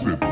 Pixelburg. 0.00 0.29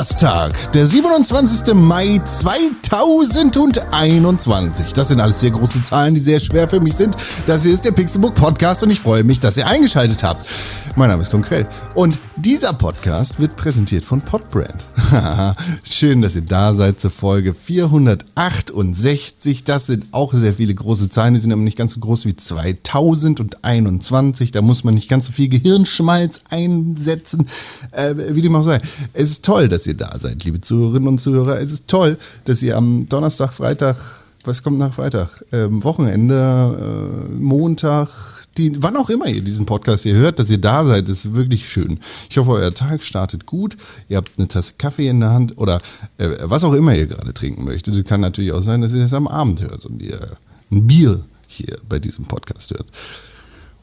Donnerstag, 0.00 0.72
der 0.72 0.86
27. 0.86 1.74
Mai 1.74 2.22
2021. 2.24 4.94
Das 4.94 5.08
sind 5.08 5.20
alles 5.20 5.40
sehr 5.40 5.50
große 5.50 5.82
Zahlen, 5.82 6.14
die 6.14 6.20
sehr 6.20 6.40
schwer 6.40 6.70
für 6.70 6.80
mich 6.80 6.96
sind. 6.96 7.14
Das 7.44 7.64
hier 7.64 7.74
ist 7.74 7.84
der 7.84 7.92
Pixelbook 7.92 8.34
Podcast 8.34 8.82
und 8.82 8.90
ich 8.90 8.98
freue 8.98 9.24
mich, 9.24 9.40
dass 9.40 9.58
ihr 9.58 9.66
eingeschaltet 9.66 10.22
habt. 10.22 10.48
Mein 10.96 11.10
Name 11.10 11.20
ist 11.20 11.30
Konkret 11.30 11.66
und 11.94 12.18
dieser 12.36 12.72
Podcast 12.72 13.38
wird 13.40 13.58
präsentiert 13.58 14.06
von 14.06 14.22
Podbrand. 14.22 14.86
Schön, 15.82 16.22
dass 16.22 16.36
ihr 16.36 16.42
da 16.42 16.72
seid 16.74 17.00
zur 17.00 17.10
Folge 17.10 17.52
468. 17.54 19.64
Das 19.64 19.86
sind 19.86 20.04
auch 20.12 20.32
sehr 20.32 20.54
viele 20.54 20.72
große 20.74 21.08
Zahlen, 21.08 21.34
die 21.34 21.40
sind 21.40 21.50
aber 21.52 21.62
nicht 21.62 21.78
ganz 21.78 21.94
so 21.94 22.00
groß 22.00 22.26
wie 22.26 22.36
2021. 22.36 24.52
Da 24.52 24.62
muss 24.62 24.84
man 24.84 24.94
nicht 24.94 25.08
ganz 25.08 25.26
so 25.26 25.32
viel 25.32 25.48
Gehirnschmalz 25.48 26.42
einsetzen, 26.50 27.48
äh, 27.92 28.14
wie 28.34 28.42
dem 28.42 28.54
auch 28.54 28.62
sei. 28.62 28.80
Es 29.12 29.30
ist 29.30 29.44
toll, 29.44 29.68
dass 29.68 29.84
ihr 29.86 29.94
da 29.94 30.16
seid, 30.18 30.44
liebe 30.44 30.60
Zuhörerinnen 30.60 31.08
und 31.08 31.20
Zuhörer. 31.20 31.60
Es 31.60 31.72
ist 31.72 31.88
toll, 31.88 32.16
dass 32.44 32.62
ihr 32.62 32.76
am 32.76 33.06
Donnerstag, 33.06 33.52
Freitag, 33.52 33.96
was 34.44 34.62
kommt 34.62 34.78
nach 34.78 34.94
Freitag? 34.94 35.44
Ähm, 35.52 35.82
Wochenende, 35.82 37.26
äh, 37.28 37.34
Montag, 37.34 38.08
die, 38.56 38.82
wann 38.82 38.96
auch 38.96 39.10
immer 39.10 39.26
ihr 39.26 39.42
diesen 39.42 39.66
Podcast 39.66 40.02
hier 40.02 40.14
hört, 40.14 40.38
dass 40.38 40.50
ihr 40.50 40.58
da 40.58 40.84
seid, 40.84 41.08
ist 41.08 41.34
wirklich 41.34 41.68
schön. 41.68 42.00
Ich 42.28 42.38
hoffe, 42.38 42.50
euer 42.50 42.74
Tag 42.74 43.02
startet 43.02 43.46
gut. 43.46 43.76
Ihr 44.08 44.16
habt 44.16 44.32
eine 44.38 44.48
Tasse 44.48 44.74
Kaffee 44.76 45.08
in 45.08 45.20
der 45.20 45.30
Hand 45.30 45.56
oder 45.56 45.78
äh, 46.18 46.30
was 46.42 46.64
auch 46.64 46.72
immer 46.72 46.94
ihr 46.94 47.06
gerade 47.06 47.32
trinken 47.32 47.64
möchtet. 47.64 47.94
Es 47.94 48.04
kann 48.04 48.20
natürlich 48.20 48.52
auch 48.52 48.62
sein, 48.62 48.80
dass 48.80 48.92
ihr 48.92 49.00
das 49.00 49.14
am 49.14 49.28
Abend 49.28 49.60
hört 49.60 49.86
und 49.86 50.02
ihr 50.02 50.36
ein 50.70 50.86
Bier 50.86 51.20
hier 51.46 51.78
bei 51.88 51.98
diesem 51.98 52.24
Podcast 52.26 52.70
hört. 52.70 52.86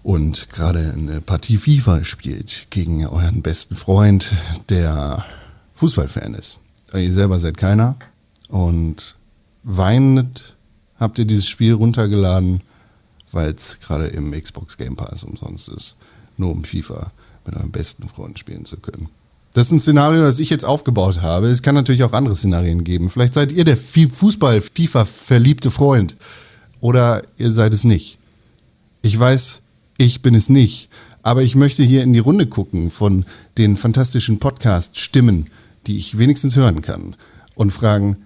Und 0.04 0.50
gerade 0.50 0.94
eine 0.94 1.22
Partie 1.22 1.58
FIFA 1.58 2.04
spielt 2.04 2.68
gegen 2.70 3.06
euren 3.06 3.42
besten 3.42 3.76
Freund, 3.76 4.32
der 4.70 5.26
Fußballfan 5.76 6.34
ist. 6.34 6.60
Ihr 6.94 7.12
selber 7.12 7.40
seid 7.40 7.58
keiner. 7.58 7.96
Und 8.48 9.18
weinend 9.64 10.56
habt 11.00 11.20
ihr 11.20 11.26
dieses 11.26 11.48
Spiel 11.48 11.74
runtergeladen 11.74 12.62
weil 13.38 13.54
es 13.54 13.80
gerade 13.80 14.08
im 14.08 14.32
Xbox 14.32 14.78
Game 14.78 14.96
Pass 14.96 15.24
umsonst 15.24 15.70
ist, 15.70 15.96
nur 16.38 16.50
um 16.50 16.64
FIFA 16.64 17.12
mit 17.46 17.56
eurem 17.56 17.72
besten 17.72 18.10
Freund 18.10 18.40
spielen 18.40 18.66
zu 18.66 18.78
können. 18.78 19.10
Das 19.54 19.68
ist 19.68 19.74
ein 19.74 19.80
Szenario, 19.80 20.22
das 20.22 20.40
ich 20.40 20.50
jetzt 20.50 20.66
aufgebaut 20.66 21.22
habe. 21.22 21.48
Es 21.48 21.62
kann 21.62 21.76
natürlich 21.76 22.04
auch 22.04 22.14
andere 22.14 22.36
Szenarien 22.36 22.84
geben. 22.84 23.12
Vielleicht 23.12 23.36
seid 23.36 23.52
ihr 23.52 23.64
der 23.64 23.78
Fußball-FIFA-verliebte 23.78 25.70
Freund. 25.70 26.16
Oder 26.80 27.22
ihr 27.38 27.52
seid 27.52 27.76
es 27.76 27.84
nicht. 27.84 28.18
Ich 29.04 29.18
weiß, 29.18 29.62
ich 29.98 30.24
bin 30.24 30.34
es 30.34 30.50
nicht. 30.50 30.90
Aber 31.22 31.44
ich 31.44 31.54
möchte 31.56 31.84
hier 31.84 32.02
in 32.02 32.14
die 32.14 32.20
Runde 32.20 32.48
gucken 32.48 32.90
von 32.90 33.26
den 33.58 33.76
fantastischen 33.76 34.40
Podcast-Stimmen, 34.40 35.52
die 35.86 35.98
ich 35.98 36.18
wenigstens 36.18 36.56
hören 36.56 36.82
kann. 36.82 37.16
Und 37.54 37.72
fragen, 37.72 38.18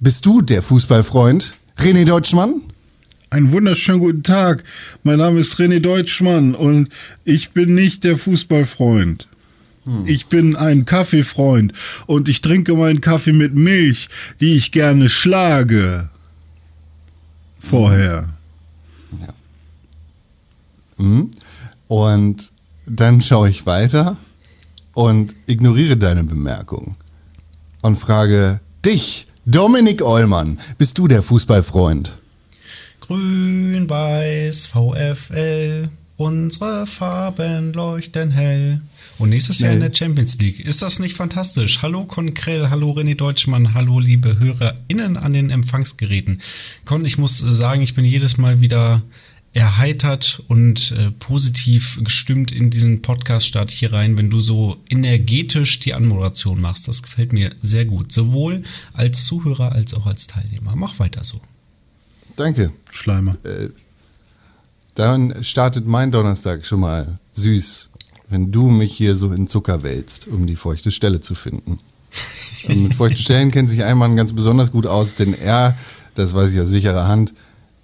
bist 0.00 0.26
du 0.26 0.42
der 0.42 0.62
Fußballfreund? 0.62 1.54
René 1.78 2.04
Deutschmann? 2.04 2.62
Einen 3.32 3.52
wunderschönen 3.52 4.00
guten 4.00 4.24
Tag. 4.24 4.64
Mein 5.04 5.18
Name 5.18 5.38
ist 5.38 5.54
René 5.60 5.78
Deutschmann 5.78 6.56
und 6.56 6.88
ich 7.24 7.50
bin 7.50 7.76
nicht 7.76 8.02
der 8.02 8.16
Fußballfreund. 8.16 9.28
Hm. 9.84 10.04
Ich 10.04 10.26
bin 10.26 10.56
ein 10.56 10.84
Kaffeefreund 10.84 11.72
und 12.06 12.28
ich 12.28 12.40
trinke 12.40 12.74
meinen 12.74 13.00
Kaffee 13.00 13.32
mit 13.32 13.54
Milch, 13.54 14.08
die 14.40 14.56
ich 14.56 14.72
gerne 14.72 15.08
schlage. 15.08 16.08
Vorher. 17.60 18.30
Ja. 19.20 19.34
Hm. 20.96 21.30
Und 21.86 22.50
dann 22.86 23.22
schaue 23.22 23.48
ich 23.48 23.64
weiter 23.64 24.16
und 24.92 25.36
ignoriere 25.46 25.96
deine 25.96 26.24
Bemerkung 26.24 26.96
und 27.80 27.94
frage 27.94 28.58
dich, 28.84 29.28
Dominik 29.46 30.02
Eulmann, 30.02 30.58
bist 30.78 30.98
du 30.98 31.06
der 31.06 31.22
Fußballfreund? 31.22 32.20
Grün-Weiß, 33.10 34.68
VfL, 34.68 35.88
unsere 36.16 36.86
Farben 36.86 37.72
leuchten 37.72 38.30
hell. 38.30 38.82
Und 39.18 39.30
nächstes 39.30 39.58
Jahr 39.58 39.72
in 39.72 39.80
der 39.80 39.92
Champions 39.92 40.38
League. 40.38 40.60
Ist 40.60 40.80
das 40.80 41.00
nicht 41.00 41.16
fantastisch? 41.16 41.82
Hallo 41.82 42.04
Konkrell, 42.04 42.70
hallo 42.70 42.92
René 42.92 43.16
Deutschmann, 43.16 43.74
hallo 43.74 43.98
liebe 43.98 44.38
HörerInnen 44.38 45.16
an 45.16 45.32
den 45.32 45.50
Empfangsgeräten. 45.50 46.40
Con, 46.84 47.04
ich 47.04 47.18
muss 47.18 47.36
sagen, 47.36 47.82
ich 47.82 47.96
bin 47.96 48.04
jedes 48.04 48.38
Mal 48.38 48.60
wieder 48.60 49.02
erheitert 49.54 50.44
und 50.46 50.92
äh, 50.92 51.10
positiv 51.10 51.98
gestimmt 52.04 52.52
in 52.52 52.70
diesen 52.70 53.02
Podcast 53.02 53.48
start 53.48 53.72
hier 53.72 53.92
rein, 53.92 54.18
wenn 54.18 54.30
du 54.30 54.40
so 54.40 54.76
energetisch 54.88 55.80
die 55.80 55.94
Anmoderation 55.94 56.60
machst. 56.60 56.86
Das 56.86 57.02
gefällt 57.02 57.32
mir 57.32 57.56
sehr 57.60 57.86
gut. 57.86 58.12
Sowohl 58.12 58.62
als 58.92 59.24
Zuhörer 59.24 59.72
als 59.72 59.94
auch 59.94 60.06
als 60.06 60.28
Teilnehmer. 60.28 60.76
Mach 60.76 61.00
weiter 61.00 61.24
so. 61.24 61.40
Danke. 62.40 62.72
Schleimer. 62.90 63.36
Äh, 63.44 63.68
dann 64.94 65.44
startet 65.44 65.86
mein 65.86 66.10
Donnerstag 66.10 66.64
schon 66.64 66.80
mal 66.80 67.16
süß, 67.32 67.90
wenn 68.30 68.50
du 68.50 68.70
mich 68.70 68.96
hier 68.96 69.14
so 69.14 69.30
in 69.32 69.46
Zucker 69.46 69.82
wälzt, 69.82 70.26
um 70.26 70.46
die 70.46 70.56
feuchte 70.56 70.90
Stelle 70.90 71.20
zu 71.20 71.34
finden. 71.34 71.76
Und 72.66 72.82
mit 72.82 72.94
feuchten 72.94 73.22
Stellen 73.22 73.50
kennt 73.50 73.68
sich 73.68 73.84
ein 73.84 73.98
Mann 73.98 74.16
ganz 74.16 74.32
besonders 74.32 74.72
gut 74.72 74.86
aus, 74.86 75.16
denn 75.16 75.34
er, 75.34 75.76
das 76.14 76.34
weiß 76.34 76.52
ich 76.52 76.60
aus 76.60 76.68
sicherer 76.68 77.06
Hand, 77.06 77.34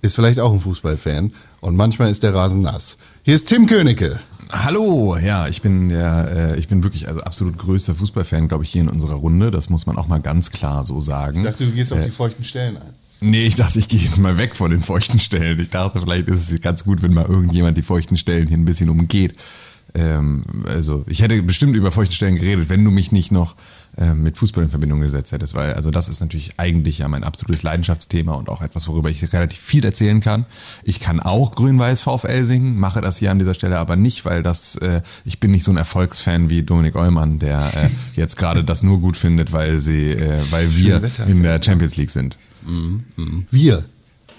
ist 0.00 0.14
vielleicht 0.14 0.40
auch 0.40 0.52
ein 0.52 0.60
Fußballfan 0.60 1.32
und 1.60 1.76
manchmal 1.76 2.10
ist 2.10 2.22
der 2.22 2.34
Rasen 2.34 2.62
nass. 2.62 2.96
Hier 3.24 3.34
ist 3.34 3.48
Tim 3.48 3.66
Königke. 3.66 4.20
Hallo, 4.50 5.18
ja, 5.18 5.48
ich 5.48 5.60
bin 5.60 5.90
der, 5.90 6.54
äh, 6.54 6.58
ich 6.58 6.68
bin 6.68 6.82
wirklich 6.82 7.08
also 7.08 7.20
absolut 7.20 7.58
größter 7.58 7.94
Fußballfan, 7.94 8.48
glaube 8.48 8.64
ich, 8.64 8.70
hier 8.70 8.82
in 8.82 8.88
unserer 8.88 9.16
Runde. 9.16 9.50
Das 9.50 9.68
muss 9.68 9.86
man 9.86 9.98
auch 9.98 10.06
mal 10.06 10.20
ganz 10.20 10.50
klar 10.50 10.82
so 10.82 11.00
sagen. 11.00 11.40
Ich 11.40 11.44
dachte, 11.44 11.66
du 11.66 11.72
gehst 11.72 11.92
auf 11.92 11.98
Äh, 11.98 12.04
die 12.04 12.10
feuchten 12.10 12.44
Stellen 12.44 12.76
ein. 12.78 12.94
Nee, 13.20 13.46
ich 13.46 13.56
dachte, 13.56 13.78
ich 13.78 13.88
gehe 13.88 14.00
jetzt 14.00 14.18
mal 14.18 14.38
weg 14.38 14.54
von 14.56 14.70
den 14.70 14.82
feuchten 14.82 15.18
Stellen. 15.18 15.58
Ich 15.58 15.70
dachte, 15.70 16.00
vielleicht 16.00 16.28
ist 16.28 16.50
es 16.50 16.60
ganz 16.60 16.84
gut, 16.84 17.02
wenn 17.02 17.14
mal 17.14 17.24
irgendjemand 17.24 17.76
die 17.76 17.82
feuchten 17.82 18.16
Stellen 18.16 18.46
hier 18.46 18.56
ein 18.56 18.64
bisschen 18.64 18.90
umgeht. 18.90 19.34
Ähm, 19.96 20.44
also 20.68 21.04
ich 21.08 21.22
hätte 21.22 21.42
bestimmt 21.42 21.74
über 21.74 21.90
feuchte 21.90 22.14
Stellen 22.14 22.34
geredet, 22.34 22.68
wenn 22.68 22.84
du 22.84 22.90
mich 22.90 23.12
nicht 23.12 23.32
noch 23.32 23.56
ähm, 23.96 24.22
mit 24.22 24.36
Fußball 24.36 24.64
in 24.64 24.70
Verbindung 24.70 25.00
gesetzt 25.00 25.32
hättest, 25.32 25.56
weil 25.56 25.72
also 25.72 25.90
das 25.90 26.08
ist 26.08 26.20
natürlich 26.20 26.58
eigentlich 26.58 26.98
ja 26.98 27.08
mein 27.08 27.24
absolutes 27.24 27.62
Leidenschaftsthema 27.62 28.34
und 28.34 28.50
auch 28.50 28.60
etwas, 28.60 28.88
worüber 28.88 29.08
ich 29.08 29.32
relativ 29.32 29.58
viel 29.58 29.84
erzählen 29.84 30.20
kann. 30.20 30.44
Ich 30.84 31.00
kann 31.00 31.18
auch 31.18 31.54
Grün-Weiß 31.54 32.02
VfL 32.02 32.44
singen, 32.44 32.78
mache 32.78 33.00
das 33.00 33.16
hier 33.16 33.30
an 33.30 33.38
dieser 33.38 33.54
Stelle 33.54 33.78
aber 33.78 33.96
nicht, 33.96 34.26
weil 34.26 34.42
das 34.42 34.76
äh, 34.76 35.00
ich 35.24 35.40
bin 35.40 35.50
nicht 35.50 35.64
so 35.64 35.70
ein 35.70 35.78
Erfolgsfan 35.78 36.50
wie 36.50 36.62
Dominik 36.62 36.96
Eulmann, 36.96 37.38
der 37.38 37.72
äh, 37.74 37.90
jetzt 38.16 38.36
gerade 38.36 38.64
das 38.64 38.82
nur 38.82 39.00
gut 39.00 39.16
findet, 39.16 39.52
weil 39.52 39.78
sie, 39.78 40.10
äh, 40.10 40.42
weil 40.50 40.76
wir 40.76 41.00
in 41.26 41.42
der 41.42 41.62
Champions 41.62 41.96
League 41.96 42.10
sind. 42.10 42.38
Wir. 43.50 43.84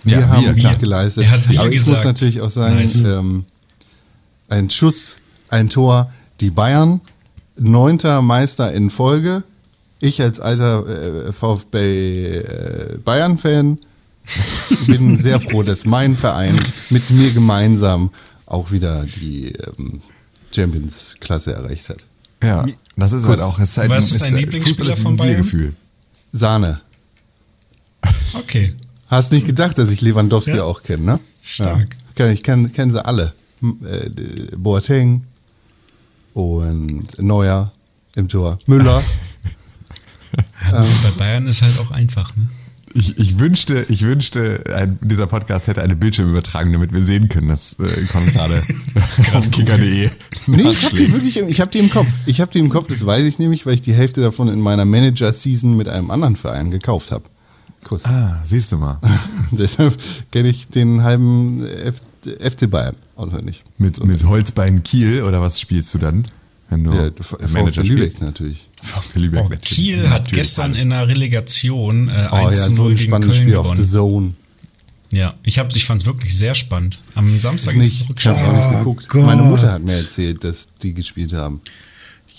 Wir 0.04 0.20
Ja, 0.20 0.28
haben 0.28 0.46
wir, 0.46 0.54
klar. 0.54 0.76
geleistet. 0.76 1.24
Er 1.26 1.32
hat 1.32 1.50
wir 1.50 1.60
Aber 1.60 1.70
ich 1.72 1.80
muss 1.80 1.88
gesagt. 1.88 2.06
natürlich 2.06 2.42
auch 2.42 2.52
sagen, 2.52 2.76
Nice. 2.76 3.02
ähm, 3.04 3.46
ein 4.50 4.70
Schuss, 4.70 5.18
ein 5.50 5.70
Tor, 5.70 6.12
die 6.40 6.50
Bayern, 6.50 7.02
neunter 7.58 8.22
Meister 8.22 8.72
in 8.74 8.90
Folge. 8.90 9.44
Ich 10.00 10.22
als 10.22 10.40
alter 10.40 10.86
äh, 11.28 11.32
VfB 11.34 12.38
äh, 12.38 12.98
Bayern-Fan 13.04 13.80
bin 14.88 15.18
sehr 15.22 15.40
froh, 15.40 15.64
dass 15.64 15.86
mein 15.86 16.16
Verein 16.16 16.58
mit 16.90 17.10
mir 17.10 17.32
gemeinsam 17.32 18.12
auch 18.46 18.72
wieder 18.72 19.06
die 19.20 19.48
ähm, 19.54 20.02
Champions-Klasse 20.54 21.54
erreicht 21.54 21.90
hat. 21.90 22.06
Ja, 22.44 22.66
das 22.96 23.14
ist 23.14 23.26
halt 23.28 23.42
auch. 23.42 23.58
Ist 23.60 23.78
halt, 23.78 23.90
Was 23.90 24.12
ist 24.12 24.22
dein 24.24 24.36
Lieblingsspieler 24.36 24.92
ist 24.92 25.00
von 25.00 25.14
ein 25.14 25.18
Bayern? 25.18 25.36
Biergefühl. 25.38 25.74
Sahne. 26.32 26.82
Okay. 28.34 28.74
Hast 29.10 29.32
nicht 29.32 29.46
gedacht, 29.46 29.78
dass 29.78 29.90
ich 29.90 30.02
Lewandowski 30.02 30.58
Ja. 30.58 30.64
auch 30.64 30.84
kenne, 30.84 31.04
ne? 31.04 31.20
Stark. 31.42 31.96
Ja. 32.18 32.30
Ich 32.30 32.44
kenne 32.44 32.70
kenn 32.70 32.92
sie 32.92 33.04
alle. 33.06 33.34
Äh, 33.62 34.10
Boateng 34.56 35.24
und 36.34 37.08
Neuer 37.22 37.72
im 38.16 38.28
Tor. 38.28 38.60
Müller. 38.66 39.02
Gut, 40.72 40.88
bei 41.04 41.10
Bayern 41.18 41.48
ist 41.48 41.62
halt 41.62 41.80
auch 41.80 41.92
einfach, 41.92 42.36
ne? 42.36 42.48
Ich, 42.94 43.18
ich 43.18 43.38
wünschte, 43.38 43.86
ich 43.90 44.02
wünschte, 44.02 44.64
ein, 44.76 44.98
dieser 45.02 45.28
Podcast 45.28 45.68
hätte 45.68 45.84
eine 45.84 45.96
Bildschirmübertragung, 45.96 46.74
damit 46.74 46.94
wir 46.94 47.04
sehen 47.04 47.30
können, 47.30 47.50
dass 47.50 47.74
äh, 47.80 48.06
Con 48.06 48.26
gerade 48.26 48.64
auf 49.34 49.52
kicker.de 49.52 50.10
nee, 50.48 50.62
ich 50.72 50.84
habe 50.86 50.96
die 50.98 51.14
wirklich, 51.14 51.38
im- 51.38 51.48
ich 51.48 51.60
habe 51.62 51.70
die 51.70 51.80
im 51.80 51.90
Kopf. 51.90 52.08
Ich 52.26 52.42
habe 52.42 52.52
die 52.52 52.60
im 52.60 52.70
Kopf, 52.70 52.88
das 52.88 53.06
weiß 53.06 53.26
ich 53.26 53.40
nämlich, 53.40 53.66
weil 53.66 53.76
ich 53.76 53.82
die 53.82 53.94
Hälfte 53.94 54.22
davon 54.22 54.48
in 54.48 54.60
meiner 54.60 54.86
Manager-Season 54.86 55.76
mit 55.78 55.88
einem 55.88 56.10
anderen 56.12 56.36
Verein 56.38 56.72
gekauft 56.72 57.12
habe. 57.12 57.26
Kurz. 57.88 58.04
Ah, 58.06 58.42
siehst 58.44 58.72
du 58.72 58.78
mal. 58.78 59.00
Deshalb 59.52 59.96
kenne 60.32 60.50
ich 60.50 60.68
den 60.68 61.04
halben 61.04 61.66
F 61.66 61.96
FC 62.40 62.70
Bayern, 62.70 62.96
auswendig. 63.16 63.64
Mit, 63.78 64.04
mit 64.04 64.26
Holzbein 64.26 64.84
Kiel 64.84 65.22
oder 65.24 65.42
was 65.42 65.60
spielst 65.62 65.94
du 65.94 65.98
dann? 66.00 66.26
Wenn 66.70 66.84
du 66.84 66.92
Der, 66.92 67.12
der 67.12 67.48
Manager 67.50 67.82
VfB 67.82 67.88
Lübeck 67.88 68.10
spielst? 68.12 68.22
natürlich. 68.22 68.68
VfB 68.84 69.20
Lübeck, 69.20 69.40
Oh, 69.40 69.44
natürlich. 69.44 69.64
Kiel 69.70 70.02
hat 70.10 70.10
Natürlich. 70.24 70.32
gestern 70.34 70.76
in 70.76 70.90
der 70.90 71.08
Relegation 71.08 72.10
äh, 72.10 72.28
Oh 72.30 72.36
1 72.36 72.58
ja, 72.58 72.66
zu 72.66 72.74
so 72.74 72.84
0 72.84 72.92
ein 72.92 72.96
gegen 72.98 73.08
spannendes 73.10 73.38
Köln 73.38 73.48
Spiel 73.48 73.56
auf 73.58 73.68
The 73.68 73.74
gewonnen. 73.76 73.90
Zone. 73.90 74.34
Ja, 75.14 75.34
ich, 75.44 75.58
hab- 75.60 75.74
ich 75.74 75.86
fand 75.86 76.02
es 76.02 76.06
wirklich 76.06 76.38
sehr 76.38 76.54
spannend. 76.56 77.00
Am 77.16 77.40
Samstag 77.40 77.76
ist 77.76 77.80
Nicht, 77.86 77.88
es 77.90 77.96
ich 78.02 78.02
habe 78.02 78.10
Rückspiel. 78.10 78.34
auch 78.34 78.54
nicht 78.54 78.66
Oh 78.76 78.78
geguckt. 78.80 79.08
Gott. 79.08 79.26
Meine 79.26 79.44
Mutter 79.44 79.72
hat 79.72 79.82
mir 79.82 79.96
erzählt, 79.96 80.44
dass 80.44 80.68
die 80.84 80.94
gespielt 80.94 81.32
haben. 81.32 81.62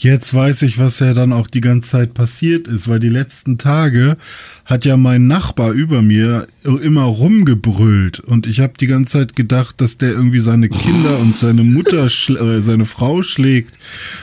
Jetzt 0.00 0.32
weiß 0.32 0.62
ich, 0.62 0.78
was 0.78 1.00
ja 1.00 1.12
dann 1.12 1.32
auch 1.32 1.48
die 1.48 1.60
ganze 1.60 1.90
Zeit 1.90 2.14
passiert 2.14 2.68
ist, 2.68 2.86
weil 2.86 3.00
die 3.00 3.08
letzten 3.08 3.58
Tage 3.58 4.16
hat 4.64 4.84
ja 4.84 4.96
mein 4.96 5.26
Nachbar 5.26 5.72
über 5.72 6.02
mir 6.02 6.46
immer 6.62 7.02
rumgebrüllt 7.02 8.20
und 8.20 8.46
ich 8.46 8.60
habe 8.60 8.74
die 8.78 8.86
ganze 8.86 9.14
Zeit 9.18 9.34
gedacht, 9.34 9.80
dass 9.80 9.98
der 9.98 10.12
irgendwie 10.12 10.38
seine 10.38 10.68
Kinder 10.68 11.18
und 11.18 11.36
seine 11.36 11.64
Mutter, 11.64 12.04
schl- 12.06 12.38
äh, 12.38 12.62
seine 12.62 12.84
Frau 12.84 13.22
schlägt, 13.22 13.76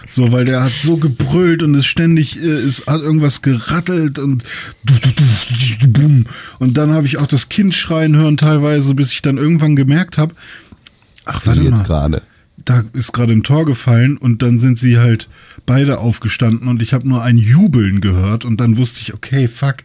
so, 0.07 0.31
weil 0.31 0.45
der 0.45 0.63
hat 0.63 0.72
so 0.72 0.95
gebrüllt 0.95 1.62
und 1.62 1.75
es 1.75 1.86
ständig, 1.86 2.42
äh, 2.42 2.48
es 2.48 2.88
hat 2.88 3.01
irgendwas 3.01 3.42
gerattelt 3.42 4.18
und 4.18 4.45
und 6.60 6.77
dann 6.77 6.92
habe 6.92 7.06
ich 7.07 7.18
auch 7.18 7.27
das 7.27 7.50
Kind 7.50 7.75
schreien 7.75 8.16
hören 8.16 8.38
teilweise, 8.38 8.94
bis 8.94 9.12
ich 9.12 9.22
dann 9.22 9.38
irgendwann 9.38 9.75
gemerkt 9.75 10.18
habe, 10.18 10.36
ach 11.25 11.45
warte 11.45 11.62
jetzt 11.63 11.80
mal, 11.80 11.83
gerade. 11.83 12.22
da 12.63 12.83
ist 12.94 13.12
gerade 13.12 13.33
ein 13.33 13.44
Tor 13.44 13.66
gefallen 13.66 14.16
und 14.18 14.42
dann 14.42 14.57
sind 14.57 14.77
sie 14.77 15.00
halt 15.00 15.27
beide 15.66 16.00
aufgestanden 16.00 16.68
und 16.68 16.82
ich 16.82 16.94
habe 16.94 17.08
nur 17.08 17.24
ein 17.24 17.38
Jubeln 17.38 18.02
gehört 18.02 18.46
und 18.46 18.60
dann 18.60 18.78
wusste 18.78 19.02
ich, 19.02 19.14
okay, 19.14 19.48
fuck, 19.48 19.78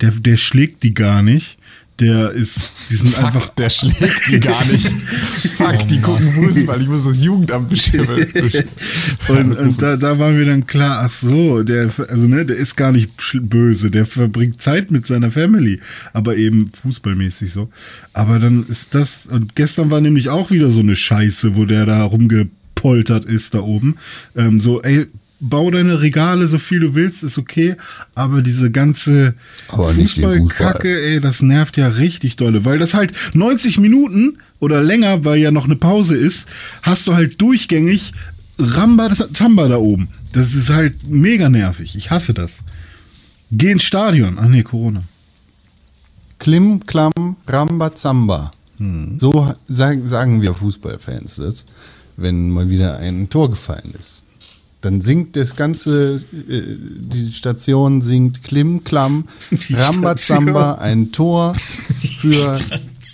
der, 0.00 0.10
der 0.10 0.36
schlägt 0.36 0.82
die 0.82 0.94
gar 0.94 1.22
nicht. 1.22 1.58
Der 2.00 2.30
ist, 2.30 2.90
die 2.90 2.94
sind 2.94 3.18
einfach. 3.18 3.42
Fuck, 3.42 3.56
der 3.56 3.70
schlägt 3.70 4.28
die 4.30 4.38
gar 4.38 4.64
nicht. 4.66 4.88
Fuck, 5.56 5.88
die 5.88 6.00
gucken 6.00 6.32
Fußball. 6.32 6.80
Ich 6.80 6.86
muss 6.86 7.04
das 7.04 7.16
Jugendamt 7.16 7.68
beschimpfen. 7.70 8.24
Und, 9.28 9.58
und 9.58 9.82
da, 9.82 9.96
da 9.96 10.18
war 10.18 10.30
mir 10.30 10.46
dann 10.46 10.66
klar, 10.66 11.02
ach 11.04 11.10
so, 11.10 11.62
der, 11.62 11.90
also 12.08 12.28
ne, 12.28 12.46
der 12.46 12.56
ist 12.56 12.76
gar 12.76 12.92
nicht 12.92 13.10
böse, 13.42 13.90
der 13.90 14.06
verbringt 14.06 14.62
Zeit 14.62 14.90
mit 14.90 15.06
seiner 15.06 15.30
Family, 15.30 15.80
aber 16.14 16.36
eben 16.36 16.70
fußballmäßig 16.72 17.52
so. 17.52 17.68
Aber 18.14 18.38
dann 18.38 18.64
ist 18.68 18.94
das, 18.94 19.26
und 19.26 19.54
gestern 19.54 19.90
war 19.90 20.00
nämlich 20.00 20.30
auch 20.30 20.50
wieder 20.50 20.70
so 20.70 20.80
eine 20.80 20.96
Scheiße, 20.96 21.56
wo 21.56 21.66
der 21.66 21.84
da 21.84 22.04
rumgepoltert 22.04 23.26
ist 23.26 23.54
da 23.54 23.60
oben. 23.60 23.96
Ähm, 24.34 24.60
so, 24.60 24.80
ey, 24.82 25.08
bau 25.40 25.70
deine 25.70 26.00
Regale 26.00 26.48
so 26.48 26.58
viel 26.58 26.80
du 26.80 26.94
willst, 26.94 27.22
ist 27.22 27.38
okay, 27.38 27.76
aber 28.14 28.42
diese 28.42 28.70
ganze 28.70 29.34
Fußballkacke, 29.68 31.02
ey, 31.02 31.20
das 31.20 31.42
nervt 31.42 31.76
ja 31.76 31.88
richtig 31.88 32.36
dolle, 32.36 32.64
weil 32.64 32.78
das 32.78 32.94
halt 32.94 33.12
90 33.34 33.78
Minuten 33.78 34.38
oder 34.58 34.82
länger, 34.82 35.24
weil 35.24 35.38
ja 35.38 35.50
noch 35.50 35.66
eine 35.66 35.76
Pause 35.76 36.16
ist, 36.16 36.48
hast 36.82 37.06
du 37.06 37.14
halt 37.14 37.40
durchgängig 37.40 38.12
Ramba 38.58 39.12
Zamba 39.32 39.68
da 39.68 39.76
oben. 39.76 40.08
Das 40.32 40.54
ist 40.54 40.70
halt 40.70 41.08
mega 41.08 41.48
nervig. 41.48 41.94
Ich 41.94 42.10
hasse 42.10 42.34
das. 42.34 42.64
Geh 43.52 43.70
ins 43.70 43.84
Stadion. 43.84 44.36
Ach 44.40 44.48
nee, 44.48 44.64
Corona. 44.64 45.02
Klim, 46.38 46.84
Klam, 46.84 47.36
Ramba, 47.46 47.94
Zamba. 47.94 48.50
Hm. 48.78 49.18
So 49.18 49.52
sagen, 49.68 50.08
sagen 50.08 50.42
wir 50.42 50.54
Fußballfans 50.54 51.36
das, 51.36 51.64
wenn 52.16 52.50
mal 52.50 52.68
wieder 52.68 52.98
ein 52.98 53.28
Tor 53.28 53.50
gefallen 53.50 53.94
ist. 53.98 54.24
Dann 54.80 55.00
singt 55.00 55.34
das 55.34 55.56
ganze, 55.56 56.22
äh, 56.48 56.62
die 56.78 57.32
Station 57.32 58.00
singt 58.00 58.44
Klim, 58.44 58.84
Klam, 58.84 59.26
Die 59.50 59.74
Ramba, 59.74 60.16
Station. 60.16 60.46
Zamba, 60.46 60.74
ein 60.74 61.10
Tor 61.10 61.54
für 62.20 62.58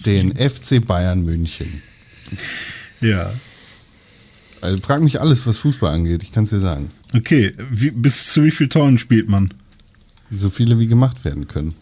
den 0.04 0.36
FC 0.36 0.84
Bayern 0.86 1.24
München. 1.24 1.82
Ja. 3.00 3.32
Also 4.60 4.80
frag 4.82 5.02
mich 5.02 5.20
alles, 5.20 5.46
was 5.46 5.58
Fußball 5.58 5.92
angeht, 5.92 6.22
ich 6.22 6.32
kann 6.32 6.44
es 6.44 6.50
dir 6.50 6.60
sagen. 6.60 6.88
Okay, 7.14 7.52
wie, 7.70 7.90
bis 7.90 8.32
zu 8.32 8.44
wie 8.44 8.50
viel 8.50 8.68
Toren 8.68 8.98
spielt 8.98 9.28
man? 9.28 9.52
So 10.30 10.50
viele 10.50 10.78
wie 10.78 10.86
gemacht 10.86 11.24
werden 11.24 11.48
können. 11.48 11.74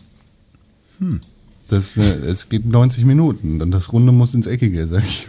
Hm. 0.99 1.21
Das, 1.73 1.97
äh, 1.97 2.03
es 2.29 2.51
geht 2.51 2.67
90 2.67 3.07
Minuten, 3.07 3.59
dann 3.59 3.71
das 3.71 3.93
Runde 3.95 4.13
muss 4.13 4.35
ins 4.35 4.47
Eckige, 4.47 4.87
sag 4.89 5.03
ich. 5.05 5.27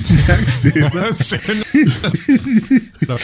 Sagst 0.00 0.64
du? 0.64 0.70
Das 0.94 1.28
schön. 1.28 1.40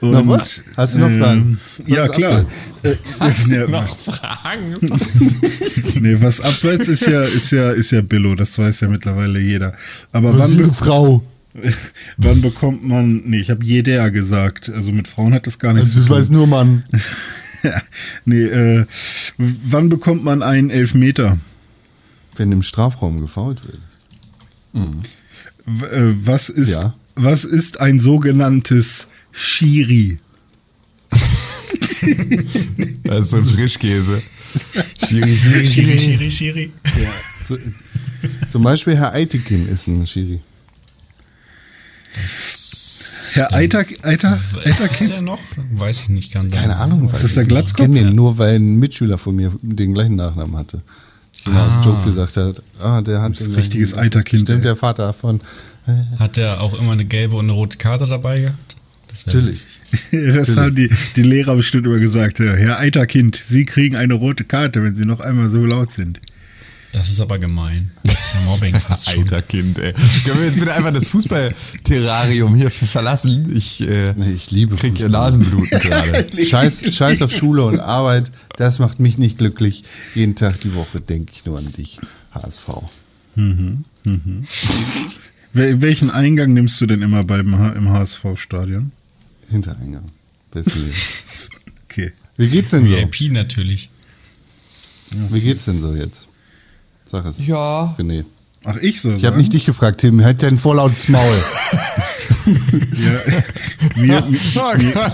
Na, 0.00 0.26
was? 0.26 0.60
Hast 0.76 0.94
du 0.94 0.98
noch 1.00 1.10
Fragen? 1.10 1.60
Was 1.78 1.88
Ja, 1.88 2.08
klar. 2.08 2.46
abseits? 2.46 2.50
Äh, 2.82 2.94
Hast 3.20 3.46
ja, 3.52 3.66
du 3.66 3.70
noch 3.72 3.96
Fragen? 3.96 4.74
nee, 6.00 6.16
was 6.20 6.40
abseits 6.40 6.88
ist 6.88 7.06
ja, 7.06 7.22
ist 7.22 7.50
ja, 7.52 7.70
ist 7.70 7.90
ja 7.92 8.00
Billo, 8.00 8.34
das 8.34 8.58
weiß 8.58 8.80
ja 8.80 8.88
mittlerweile 8.88 9.38
jeder. 9.40 9.74
Aber 10.12 10.36
Was 10.38 10.50
wann, 10.50 10.56
be 10.56 10.64
eine 10.64 10.72
Frau? 10.72 11.22
wann 12.18 12.40
bekommt 12.40 12.84
man, 12.84 13.22
nee, 13.24 13.40
ich 13.40 13.50
habe 13.50 13.64
jeder 13.64 14.10
gesagt, 14.10 14.68
also 14.68 14.92
mit 14.92 15.06
Frauen 15.08 15.34
hat 15.34 15.46
das 15.46 15.58
gar 15.58 15.72
nichts 15.74 15.90
Also, 15.90 16.00
das 16.00 16.06
zu 16.08 16.12
weiß 16.12 16.26
tun. 16.26 16.36
nur 16.36 16.46
Mann. 16.48 16.84
nee, 18.24 18.44
äh, 18.44 18.86
wann 19.36 19.88
bekommt 19.88 20.24
man 20.24 20.42
einen 20.42 20.70
Elfmeter? 20.70 21.38
Wenn 22.36 22.52
im 22.52 22.62
Strafraum 22.62 23.20
gefault 23.20 23.60
wird. 23.66 23.80
W 25.66 25.86
äh, 25.86 26.14
was 26.24 26.48
ist, 26.48 26.70
Ja. 26.70 26.94
was 27.14 27.44
ist 27.44 27.80
ein 27.80 27.98
sogenanntes 27.98 29.08
Schiri? 29.32 30.18
Das 33.04 33.20
ist 33.22 33.30
so 33.30 33.36
ein 33.38 33.44
Frischkäse. 33.46 34.22
Schiri, 35.06 35.36
Schiri, 35.36 35.66
Schiri, 35.66 35.98
Schiri. 35.98 36.30
Schiri. 36.30 36.72
So, 37.46 37.56
zum 38.50 38.62
Beispiel 38.62 38.96
Herr 38.96 39.12
Eitekin 39.14 39.68
ist 39.68 39.86
ein 39.88 40.06
Schiri. 40.06 40.40
Herr 43.38 43.54
Eiter, 43.54 43.84
Eiter, 44.02 44.38
Ist 44.64 44.80
Eiterkind? 44.80 45.10
der 45.10 45.20
noch? 45.22 45.38
Weiß 45.72 46.00
ich 46.00 46.08
nicht, 46.10 46.32
kann 46.32 46.50
sein. 46.50 46.60
Keine 46.60 46.76
Ahnung. 46.76 47.10
Ist 47.10 47.22
das 47.24 47.34
der. 47.34 47.44
Glatzkopf? 47.44 47.86
Ich 47.88 47.92
kenne 47.94 48.06
den 48.06 48.14
nur, 48.14 48.38
weil 48.38 48.56
ein 48.56 48.76
Mitschüler 48.76 49.18
von 49.18 49.36
mir 49.36 49.52
den 49.62 49.94
gleichen 49.94 50.16
Nachnamen 50.16 50.56
hatte. 50.56 50.82
Ich 51.40 51.46
immer 51.46 51.62
als 51.62 51.84
Joke 51.84 52.04
gesagt 52.04 52.36
hat, 52.36 52.62
ah, 52.80 53.00
der 53.00 53.22
hat 53.22 53.38
den 53.40 53.54
richtiges 53.54 53.96
Eiterkind, 53.96 54.42
Stimmt, 54.42 54.58
ey. 54.58 54.62
der 54.62 54.76
Vater 54.76 55.12
von. 55.12 55.40
Hat 56.18 56.36
der 56.36 56.60
auch 56.60 56.78
immer 56.78 56.92
eine 56.92 57.04
gelbe 57.04 57.36
und 57.36 57.46
eine 57.46 57.52
rote 57.52 57.78
Karte 57.78 58.06
dabei 58.06 58.40
gehabt? 58.40 58.76
Das 59.08 59.24
Natürlich. 59.26 59.62
Das 60.12 60.54
haben 60.54 60.74
die, 60.74 60.90
die 61.16 61.22
Lehrer 61.22 61.56
bestimmt 61.56 61.86
immer 61.86 61.98
gesagt. 61.98 62.40
Herr 62.40 62.78
Eiterkind, 62.78 63.36
Sie 63.42 63.64
kriegen 63.64 63.96
eine 63.96 64.12
rote 64.14 64.44
Karte, 64.44 64.82
wenn 64.84 64.94
Sie 64.94 65.06
noch 65.06 65.20
einmal 65.20 65.48
so 65.48 65.64
laut 65.64 65.90
sind. 65.90 66.20
Das 66.92 67.08
ist 67.08 67.20
aber 67.20 67.38
gemein. 67.38 67.90
Das 68.28 68.34
ist 68.34 68.44
ja 68.44 68.50
Mobbing 68.50 68.74
fast 68.80 69.10
schon. 69.10 69.22
Alter 69.22 69.42
Kind, 69.42 69.78
ey. 69.78 69.92
Können 70.24 70.38
wir 70.38 70.44
jetzt 70.46 70.58
bitte 70.58 70.74
einfach 70.74 70.92
das 70.92 71.06
Fußballterrarium 71.08 72.54
hier 72.54 72.70
verlassen? 72.70 73.50
Ich, 73.56 73.80
äh, 73.88 74.12
Nee, 74.16 74.32
ich 74.32 74.50
liebe 74.50 74.76
krieg 74.76 74.92
Fußball. 74.92 75.08
Nasenbluten 75.08 75.78
gerade. 75.80 76.26
Scheiß, 76.44 76.94
Scheiß 76.94 77.22
auf 77.22 77.34
Schule 77.34 77.64
und 77.64 77.80
Arbeit, 77.80 78.30
das 78.56 78.78
macht 78.80 79.00
mich 79.00 79.16
nicht 79.16 79.38
glücklich. 79.38 79.84
Jeden 80.14 80.34
Tag 80.34 80.60
die 80.60 80.74
Woche 80.74 81.00
denke 81.00 81.32
ich 81.34 81.46
nur 81.46 81.56
an 81.58 81.72
dich, 81.72 81.98
HSV. 82.32 82.68
Wel 85.54 85.80
welchen 85.80 86.10
Eingang 86.10 86.52
nimmst 86.52 86.78
du 86.80 86.86
denn 86.86 87.00
immer 87.02 87.24
beim 87.24 87.58
H 87.58 87.70
im 87.72 87.90
HSV-Stadion? 87.90 88.92
Hintereingang. 89.48 90.04
Leben. 90.52 90.92
Okay. 91.88 92.12
Wie 92.36 92.48
geht's 92.48 92.70
denn 92.70 92.84
so? 92.84 92.90
VIP 92.90 93.32
natürlich. 93.32 93.88
Wie 95.30 95.40
geht's 95.40 95.64
denn 95.64 95.80
so 95.80 95.94
jetzt? 95.94 96.27
Sag 97.10 97.24
es. 97.26 97.46
Ja. 97.46 97.94
René. 97.98 98.24
Ach, 98.64 98.76
ich 98.76 99.00
so. 99.00 99.12
Ich 99.14 99.24
habe 99.24 99.38
nicht 99.38 99.52
dich 99.52 99.64
gefragt, 99.64 100.00
Tim. 100.00 100.22
Halt 100.22 100.42
dein 100.42 100.58
vorlautes 100.58 101.08
Maul. 101.08 101.22
Ja, 102.46 103.12
mir, 103.96 104.24
Oh 104.56 104.76
mir. 104.78 105.12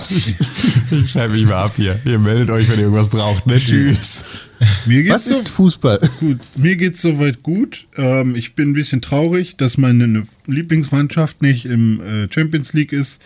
Ich 0.91 1.11
schreibe 1.11 1.35
mich 1.35 1.45
mal 1.45 1.65
ab 1.65 1.73
hier. 1.77 1.99
Ihr 2.05 2.19
meldet 2.19 2.51
euch, 2.51 2.69
wenn 2.69 2.77
ihr 2.77 2.85
irgendwas 2.85 3.09
braucht. 3.09 3.47
Ne? 3.47 3.59
Tschüss. 3.61 4.23
mir 4.87 5.03
geht's 5.03 5.15
Was 5.15 5.25
so 5.27 5.35
ist 5.35 5.49
Fußball? 5.49 6.01
gut. 6.21 6.39
Mir 6.57 6.77
geht's 6.77 7.03
soweit 7.03 7.43
gut. 7.43 7.87
Ähm, 7.97 8.37
ich 8.37 8.55
bin 8.55 8.71
ein 8.71 8.75
bisschen 8.75 9.01
traurig, 9.03 9.57
dass 9.57 9.77
meine 9.79 10.25
Lieblingsmannschaft 10.47 11.43
nicht 11.43 11.67
im 11.67 12.01
äh, 12.01 12.33
Champions 12.33 12.73
League 12.73 12.93
ist, 12.93 13.21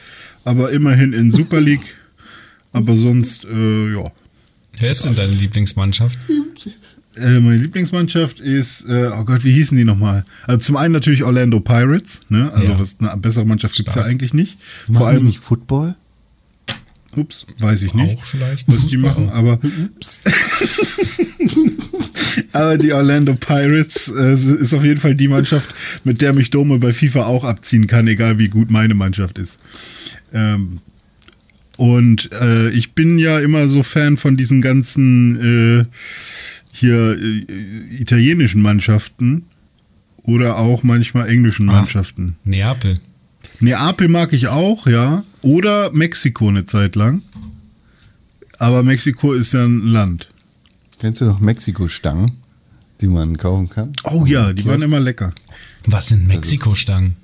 aber 0.45 0.71
immerhin 0.73 1.13
in 1.13 1.31
Super 1.31 1.61
League. 1.61 1.97
Aber 2.73 2.97
sonst, 2.97 3.45
äh, 3.45 3.93
ja. 3.93 4.11
Wer 4.79 4.91
ist 4.91 5.05
denn 5.05 5.15
deine 5.15 5.33
Lieblingsmannschaft? 5.33 6.19
Äh, 7.21 7.41
meine 7.41 7.57
Lieblingsmannschaft 7.57 8.41
ist, 8.41 8.85
äh, 8.89 9.11
oh 9.13 9.25
Gott, 9.25 9.45
wie 9.45 9.53
hießen 9.53 9.77
die 9.77 9.85
nochmal? 9.85 10.25
Also 10.47 10.59
zum 10.61 10.77
einen 10.77 10.93
natürlich 10.93 11.25
Orlando 11.25 11.61
Pirates, 11.61 12.21
ne? 12.29 12.53
Also 12.53 12.69
Ja. 12.73 12.79
was, 12.79 12.97
eine 13.01 13.17
bessere 13.17 13.45
Mannschaft 13.47 13.75
gibt's 13.77 13.95
ja 13.95 14.03
Stark. 14.03 14.11
eigentlich 14.13 14.35
nicht. 14.35 14.59
Machen 14.87 14.97
Vor 14.99 15.09
allem, 15.09 15.25
nicht 15.25 15.39
Football? 15.41 15.95
ups, 17.17 17.47
weiß 17.59 17.83
ich 17.83 17.95
nicht. 17.95 18.17
Auch 18.19 18.25
vielleicht? 18.25 18.69
was 18.69 18.87
die 18.87 18.97
machen, 18.97 19.29
aber 19.31 19.59
aber 22.53 22.79
die 22.79 22.93
Orlando 22.93 23.35
Pirates 23.35 24.09
äh, 24.17 24.35
ist 24.35 24.73
auf 24.75 24.85
jeden 24.85 25.01
Fall 25.01 25.15
die 25.15 25.29
Mannschaft, 25.29 25.75
mit 26.05 26.21
der 26.21 26.33
mich 26.33 26.51
Dome 26.51 26.79
bei 26.79 26.93
FIFA 26.93 27.27
auch 27.27 27.45
abziehen 27.45 27.87
kann, 27.87 28.07
egal 28.07 28.39
wie 28.39 28.49
gut 28.49 28.71
meine 28.71 28.95
Mannschaft 28.95 29.39
ist. 29.39 29.59
Ähm, 30.33 30.79
und 31.77 32.31
äh, 32.33 32.71
ich 32.71 32.93
bin 32.93 33.19
ja 33.19 33.39
immer 33.39 33.69
so 33.69 33.83
Fan 33.83 34.17
von 34.17 34.37
diesen 34.37 34.61
ganzen 34.63 35.81
äh, 35.81 35.85
hier 36.79 37.19
äh, 37.19 37.45
italienischen 38.01 38.63
Mannschaften. 38.63 39.45
oder 40.25 40.59
auch 40.59 40.83
manchmal 40.83 41.29
englischen 41.31 41.69
Ah. 41.71 41.73
Mannschaften. 41.81 42.37
Neapel. 42.45 43.01
Neapel 43.61 44.09
mag 44.09 44.33
ich 44.35 44.49
auch, 44.49 44.87
ja. 44.87 45.25
Oder 45.41 45.91
Mexiko 45.93 46.49
eine 46.49 46.67
Zeit 46.67 46.97
lang. 46.97 47.23
Aber 48.59 48.83
Mexiko 48.83 49.33
ist 49.33 49.53
ja 49.55 49.65
ein 49.65 49.87
Land. 49.87 50.29
Kennst 50.99 51.21
du 51.21 51.25
noch 51.25 51.41
Mexiko-Stangen, 51.41 52.33
die 53.01 53.07
man 53.07 53.37
kaufen 53.39 53.71
kann? 53.71 53.93
Oh 54.05 54.27
ja, 54.27 54.53
die 54.53 54.65
waren 54.67 54.83
immer 54.83 55.01
lecker. 55.01 55.33
Was 55.87 56.09
sind 56.09 56.27
Mexiko-Stangen? 56.27 57.17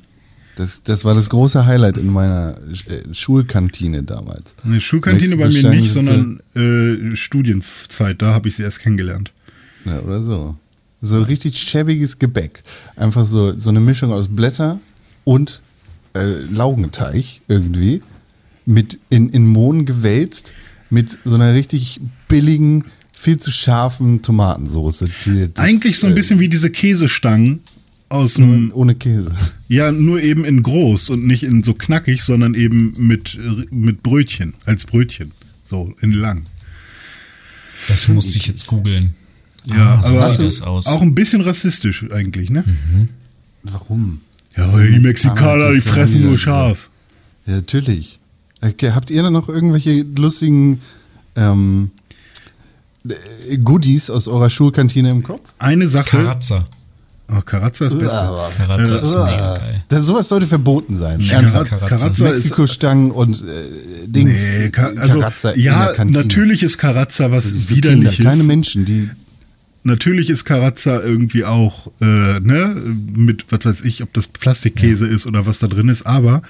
Das, 0.56 0.82
das 0.84 1.04
war 1.04 1.14
das 1.14 1.28
große 1.28 1.66
Highlight 1.66 1.96
in 1.96 2.10
meiner 2.12 2.56
äh, 2.88 3.12
Schulkantine 3.12 4.04
damals. 4.04 4.54
Eine 4.64 4.80
Schulkantine 4.80 5.36
bei 5.36 5.48
mir 5.48 5.68
nicht, 5.70 5.90
sondern 5.92 6.40
äh, 6.54 7.16
Studienzeit. 7.16 8.22
Da 8.22 8.32
habe 8.32 8.48
ich 8.48 8.54
sie 8.56 8.62
erst 8.62 8.78
kennengelernt. 8.78 9.32
Ja, 9.84 10.00
oder 10.00 10.22
so. 10.22 10.56
So 11.02 11.22
richtig 11.22 11.58
schäbiges 11.58 12.18
Gebäck. 12.18 12.62
Einfach 12.96 13.26
so, 13.26 13.58
so 13.58 13.70
eine 13.70 13.80
Mischung 13.80 14.12
aus 14.12 14.26
Blätter 14.28 14.78
und 15.24 15.62
äh, 16.14 16.24
Laugenteig 16.50 17.24
irgendwie. 17.48 18.02
Mit 18.66 18.98
in, 19.10 19.28
in 19.28 19.46
Mohn 19.46 19.84
gewälzt. 19.84 20.52
Mit 20.88 21.18
so 21.24 21.34
einer 21.34 21.52
richtig 21.54 22.00
billigen, 22.28 22.84
viel 23.12 23.38
zu 23.38 23.50
scharfen 23.50 24.22
Tomatensoße. 24.22 25.08
Die, 25.26 25.48
das, 25.52 25.64
Eigentlich 25.64 25.98
so 25.98 26.06
ein 26.06 26.12
äh, 26.12 26.16
bisschen 26.16 26.40
wie 26.40 26.48
diese 26.48 26.70
Käsestangen 26.70 27.60
aus 28.08 28.34
dem, 28.34 28.70
Ohne 28.74 28.94
Käse. 28.94 29.34
ja, 29.68 29.90
nur 29.90 30.22
eben 30.22 30.44
in 30.44 30.62
groß 30.62 31.10
und 31.10 31.26
nicht 31.26 31.42
in 31.42 31.62
so 31.62 31.74
knackig, 31.74 32.22
sondern 32.22 32.54
eben 32.54 32.94
mit, 32.96 33.38
mit 33.70 34.02
Brötchen, 34.02 34.54
als 34.64 34.84
Brötchen. 34.84 35.32
So, 35.64 35.94
in 36.00 36.12
lang. 36.12 36.44
Das 37.88 38.08
musste 38.08 38.38
ich 38.38 38.46
jetzt 38.46 38.66
googeln. 38.66 39.14
Ja, 39.64 40.00
ah, 40.00 40.02
so 40.02 40.14
aber 40.14 40.30
sieht 40.30 40.46
das 40.46 40.62
aus. 40.62 40.86
auch 40.86 41.00
ein 41.00 41.14
bisschen 41.14 41.40
rassistisch 41.40 42.04
eigentlich, 42.10 42.50
ne? 42.50 42.64
Warum? 43.62 44.20
Ja, 44.56 44.72
weil 44.72 44.92
die 44.92 44.98
Mexikaner, 44.98 45.72
die 45.72 45.78
ist 45.78 45.88
fressen 45.88 46.22
nur 46.22 46.38
scharf. 46.38 46.90
Ja, 47.46 47.54
natürlich. 47.56 48.20
Okay, 48.60 48.92
habt 48.92 49.10
ihr 49.10 49.22
da 49.22 49.30
noch 49.30 49.48
irgendwelche 49.48 50.02
lustigen 50.16 50.80
ähm, 51.36 51.90
äh, 53.08 53.56
Goodies 53.58 54.10
aus 54.10 54.28
eurer 54.28 54.50
Schulkantine 54.50 55.10
im 55.10 55.22
Kopf? 55.22 55.40
Eine 55.58 55.88
Sache. 55.88 56.18
Karazza. 56.18 56.64
Oh, 57.30 57.40
Karazza 57.40 57.86
ist 57.86 57.98
besser. 57.98 58.50
Karazza 58.56 58.96
ist 58.98 59.14
Uah. 59.14 59.24
mega 59.24 59.56
geil. 59.56 59.84
Das, 59.88 60.04
sowas 60.04 60.28
sollte 60.28 60.46
verboten 60.46 60.96
sein. 60.96 61.20
Ja, 61.20 61.40
ist. 61.40 62.20
Mexiko-Stangen 62.20 63.10
und 63.10 63.42
äh, 63.42 64.06
Dings. 64.06 64.30
Nee, 64.30 64.68
Ka 64.70 64.88
also, 64.96 65.20
Karazza 65.20 65.50
in 65.50 65.62
ja, 65.62 65.92
natürlich 66.04 66.62
ist 66.62 66.76
Karazza 66.76 67.30
was 67.30 67.52
Kinder, 67.52 67.68
Widerliches. 67.70 68.24
Keine 68.24 68.44
Menschen, 68.44 68.84
die. 68.84 69.10
Natürlich 69.86 70.30
ist 70.30 70.44
Karazza 70.44 71.00
irgendwie 71.00 71.44
auch, 71.44 71.92
äh, 72.00 72.40
ne, 72.40 72.74
mit, 73.14 73.46
was 73.50 73.64
weiß 73.64 73.84
ich, 73.84 74.02
ob 74.02 74.12
das 74.14 74.26
Plastikkäse 74.26 75.06
ist 75.06 75.26
oder 75.26 75.46
was 75.46 75.58
da 75.58 75.66
drin 75.66 75.88
ist, 75.88 76.06
aber 76.06 76.42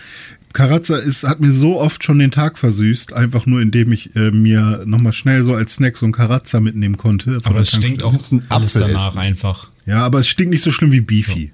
Karazza 0.52 0.96
ist, 0.98 1.24
hat 1.24 1.40
mir 1.40 1.50
so 1.50 1.80
oft 1.80 2.04
schon 2.04 2.20
den 2.20 2.30
Tag 2.30 2.58
versüßt, 2.58 3.12
einfach 3.12 3.44
nur 3.44 3.60
indem 3.60 3.90
ich 3.90 4.14
äh, 4.14 4.30
mir 4.30 4.84
nochmal 4.86 5.12
schnell 5.12 5.42
so 5.42 5.54
als 5.54 5.74
Snack 5.74 5.96
so 5.96 6.06
ein 6.06 6.12
Karazza 6.12 6.60
mitnehmen 6.60 6.96
konnte. 6.96 7.40
Aber 7.42 7.58
es 7.58 7.72
stinkt 7.72 8.04
auch 8.04 8.14
alles 8.48 8.76
Apfel 8.76 8.88
danach 8.88 9.10
essen. 9.10 9.18
einfach. 9.18 9.68
Ja, 9.84 10.04
aber 10.04 10.20
es 10.20 10.28
stinkt 10.28 10.52
nicht 10.52 10.62
so 10.62 10.70
schlimm 10.70 10.92
wie 10.92 11.00
Beefy. 11.00 11.50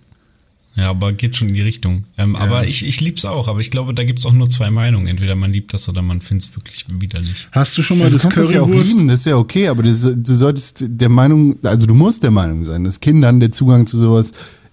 Ja, 0.76 0.90
aber 0.90 1.12
geht 1.12 1.36
schon 1.36 1.48
in 1.48 1.54
die 1.54 1.62
Richtung. 1.62 2.04
Ähm, 2.16 2.36
Aber 2.36 2.66
ich, 2.66 2.86
ich 2.86 3.00
lieb's 3.00 3.24
auch, 3.24 3.48
aber 3.48 3.58
ich 3.60 3.70
glaube, 3.70 3.92
da 3.92 4.04
gibt's 4.04 4.24
auch 4.24 4.32
nur 4.32 4.48
zwei 4.48 4.70
Meinungen. 4.70 5.08
Entweder 5.08 5.34
man 5.34 5.52
liebt 5.52 5.74
das 5.74 5.88
oder 5.88 6.00
man 6.00 6.20
find's 6.20 6.54
wirklich 6.54 6.86
widerlich. 6.88 7.48
Hast 7.50 7.76
du 7.76 7.82
schon 7.82 7.98
mal 7.98 8.06
du 8.08 8.12
das 8.12 8.22
kannst 8.22 8.38
das 8.38 8.50
ja 8.52 8.60
auch 8.62 8.66
Currywurst? 8.66 8.94
lieben, 8.94 9.08
das 9.08 9.20
ist 9.20 9.26
ja 9.26 9.36
okay, 9.36 9.66
aber 9.68 9.82
du, 9.82 10.16
du 10.16 10.34
solltest 10.36 10.84
der 10.86 11.08
Meinung, 11.08 11.56
also 11.64 11.86
du 11.86 11.94
musst 11.94 12.22
der 12.22 12.30
Meinung 12.30 12.64
sein, 12.64 12.84
dass 12.84 13.00
Kindern 13.00 13.40
der 13.40 13.50
Zugang 13.50 13.86
zu 13.86 14.00
sowas 14.00 14.32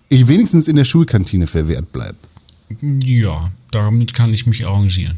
eh 0.09 0.27
wenigstens 0.27 0.67
in 0.67 0.75
der 0.75 0.85
Schulkantine 0.85 1.47
verwehrt 1.47 1.91
bleibt. 1.91 2.27
Ja, 2.81 3.51
damit 3.71 4.13
kann 4.13 4.33
ich 4.33 4.45
mich 4.45 4.65
arrangieren. 4.67 5.17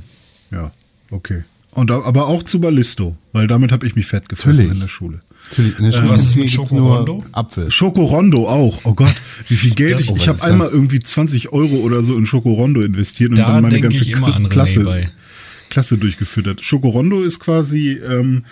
ja, 0.51 0.71
okay. 1.11 1.43
Und, 1.71 1.91
aber 1.91 2.27
auch 2.27 2.41
zu 2.43 2.59
Ballisto, 2.59 3.15
weil 3.31 3.47
damit 3.47 3.71
habe 3.71 3.85
ich 3.85 3.95
mich 3.95 4.07
fett 4.07 4.27
gefressen 4.27 4.57
Natürlich. 4.57 4.73
in 4.73 4.79
der 4.79 4.87
Schule. 4.87 5.19
Natürlich, 5.49 5.77
in 5.79 5.83
der 5.91 5.93
Äh, 5.93 6.09
was 6.09 6.19
ist 6.21 6.33
Schulkantine 6.33 6.41
mit 6.43 6.51
Schokorondo? 6.51 7.25
Apfel. 7.31 7.71
Schokorondo 7.71 8.47
auch. 8.47 8.81
Oh 8.83 8.93
Gott, 8.93 9.15
wie 9.47 9.55
viel 9.55 9.73
Geld 9.75 9.95
Das- 9.95 10.03
ich. 10.03 10.09
Ich 10.15 10.27
was 10.27 10.41
habe 10.41 10.51
einmal 10.51 10.69
irgendwie 10.69 10.99
20 10.99 11.51
Euro 11.51 11.77
oder 11.77 12.03
so 12.03 12.15
in 12.15 12.25
Schokorondo 12.25 12.81
investiert 12.81 13.31
und 13.31 13.39
Da 13.39 13.53
dann 13.53 13.63
meine 13.63 13.81
ganze 13.81 14.03
ich 14.03 14.11
immer 14.11 14.35
an 14.35 14.45
René 14.45 14.49
Klasse, 14.49 14.83
bei. 14.83 15.09
Klasse 15.69 15.99
durchgefüttert. 15.99 16.65
Schokorondo 16.65 17.21
ist 17.21 17.39
quasi, 17.39 17.91
ähm, 17.91 18.43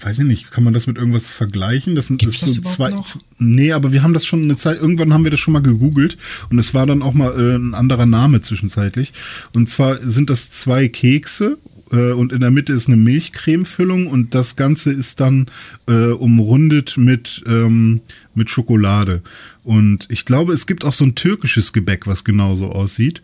weiß 0.00 0.18
ich 0.18 0.24
nicht, 0.26 0.50
kann 0.50 0.62
man 0.62 0.74
das 0.74 0.86
mit 0.86 0.98
irgendwas 0.98 1.30
vergleichen? 1.32 1.94
Das 1.94 2.08
sind 2.08 2.18
Gibt's 2.18 2.40
das 2.40 2.54
das 2.54 2.74
so 2.74 2.74
überhaupt 2.84 3.08
zwei. 3.08 3.18
noch? 3.18 3.24
Nee, 3.38 3.72
aber 3.72 3.92
wir 3.92 4.02
haben 4.02 4.12
das 4.12 4.26
schon 4.26 4.42
eine 4.42 4.56
Zeit, 4.56 4.78
irgendwann 4.78 5.14
haben 5.14 5.24
wir 5.24 5.30
das 5.30 5.40
schon 5.40 5.52
mal 5.52 5.62
gegoogelt 5.62 6.18
und 6.50 6.58
es 6.58 6.74
war 6.74 6.84
dann 6.84 7.02
auch 7.02 7.14
mal 7.14 7.32
äh, 7.38 7.54
ein 7.56 7.72
anderer 7.74 8.04
Name 8.04 8.42
zwischenzeitlich. 8.42 9.14
Und 9.54 9.70
zwar 9.70 10.02
sind 10.02 10.28
das 10.28 10.50
zwei 10.50 10.88
Kekse 10.88 11.56
äh, 11.92 12.12
und 12.12 12.32
in 12.32 12.40
der 12.40 12.50
Mitte 12.50 12.72
ist 12.72 12.88
eine 12.88 12.96
Milchcremefüllung 12.96 14.06
und 14.06 14.34
das 14.34 14.56
Ganze 14.56 14.92
ist 14.92 15.20
dann 15.20 15.46
äh, 15.86 16.10
umrundet 16.10 16.96
mit, 16.96 17.42
ähm, 17.46 18.00
mit 18.34 18.50
Schokolade. 18.50 19.22
Und 19.64 20.06
ich 20.08 20.24
glaube, 20.24 20.52
es 20.52 20.66
gibt 20.66 20.84
auch 20.84 20.92
so 20.92 21.04
ein 21.04 21.14
türkisches 21.14 21.72
Gebäck, 21.72 22.06
was 22.06 22.24
genauso 22.24 22.70
aussieht. 22.70 23.22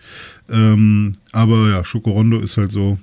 Ähm, 0.50 1.12
aber 1.32 1.70
ja, 1.70 1.84
Schokorondo 1.84 2.40
ist 2.40 2.56
halt 2.56 2.72
so, 2.72 2.98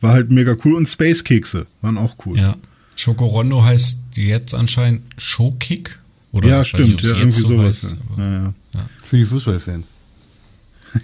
war 0.00 0.12
halt 0.12 0.30
mega 0.30 0.56
cool. 0.64 0.74
Und 0.74 0.86
Space-Kekse 0.86 1.66
waren 1.82 1.98
auch 1.98 2.16
cool. 2.26 2.38
Ja. 2.38 2.56
Schokorondo 2.96 3.64
heißt 3.64 4.16
jetzt 4.16 4.54
anscheinend 4.54 5.02
Showkick? 5.18 5.98
Oder 6.32 6.48
ja 6.48 6.58
nicht, 6.60 6.68
stimmt, 6.68 6.94
ob's 6.94 7.10
ja, 7.10 7.16
irgendwie 7.16 7.40
so 7.40 7.48
sowas. 7.48 7.82
heißt, 7.84 7.96
ja. 8.16 8.24
Ja, 8.24 8.54
ja. 8.74 8.88
Für 9.02 9.16
die 9.16 9.24
Fußballfans. 9.24 9.86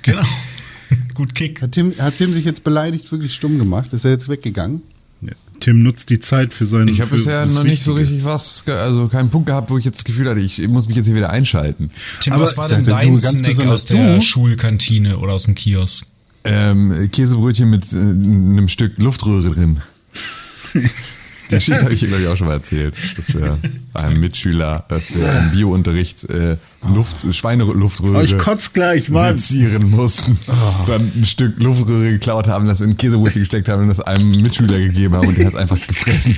Genau. 0.02 0.22
Gut 1.14 1.34
Kick. 1.34 1.62
Hat 1.62 1.72
Tim, 1.72 1.94
hat 1.98 2.16
Tim 2.16 2.32
sich 2.32 2.44
jetzt 2.44 2.64
beleidigt 2.64 3.10
wirklich 3.12 3.34
stumm 3.34 3.58
gemacht? 3.58 3.92
Ist 3.92 4.04
er 4.04 4.10
jetzt 4.10 4.28
weggegangen? 4.28 4.82
Ja. 5.20 5.32
Tim 5.60 5.82
nutzt 5.82 6.10
die 6.10 6.20
Zeit 6.20 6.54
für 6.54 6.66
seinen. 6.66 6.88
Ich 6.88 7.00
habe 7.00 7.14
bisher 7.14 7.46
noch 7.46 7.64
nicht 7.64 7.82
so 7.82 7.94
richtig 7.94 8.24
was, 8.24 8.64
also 8.66 9.08
keinen 9.08 9.30
Punkt 9.30 9.46
gehabt, 9.46 9.70
wo 9.70 9.78
ich 9.78 9.84
jetzt 9.84 9.98
das 9.98 10.04
Gefühl 10.04 10.28
hatte, 10.28 10.40
ich 10.40 10.66
muss 10.68 10.88
mich 10.88 10.96
jetzt 10.96 11.06
hier 11.06 11.16
wieder 11.16 11.30
einschalten. 11.30 11.90
Tim, 12.20 12.32
Aber 12.32 12.44
was 12.44 12.56
war 12.56 12.68
denn 12.68 12.84
dein 12.84 13.20
Snack 13.20 13.60
aus 13.66 13.84
der 13.86 14.16
du? 14.16 14.22
Schulkantine 14.22 15.18
oder 15.18 15.34
aus 15.34 15.44
dem 15.44 15.54
Kiosk? 15.54 16.06
Ähm, 16.44 17.10
Käsebrötchen 17.12 17.68
mit 17.68 17.92
äh, 17.92 17.96
einem 17.96 18.68
Stück 18.68 18.96
Luftröhre 18.96 19.50
drin. 19.50 19.78
Die 21.50 21.54
Geschichte 21.56 21.82
habe 21.82 21.92
ich 21.92 22.00
glaube 22.00 22.22
ich, 22.22 22.28
auch 22.28 22.36
schon 22.36 22.46
mal 22.46 22.54
erzählt. 22.54 22.94
Dass 23.16 23.34
wir 23.34 23.58
einem 23.94 24.20
Mitschüler, 24.20 24.84
dass 24.88 25.14
wir 25.14 25.24
im 25.42 25.50
Biounterricht 25.50 26.24
äh, 26.30 26.56
Luft, 26.94 27.16
Schweineluftröhre 27.32 28.18
Oh, 28.18 28.22
ich 28.22 28.38
kotz 28.38 28.72
gleich, 28.72 29.08
Mann. 29.08 29.36
sezieren 29.36 29.90
mussten. 29.90 30.38
Dann 30.86 31.12
ein 31.16 31.24
Stück 31.26 31.60
Luftröhre 31.62 32.10
geklaut 32.12 32.46
haben, 32.48 32.66
das 32.66 32.80
in 32.80 32.96
Käsebrötchen 32.96 33.42
gesteckt 33.42 33.68
haben 33.68 33.82
und 33.82 33.88
das 33.88 34.00
einem 34.00 34.30
Mitschüler 34.42 34.78
gegeben 34.78 35.14
haben 35.16 35.28
und 35.28 35.36
der 35.36 35.46
hat 35.46 35.54
es 35.54 35.58
einfach 35.58 35.78
gefressen. 35.86 36.36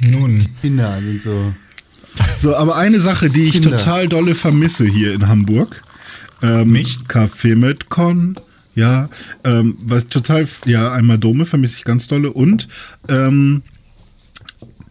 Nun, 0.00 0.48
Kinder 0.60 0.98
sind 1.00 1.22
so. 1.22 1.54
So, 2.38 2.56
aber 2.56 2.76
eine 2.76 3.00
Sache, 3.00 3.30
die 3.30 3.44
ich 3.44 3.52
Kinder. 3.52 3.78
total 3.78 4.08
dolle 4.08 4.34
vermisse 4.34 4.86
hier 4.86 5.14
in 5.14 5.28
Hamburg. 5.28 5.82
Ähm, 6.42 6.70
Mich? 6.70 6.98
Kaffee 7.08 7.54
mit 7.54 7.88
Con. 7.88 8.36
Ja, 8.74 9.08
ähm, 9.44 9.76
was 9.82 10.06
total, 10.08 10.46
ja, 10.64 10.92
einmal 10.92 11.18
Dome 11.18 11.44
vermisse 11.44 11.78
ich 11.78 11.84
ganz 11.84 12.06
dolle 12.06 12.30
und 12.32 12.68
ähm, 13.08 13.62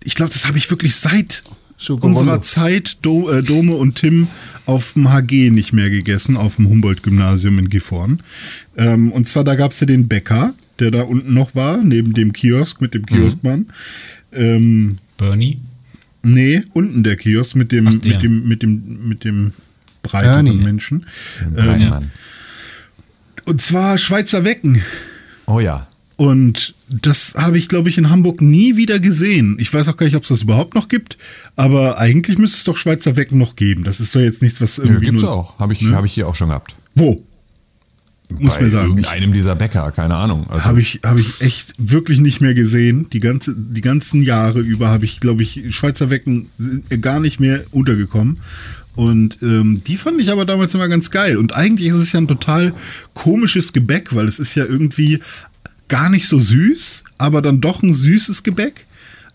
ich 0.07 0.15
glaube, 0.15 0.31
das 0.31 0.47
habe 0.47 0.57
ich 0.57 0.69
wirklich 0.69 0.95
seit 0.95 1.43
unserer 1.89 2.41
Zeit 2.41 2.97
Do, 3.01 3.29
äh, 3.29 3.43
Dome 3.43 3.75
und 3.75 3.95
Tim 3.95 4.27
auf 4.65 4.93
dem 4.93 5.11
HG 5.11 5.49
nicht 5.51 5.73
mehr 5.73 5.89
gegessen, 5.89 6.37
auf 6.37 6.55
dem 6.55 6.69
Humboldt-Gymnasium 6.69 7.59
in 7.59 7.69
Gifhorn. 7.69 8.21
Ähm, 8.77 9.11
und 9.11 9.27
zwar, 9.27 9.43
da 9.43 9.55
gab 9.55 9.71
es 9.71 9.81
ja 9.81 9.85
den 9.85 10.07
Bäcker, 10.07 10.53
der 10.79 10.91
da 10.91 11.01
unten 11.03 11.33
noch 11.33 11.55
war, 11.55 11.83
neben 11.83 12.13
dem 12.13 12.31
Kiosk 12.31 12.79
mit 12.79 12.93
dem 12.93 13.05
Kioskmann. 13.05 13.67
Ähm, 14.31 14.97
Bernie? 15.17 15.59
Nee, 16.23 16.63
unten 16.71 17.03
der 17.03 17.17
Kiosk 17.17 17.57
mit 17.57 17.73
dem, 17.73 17.87
Ach, 17.87 17.91
mit 17.91 18.23
dem, 18.23 18.47
mit 18.47 18.63
dem, 18.63 19.07
mit 19.09 19.25
dem 19.25 19.51
breiteren 20.03 20.45
Bernie. 20.45 20.63
Menschen. 20.63 21.05
Ähm, 21.57 22.09
und 23.43 23.61
zwar 23.61 23.97
Schweizer 23.97 24.45
Wecken. 24.45 24.81
Oh 25.47 25.59
ja. 25.59 25.87
Und 26.17 26.73
das 26.89 27.35
habe 27.37 27.57
ich, 27.59 27.69
glaube 27.69 27.89
ich, 27.89 27.97
in 27.99 28.09
Hamburg 28.09 28.41
nie 28.41 28.75
wieder 28.75 28.99
gesehen. 28.99 29.57
Ich 29.59 29.71
weiß 29.71 29.87
auch 29.87 29.97
gar 29.97 30.07
nicht, 30.07 30.15
ob 30.15 30.23
es 30.23 30.29
das 30.29 30.41
überhaupt 30.41 30.73
noch 30.73 30.89
gibt, 30.89 31.17
aber 31.55 31.99
eigentlich 31.99 32.39
müsste 32.39 32.57
es 32.57 32.63
doch 32.63 32.75
Schweizer 32.75 33.15
Wecken 33.15 33.37
noch 33.37 33.55
geben. 33.55 33.83
Das 33.83 33.99
ist 33.99 34.15
doch 34.15 34.19
jetzt 34.19 34.41
nichts, 34.41 34.59
was 34.59 34.77
Ja, 34.77 34.83
irgendwie. 34.85 35.05
gibt's 35.05 35.21
nur, 35.21 35.31
auch. 35.31 35.59
Habe 35.59 35.73
ich, 35.73 35.81
Ne? 35.81 35.95
hab 35.95 36.05
ich 36.05 36.13
hier 36.13 36.27
auch 36.27 36.33
schon 36.35 36.49
gehabt. 36.49 36.75
Wo? 36.95 37.23
Muss 38.39 38.59
mir 38.59 38.69
sagen. 38.69 38.89
irgendeinem 38.89 39.31
dieser 39.31 39.55
Bäcker, 39.55 39.89
keine 39.91 40.15
Ahnung. 40.15 40.47
Also, 40.49 40.65
Habe 40.65 40.81
ich, 40.81 40.99
hab 41.03 41.17
ich 41.17 41.39
echt 41.39 41.73
wirklich 41.77 42.19
nicht 42.19 42.41
mehr 42.41 42.53
gesehen. 42.55 43.07
Die, 43.13 43.21
ganze, 43.21 43.55
die 43.55 43.79
ganzen 43.81 44.21
Jahre 44.21 44.59
über 44.59 44.89
habe 44.89 45.05
ich, 45.05 45.19
glaube 45.21 45.43
ich, 45.43 45.63
Schweizer 45.69 46.09
Wecken 46.09 46.47
gar 46.99 47.19
nicht 47.21 47.39
mehr 47.39 47.63
untergekommen. 47.71 48.39
Und 48.95 49.37
ähm, 49.43 49.81
die 49.85 49.95
fand 49.95 50.19
ich 50.19 50.29
aber 50.31 50.43
damals 50.43 50.73
immer 50.73 50.87
ganz 50.89 51.11
geil. 51.11 51.37
Und 51.37 51.55
eigentlich 51.55 51.87
ist 51.89 51.95
es 51.97 52.11
ja 52.11 52.19
ein 52.19 52.27
total 52.27 52.73
komisches 53.13 53.71
Gebäck, 53.71 54.13
weil 54.15 54.27
es 54.27 54.39
ist 54.39 54.55
ja 54.55 54.65
irgendwie 54.65 55.19
gar 55.87 56.09
nicht 56.09 56.27
so 56.27 56.39
süß, 56.39 57.03
aber 57.17 57.41
dann 57.41 57.61
doch 57.61 57.83
ein 57.83 57.93
süßes 57.93 58.43
Gebäck. 58.43 58.85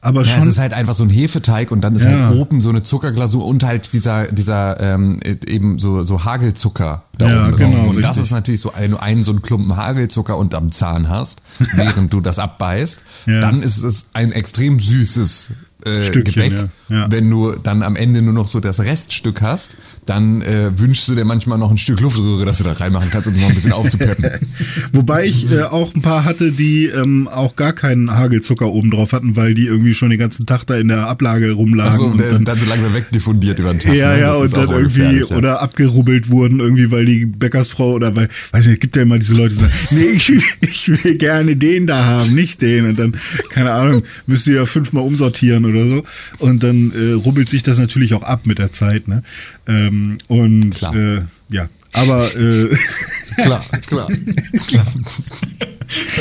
Aber 0.04 0.23
Ja, 0.25 0.32
schon. 0.32 0.40
es 0.40 0.47
ist 0.47 0.59
halt 0.59 0.73
einfach 0.73 0.94
so 0.94 1.04
ein 1.04 1.11
Hefeteig 1.11 1.71
und 1.71 1.80
dann 1.80 1.94
ist 1.94 2.02
Ja. 2.04 2.11
halt 2.11 2.37
oben 2.37 2.61
so 2.61 2.71
eine 2.71 2.82
Zuckerglasur 2.82 3.47
und 3.47 3.62
halt 3.62 3.92
dieser, 3.92 4.26
dieser 4.32 4.80
ähm, 4.80 5.21
eben 5.47 5.78
so, 5.78 6.02
so 6.04 6.25
Hagelzucker 6.25 7.04
da 7.18 7.28
Ja, 7.30 7.47
oben 7.49 7.56
genau, 7.56 7.76
drauf. 7.76 7.90
Und 7.90 8.02
das 8.02 8.09
richtig. 8.16 8.23
ist 8.25 8.30
natürlich 8.32 8.61
so, 8.61 8.73
wenn 8.76 8.90
du 8.90 8.97
einen 9.00 9.23
so 9.23 9.30
einen 9.30 9.42
Klumpen 9.42 9.76
Hagelzucker 9.76 10.37
unterm 10.37 10.73
Zahn 10.73 11.09
hast, 11.09 11.40
während 11.76 12.12
du 12.12 12.21
das 12.21 12.40
abbeißt, 12.40 13.02
Ja. 13.26 13.38
dann 13.40 13.62
ist 13.62 13.85
es 13.85 14.06
ein 14.12 14.32
extrem 14.32 14.80
süßes 14.80 15.52
äh, 15.85 16.02
Stückchen, 16.04 16.35
Gebäck. 16.50 16.68
Ja. 16.92 17.06
Wenn 17.11 17.28
du 17.30 17.52
dann 17.62 17.82
am 17.82 17.96
Ende 17.96 18.22
nur 18.22 18.32
noch 18.32 18.49
so 18.49 18.61
das 18.61 18.80
Reststück 18.80 19.40
hast, 19.40 19.76
dann 20.06 20.42
äh, 20.42 20.70
wünschst 20.78 21.06
du 21.08 21.14
dir 21.14 21.25
manchmal 21.25 21.58
noch 21.58 21.70
ein 21.70 21.78
Stück 21.78 22.00
Luftröhre, 22.00 22.44
das 22.44 22.58
du 22.58 22.64
da 22.64 22.72
reinmachen 22.72 23.08
kannst, 23.11 23.28
um 23.28 23.37
noch 23.40 23.49
ein 23.49 23.54
bisschen 23.54 23.72
aufzupeppen. 23.72 24.26
Wobei 24.92 25.26
ich 25.26 25.50
äh, 25.52 25.62
auch 25.62 25.94
ein 25.94 26.02
paar 26.02 26.25
hatte, 26.25 26.50
die 26.52 26.87
ähm, 26.87 27.28
auch 27.28 27.54
gar 27.56 27.72
keinen 27.72 28.11
Hagelzucker 28.11 28.66
oben 28.66 28.90
drauf 28.90 29.12
hatten, 29.12 29.37
weil 29.37 29.54
die 29.54 29.66
irgendwie 29.66 29.94
schon 29.94 30.11
den 30.11 30.18
ganzen 30.18 30.44
Tag 30.46 30.64
da 30.66 30.76
in 30.76 30.88
der 30.88 31.06
Ablage 31.06 31.52
rumlagen. 31.52 31.92
Achso, 31.92 32.06
und 32.06 32.18
der 32.18 32.32
sind 32.32 32.49
dann 32.49 32.58
so 32.58 32.66
langsam 32.66 32.92
wegdiffundiert 32.94 33.58
über 33.61 33.70
den 33.70 33.78
Tag. 33.78 33.94
ja, 33.94 34.12
ne? 34.12 34.20
ja, 34.20 34.34
und 34.34 34.56
dann 34.56 34.70
irgendwie 34.70 35.20
ja. 35.20 35.37
oder 35.37 35.62
abgerubbelt 35.62 36.30
wurden, 36.30 36.58
irgendwie, 36.58 36.90
weil 36.90 37.04
die 37.06 37.25
Bäckersfrau 37.26 37.92
oder 37.92 38.16
weil, 38.16 38.28
weiß 38.50 38.66
nicht, 38.66 38.75
es 38.75 38.80
gibt 38.80 38.96
ja 38.96 39.02
immer 39.02 39.18
diese 39.18 39.34
Leute, 39.34 39.54
die 39.54 39.61
sagen, 39.61 39.72
nee, 39.90 40.04
ich, 40.16 40.28
will- 40.30 40.42
ich 40.61 40.88
will 40.88 41.16
gerne 41.16 41.54
den 41.54 41.87
da 41.87 42.04
haben, 42.04 42.34
nicht 42.34 42.61
den. 42.61 42.87
Und 42.87 42.99
dann, 42.99 43.14
keine 43.50 43.70
Ahnung, 43.70 44.02
müsst 44.26 44.49
ihr 44.49 44.56
ja 44.56 44.66
fünfmal 44.66 45.04
umsortieren 45.04 45.64
oder 45.64 45.84
so. 45.84 46.02
Und 46.38 46.64
dann 46.64 46.81
äh, 46.90 47.12
rubbelt 47.12 47.48
sich 47.48 47.62
das 47.62 47.78
natürlich 47.78 48.14
auch 48.14 48.24
ab 48.24 48.46
mit 48.46 48.58
der 48.58 48.72
Zeit, 48.72 49.06
ne? 49.06 49.22
Ähm, 49.68 50.18
und 50.26 50.70
Klar. 50.70 50.94
Äh, 50.96 51.22
ja, 51.48 51.68
aber 51.92 52.34
äh, 52.34 52.74
Klar, 53.36 53.64
klar. 53.86 54.08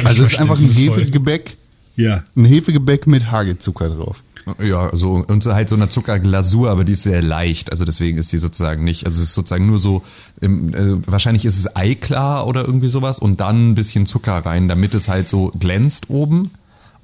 Also 0.03 0.23
es 0.23 0.33
ist 0.33 0.39
einfach 0.39 0.59
ein. 0.59 0.71
Hefegebäck, 0.71 1.57
ja. 1.95 2.23
ein 2.35 2.45
Hefegebäck 2.45 3.07
mit 3.07 3.31
Hagelzucker 3.31 3.89
drauf. 3.89 4.23
Ja, 4.59 4.89
so 4.95 5.23
und 5.27 5.45
halt 5.45 5.69
so 5.69 5.75
eine 5.75 5.87
Zuckerglasur, 5.89 6.69
aber 6.69 6.83
die 6.83 6.93
ist 6.93 7.03
sehr 7.03 7.21
leicht. 7.21 7.71
Also 7.71 7.85
deswegen 7.85 8.17
ist 8.17 8.33
die 8.33 8.39
sozusagen 8.39 8.83
nicht, 8.83 9.05
also 9.05 9.17
es 9.17 9.29
ist 9.29 9.35
sozusagen 9.35 9.67
nur 9.67 9.77
so, 9.77 10.01
im, 10.41 10.73
äh, 10.73 11.07
wahrscheinlich 11.07 11.45
ist 11.45 11.57
es 11.57 11.75
Eiklar 11.75 12.47
oder 12.47 12.65
irgendwie 12.65 12.87
sowas 12.87 13.19
und 13.19 13.39
dann 13.39 13.71
ein 13.71 13.75
bisschen 13.75 14.05
Zucker 14.07 14.39
rein, 14.39 14.67
damit 14.67 14.95
es 14.95 15.07
halt 15.07 15.29
so 15.29 15.51
glänzt 15.59 16.09
oben 16.09 16.49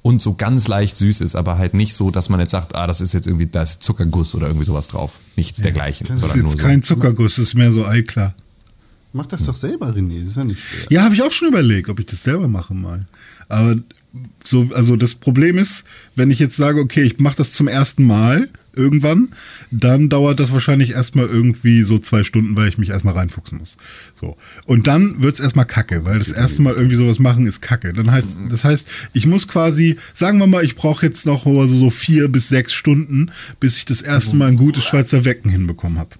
und 0.08 0.22
so 0.22 0.32
ganz 0.32 0.68
leicht 0.68 0.96
süß 0.96 1.20
ist, 1.20 1.36
aber 1.36 1.58
halt 1.58 1.74
nicht 1.74 1.92
so, 1.92 2.10
dass 2.10 2.30
man 2.30 2.40
jetzt 2.40 2.52
sagt, 2.52 2.74
ah, 2.74 2.86
das 2.86 3.02
ist 3.02 3.12
jetzt 3.12 3.26
irgendwie, 3.26 3.44
da 3.44 3.60
ist 3.60 3.82
Zuckerguss 3.82 4.34
oder 4.34 4.46
irgendwie 4.46 4.64
sowas 4.64 4.88
drauf. 4.88 5.20
Nichts 5.36 5.60
dergleichen. 5.60 6.06
Das 6.08 6.22
ist 6.22 6.34
jetzt 6.34 6.52
so. 6.52 6.56
kein 6.56 6.80
Zuckerguss, 6.82 7.36
das 7.36 7.48
ist 7.48 7.54
mehr 7.54 7.70
so 7.70 7.84
Eiklar. 7.84 8.34
Mach 9.12 9.26
das 9.26 9.44
doch 9.44 9.54
selber, 9.54 9.90
René, 9.90 10.20
das 10.20 10.28
ist 10.28 10.36
ja 10.38 10.44
nicht 10.44 10.60
schwer. 10.60 10.86
Ja, 10.88 11.02
habe 11.02 11.14
ich 11.14 11.22
auch 11.22 11.30
schon 11.30 11.48
überlegt, 11.48 11.90
ob 11.90 12.00
ich 12.00 12.06
das 12.06 12.22
selber 12.22 12.48
mache 12.48 12.72
mal. 12.72 13.06
Aber 13.50 13.76
so, 14.42 14.70
also 14.74 14.96
das 14.96 15.14
Problem 15.14 15.58
ist, 15.58 15.84
wenn 16.14 16.30
ich 16.30 16.38
jetzt 16.38 16.56
sage, 16.56 16.80
okay, 16.80 17.02
ich 17.02 17.18
mache 17.18 17.36
das 17.36 17.52
zum 17.52 17.68
ersten 17.68 18.06
Mal 18.06 18.48
irgendwann, 18.74 19.30
dann 19.70 20.08
dauert 20.08 20.40
das 20.40 20.52
wahrscheinlich 20.52 20.92
erstmal 20.92 21.26
irgendwie 21.26 21.82
so 21.82 21.98
zwei 21.98 22.22
Stunden, 22.22 22.56
weil 22.56 22.68
ich 22.68 22.78
mich 22.78 22.90
erstmal 22.90 23.14
reinfuchsen 23.14 23.58
muss. 23.58 23.76
So. 24.14 24.36
Und 24.66 24.86
dann 24.86 25.20
wird's 25.20 25.40
erstmal 25.40 25.66
kacke, 25.66 26.04
weil 26.04 26.20
das 26.20 26.28
erste 26.28 26.62
Mal 26.62 26.74
irgendwie 26.74 26.96
sowas 26.96 27.18
machen 27.18 27.46
ist 27.46 27.60
kacke. 27.60 27.92
Dann 27.92 28.10
heißt, 28.10 28.38
das 28.48 28.64
heißt, 28.64 28.88
ich 29.12 29.26
muss 29.26 29.48
quasi, 29.48 29.96
sagen 30.14 30.38
wir 30.38 30.46
mal, 30.46 30.64
ich 30.64 30.76
brauche 30.76 31.04
jetzt 31.04 31.26
noch 31.26 31.44
so, 31.44 31.66
so 31.66 31.90
vier 31.90 32.28
bis 32.28 32.48
sechs 32.48 32.72
Stunden, 32.72 33.32
bis 33.60 33.76
ich 33.76 33.84
das 33.84 34.00
erste 34.00 34.36
Mal 34.36 34.48
ein 34.48 34.56
gutes 34.56 34.84
Schweizer 34.84 35.24
Wecken 35.24 35.50
hinbekommen 35.50 35.98
habe. 35.98 36.10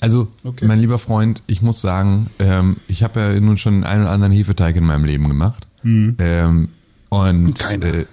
Also, 0.00 0.28
mein 0.62 0.78
lieber 0.78 0.98
Freund, 0.98 1.42
ich 1.46 1.60
muss 1.60 1.80
sagen, 1.80 2.28
ähm, 2.38 2.76
ich 2.86 3.02
habe 3.02 3.18
ja 3.18 3.40
nun 3.40 3.56
schon 3.56 3.82
einen 3.82 4.02
oder 4.02 4.12
anderen 4.12 4.32
Hefeteig 4.32 4.76
in 4.76 4.84
meinem 4.84 5.04
Leben 5.04 5.26
gemacht. 5.28 5.67
Ähm, 6.18 6.68
und 7.10 7.60
äh, 7.82 8.04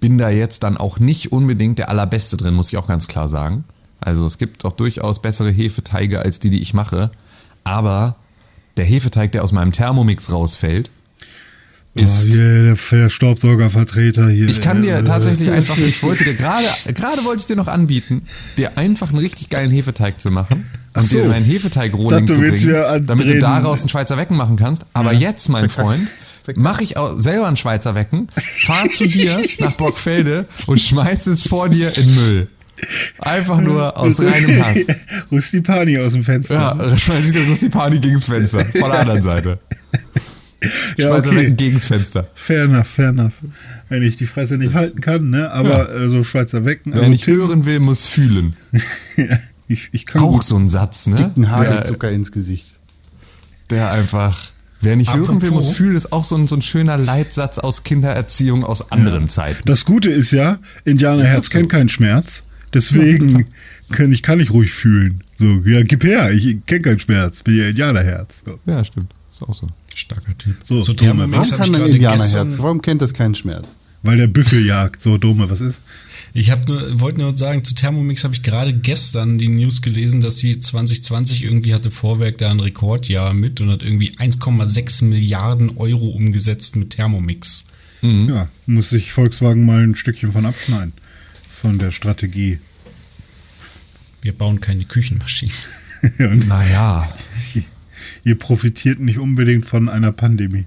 bin 0.00 0.18
da 0.18 0.30
jetzt 0.30 0.62
dann 0.62 0.76
auch 0.76 0.98
nicht 0.98 1.32
unbedingt 1.32 1.78
der 1.78 1.88
allerbeste 1.90 2.36
drin, 2.36 2.54
muss 2.54 2.68
ich 2.68 2.76
auch 2.78 2.86
ganz 2.86 3.08
klar 3.08 3.28
sagen. 3.28 3.64
Also 4.00 4.24
es 4.26 4.38
gibt 4.38 4.64
auch 4.64 4.72
durchaus 4.72 5.20
bessere 5.20 5.50
Hefeteige 5.50 6.20
als 6.20 6.38
die, 6.38 6.50
die 6.50 6.62
ich 6.62 6.72
mache. 6.72 7.10
Aber 7.64 8.16
der 8.76 8.84
Hefeteig, 8.84 9.32
der 9.32 9.42
aus 9.44 9.52
meinem 9.52 9.72
Thermomix 9.72 10.30
rausfällt, 10.32 10.90
ist. 11.94 12.26
oh, 12.26 12.30
hier, 12.30 12.62
der 12.62 12.76
Ver- 12.76 13.10
Staubsaugervertreter 13.10 14.28
hier. 14.28 14.48
Ich 14.48 14.60
kann 14.60 14.82
dir 14.82 14.98
Äh, 14.98 15.04
tatsächlich 15.04 15.50
einfach, 15.58 15.76
ich 15.78 16.00
wollte 16.02 16.22
dir 16.24 16.34
gerade, 16.34 16.64
gerade 16.94 17.24
wollte 17.24 17.40
ich 17.40 17.46
dir 17.46 17.56
noch 17.56 17.66
anbieten, 17.66 18.22
dir 18.56 18.78
einfach 18.78 19.08
einen 19.08 19.18
richtig 19.18 19.48
geilen 19.48 19.70
Hefeteig 19.72 20.20
zu 20.20 20.30
machen 20.30 20.66
Ach 20.92 21.02
und 21.02 21.08
so. 21.08 21.18
dir 21.18 21.28
meinen 21.28 21.44
Hefeteig-Rohling 21.44 22.26
zu 22.28 22.38
bringen, 22.38 23.06
damit 23.06 23.28
du 23.28 23.38
daraus 23.40 23.80
einen 23.80 23.88
Schweizer 23.88 24.16
Wecken 24.16 24.36
machen 24.36 24.56
kannst. 24.56 24.84
Aber 24.92 25.12
jetzt, 25.12 25.48
mein 25.48 25.68
Freund, 25.70 26.06
mache 26.56 26.82
ich 26.84 26.96
auch 26.96 27.16
selber 27.18 27.46
einen 27.48 27.56
Schweizer 27.56 27.94
Wecken, 27.94 28.28
fahr 28.64 28.88
zu 28.90 29.06
dir 29.06 29.40
nach 29.60 29.72
Bockfelde 29.72 30.46
und 30.66 30.80
schmeiß 30.80 31.26
es 31.28 31.46
vor 31.46 31.68
dir 31.68 31.96
in 31.96 32.14
Müll. 32.14 32.48
Einfach 33.18 33.60
nur 33.60 33.98
aus 33.98 34.20
reinem 34.22 34.64
Hass. 34.64 34.86
Rustipani 35.32 35.98
aus 35.98 36.12
dem 36.12 36.22
Fenster. 36.22 36.54
Ja, 36.54 36.96
schmeiß 36.98 37.26
ich 37.26 37.32
das 37.32 37.48
Rustipani 37.48 37.98
gegens 37.98 38.24
Fenster, 38.24 38.64
von 38.64 38.90
der 38.90 39.00
anderen 39.00 39.22
Seite. 39.22 39.58
Ja, 40.96 41.08
Schweizer 41.08 41.28
okay. 41.30 41.36
Wecken 41.38 41.56
gegens 41.56 41.86
Fenster. 41.86 42.28
Fair 42.34 42.64
enough, 42.64 42.86
fair 42.86 43.08
enough. 43.08 43.32
Wenn 43.88 44.02
ich 44.02 44.16
die 44.16 44.26
Fresse 44.26 44.58
nicht 44.58 44.74
halten 44.74 45.00
kann, 45.00 45.30
ne? 45.30 45.50
Aber 45.50 45.92
äh, 45.94 46.08
so 46.08 46.22
Schweizer 46.24 46.64
Wecken. 46.64 46.92
Wer 46.92 47.00
also 47.00 47.10
nicht 47.10 47.24
Tim- 47.24 47.36
hören 47.36 47.64
will, 47.64 47.80
muss 47.80 48.06
fühlen. 48.06 48.56
Ja, 49.16 49.38
ich, 49.66 49.88
ich 49.92 50.06
kann 50.06 50.22
Auch 50.22 50.42
so 50.42 50.56
ein 50.56 50.66
Satz, 50.68 51.08
ne? 51.08 51.32
Ein 51.36 51.42
Der, 51.42 51.50
Hagelzucker 51.50 52.10
ins 52.10 52.32
Gesicht. 52.32 52.78
der 53.70 53.90
einfach, 53.90 54.40
wer 54.80 54.96
nicht 54.96 55.12
hören 55.14 55.40
will, 55.40 55.48
Apropos- 55.48 55.66
muss 55.66 55.76
fühlen, 55.76 55.96
ist 55.96 56.12
auch 56.12 56.24
so 56.24 56.36
ein, 56.36 56.46
so 56.46 56.56
ein 56.56 56.62
schöner 56.62 56.96
Leitsatz 56.96 57.58
aus 57.58 57.82
Kindererziehung 57.82 58.64
aus 58.64 58.92
anderen 58.92 59.28
Zeiten. 59.28 59.62
Das 59.66 59.84
Gute 59.84 60.10
ist 60.10 60.30
ja, 60.32 60.58
Indianerherz 60.84 61.50
kennt 61.50 61.68
keinen 61.68 61.88
Schmerz. 61.88 62.44
Deswegen 62.74 63.46
kann 63.90 64.12
ich, 64.12 64.22
kann 64.22 64.40
ich 64.40 64.50
ruhig 64.50 64.72
fühlen. 64.72 65.22
So, 65.38 65.46
ja, 65.64 65.82
gib 65.82 66.04
her, 66.04 66.30
ich 66.32 66.58
kenne 66.66 66.82
keinen 66.82 67.00
Schmerz, 67.00 67.42
bin 67.42 67.56
ja 67.56 67.68
Indianerherz. 67.68 68.42
So. 68.44 68.58
Ja, 68.66 68.84
stimmt. 68.84 69.12
Ist 69.32 69.42
auch 69.42 69.54
so. 69.54 69.68
Starker 69.94 70.36
Typ. 70.36 70.54
So, 70.62 70.82
Zu 70.82 70.92
Dome, 70.94 71.30
Warum 71.30 71.50
kann 71.50 71.74
ein 71.74 71.86
Indianerherz? 71.86 72.58
Warum 72.58 72.82
kennt 72.82 73.02
das 73.02 73.14
keinen 73.14 73.34
Schmerz? 73.34 73.66
Weil 74.02 74.16
der 74.16 74.26
Büffel 74.28 74.64
jagt. 74.64 75.00
So, 75.00 75.18
Dome, 75.18 75.50
was 75.50 75.60
ist? 75.60 75.80
Ich 76.38 76.54
nur, 76.68 77.00
wollte 77.00 77.20
nur 77.20 77.36
sagen, 77.36 77.64
zu 77.64 77.74
Thermomix 77.74 78.22
habe 78.22 78.34
ich 78.34 78.44
gerade 78.44 78.72
gestern 78.72 79.38
die 79.38 79.48
News 79.48 79.82
gelesen, 79.82 80.20
dass 80.20 80.38
sie 80.38 80.60
2020 80.60 81.42
irgendwie 81.42 81.74
hatte 81.74 81.90
Vorwerk 81.90 82.38
da 82.38 82.50
ein 82.50 82.60
Rekordjahr 82.60 83.34
mit 83.34 83.60
und 83.60 83.70
hat 83.70 83.82
irgendwie 83.82 84.12
1,6 84.12 85.04
Milliarden 85.04 85.76
Euro 85.78 86.08
umgesetzt 86.08 86.76
mit 86.76 86.90
Thermomix. 86.90 87.64
Ja, 88.02 88.48
muss 88.66 88.90
sich 88.90 89.12
Volkswagen 89.12 89.66
mal 89.66 89.82
ein 89.82 89.96
Stückchen 89.96 90.30
von 90.30 90.46
abschneiden. 90.46 90.92
Von 91.48 91.78
der 91.80 91.90
Strategie. 91.90 92.60
Wir 94.22 94.32
bauen 94.32 94.60
keine 94.60 94.84
Küchenmaschinen. 94.84 95.54
Naja. 96.46 97.12
ihr 98.22 98.38
profitiert 98.38 99.00
nicht 99.00 99.18
unbedingt 99.18 99.66
von 99.66 99.88
einer 99.88 100.12
Pandemie. 100.12 100.66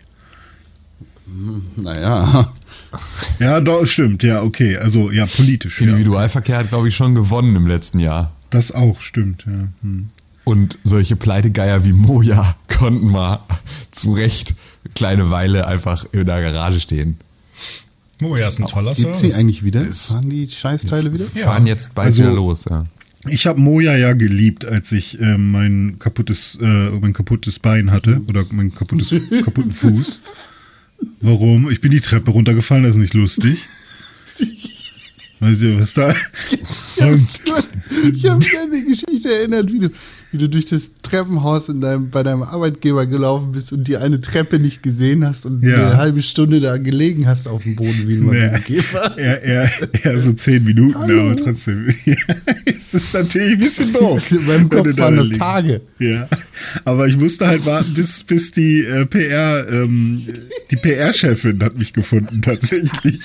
Naja. 1.77 2.53
Ja, 3.39 3.59
doch, 3.61 3.85
stimmt, 3.85 4.23
ja, 4.23 4.41
okay. 4.43 4.77
Also, 4.77 5.11
ja, 5.11 5.25
politisch. 5.25 5.79
Ja. 5.79 5.87
Individualverkehr 5.87 6.57
hat, 6.57 6.69
glaube 6.69 6.89
ich, 6.89 6.95
schon 6.95 7.15
gewonnen 7.15 7.55
im 7.55 7.67
letzten 7.67 7.99
Jahr. 7.99 8.31
Das 8.49 8.71
auch, 8.71 9.01
stimmt, 9.01 9.45
ja. 9.47 9.67
Hm. 9.81 10.09
Und 10.43 10.77
solche 10.83 11.15
Pleitegeier 11.15 11.85
wie 11.85 11.93
Moja 11.93 12.55
konnten 12.67 13.09
mal 13.09 13.39
zu 13.91 14.11
Recht 14.13 14.55
eine 14.83 14.93
kleine 14.93 15.31
Weile 15.31 15.67
einfach 15.67 16.05
in 16.11 16.25
der 16.25 16.41
Garage 16.41 16.79
stehen. 16.79 17.17
Oh 18.23 18.35
ja, 18.35 18.47
ist 18.47 18.59
ein 18.59 18.67
toller 18.67 18.93
Gibt's 18.93 19.19
die 19.19 19.29
Service. 19.29 19.35
eigentlich 19.39 19.63
wieder? 19.63 19.85
Fahren 19.85 20.29
die 20.29 20.49
Scheißteile 20.49 21.13
wieder? 21.13 21.25
Fahren 21.25 21.65
jetzt 21.67 21.95
bald 21.95 22.07
Also- 22.07 22.23
wieder 22.23 22.33
los, 22.33 22.65
ja. 22.69 22.85
Ich 23.29 23.45
habe 23.45 23.61
Moja 23.61 23.95
ja 23.95 24.13
geliebt, 24.13 24.65
als 24.65 24.91
ich 24.91 25.19
äh, 25.19 25.37
mein 25.37 25.97
kaputtes, 25.99 26.57
äh, 26.59 26.65
mein 26.89 27.13
kaputtes 27.13 27.59
Bein 27.59 27.91
hatte 27.91 28.19
oder 28.27 28.43
mein 28.49 28.73
kaputtes, 28.73 29.13
kaputten 29.45 29.71
Fuß. 29.71 30.19
Warum? 31.21 31.69
Ich 31.69 31.81
bin 31.81 31.91
die 31.91 32.01
Treppe 32.01 32.31
runtergefallen, 32.31 32.83
das 32.83 32.95
ist 32.95 33.01
nicht 33.01 33.13
lustig. 33.13 33.59
Weißt 35.39 35.61
du, 35.61 35.79
was 35.79 35.93
da? 35.93 36.13
Ich 38.13 38.25
habe 38.25 38.37
mich 38.37 38.59
an 38.59 38.71
die 38.71 38.83
Geschichte 38.85 39.35
erinnert, 39.35 39.71
wie 39.71 39.79
du, 39.79 39.89
wie 40.31 40.37
du 40.37 40.47
durch 40.47 40.65
das 40.65 40.91
Treppenhaus 41.01 41.67
in 41.69 41.81
deinem, 41.81 42.09
bei 42.09 42.23
deinem 42.23 42.43
Arbeitgeber 42.43 43.05
gelaufen 43.05 43.51
bist 43.51 43.73
und 43.73 43.87
die 43.87 43.97
eine 43.97 44.21
Treppe 44.21 44.59
nicht 44.59 44.81
gesehen 44.81 45.25
hast 45.25 45.45
und 45.45 45.61
Ja. 45.61 45.75
eine 45.87 45.97
halbe 45.97 46.21
Stunde 46.21 46.59
da 46.61 46.77
gelegen 46.77 47.27
hast 47.27 47.47
auf 47.47 47.63
dem 47.63 47.75
Boden 47.75 48.07
wie 48.07 48.17
ein 48.17 48.63
Käfer. 48.63 49.17
eher, 49.17 49.43
eher, 49.43 49.69
eher 50.03 50.21
so 50.21 50.31
zehn 50.33 50.63
Minuten, 50.63 50.95
aber 50.97 51.35
trotzdem. 51.35 51.87
Es 52.65 52.93
ist 52.93 53.13
natürlich 53.13 53.53
ein 53.53 53.59
bisschen 53.59 53.93
doof. 53.99 54.23
Wenn 54.31 54.69
Kopf 54.69 54.97
waren 54.97 55.15
das. 55.17 55.29
Tage. 55.29 55.81
Ja, 55.99 56.27
aber 56.85 57.07
ich 57.07 57.17
musste 57.17 57.47
halt 57.47 57.65
warten, 57.65 57.93
bis, 57.93 58.23
bis 58.23 58.51
die 58.51 58.81
äh, 58.81 59.05
PR, 59.05 59.65
ähm, 59.69 60.21
die 60.71 60.75
PR-Chefin 60.75 61.61
hat 61.63 61.77
mich 61.77 61.93
gefunden, 61.93 62.41
tatsächlich. 62.41 63.21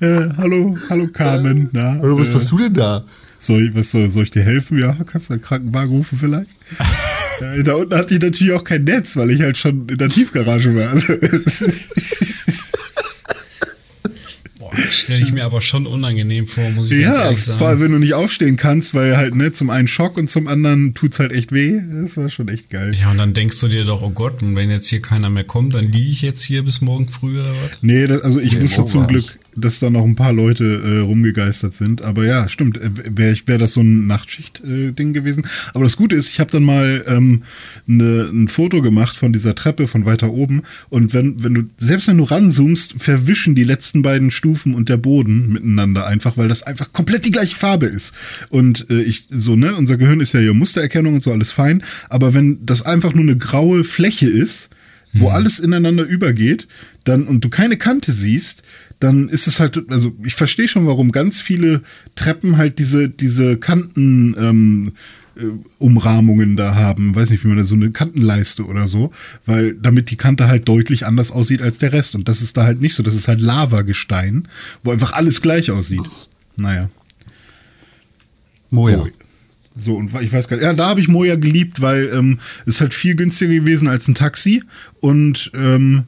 Äh, 0.00 0.28
hallo, 0.36 0.76
hallo 0.88 1.08
Carmen. 1.08 1.68
Na, 1.72 1.98
Oder 2.00 2.18
was 2.18 2.28
äh, 2.28 2.32
machst 2.34 2.50
du 2.52 2.58
denn 2.58 2.74
da? 2.74 3.04
Soll, 3.40 3.68
ich, 3.68 3.74
was 3.74 3.90
soll, 3.90 4.08
soll 4.10 4.24
ich 4.24 4.30
dir 4.30 4.42
helfen? 4.42 4.78
Ja, 4.78 4.96
kannst 5.04 5.28
du 5.28 5.34
einen 5.34 5.42
Krankenwagen 5.42 5.90
rufen 5.90 6.18
vielleicht? 6.18 6.50
äh, 7.40 7.62
da 7.62 7.74
unten 7.74 7.94
hatte 7.94 8.14
ich 8.14 8.20
natürlich 8.20 8.52
auch 8.52 8.64
kein 8.64 8.84
Netz, 8.84 9.16
weil 9.16 9.30
ich 9.30 9.40
halt 9.40 9.58
schon 9.58 9.88
in 9.88 9.98
der 9.98 10.08
Tiefgarage 10.08 10.74
war. 10.76 10.90
Also, 10.90 11.14
Stelle 14.90 15.22
ich 15.22 15.32
mir 15.32 15.44
aber 15.44 15.60
schon 15.60 15.86
unangenehm 15.86 16.46
vor, 16.46 16.68
muss 16.70 16.90
ich 16.90 17.02
ganz 17.02 17.16
Ja, 17.16 17.24
ehrlich 17.24 17.44
sagen. 17.44 17.58
vor 17.58 17.68
allem 17.68 17.80
wenn 17.80 17.92
du 17.92 17.98
nicht 17.98 18.14
aufstehen 18.14 18.56
kannst, 18.56 18.94
weil 18.94 19.16
halt, 19.16 19.34
ne, 19.34 19.52
zum 19.52 19.70
einen 19.70 19.88
Schock 19.88 20.16
und 20.16 20.28
zum 20.28 20.46
anderen 20.46 20.94
tut's 20.94 21.18
halt 21.18 21.32
echt 21.32 21.52
weh. 21.52 21.80
Das 22.02 22.16
war 22.16 22.28
schon 22.28 22.48
echt 22.48 22.70
geil. 22.70 22.92
Ja, 22.94 23.10
und 23.10 23.18
dann 23.18 23.32
denkst 23.34 23.58
du 23.60 23.68
dir 23.68 23.84
doch, 23.84 24.02
oh 24.02 24.10
Gott, 24.10 24.42
und 24.42 24.56
wenn 24.56 24.70
jetzt 24.70 24.88
hier 24.88 25.02
keiner 25.02 25.30
mehr 25.30 25.44
kommt, 25.44 25.74
dann 25.74 25.90
liege 25.90 26.10
ich 26.10 26.22
jetzt 26.22 26.42
hier 26.42 26.62
bis 26.62 26.80
morgen 26.80 27.08
früh 27.08 27.40
oder 27.40 27.50
was? 27.50 27.78
Nee, 27.82 28.06
das, 28.06 28.22
also 28.22 28.40
ich 28.40 28.52
Game 28.52 28.62
wusste 28.62 28.84
zum. 28.84 29.06
Glück, 29.06 29.38
dass 29.56 29.78
da 29.78 29.90
noch 29.90 30.04
ein 30.04 30.14
paar 30.14 30.32
Leute 30.32 30.64
äh, 30.64 30.98
rumgegeistert 31.00 31.74
sind. 31.74 32.02
Aber 32.02 32.24
ja, 32.24 32.48
stimmt, 32.48 32.78
wäre 32.82 33.36
wär 33.46 33.58
das 33.58 33.74
so 33.74 33.80
ein 33.80 34.06
Nachtschicht-Ding 34.06 35.12
gewesen. 35.12 35.46
Aber 35.74 35.84
das 35.84 35.96
Gute 35.96 36.16
ist, 36.16 36.28
ich 36.28 36.40
habe 36.40 36.50
dann 36.50 36.62
mal 36.62 37.04
ähm, 37.06 37.40
ne, 37.86 38.28
ein 38.32 38.48
Foto 38.48 38.82
gemacht 38.82 39.16
von 39.16 39.32
dieser 39.32 39.54
Treppe 39.54 39.86
von 39.86 40.04
weiter 40.04 40.30
oben. 40.30 40.62
Und 40.88 41.12
wenn, 41.12 41.42
wenn 41.42 41.54
du, 41.54 41.62
selbst 41.76 42.08
wenn 42.08 42.18
du 42.18 42.24
ranzoomst, 42.24 42.94
verwischen 42.98 43.54
die 43.54 43.64
letzten 43.64 44.02
beiden 44.02 44.30
Stufen 44.30 44.74
und 44.74 44.88
der 44.88 44.96
Boden 44.96 45.52
miteinander 45.52 46.06
einfach, 46.06 46.36
weil 46.36 46.48
das 46.48 46.62
einfach 46.62 46.92
komplett 46.92 47.24
die 47.24 47.32
gleiche 47.32 47.56
Farbe 47.56 47.86
ist. 47.86 48.14
Und 48.48 48.88
äh, 48.90 49.02
ich, 49.02 49.26
so, 49.30 49.56
ne, 49.56 49.74
unser 49.74 49.96
Gehirn 49.96 50.20
ist 50.20 50.34
ja 50.34 50.40
hier 50.40 50.54
Mustererkennung 50.54 51.14
und 51.14 51.22
so 51.22 51.32
alles 51.32 51.50
fein. 51.50 51.82
Aber 52.08 52.34
wenn 52.34 52.64
das 52.64 52.82
einfach 52.82 53.14
nur 53.14 53.24
eine 53.24 53.36
graue 53.36 53.84
Fläche 53.84 54.28
ist, 54.28 54.70
wo 55.12 55.28
alles 55.28 55.58
ineinander 55.58 56.04
übergeht, 56.04 56.68
dann 57.04 57.24
und 57.24 57.44
du 57.44 57.48
keine 57.48 57.76
Kante 57.76 58.12
siehst, 58.12 58.62
dann 59.00 59.28
ist 59.28 59.46
es 59.46 59.58
halt, 59.60 59.82
also 59.90 60.12
ich 60.22 60.34
verstehe 60.34 60.68
schon, 60.68 60.86
warum 60.86 61.10
ganz 61.10 61.40
viele 61.40 61.82
Treppen 62.14 62.58
halt 62.58 62.78
diese 62.78 63.08
diese 63.08 63.56
Kanten 63.56 64.36
ähm, 64.38 64.92
äh, 65.36 65.44
Umrahmungen 65.78 66.56
da 66.56 66.74
haben, 66.74 67.14
weiß 67.14 67.30
nicht, 67.30 67.42
wie 67.44 67.48
man 67.48 67.56
da 67.56 67.64
so 67.64 67.74
eine 67.74 67.90
Kantenleiste 67.90 68.64
oder 68.64 68.86
so, 68.86 69.10
weil 69.46 69.74
damit 69.74 70.10
die 70.10 70.16
Kante 70.16 70.48
halt 70.48 70.68
deutlich 70.68 71.06
anders 71.06 71.32
aussieht 71.32 71.62
als 71.62 71.78
der 71.78 71.92
Rest 71.92 72.14
und 72.14 72.28
das 72.28 72.42
ist 72.42 72.56
da 72.56 72.64
halt 72.64 72.80
nicht 72.80 72.94
so, 72.94 73.02
das 73.02 73.14
ist 73.14 73.26
halt 73.26 73.40
Lavagestein, 73.40 74.46
wo 74.82 74.90
einfach 74.90 75.12
alles 75.12 75.40
gleich 75.40 75.70
aussieht. 75.70 76.02
Naja. 76.56 76.90
Moja. 78.70 78.98
So. 78.98 79.08
So, 79.76 79.96
und 79.96 80.10
ich 80.20 80.32
weiß 80.32 80.48
gar 80.48 80.56
nicht, 80.56 80.64
ja, 80.64 80.72
da 80.74 80.88
habe 80.88 81.00
ich 81.00 81.08
Moja 81.08 81.36
geliebt, 81.36 81.80
weil 81.80 82.10
ähm, 82.12 82.38
es 82.66 82.74
ist 82.74 82.80
halt 82.80 82.92
viel 82.92 83.14
günstiger 83.14 83.54
gewesen 83.54 83.88
als 83.88 84.08
ein 84.08 84.14
Taxi 84.14 84.62
und 85.00 85.50
ähm, 85.54 86.04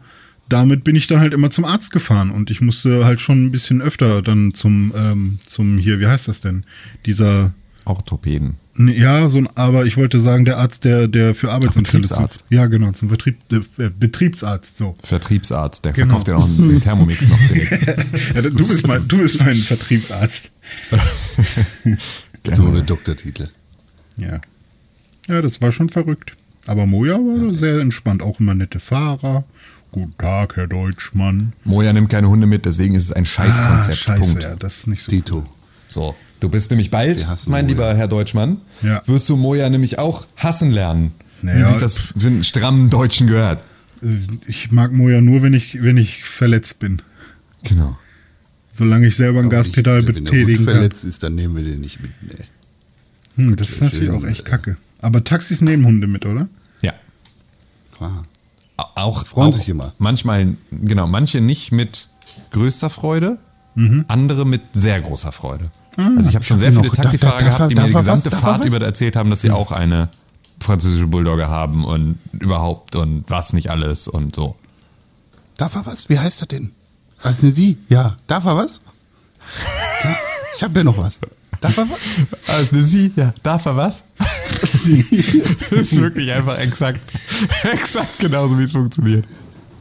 damit 0.53 0.85
bin 0.85 0.95
ich 0.97 1.07
dann 1.07 1.21
halt 1.21 1.33
immer 1.35 1.51
zum 1.51 1.65
Arzt 1.65 1.91
gefahren 1.93 2.31
und 2.31 2.51
ich 2.51 2.61
musste 2.61 3.05
halt 3.05 3.21
schon 3.21 3.47
ein 3.47 3.51
bisschen 3.51 3.81
öfter 3.81 4.23
dann 4.23 4.55
zum, 4.55 4.93
ähm, 4.97 5.38
zum 5.47 5.79
hier, 5.79 5.99
wie 6.01 6.07
heißt 6.07 6.29
das 6.29 6.41
denn? 6.41 6.65
Dieser, 7.07 7.53
Orthopäden. 7.85 8.55
nee, 8.77 8.97
ja, 8.97 9.29
so 9.29 9.38
ein, 9.38 9.49
aber 9.57 9.87
ich 9.87 9.97
wollte 9.97 10.21
sagen, 10.21 10.45
der 10.45 10.59
Arzt, 10.59 10.85
der, 10.85 11.09
der 11.09 11.35
für 11.35 11.51
Arbeitsunfälle. 11.51 12.03
Betriebsarzt. 12.03 12.45
Ja, 12.49 12.67
genau, 12.67 12.93
zum 12.93 13.09
Vertrieb, 13.09 13.38
äh, 13.51 13.91
Betriebsarzt, 13.99 14.79
so. 14.79 14.95
Vertriebsarzt, 15.03 15.85
der 15.85 15.93
Genau. 15.93 16.21
verkauft 16.21 16.29
ja 16.29 16.37
auch 16.37 16.47
den 16.47 16.81
Thermomix 16.81 17.27
noch 17.29 17.38
direkt. 17.49 17.73
Ja, 18.37 18.43
du, 18.43 18.55
bist 18.55 18.87
mein, 18.87 19.09
du 19.09 19.19
bist 19.19 19.41
mein 19.41 19.57
Vertriebsarzt. 19.57 20.51
So 22.57 22.67
eine 22.67 22.83
Doktortitel. 22.83 23.49
Ja. 24.19 24.41
Ja, 25.29 25.41
das 25.43 25.61
war 25.62 25.71
schon 25.71 25.88
verrückt. 25.88 26.37
Aber 26.67 26.87
Moja 26.87 27.15
war 27.15 27.53
sehr 27.55 27.79
entspannt, 27.79 28.23
auch 28.23 28.41
immer 28.41 28.55
nette 28.55 28.81
Fahrer. 28.81 29.45
Guten 29.93 30.15
Tag, 30.17 30.57
Herr 30.57 30.67
Deutschmann. 30.67 31.53
Moja 31.65 31.93
nimmt 31.93 32.09
keine 32.09 32.29
Hunde 32.29 32.47
mit, 32.47 32.65
deswegen 32.65 32.95
ist 32.95 33.05
es 33.05 33.13
ein 33.13 33.27
Scheißkonzept. 33.27 33.89
Ah, 33.89 33.95
scheiße, 34.17 34.21
Punkt. 34.23 34.43
ja, 34.43 34.57
das 34.57 34.79
ist 34.79 34.87
nicht 34.87 35.03
so. 35.03 35.11
Dito. 35.11 35.47
So, 35.89 36.15
du 36.41 36.49
bist 36.49 36.71
nämlich 36.71 36.91
bald, 36.91 37.27
mein 37.47 37.67
Moja. 37.67 37.69
lieber 37.69 37.95
Herr 37.95 38.09
Deutschmann, 38.09 38.57
Ja. 38.81 39.03
wirst 39.07 39.29
du 39.29 39.37
Moja 39.37 39.69
nämlich 39.69 39.99
auch 39.99 40.27
hassen 40.39 40.71
lernen. 40.71 41.13
Wie 41.43 41.47
Naja. 41.49 41.69
sich 41.69 41.77
das 41.77 42.01
für 42.01 42.27
einen 42.29 42.43
strammen 42.45 42.89
Deutschen 42.89 43.27
gehört. 43.27 43.63
Äh, 44.03 44.17
Ich 44.47 44.71
mag 44.73 44.93
Moja 44.93 45.21
nur, 45.21 45.43
wenn 45.43 45.53
ich, 45.53 45.83
wenn 45.83 45.99
ich 45.99 46.25
verletzt 46.25 46.79
bin. 46.79 47.03
Genau. 47.65 47.99
Solange 48.73 49.09
ich 49.09 49.17
selber 49.17 49.41
ein 49.41 49.51
Gaspedal 49.51 49.99
Wenn 50.07 50.07
der 50.07 50.15
Hund 50.15 50.25
betätigen 50.31 50.65
kann. 50.65 50.75
verletzt 50.75 51.05
ist, 51.05 51.23
dann 51.23 51.35
nehmen 51.35 51.55
wir 51.55 51.65
den 51.65 51.83
nicht 51.83 52.01
mit. 52.01 52.11
Nee. 52.23 52.45
Hm, 53.37 53.57
das 53.57 53.71
ist 53.73 53.83
natürlich 53.83 54.09
auch 54.11 54.25
echt 54.25 54.47
kacke. 54.47 54.79
Aber 55.03 55.23
Taxis 55.23 55.61
nehmen 55.61 55.85
Hunde 55.85 56.07
mit, 56.07 56.25
oder? 56.25 56.49
Ja. 56.81 56.95
Klar. 57.97 58.25
Au- 58.77 58.85
Auch, 58.95 59.27
Freuen 59.27 59.49
auch 59.51 59.55
sich 59.57 59.69
immer. 59.69 59.93
Manchmal, 59.99 60.57
genau, 60.71 61.07
manche 61.07 61.41
nicht 61.41 61.73
mit 61.73 62.09
größter 62.51 62.91
Freude, 62.91 63.39
Mhm. 63.75 64.05
andere 64.09 64.45
mit 64.47 64.63
sehr 64.73 65.01
großer 65.01 65.33
Freude. 65.33 65.71
Ah. 65.99 66.09
also 66.17 66.29
ich 66.31 66.35
habe 66.35 66.45
schon 66.45 66.57
sehr 66.59 66.73
viele 66.73 66.87
noch- 66.89 66.95
Taxifahrer 66.97 67.33
darf- 67.33 67.45
darf- 67.49 67.57
gehabt, 67.59 67.71
die 67.71 67.75
mir 67.75 67.87
die 67.89 67.95
was? 67.95 68.01
gesamte 68.07 68.31
er 68.31 68.39
Fahrt 68.39 68.61
was? 68.61 68.67
über 68.67 68.81
erzählt 68.81 69.15
haben, 69.17 69.29
dass 69.31 69.43
sie 69.43 69.51
auch 69.51 69.73
eine 69.73 70.09
französische 70.61 71.07
Bulldogge 71.07 71.49
haben 71.49 71.85
und 71.85 72.19
überhaupt 72.33 72.97
und 72.97 73.25
was 73.29 73.53
nicht 73.53 73.71
alles 73.71 74.09
und 74.09 74.35
so. 74.35 74.57
Darf 75.59 75.75
er 75.75 75.85
was? 75.85 76.09
Wie 76.09 76.19
heißt 76.19 76.41
er 76.43 76.47
denn? 76.47 76.73
Was 77.23 77.37
ist 77.39 77.43
eine 77.45 77.53
Sie? 77.53 77.79
Ja. 77.89 78.17
Darf 78.27 78.45
er 78.47 78.57
was? 78.57 78.81
Ja, 80.05 80.17
ich 80.57 80.63
habe 80.63 80.79
ja 80.79 80.85
noch 80.85 80.97
was. 80.99 81.19
Darf 81.62 81.79
er 81.79 81.88
was? 81.88 81.98
Also 82.48 82.79
sie, 82.81 83.12
ja, 83.16 83.33
darf 83.42 83.64
er 83.66 83.77
was? 83.77 84.03
das 84.59 84.85
ist 85.70 86.01
wirklich 86.01 86.31
einfach 86.33 86.59
exakt, 86.59 87.01
exakt 87.72 88.18
genauso, 88.18 88.59
wie 88.59 88.64
es 88.64 88.72
funktioniert. 88.72 89.25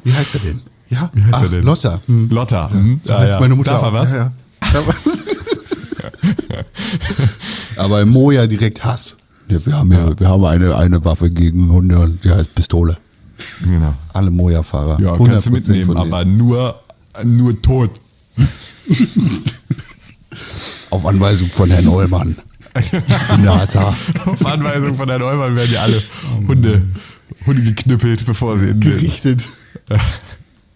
Wie 0.03 0.13
heißt 0.13 0.35
er 0.35 0.39
denn? 0.41 0.61
Ja. 0.89 1.09
Wie 1.13 1.23
heißt 1.23 1.33
Ach, 1.35 1.41
er 1.43 1.49
denn? 1.49 1.63
Lotta. 1.63 2.01
Hm. 2.05 2.29
Lotta. 2.29 2.69
hm. 2.71 3.01
So 3.03 3.13
heißt 3.17 3.29
ja. 3.31 3.39
meine 3.39 3.55
Mutter 3.55 3.71
Darf 3.71 3.81
er 3.81 3.87
auch. 3.89 3.93
was? 3.93 4.11
Ja, 4.13 4.17
ja. 4.17 4.31
Er- 4.73 4.85
Aber 7.83 8.01
im 8.01 8.09
Moja 8.09 8.45
direkt 8.45 8.83
Hass. 8.83 9.17
Ja, 9.47 9.65
wir 9.65 9.73
haben 9.77 9.91
ja, 9.91 10.19
wir 10.19 10.27
haben 10.29 10.45
eine, 10.45 10.75
eine 10.75 11.03
Waffe 11.03 11.29
gegen 11.31 11.71
Hunde 11.71 11.97
und 11.99 12.23
die 12.23 12.29
heißt 12.29 12.53
Pistole. 12.53 12.97
Genau. 13.63 13.95
Alle 14.13 14.29
Moja-Fahrer. 14.29 14.99
Ja, 15.01 15.15
kannst 15.17 15.47
du 15.47 15.49
100% 15.49 15.51
mitnehmen, 15.51 15.97
aber 15.97 16.25
nur, 16.25 16.79
nur 17.25 17.59
tot. 17.59 17.89
Auf 20.91 21.05
Anweisung 21.05 21.49
von 21.49 21.71
Herrn 21.71 21.85
Neumann. 21.85 22.35
Auf 24.25 24.45
Anweisung 24.45 24.95
von 24.95 25.09
Herrn 25.09 25.21
Neumann 25.21 25.55
werden 25.55 25.71
ja 25.71 25.81
alle 25.81 26.03
Hunde, 26.47 26.85
Hunde 27.45 27.63
geknüppelt, 27.63 28.25
bevor 28.25 28.57
sie 28.57 28.69
in 28.69 28.79
den. 28.79 28.91
Gerichtet. 28.91 29.49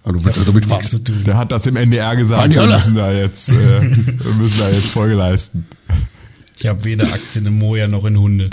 Aber 0.04 0.14
du 0.14 0.24
willst 0.24 0.38
also 0.38 0.54
mitfahren. 0.54 0.78
Nichts 0.80 0.92
zu 0.92 1.04
tun. 1.04 1.24
Der 1.26 1.38
hat 1.38 1.52
das 1.52 1.68
im 1.68 1.76
NDR 1.76 2.16
gesagt, 2.16 2.54
wir 2.54 2.66
müssen 2.66 2.94
da 2.94 3.12
jetzt, 3.12 3.50
äh, 3.50 3.54
wir 3.54 4.34
müssen 4.34 4.60
da 4.60 4.70
jetzt 4.70 4.92
Folge 4.92 5.16
leisten. 5.16 5.68
Ich 6.58 6.66
habe 6.68 6.84
weder 6.86 7.12
Aktien 7.14 7.46
in 7.46 7.58
Moja 7.58 7.88
noch 7.88 8.06
in 8.06 8.18
Hunde. 8.18 8.50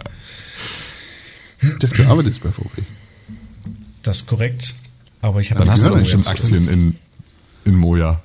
Ich 1.61 1.79
dachte, 1.79 2.03
du 2.03 2.09
arbeitest 2.09 2.43
bei 2.43 2.51
VW. 2.51 2.83
Das 4.03 4.19
ist 4.19 4.27
korrekt. 4.27 4.75
Aber 5.21 5.41
ich 5.41 5.51
habe 5.51 5.61
Dann 5.61 5.71
hast 5.71 5.87
du 5.87 5.95
bestimmt 5.95 6.25
ja. 6.25 6.33
Aktien 6.33 6.69
in, 6.69 6.95
in 7.65 7.77
Moja. 7.77 8.21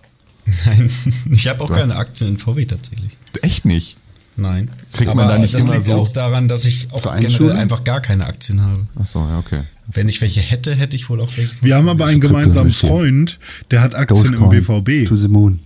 Nein, 0.66 0.90
ich 1.32 1.48
habe 1.48 1.62
auch 1.64 1.68
Du 1.68 1.74
hast- 1.76 1.82
keine 1.82 1.96
Aktien 1.96 2.32
in 2.32 2.38
VW 2.38 2.66
tatsächlich. 2.66 3.18
Echt 3.42 3.66
nicht? 3.66 3.98
Nein. 4.36 4.70
Kriegt 4.94 5.14
man 5.16 5.28
da 5.28 5.38
nicht 5.40 5.54
das 5.54 5.64
immer 5.64 5.74
liegt 5.74 5.86
so- 5.88 5.94
auch 5.94 6.10
daran, 6.10 6.48
dass 6.48 6.64
ich 6.66 6.88
auch 6.92 7.02
generell 7.20 7.54
einfach 7.54 7.84
gar 7.84 8.02
keine 8.02 8.26
Aktien 8.28 8.62
habe. 8.62 8.86
Achso, 8.96 9.20
ja, 9.28 9.40
okay. 9.40 9.62
Wenn 9.92 10.08
ich 10.10 10.22
welche 10.22 10.42
hätte, 10.42 10.76
hätte 10.76 10.96
ich 10.96 11.10
wohl 11.10 11.22
auch 11.22 11.36
welche. 11.38 11.54
Wir 11.62 11.76
haben 11.76 11.90
aber 11.90 12.06
einen 12.06 12.22
gemeinsamen 12.22 12.72
Freund, 12.72 13.40
der 13.72 13.82
hat 13.82 13.96
Aktien 13.96 14.34
im. 14.34 14.50
BVB. 14.50 15.08
To 15.08 15.16
the 15.16 15.28
moon. 15.28 15.60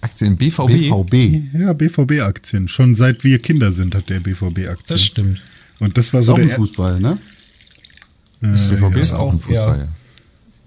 Aktien 0.00 0.32
im 0.32 0.36
BVB? 0.36 0.66
BVB. 0.68 1.58
Ja, 1.58 1.72
BVB-Aktien. 1.72 2.68
Schon 2.68 2.94
seit 2.94 3.24
wir 3.24 3.38
Kinder 3.38 3.72
sind, 3.72 3.94
hat 3.94 4.08
der 4.08 4.20
BVB-Aktien. 4.20 4.86
Das 4.86 5.04
stimmt. 5.04 5.42
Und 5.78 5.98
das 5.98 6.12
war 6.12 6.20
Ist 6.20 6.26
so 6.26 6.34
auch 6.34 6.38
ein 6.38 6.46
der 6.48 6.56
Fußball, 6.56 7.00
ne? 7.00 7.18
Das 8.40 8.70
BVB 8.70 8.96
ist 8.96 9.10
ja, 9.12 9.18
auch 9.18 9.32
ein 9.32 9.38
ja. 9.38 9.42
Fußball. 9.66 9.88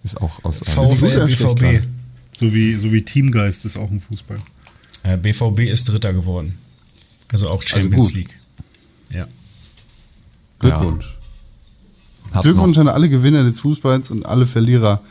Ist 0.03 0.21
auch 0.21 0.43
aus 0.43 0.57
schlecht 0.65 1.39
BVB. 1.39 1.83
So 2.39 2.54
wie, 2.54 2.75
so 2.75 2.91
wie 2.93 3.02
Teamgeist 3.04 3.65
ist 3.65 3.78
auch 3.78 3.91
ein 3.91 3.99
Fußball. 3.99 4.39
Äh, 5.04 5.17
BVB 5.17 5.60
ist 5.62 5.86
Dritter 5.89 6.13
geworden. 6.13 6.58
Also 7.28 7.49
auch 7.49 7.62
Champions 7.63 8.10
gut. 8.10 8.13
League. 8.13 8.39
Ja. 9.10 9.28
Glückwunsch. 10.60 11.06
Hat 12.34 12.43
Glückwunsch 12.43 12.78
an 12.78 12.88
alle 12.88 13.10
Gewinner 13.10 13.43
des 13.43 13.60
Fußballs 13.60 14.12
und 14.12 14.25
alle 14.25 14.45
Verlierer 14.45 15.02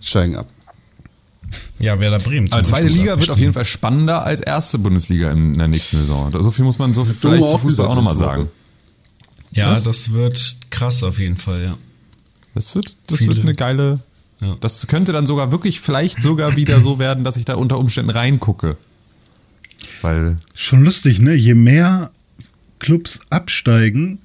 steigen 0.00 0.36
ab. 0.36 0.48
Ja, 1.78 1.98
Werder 1.98 2.18
Bremen. 2.18 2.46
zum 2.46 2.58
aber 2.58 2.66
zweite 2.66 2.88
Liga 2.88 3.18
wird 3.18 3.30
auf 3.30 3.38
jeden 3.38 3.52
Fall 3.52 3.64
spannender 3.64 4.24
als 4.24 4.40
erste 4.40 4.78
Bundesliga 4.78 5.30
in, 5.30 5.58
der 5.58 5.68
nächsten 5.68 5.98
Saison. 5.98 6.32
So 6.32 6.50
viel 6.50 6.64
muss 6.64 6.78
man 6.78 6.94
so 6.94 7.04
vielleicht 7.04 7.46
zu 7.46 7.58
Fußball 7.58 7.86
auch 7.86 7.94
nochmal 7.94 8.16
sagen. 8.16 8.48
Ja, 9.50 9.70
Was? 9.70 9.82
das 9.82 10.12
wird 10.12 10.56
krass 10.70 11.02
auf 11.02 11.18
jeden 11.18 11.36
Fall, 11.36 11.62
ja. 11.62 11.78
Das 12.54 12.74
wird, 12.74 12.96
das 13.06 13.18
Viele. 13.18 13.36
wird 13.36 13.44
eine 13.44 13.54
geile. 13.54 14.00
Ja. 14.44 14.56
Das 14.60 14.86
könnte 14.86 15.12
dann 15.12 15.26
sogar 15.26 15.50
wirklich 15.52 15.80
vielleicht 15.80 16.22
sogar 16.22 16.56
wieder 16.56 16.80
so 16.80 16.98
werden, 16.98 17.24
dass 17.24 17.36
ich 17.36 17.44
da 17.44 17.54
unter 17.54 17.78
Umständen 17.78 18.10
reingucke. 18.10 18.76
Weil 20.02 20.36
Schon 20.54 20.84
lustig, 20.84 21.20
ne? 21.20 21.34
Je 21.34 21.54
mehr 21.54 22.10
Clubs 22.78 23.20
absteigen 23.30 24.18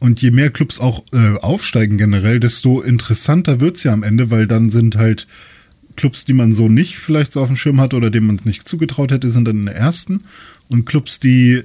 und 0.00 0.22
je 0.22 0.30
mehr 0.30 0.50
Clubs 0.50 0.78
auch 0.78 1.04
äh, 1.12 1.36
aufsteigen 1.38 1.98
generell, 1.98 2.40
desto 2.40 2.80
interessanter 2.80 3.60
wird's 3.60 3.82
ja 3.82 3.92
am 3.92 4.02
Ende, 4.02 4.30
weil 4.30 4.46
dann 4.46 4.70
sind 4.70 4.96
halt 4.96 5.26
Clubs, 5.96 6.24
die 6.24 6.32
man 6.32 6.52
so 6.52 6.68
nicht 6.68 6.96
vielleicht 6.96 7.32
so 7.32 7.40
auf 7.40 7.48
dem 7.48 7.56
Schirm 7.56 7.80
hat 7.80 7.92
oder 7.92 8.10
denen 8.10 8.28
man 8.28 8.36
es 8.36 8.44
nicht 8.44 8.66
zugetraut 8.66 9.10
hätte, 9.10 9.30
sind 9.30 9.46
dann 9.46 9.56
in 9.56 9.66
der 9.66 9.76
ersten. 9.76 10.22
Und 10.68 10.86
Clubs, 10.86 11.18
die, 11.18 11.64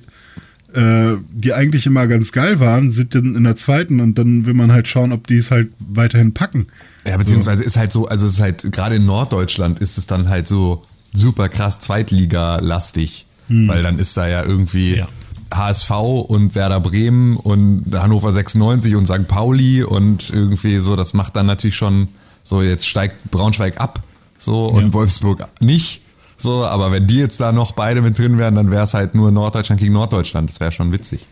äh, 0.73 1.17
die 1.31 1.53
eigentlich 1.53 1.85
immer 1.85 2.07
ganz 2.07 2.31
geil 2.31 2.59
waren, 2.59 2.91
sind 2.91 3.15
dann 3.15 3.35
in 3.35 3.43
der 3.43 3.55
zweiten 3.55 3.99
und 3.99 4.17
dann 4.17 4.45
will 4.45 4.53
man 4.53 4.71
halt 4.71 4.87
schauen, 4.87 5.11
ob 5.11 5.27
die 5.27 5.37
es 5.37 5.51
halt 5.51 5.71
weiterhin 5.79 6.33
packen. 6.33 6.67
Ja, 7.07 7.17
beziehungsweise 7.17 7.63
ist 7.63 7.77
halt 7.77 7.91
so, 7.91 8.07
also 8.07 8.25
es 8.25 8.33
ist 8.33 8.39
halt, 8.41 8.71
gerade 8.71 8.95
in 8.95 9.05
Norddeutschland 9.05 9.79
ist 9.79 9.97
es 9.97 10.07
dann 10.07 10.29
halt 10.29 10.47
so, 10.47 10.83
super 11.13 11.47
krass 11.49 11.79
Zweitliga-lastig, 11.79 13.25
weil 13.49 13.83
dann 13.83 13.99
ist 13.99 14.17
da 14.17 14.27
ja 14.27 14.43
irgendwie 14.43 14.97
Ja. 14.97 15.07
HSV 15.53 15.91
und 16.27 16.55
Werder 16.55 16.79
Bremen 16.79 17.37
und 17.37 17.85
Hannover 17.93 18.31
96 18.31 18.95
und 18.95 19.05
St. 19.05 19.27
Pauli 19.27 19.83
und 19.83 20.31
irgendwie 20.31 20.77
so, 20.77 20.95
das 20.95 21.13
macht 21.13 21.35
dann 21.35 21.45
natürlich 21.45 21.75
schon 21.75 22.07
so, 22.41 22.61
jetzt 22.63 22.87
steigt 22.87 23.29
Braunschweig 23.29 23.79
ab, 23.79 24.01
so 24.39 24.65
und 24.65 24.87
Ja. 24.87 24.93
Wolfsburg 24.93 25.47
nicht. 25.59 26.01
So, 26.37 26.65
aber 26.65 26.91
wenn 26.91 27.07
die 27.07 27.17
jetzt 27.17 27.39
da 27.39 27.51
noch 27.51 27.73
beide 27.73 28.01
mit 28.01 28.17
drin 28.17 28.37
wären, 28.37 28.55
dann 28.55 28.71
wäre 28.71 28.83
es 28.83 28.93
halt 28.93 29.15
nur 29.15 29.31
Norddeutschland 29.31 29.79
gegen 29.79 29.93
Norddeutschland. 29.93 30.49
Das 30.49 30.59
wäre 30.59 30.71
schon 30.71 30.91
witzig. 30.91 31.27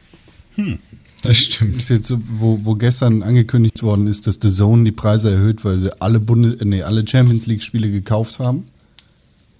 Das 1.21 1.37
stimmt. 1.37 1.77
ist 1.77 1.89
jetzt, 1.89 2.13
wo, 2.29 2.59
wo 2.63 2.75
gestern 2.75 3.23
angekündigt 3.23 3.83
worden 3.83 4.07
ist, 4.07 4.27
dass 4.27 4.39
The 4.41 4.51
Zone 4.51 4.83
die 4.83 4.91
Preise 4.91 5.31
erhöht, 5.31 5.63
weil 5.63 5.77
sie 5.77 6.01
alle 6.01 6.19
Bundes 6.19 6.63
nee, 6.63 6.81
alle 6.81 7.07
Champions 7.07 7.45
League 7.45 7.63
Spiele 7.63 7.89
gekauft 7.89 8.39
haben, 8.39 8.67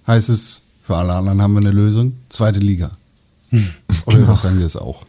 heißt 0.06 0.28
es, 0.28 0.62
für 0.82 0.96
alle 0.96 1.12
anderen 1.12 1.40
haben 1.40 1.52
wir 1.52 1.60
eine 1.60 1.70
Lösung, 1.70 2.14
zweite 2.28 2.58
Liga. 2.58 2.90
Oder 4.06 4.24
sagen 4.24 4.58
wir 4.58 4.66
es 4.66 4.76
auch? 4.76 5.04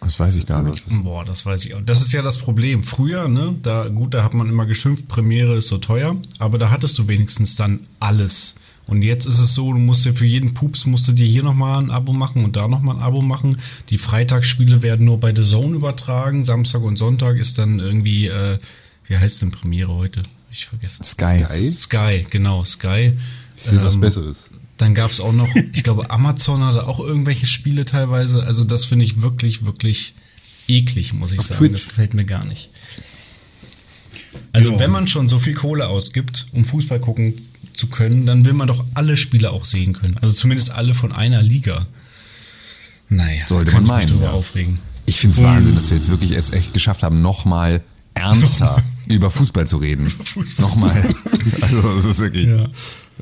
Das 0.00 0.18
weiß 0.18 0.36
ich 0.36 0.46
gar 0.46 0.62
nicht. 0.62 0.82
Boah, 0.88 1.24
das 1.24 1.44
weiß 1.44 1.66
ich 1.66 1.74
auch. 1.74 1.80
Das 1.84 2.00
ist 2.00 2.12
ja 2.12 2.22
das 2.22 2.38
Problem. 2.38 2.82
Früher, 2.84 3.28
ne, 3.28 3.56
da, 3.62 3.88
gut, 3.88 4.14
da 4.14 4.22
hat 4.22 4.32
man 4.32 4.48
immer 4.48 4.64
geschimpft, 4.64 5.08
Premiere 5.08 5.56
ist 5.56 5.68
so 5.68 5.78
teuer, 5.78 6.16
aber 6.38 6.58
da 6.58 6.70
hattest 6.70 6.98
du 6.98 7.08
wenigstens 7.08 7.56
dann 7.56 7.80
alles. 8.00 8.54
Und 8.88 9.02
jetzt 9.02 9.26
ist 9.26 9.38
es 9.38 9.54
so, 9.54 9.72
du 9.72 9.78
musst 9.78 10.04
dir 10.06 10.14
für 10.14 10.24
jeden 10.26 10.54
Pups 10.54 10.86
musst 10.86 11.06
du 11.08 11.12
dir 11.12 11.26
hier 11.26 11.42
nochmal 11.42 11.82
ein 11.82 11.90
Abo 11.90 12.12
machen 12.14 12.42
und 12.44 12.56
da 12.56 12.68
nochmal 12.68 12.96
ein 12.96 13.02
Abo 13.02 13.20
machen. 13.20 13.58
Die 13.90 13.98
Freitagsspiele 13.98 14.82
werden 14.82 15.04
nur 15.04 15.20
bei 15.20 15.34
The 15.34 15.42
Zone 15.42 15.76
übertragen. 15.76 16.42
Samstag 16.44 16.82
und 16.82 16.96
Sonntag 16.96 17.36
ist 17.36 17.58
dann 17.58 17.78
irgendwie, 17.80 18.28
äh, 18.28 18.58
wie 19.06 19.16
heißt 19.18 19.42
denn 19.42 19.50
Premiere 19.50 19.94
heute? 19.94 20.22
Ich 20.50 20.64
vergesse. 20.66 21.04
Sky. 21.04 21.44
Sky? 21.44 21.66
Sky, 21.70 22.26
genau, 22.30 22.64
Sky. 22.64 23.12
Ich 23.58 23.64
sehe 23.64 23.82
was 23.84 23.94
Ähm, 23.96 24.00
Besseres. 24.00 24.44
Dann 24.78 24.94
gab 24.94 25.10
es 25.10 25.20
auch 25.20 25.32
noch, 25.32 25.48
ich 25.74 25.82
glaube, 25.84 26.10
Amazon 26.10 26.62
hatte 26.64 26.86
auch 26.86 26.98
irgendwelche 27.00 27.46
Spiele 27.46 27.84
teilweise. 27.84 28.42
Also 28.44 28.64
das 28.64 28.86
finde 28.86 29.04
ich 29.04 29.20
wirklich, 29.20 29.66
wirklich 29.66 30.14
eklig, 30.66 31.12
muss 31.12 31.32
ich 31.32 31.40
Auf 31.40 31.46
sagen. 31.46 31.58
Twitch. 31.58 31.72
Das 31.72 31.88
gefällt 31.88 32.14
mir 32.14 32.24
gar 32.24 32.44
nicht. 32.46 32.70
Also 34.52 34.72
Ja. 34.72 34.78
wenn 34.78 34.90
man 34.90 35.06
schon 35.08 35.28
so 35.28 35.38
viel 35.38 35.54
Kohle 35.54 35.88
ausgibt, 35.88 36.46
um 36.52 36.64
Fußball 36.64 37.00
gucken 37.00 37.34
zu 37.78 37.86
können, 37.86 38.26
dann 38.26 38.44
will 38.44 38.52
man 38.52 38.66
doch 38.66 38.84
alle 38.94 39.16
Spiele 39.16 39.50
auch 39.52 39.64
sehen 39.64 39.92
können. 39.92 40.18
Also 40.20 40.34
zumindest 40.34 40.72
alle 40.72 40.94
von 40.94 41.12
einer 41.12 41.42
Liga. 41.42 41.86
Naja, 43.08 43.46
Sollte 43.46 43.72
man 43.72 43.84
meinen, 43.84 44.20
ja. 44.20 44.30
aufregen. 44.30 44.80
Ich 45.06 45.20
finde 45.20 45.36
es 45.36 45.42
Wahnsinn, 45.42 45.74
dass 45.74 45.88
wir 45.88 45.96
jetzt 45.96 46.10
wirklich 46.10 46.32
es 46.32 46.50
echt 46.50 46.74
geschafft 46.74 47.02
haben, 47.02 47.22
nochmal 47.22 47.80
ernster 48.14 48.82
über 49.06 49.30
Fußball 49.30 49.66
zu 49.66 49.78
reden. 49.78 50.10
Fußball 50.10 50.68
nochmal. 50.68 51.02
Also 51.60 51.80
das 51.80 52.04
ist 52.04 52.20
wirklich. 52.20 52.46
Ja. 52.46 52.66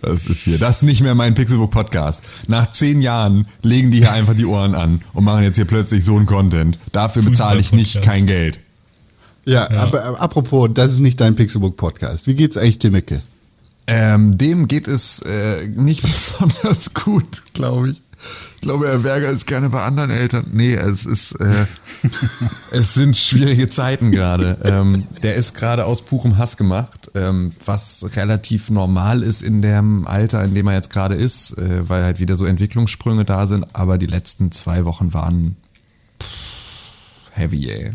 Das 0.02 0.26
ist 0.26 0.42
hier. 0.42 0.58
Das 0.58 0.78
ist 0.78 0.82
nicht 0.82 1.00
mehr 1.00 1.14
mein 1.14 1.34
Pixelbook 1.34 1.70
Podcast. 1.70 2.22
Nach 2.48 2.70
zehn 2.70 3.00
Jahren 3.00 3.46
legen 3.62 3.90
die 3.90 3.98
hier 3.98 4.12
einfach 4.12 4.34
die 4.34 4.44
Ohren 4.44 4.74
an 4.74 5.00
und 5.12 5.24
machen 5.24 5.42
jetzt 5.42 5.56
hier 5.56 5.64
plötzlich 5.64 6.04
so 6.04 6.16
einen 6.16 6.26
Content. 6.26 6.78
Dafür 6.92 7.22
bezahle 7.22 7.60
ich 7.60 7.72
nicht 7.72 8.02
kein 8.02 8.26
Geld. 8.26 8.58
Ja, 9.44 9.70
aber 9.70 10.00
äh, 10.00 10.16
apropos, 10.16 10.70
das 10.74 10.92
ist 10.92 10.98
nicht 10.98 11.20
dein 11.20 11.36
Pixelbook 11.36 11.76
Podcast. 11.76 12.26
Wie 12.26 12.34
geht's 12.34 12.56
eigentlich 12.56 12.78
Timmeke? 12.78 13.22
Ähm, 13.88 14.36
dem 14.36 14.66
geht 14.68 14.88
es 14.88 15.20
äh, 15.22 15.68
nicht 15.68 16.02
besonders 16.40 16.92
gut, 16.94 17.42
glaube 17.54 17.90
ich. 17.90 18.02
Ich 18.56 18.62
glaube, 18.62 18.88
Herr 18.88 18.98
Berger 19.00 19.28
ist 19.28 19.46
gerne 19.46 19.68
bei 19.68 19.82
anderen 19.82 20.10
Eltern. 20.10 20.46
Nee, 20.52 20.74
es 20.74 21.04
ist, 21.04 21.32
äh, 21.32 21.66
es 22.72 22.94
sind 22.94 23.14
schwierige 23.16 23.68
Zeiten 23.68 24.10
gerade. 24.10 24.56
Ähm, 24.64 25.06
der 25.22 25.34
ist 25.34 25.54
gerade 25.54 25.84
aus 25.84 26.02
purem 26.02 26.38
Hass 26.38 26.56
gemacht, 26.56 27.10
ähm, 27.14 27.52
was 27.64 28.16
relativ 28.16 28.70
normal 28.70 29.22
ist 29.22 29.42
in 29.42 29.60
dem 29.60 30.06
Alter, 30.06 30.42
in 30.44 30.54
dem 30.54 30.66
er 30.66 30.74
jetzt 30.74 30.90
gerade 30.90 31.14
ist, 31.14 31.58
äh, 31.58 31.88
weil 31.88 32.02
halt 32.04 32.18
wieder 32.18 32.36
so 32.36 32.46
Entwicklungssprünge 32.46 33.26
da 33.26 33.46
sind. 33.46 33.66
Aber 33.76 33.98
die 33.98 34.06
letzten 34.06 34.50
zwei 34.50 34.86
Wochen 34.86 35.12
waren 35.12 35.56
pff, 36.20 37.30
heavy, 37.32 37.68
ey. 37.70 37.90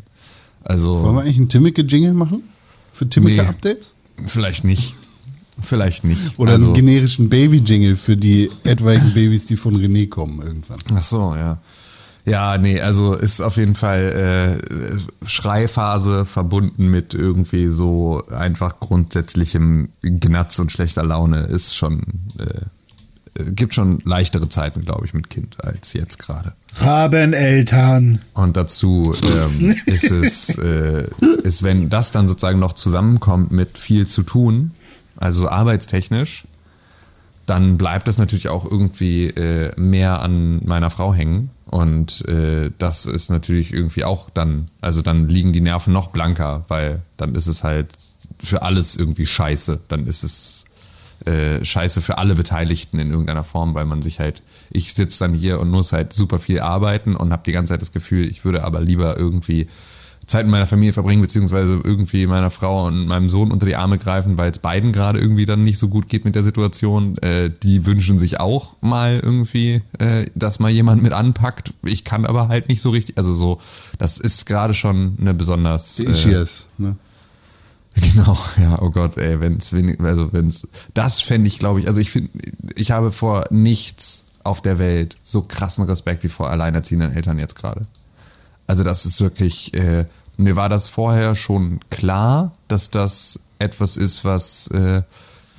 Also 0.64 1.02
Wollen 1.02 1.16
wir 1.16 1.22
eigentlich 1.24 1.38
einen 1.38 1.50
Timmeke-Jingle 1.50 2.14
machen? 2.14 2.44
Für 2.94 3.06
Nee. 3.06 3.10
Timmeke-Updates? 3.10 3.94
vielleicht 4.28 4.64
nicht. 4.66 4.96
Vielleicht 5.62 6.04
nicht. 6.04 6.38
Oder 6.40 6.54
also, 6.54 6.68
einen 6.68 6.76
generischen 6.76 7.30
Baby-Jingle 7.30 7.96
für 7.96 8.18
die 8.18 8.50
etwaigen 8.64 9.14
Babys, 9.14 9.46
die 9.46 9.58
von 9.58 9.76
René 9.76 10.10
kommen 10.10 10.42
irgendwann. 10.42 10.80
Ach 10.96 11.04
so, 11.04 11.36
ja. 11.36 11.60
Ja, 12.26 12.58
nee, 12.58 12.80
also 12.80 13.16
ist 13.16 13.42
auf 13.42 13.58
jeden 13.58 13.76
Fall 13.76 14.60
äh, 14.62 15.28
Schreiphase 15.28 16.26
verbunden 16.26 16.88
mit 16.88 17.14
irgendwie 17.14 17.68
so 17.68 18.24
einfach 18.30 18.80
grundsätzlichem 18.80 19.90
Gnatz 20.02 20.60
und 20.60 20.72
schlechter 20.72 21.04
Laune 21.04 21.40
ist 21.42 21.76
schon, 21.76 22.04
äh, 22.38 23.52
gibt 23.54 23.74
schon 23.74 24.00
leichtere 24.06 24.50
Zeiten, 24.50 24.82
glaube 24.82 25.06
ich, 25.06 25.16
mit 25.16 25.32
Kind 25.32 25.64
als 25.64 25.94
jetzt 25.94 26.20
gerade. 26.20 26.54
Haben 26.80 27.34
Eltern. 27.34 28.20
Und 28.34 28.56
dazu 28.56 29.14
ähm, 29.24 29.76
ist 29.88 30.12
es, 30.12 30.60
äh, 30.60 31.08
ist, 31.44 31.64
wenn 31.64 31.90
das 31.90 32.12
dann 32.12 32.28
sozusagen 32.28 32.60
noch 32.60 32.74
zusammenkommt 32.74 33.52
mit 33.52 33.80
viel 33.80 34.06
zu 34.06 34.22
tun, 34.22 34.72
also 35.18 35.50
arbeitstechnisch, 35.50 36.46
dann 37.46 37.78
bleibt 37.78 38.08
es 38.08 38.18
natürlich 38.18 38.50
auch 38.50 38.70
irgendwie 38.70 39.28
äh, 39.28 39.72
mehr 39.80 40.22
an 40.22 40.62
meiner 40.66 40.90
Frau 40.90 41.14
hängen. 41.14 41.52
Und 41.66 42.28
äh, 42.28 42.72
das 42.78 43.06
ist 43.06 43.30
natürlich 43.30 43.74
irgendwie 43.74 44.04
auch 44.04 44.30
dann, 44.30 44.66
also 44.82 45.02
dann 45.02 45.28
liegen 45.28 45.54
die 45.54 45.62
Nerven 45.62 45.94
noch 45.94 46.10
blanker, 46.10 46.64
weil 46.68 47.02
dann 47.18 47.36
ist 47.36 47.48
es 47.48 47.64
halt 47.64 47.88
für 48.40 48.62
alles 48.62 48.96
irgendwie 48.96 49.26
scheiße. 49.26 49.80
Dann 49.88 50.06
ist 50.06 50.24
es 50.24 50.66
äh, 51.26 51.64
scheiße 51.64 52.02
für 52.02 52.18
alle 52.18 52.36
Beteiligten 52.36 53.00
in 53.00 53.10
irgendeiner 53.10 53.44
Form, 53.44 53.74
weil 53.74 53.86
man 53.86 54.02
sich 54.02 54.20
halt, 54.20 54.42
ich 54.70 54.94
sitze 54.94 55.20
dann 55.20 55.34
hier 55.34 55.60
und 55.60 55.70
muss 55.70 55.94
halt 55.94 56.14
super 56.14 56.40
viel 56.40 56.60
arbeiten 56.60 57.16
und 57.16 57.32
habe 57.32 57.44
die 57.46 57.52
ganze 57.52 57.74
Zeit 57.74 57.82
das 57.82 57.92
Gefühl, 57.92 58.30
ich 58.30 58.44
würde 58.44 58.64
aber 58.64 58.82
lieber 58.82 59.18
irgendwie 59.18 59.68
Zeit 60.32 60.46
mit 60.46 60.52
meiner 60.52 60.66
Familie 60.66 60.94
verbringen, 60.94 61.22
beziehungsweise 61.22 61.80
irgendwie 61.84 62.26
meiner 62.26 62.52
Frau 62.52 62.88
und 62.88 63.06
meinem 63.06 63.30
Sohn 63.30 63.52
unter 63.52 63.66
die 63.66 63.76
Arme 63.76 63.98
greifen, 63.98 64.38
weil 64.38 64.52
es 64.52 64.60
beiden 64.60 64.92
gerade 64.92 65.20
irgendwie 65.20 65.46
dann 65.46 65.64
nicht 65.64 65.78
so 65.78 65.90
gut 65.90 66.10
geht 66.10 66.26
mit 66.26 66.36
der 66.36 66.44
Situation. 66.44 67.18
Äh, 67.20 67.52
die 67.64 67.86
wünschen 67.86 68.18
sich 68.18 68.40
auch 68.40 68.76
mal 68.82 69.20
irgendwie, 69.22 69.82
äh, 70.00 70.26
dass 70.34 70.60
mal 70.60 70.72
jemand 70.72 71.04
mit 71.04 71.14
anpackt. 71.14 71.74
Ich 71.84 72.04
kann 72.04 72.26
aber 72.26 72.48
halt 72.48 72.70
nicht 72.70 72.82
so 72.82 72.90
richtig, 72.90 73.18
also 73.18 73.34
so, 73.34 73.60
das 73.98 74.18
ist 74.18 74.46
gerade 74.46 74.74
schon 74.74 75.18
eine 75.20 75.34
besonders. 75.34 75.98
Die 75.98 76.06
äh, 76.06 76.12
Ischias, 76.12 76.66
ne? 76.78 76.96
Genau, 78.14 78.38
ja, 78.58 78.82
oh 78.82 78.90
Gott, 78.90 79.18
ey, 79.18 79.42
wenn's 79.42 79.74
wenig, 79.74 80.00
also 80.00 80.32
wenn's, 80.32 80.66
das 80.94 81.20
fände 81.20 81.50
ich, 81.50 81.60
glaube 81.60 81.82
ich, 81.82 81.90
also 81.90 82.00
ich 82.00 82.10
finde, 82.10 82.30
ich 82.76 82.92
habe 82.92 83.12
vor 83.12 83.44
nichts 83.50 84.28
auf 84.46 84.62
der 84.62 84.80
Welt 84.80 85.18
so 85.22 85.42
krassen 85.42 85.84
Respekt 85.84 86.24
wie 86.24 86.30
vor 86.30 86.50
alleinerziehenden 86.50 87.12
Eltern 87.12 87.38
jetzt 87.38 87.56
gerade. 87.56 87.82
Also 88.66 88.86
das 88.86 89.06
ist 89.06 89.20
wirklich, 89.20 89.74
äh, 89.74 90.06
mir 90.42 90.56
war 90.56 90.70
das 90.70 90.90
vorher 90.90 91.36
schon 91.36 91.80
klar, 91.90 92.52
dass 92.68 92.90
das 92.90 93.40
etwas 93.60 93.98
ist, 93.98 94.26
was, 94.26 94.68
äh, 94.68 95.04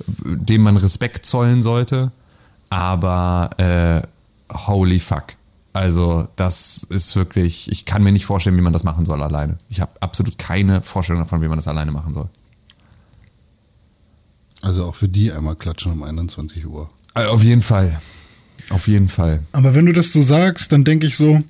dem 0.07 0.61
man 0.61 0.77
Respekt 0.77 1.25
zollen 1.25 1.61
sollte, 1.61 2.11
aber 2.69 3.49
äh, 3.57 4.01
holy 4.67 4.99
fuck. 4.99 5.35
Also 5.73 6.27
das 6.35 6.83
ist 6.83 7.15
wirklich, 7.15 7.71
ich 7.71 7.85
kann 7.85 8.03
mir 8.03 8.11
nicht 8.11 8.25
vorstellen, 8.25 8.57
wie 8.57 8.61
man 8.61 8.73
das 8.73 8.83
machen 8.83 9.05
soll 9.05 9.23
alleine. 9.23 9.57
Ich 9.69 9.81
habe 9.81 9.91
absolut 10.01 10.37
keine 10.37 10.83
Vorstellung 10.83 11.23
davon, 11.23 11.41
wie 11.41 11.47
man 11.47 11.57
das 11.57 11.67
alleine 11.67 11.91
machen 11.91 12.13
soll. 12.13 12.29
Also 14.61 14.85
auch 14.85 14.95
für 14.95 15.09
die 15.09 15.31
einmal 15.31 15.55
klatschen 15.55 15.91
um 15.91 16.03
21 16.03 16.65
Uhr. 16.65 16.89
Äh, 17.15 17.25
Auf 17.25 17.43
jeden 17.43 17.61
Fall. 17.61 17.99
Auf 18.69 18.87
jeden 18.87 19.09
Fall. 19.09 19.41
Aber 19.51 19.73
wenn 19.73 19.85
du 19.85 19.93
das 19.93 20.13
so 20.13 20.21
sagst, 20.21 20.71
dann 20.71 20.83
denke 20.83 21.07
ich 21.07 21.17
so, 21.17 21.41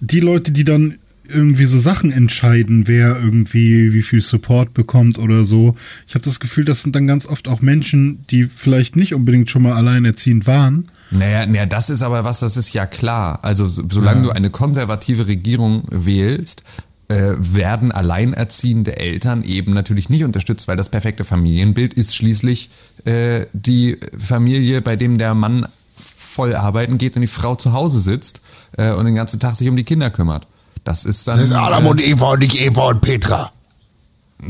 die 0.00 0.20
Leute, 0.20 0.50
die 0.50 0.64
dann 0.64 0.98
irgendwie 1.32 1.66
so 1.66 1.78
Sachen 1.78 2.12
entscheiden, 2.12 2.86
wer 2.88 3.16
irgendwie 3.16 3.92
wie 3.92 4.02
viel 4.02 4.20
Support 4.20 4.74
bekommt 4.74 5.18
oder 5.18 5.44
so. 5.44 5.74
Ich 6.06 6.14
habe 6.14 6.24
das 6.24 6.38
Gefühl, 6.40 6.64
das 6.64 6.82
sind 6.82 6.94
dann 6.94 7.06
ganz 7.06 7.26
oft 7.26 7.48
auch 7.48 7.60
Menschen, 7.60 8.20
die 8.30 8.44
vielleicht 8.44 8.96
nicht 8.96 9.14
unbedingt 9.14 9.50
schon 9.50 9.62
mal 9.62 9.72
alleinerziehend 9.72 10.46
waren. 10.46 10.86
Naja, 11.10 11.46
naja, 11.46 11.66
das 11.66 11.90
ist 11.90 12.02
aber 12.02 12.24
was, 12.24 12.40
das 12.40 12.56
ist 12.56 12.72
ja 12.72 12.86
klar. 12.86 13.40
Also 13.42 13.68
so- 13.68 13.82
solange 13.90 14.22
du 14.22 14.30
eine 14.30 14.50
konservative 14.50 15.26
Regierung 15.26 15.84
wählst, 15.90 16.62
äh, 17.08 17.32
werden 17.38 17.92
alleinerziehende 17.92 18.96
Eltern 18.96 19.42
eben 19.42 19.74
natürlich 19.74 20.08
nicht 20.08 20.24
unterstützt, 20.24 20.68
weil 20.68 20.76
das 20.76 20.88
perfekte 20.88 21.24
Familienbild 21.24 21.92
ist 21.94 22.14
schließlich 22.16 22.70
äh, 23.04 23.46
die 23.52 23.98
Familie, 24.18 24.80
bei 24.80 24.96
dem 24.96 25.18
der 25.18 25.34
Mann 25.34 25.66
voll 25.96 26.54
arbeiten 26.54 26.96
geht 26.96 27.14
und 27.16 27.20
die 27.20 27.26
Frau 27.28 27.54
zu 27.56 27.72
Hause 27.74 28.00
sitzt 28.00 28.40
äh, 28.78 28.92
und 28.92 29.04
den 29.04 29.14
ganzen 29.14 29.38
Tag 29.40 29.56
sich 29.56 29.68
um 29.68 29.76
die 29.76 29.84
Kinder 29.84 30.08
kümmert. 30.08 30.46
Das 30.84 31.04
ist 31.04 31.26
dann 31.28 31.38
äh, 31.38 32.02
Eva 32.02 32.30
und 32.32 32.38
nicht 32.40 32.60
Eva 32.60 32.86
und 32.88 33.00
Petra. 33.00 33.52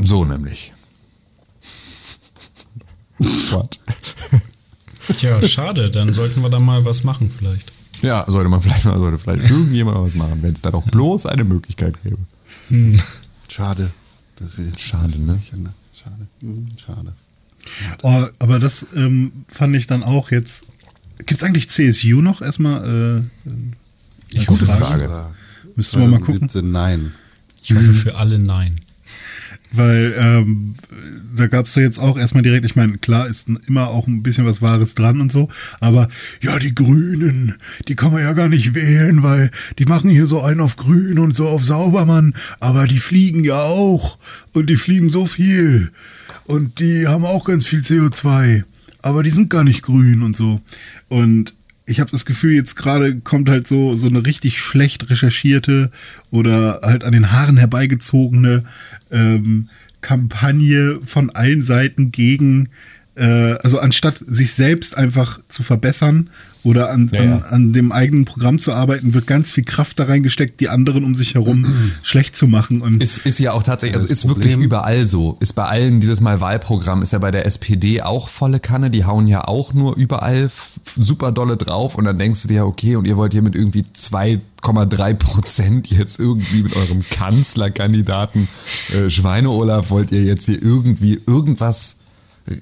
so 0.03 0.25
nämlich. 0.25 0.73
What? 3.19 3.79
Tja, 5.17 5.41
schade, 5.47 5.91
dann 5.91 6.13
sollten 6.13 6.41
wir 6.41 6.49
da 6.49 6.59
mal 6.59 6.85
was 6.85 7.03
machen 7.03 7.29
vielleicht. 7.29 7.71
Ja, 8.01 8.25
sollte 8.27 8.49
man 8.49 8.61
vielleicht 8.61 8.85
mal, 8.85 8.97
sollte 8.97 9.17
vielleicht 9.19 9.49
irgendjemand 9.49 9.97
was 9.97 10.13
machen, 10.15 10.39
wenn 10.41 10.53
es 10.53 10.61
da 10.61 10.71
doch 10.71 10.83
bloß 10.83 11.25
eine 11.27 11.43
Möglichkeit 11.43 11.95
gäbe. 12.03 12.17
Schade. 13.49 13.91
dass 14.37 14.57
wir- 14.57 14.71
Schade, 14.77 15.21
ne? 15.21 15.41
Schade. 15.95 16.27
Mhm, 16.41 16.65
schade. 16.83 17.13
Oh, 18.01 18.25
aber 18.39 18.59
das 18.59 18.87
ähm, 18.95 19.45
fand 19.47 19.75
ich 19.75 19.87
dann 19.87 20.03
auch 20.03 20.31
jetzt. 20.31 20.65
Gibt 21.19 21.31
es 21.33 21.43
eigentlich 21.43 21.69
CSU 21.69 22.21
noch 22.21 22.41
erstmal? 22.41 23.21
Äh, 24.35 24.45
gute 24.45 24.65
Frage. 24.65 25.27
Müssten 25.75 25.99
wir 25.99 26.07
mal 26.07 26.19
gucken. 26.19 26.49
2017, 26.49 26.71
nein. 26.71 27.13
Ich 27.63 27.73
hoffe 27.73 27.93
für 27.93 28.15
alle 28.15 28.39
nein. 28.39 28.79
Weil 29.71 30.13
ähm, 30.17 30.75
da 31.35 31.47
gab 31.47 31.65
es 31.65 31.73
so 31.73 31.81
jetzt 31.81 31.97
auch 31.97 32.15
erstmal 32.17 32.43
direkt, 32.43 32.63
ich 32.63 32.75
meine, 32.75 32.99
klar 32.99 33.27
ist 33.27 33.47
immer 33.67 33.87
auch 33.87 34.05
ein 34.05 34.21
bisschen 34.21 34.45
was 34.45 34.61
Wahres 34.61 34.93
dran 34.93 35.19
und 35.19 35.31
so, 35.31 35.49
aber 35.79 36.09
ja, 36.41 36.59
die 36.59 36.75
Grünen, 36.75 37.55
die 37.87 37.95
kann 37.95 38.11
man 38.11 38.21
ja 38.21 38.33
gar 38.33 38.49
nicht 38.49 38.75
wählen, 38.75 39.23
weil 39.23 39.49
die 39.79 39.85
machen 39.85 40.11
hier 40.11 40.27
so 40.27 40.41
einen 40.41 40.61
auf 40.61 40.75
Grün 40.75 41.17
und 41.17 41.33
so 41.33 41.47
auf 41.47 41.63
Saubermann, 41.63 42.35
aber 42.59 42.85
die 42.85 42.99
fliegen 42.99 43.43
ja 43.43 43.61
auch 43.61 44.19
und 44.53 44.69
die 44.69 44.75
fliegen 44.75 45.09
so 45.09 45.25
viel 45.25 45.91
und 46.45 46.79
die 46.79 47.07
haben 47.07 47.25
auch 47.25 47.45
ganz 47.45 47.65
viel 47.65 47.79
CO2, 47.79 48.63
aber 49.01 49.23
die 49.23 49.31
sind 49.31 49.49
gar 49.49 49.63
nicht 49.63 49.81
grün 49.81 50.21
und 50.21 50.35
so. 50.35 50.61
Und 51.09 51.55
ich 51.85 51.99
habe 51.99 52.11
das 52.11 52.25
Gefühl, 52.25 52.53
jetzt 52.53 52.75
gerade 52.75 53.19
kommt 53.19 53.49
halt 53.49 53.67
so, 53.67 53.95
so 53.95 54.07
eine 54.07 54.25
richtig 54.25 54.59
schlecht 54.59 55.09
recherchierte 55.09 55.91
oder 56.31 56.79
halt 56.81 57.03
an 57.03 57.11
den 57.11 57.31
Haaren 57.31 57.57
herbeigezogene 57.57 58.63
ähm, 59.11 59.69
Kampagne 60.01 60.99
von 61.05 61.29
allen 61.29 61.61
Seiten 61.63 62.11
gegen, 62.11 62.69
also 63.21 63.79
anstatt 63.79 64.17
sich 64.27 64.53
selbst 64.53 64.97
einfach 64.97 65.39
zu 65.47 65.61
verbessern 65.61 66.29
oder 66.63 66.89
an, 66.89 67.11
Ja, 67.13 67.19
an, 67.21 67.27
ja. 67.29 67.37
an 67.49 67.73
dem 67.73 67.91
eigenen 67.91 68.23
Programm 68.25 68.57
zu 68.57 68.71
arbeiten, 68.71 69.13
wird 69.13 69.27
ganz 69.27 69.51
viel 69.51 69.65
Kraft 69.65 69.99
da 69.99 70.05
reingesteckt, 70.05 70.59
die 70.61 70.69
anderen 70.69 71.03
um 71.03 71.13
sich 71.13 71.35
herum 71.35 71.91
schlecht 72.03 72.35
zu 72.35 72.47
machen. 72.47 72.81
Und 72.81 73.03
Ist, 73.03 73.25
ist 73.25 73.39
ja 73.39 73.51
auch 73.51 73.61
tatsächlich, 73.63 73.97
also 73.97 74.07
ist 74.07 74.27
wirklich 74.27 74.53
Problem- 74.53 74.65
überall 74.65 75.05
so. 75.05 75.37
Ist 75.41 75.53
bei 75.53 75.65
allen 75.65 75.99
dieses 75.99 76.21
Mal 76.21 76.39
Wahlprogramm, 76.39 77.01
ist 77.03 77.11
ja 77.11 77.19
bei 77.19 77.31
der 77.31 77.45
SPD 77.45 78.01
auch 78.01 78.29
volle 78.29 78.59
Kanne. 78.59 78.89
Die 78.89 79.03
hauen 79.05 79.27
ja 79.27 79.45
auch 79.47 79.73
nur 79.73 79.95
überall 79.97 80.49
super 80.97 81.31
dolle 81.31 81.57
drauf 81.57 81.95
und 81.95 82.05
dann 82.05 82.17
denkst 82.17 82.43
du 82.43 82.47
dir, 82.47 82.65
okay, 82.65 82.95
und 82.95 83.05
ihr 83.05 83.17
wollt 83.17 83.33
hier 83.33 83.41
mit 83.43 83.55
irgendwie 83.55 83.83
2,3 83.93 85.13
Prozent 85.15 85.91
jetzt 85.91 86.17
irgendwie 86.19 86.63
mit 86.63 86.75
eurem 86.75 87.03
Kanzlerkandidaten 87.11 88.47
äh, 88.93 89.09
Schweine-Olaf 89.09 89.89
wollt 89.89 90.11
ihr 90.11 90.23
jetzt 90.23 90.45
hier 90.45 90.61
irgendwie 90.63 91.19
irgendwas 91.27 91.97
Wir 92.45 92.57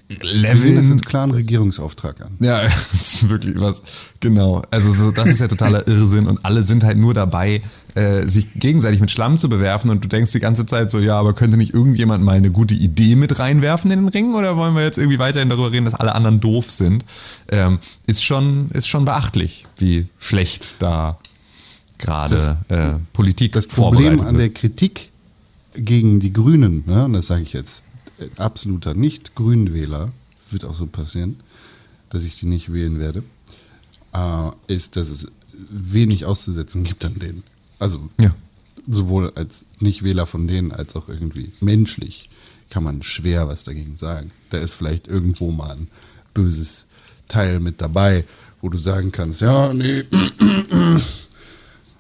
sehen 0.58 0.76
das 0.76 0.86
leveln. 0.86 1.02
klaren 1.02 1.32
Regierungsauftrag 1.32 2.22
an. 2.22 2.32
Ja, 2.40 2.62
das 2.92 2.94
ist 2.94 3.30
wirklich 3.30 3.60
was. 3.60 3.82
Genau. 4.20 4.62
Also 4.70 4.94
so, 4.94 5.12
das 5.12 5.28
ist 5.28 5.40
ja 5.40 5.48
totaler 5.48 5.88
Irrsinn 5.88 6.28
und 6.28 6.46
alle 6.46 6.62
sind 6.62 6.84
halt 6.84 6.98
nur 6.98 7.14
dabei, 7.14 7.62
äh, 7.96 8.22
sich 8.28 8.48
gegenseitig 8.56 9.00
mit 9.00 9.10
Schlamm 9.10 9.40
zu 9.40 9.50
bewerfen 9.50 9.90
und 9.90 10.04
du 10.04 10.08
denkst 10.08 10.32
die 10.34 10.40
ganze 10.40 10.68
Zeit 10.68 10.92
so, 10.92 11.00
ja, 11.00 11.18
aber 11.18 11.34
könnte 11.34 11.58
nicht 11.58 11.74
irgendjemand 11.74 12.24
mal 12.24 12.36
eine 12.36 12.52
gute 12.52 12.76
Idee 12.76 13.16
mit 13.16 13.40
reinwerfen 13.40 13.90
in 13.90 14.02
den 14.02 14.10
Ring 14.10 14.36
oder 14.36 14.56
wollen 14.56 14.76
wir 14.76 14.84
jetzt 14.84 15.00
irgendwie 15.00 15.20
weiterhin 15.20 15.50
darüber 15.50 15.72
reden, 15.72 15.86
dass 15.86 15.96
alle 15.96 16.14
anderen 16.14 16.40
doof 16.40 16.70
sind? 16.70 17.04
Ähm, 17.50 17.80
ist 18.06 18.24
schon, 18.24 18.70
ist 18.72 18.88
schon 18.88 19.06
beachtlich, 19.06 19.66
wie 19.78 20.06
schlecht 20.20 20.76
da 20.80 21.18
gerade 21.98 22.58
äh, 22.70 22.94
Politik 23.14 23.54
Das 23.54 23.68
Problem 23.68 24.22
an 24.22 24.38
der. 24.38 24.50
Kritik 24.50 25.10
gegen 25.74 26.20
die 26.20 26.34
Grünen, 26.34 26.84
ne, 26.86 27.06
und 27.06 27.14
das 27.14 27.28
sage 27.28 27.44
ich 27.44 27.54
jetzt, 27.54 27.84
absoluter 28.38 28.94
Nicht-Grünwähler, 28.94 30.12
wird 30.52 30.66
auch 30.66 30.76
so 30.76 30.86
passieren, 30.88 31.40
dass 32.10 32.24
ich 32.24 32.40
die 32.40 32.46
nicht 32.48 32.72
wählen 32.74 33.00
werde, 33.00 33.24
äh, 34.14 34.50
ist, 34.74 34.96
dass 34.98 35.10
es 35.10 35.28
wenig 35.54 36.26
auszusetzen 36.26 36.84
gibt 36.84 37.06
an 37.06 37.20
denen. 37.20 37.44
Also 37.80 38.10
Ja. 38.20 38.34
sowohl 38.88 39.32
als 39.36 39.66
Nicht-Wähler 39.80 40.26
von 40.26 40.48
denen, 40.48 40.72
als 40.72 40.96
auch 40.96 41.08
irgendwie 41.10 41.52
menschlich 41.62 42.30
kann 42.70 42.84
man 42.84 43.04
schwer 43.04 43.48
was 43.48 43.64
dagegen 43.64 43.98
sagen. 43.98 44.32
Da 44.50 44.58
ist 44.58 44.74
vielleicht 44.74 45.08
irgendwo 45.08 45.52
mal 45.52 45.72
ein 45.76 45.88
böses 46.34 46.86
Teil 47.28 47.60
mit 47.60 47.82
dabei, 47.82 48.24
wo 48.62 48.70
du 48.70 48.78
sagen 48.78 49.12
kannst, 49.12 49.42
ja, 49.42 49.74
nee, 49.74 50.04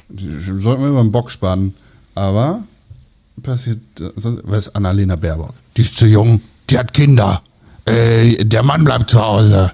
sollten 0.10 0.84
wir 0.84 0.90
über 0.90 1.02
den 1.02 1.12
Bock 1.12 1.32
spannen. 1.32 1.74
Aber 2.16 2.64
passiert, 3.41 3.80
äh, 3.99 4.10
sonst- 4.15 4.41
was 4.45 4.67
ist 4.67 4.75
Annalena 4.75 5.15
Baerbock? 5.15 5.54
Die 5.77 5.82
ist 5.82 5.97
zu 5.97 6.06
jung, 6.08 6.41
die 6.69 6.77
hat 6.77 6.93
Kinder. 6.93 7.41
Äh, 7.86 8.43
der 8.45 8.63
Mann 8.63 8.84
bleibt 8.84 9.10
zu 9.10 9.21
Hause. 9.21 9.71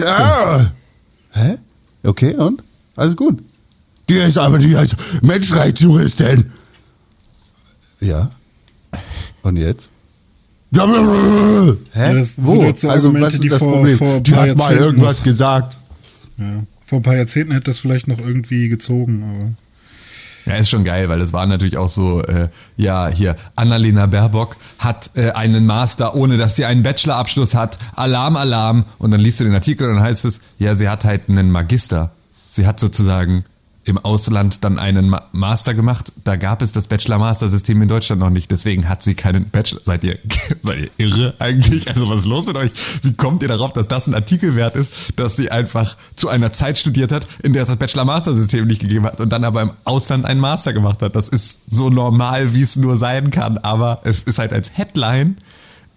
Ja. 0.00 0.72
Hä? 1.32 1.56
Okay, 2.04 2.34
und? 2.34 2.62
Alles 2.94 3.16
gut. 3.16 3.42
Die 4.08 4.14
ist 4.14 4.38
aber 4.38 4.58
die 4.58 4.76
als 4.76 4.94
Menschenrechtsjuristin. 5.22 6.52
Ja. 8.00 8.30
Und 9.42 9.56
jetzt? 9.56 9.90
Ja, 10.70 10.86
Hä? 10.86 11.76
Ja, 11.94 12.12
das 12.14 12.36
sind 12.36 12.46
Wo? 12.46 12.54
so 12.56 12.62
also, 12.62 12.88
Argumente, 12.88 13.26
was 13.26 13.34
ist 13.34 13.42
die 13.44 13.48
das 13.48 13.58
vor- 13.58 13.72
Problem? 13.72 13.98
vor 13.98 14.20
die 14.20 14.34
hat 14.34 14.56
mal 14.58 14.76
irgendwas 14.76 15.18
noch- 15.18 15.24
gesagt. 15.24 15.78
ja, 16.38 16.44
vor 16.84 16.98
ein 17.00 17.02
paar 17.02 17.16
Jahrzehnten 17.16 17.52
hätte 17.52 17.64
das 17.70 17.78
vielleicht 17.78 18.08
noch 18.08 18.18
irgendwie 18.18 18.68
gezogen, 18.68 19.22
aber. 19.24 19.50
Ja, 20.46 20.54
ist 20.54 20.70
schon 20.70 20.84
geil, 20.84 21.08
weil 21.08 21.20
es 21.20 21.32
war 21.32 21.44
natürlich 21.46 21.76
auch 21.76 21.88
so, 21.88 22.22
äh, 22.22 22.48
ja, 22.76 23.08
hier, 23.08 23.34
Annalena 23.56 24.06
Baerbock 24.06 24.56
hat 24.78 25.10
äh, 25.14 25.32
einen 25.32 25.66
Master, 25.66 26.14
ohne 26.14 26.36
dass 26.36 26.54
sie 26.54 26.64
einen 26.64 26.84
Bachelorabschluss 26.84 27.56
hat. 27.56 27.78
Alarm, 27.96 28.36
Alarm. 28.36 28.84
Und 28.98 29.10
dann 29.10 29.20
liest 29.20 29.40
du 29.40 29.44
den 29.44 29.54
Artikel 29.54 29.88
und 29.88 29.96
dann 29.96 30.04
heißt 30.04 30.24
es, 30.24 30.40
ja, 30.58 30.76
sie 30.76 30.88
hat 30.88 31.04
halt 31.04 31.28
einen 31.28 31.50
Magister. 31.50 32.12
Sie 32.46 32.64
hat 32.64 32.78
sozusagen 32.78 33.44
im 33.86 33.98
Ausland 33.98 34.64
dann 34.64 34.78
einen 34.78 35.08
Ma 35.08 35.22
Master 35.32 35.74
gemacht. 35.74 36.12
Da 36.24 36.36
gab 36.36 36.60
es 36.60 36.72
das 36.72 36.88
Bachelor-Master-System 36.88 37.80
in 37.82 37.88
Deutschland 37.88 38.20
noch 38.20 38.30
nicht. 38.30 38.50
Deswegen 38.50 38.88
hat 38.88 39.02
sie 39.02 39.14
keinen 39.14 39.48
Bachelor. 39.50 39.80
Seid 39.84 40.02
ihr, 40.02 40.18
seid 40.62 40.78
ihr 40.78 40.90
irre 40.98 41.34
eigentlich? 41.38 41.88
Also 41.88 42.08
was 42.10 42.20
ist 42.20 42.24
los 42.26 42.46
mit 42.46 42.56
euch? 42.56 42.72
Wie 43.02 43.12
kommt 43.12 43.42
ihr 43.42 43.48
darauf, 43.48 43.72
dass 43.72 43.86
das 43.86 44.08
ein 44.08 44.14
Artikel 44.14 44.56
wert 44.56 44.74
ist, 44.74 44.92
dass 45.16 45.36
sie 45.36 45.50
einfach 45.50 45.96
zu 46.16 46.28
einer 46.28 46.52
Zeit 46.52 46.78
studiert 46.78 47.12
hat, 47.12 47.26
in 47.42 47.52
der 47.52 47.62
es 47.62 47.68
das 47.68 47.76
Bachelor-Master-System 47.76 48.66
nicht 48.66 48.80
gegeben 48.80 49.06
hat 49.06 49.20
und 49.20 49.30
dann 49.30 49.44
aber 49.44 49.62
im 49.62 49.72
Ausland 49.84 50.24
einen 50.24 50.40
Master 50.40 50.72
gemacht 50.72 51.00
hat? 51.02 51.14
Das 51.14 51.28
ist 51.28 51.60
so 51.70 51.88
normal, 51.88 52.54
wie 52.54 52.62
es 52.62 52.74
nur 52.76 52.96
sein 52.96 53.30
kann. 53.30 53.58
Aber 53.58 54.00
es 54.02 54.24
ist 54.24 54.38
halt 54.38 54.52
als 54.52 54.76
Headline 54.76 55.36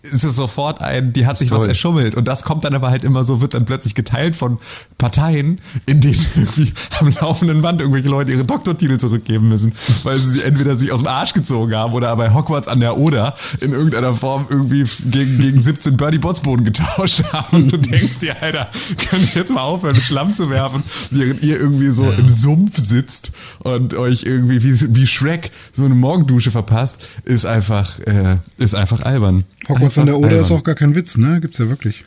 ist 0.01 0.23
es 0.23 0.35
sofort 0.35 0.81
ein, 0.81 1.13
die 1.13 1.25
hat 1.25 1.37
sich 1.37 1.51
was 1.51 1.59
toll. 1.59 1.69
erschummelt. 1.69 2.15
Und 2.15 2.27
das 2.27 2.43
kommt 2.43 2.63
dann 2.63 2.73
aber 2.73 2.89
halt 2.89 3.03
immer 3.03 3.23
so, 3.23 3.41
wird 3.41 3.53
dann 3.53 3.65
plötzlich 3.65 3.95
geteilt 3.95 4.35
von 4.35 4.57
Parteien, 4.97 5.59
in 5.85 5.99
denen 5.99 6.25
irgendwie 6.35 6.71
am 6.99 7.13
laufenden 7.21 7.61
Band 7.61 7.81
irgendwelche 7.81 8.09
Leute 8.09 8.31
ihre 8.31 8.45
Doktortitel 8.45 8.97
zurückgeben 8.97 9.49
müssen, 9.49 9.73
weil 10.03 10.17
sie 10.17 10.29
sie 10.29 10.43
entweder 10.43 10.75
sich 10.75 10.91
aus 10.91 10.99
dem 10.99 11.07
Arsch 11.07 11.33
gezogen 11.33 11.75
haben 11.75 11.93
oder 11.93 12.15
bei 12.15 12.33
Hogwarts 12.33 12.67
an 12.67 12.79
der 12.79 12.97
Oder 12.97 13.35
in 13.61 13.73
irgendeiner 13.73 14.15
Form 14.15 14.45
irgendwie 14.49 14.85
gegen, 15.09 15.39
gegen 15.39 15.61
17 15.61 15.97
Birdie 15.97 16.17
Botsboden 16.17 16.65
getauscht 16.65 17.23
haben. 17.33 17.63
Und 17.63 17.71
du 17.71 17.77
denkst 17.77 18.19
dir, 18.19 18.41
Alter, 18.41 18.69
könnt 19.09 19.35
ihr 19.35 19.41
jetzt 19.41 19.51
mal 19.51 19.61
aufhören, 19.61 19.95
mit 19.95 20.05
Schlamm 20.05 20.33
zu 20.33 20.49
werfen, 20.49 20.83
während 21.11 21.43
ihr 21.43 21.59
irgendwie 21.59 21.89
so 21.89 22.09
im 22.09 22.29
Sumpf 22.29 22.77
sitzt 22.77 23.31
und 23.59 23.93
euch 23.93 24.23
irgendwie 24.23 24.63
wie, 24.63 24.95
wie 24.95 25.07
Shrek 25.07 25.51
so 25.73 25.85
eine 25.85 25.95
Morgendusche 25.95 26.51
verpasst, 26.51 26.97
ist 27.25 27.45
einfach, 27.45 27.99
äh, 27.99 28.37
ist 28.57 28.75
einfach 28.75 29.01
albern. 29.01 29.43
Hogwarts 29.67 29.97
an 29.99 30.05
der 30.07 30.17
Oder 30.19 30.39
ist 30.39 30.51
auch 30.51 30.63
gar 30.63 30.75
kein 30.75 30.95
Witz, 30.95 31.17
ne? 31.17 31.39
Gibt's 31.41 31.57
ja 31.57 31.69
wirklich. 31.69 32.03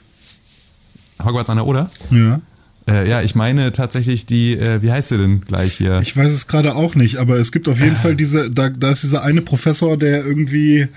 Hogwarts 1.23 1.51
an 1.51 1.57
der 1.57 1.67
Oder? 1.67 1.91
Ja. 2.11 2.41
Äh, 2.89 3.09
ja, 3.09 3.23
ich 3.23 3.35
meine 3.37 3.71
tatsächlich 3.71 4.27
die, 4.27 4.55
äh, 4.55 4.83
wie 4.83 4.91
heißt 4.91 5.11
sie 5.11 5.19
denn 5.19 5.41
gleich 5.43 5.75
hier? 5.75 6.01
Ich 6.03 6.17
weiß 6.17 6.33
es 6.33 6.49
gerade 6.49 6.75
auch 6.75 6.97
nicht, 6.97 7.17
aber 7.19 7.37
es 7.37 7.53
gibt 7.53 7.69
auf 7.69 7.79
jeden 7.79 7.95
Fall 7.95 8.17
diese, 8.17 8.51
da, 8.51 8.71
da 8.71 8.91
ist 8.91 9.05
dieser 9.05 9.23
eine 9.23 9.41
Professor, 9.41 9.97
der 9.97 10.25
irgendwie 10.27 10.89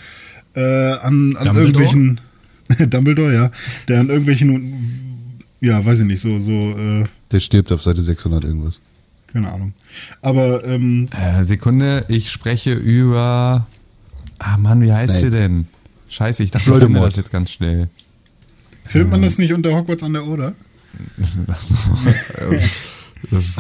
äh, 0.55 0.60
an, 0.93 1.36
an 1.36 1.45
Dumbledore? 1.45 1.60
irgendwelchen 1.62 2.21
Dumbledore, 2.89 3.34
ja, 3.34 3.51
der 3.88 3.99
an 3.99 4.10
irgendwelchen, 4.10 5.39
ja, 5.62 5.86
weiß 5.86 5.99
ich 5.99 6.05
nicht, 6.05 6.21
so, 6.21 6.39
so, 6.39 6.51
äh, 6.51 7.03
Der 7.31 7.39
stirbt 7.39 7.71
auf 7.71 7.84
Seite 7.84 8.01
600 8.01 8.43
irgendwas. 8.43 8.79
keine 9.31 9.51
Ahnung. 9.53 9.73
Aber 10.23 10.63
ähm, 10.65 11.05
äh, 11.12 11.43
Sekunde, 11.43 12.03
ich 12.08 12.31
spreche 12.31 12.73
über. 12.73 13.67
Ah 14.39 14.58
Mann, 14.58 14.81
wie 14.81 14.91
heißt 14.91 15.21
sie 15.21 15.29
denn? 15.29 15.67
Scheiße, 16.15 16.43
ich 16.43 16.51
dachte, 16.51 16.63
ich 16.63 16.73
finde 16.73 16.82
Voldemort. 16.82 17.08
das 17.10 17.15
jetzt 17.17 17.32
ganz 17.32 17.51
schnell. 17.51 17.89
filmt 18.86 19.12
man 19.12 19.21
das 19.21 19.38
nicht 19.38 19.51
unter 19.54 19.73
Hogwarts 19.73 20.04
an 20.04 20.13
der 20.13 20.25
Oder? 20.28 20.54
Das, 21.47 21.73
das, 23.32 23.43
ist- 23.47 23.59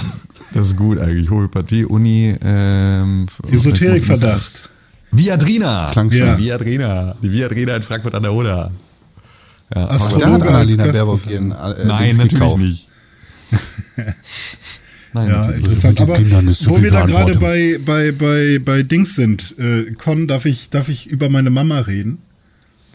das 0.53 0.67
ist 0.67 0.77
gut 0.77 0.99
eigentlich. 0.99 1.29
Homöopathie, 1.29 1.85
Uni, 1.85 2.35
ähm, 2.41 3.25
Esoterikverdacht. 3.51 4.69
Viadrina. 5.11 5.89
Klang 5.91 6.09
schon. 6.11 6.19
Ja. 6.19 6.37
Viadrina. 6.37 7.15
Die 7.21 7.31
Viadrina 7.31 7.75
in 7.75 7.83
Frankfurt 7.83 8.15
an 8.15 8.23
der 8.23 8.33
Oder. 8.33 8.71
Ja, 9.73 9.89
Astrologe 9.89 10.21
Da 10.25 10.31
hat 10.33 10.41
Annalena 10.43 10.85
Baerbock 10.85 11.25
ihren 11.27 11.51
äh, 11.51 11.85
Nein, 11.85 12.03
Dings 12.03 12.17
natürlich 12.17 12.31
gekauft. 12.39 12.57
nicht. 12.61 12.87
Nein, 15.13 15.27
Ja, 15.29 15.37
natürlich 15.39 15.65
interessant. 15.65 16.01
Aber 16.01 16.17
wo 16.19 16.81
wir 16.83 16.91
da 16.91 17.05
gerade 17.05 17.35
bei, 17.39 17.79
bei, 17.83 18.11
bei, 18.11 18.59
bei 18.63 18.83
Dings 18.83 19.15
sind, 19.15 19.55
äh, 19.57 19.91
Con, 19.93 20.27
darf 20.27 20.45
ich, 20.45 20.69
darf 20.69 20.89
ich 20.89 21.07
über 21.07 21.29
meine 21.29 21.49
Mama 21.49 21.79
reden? 21.79 22.19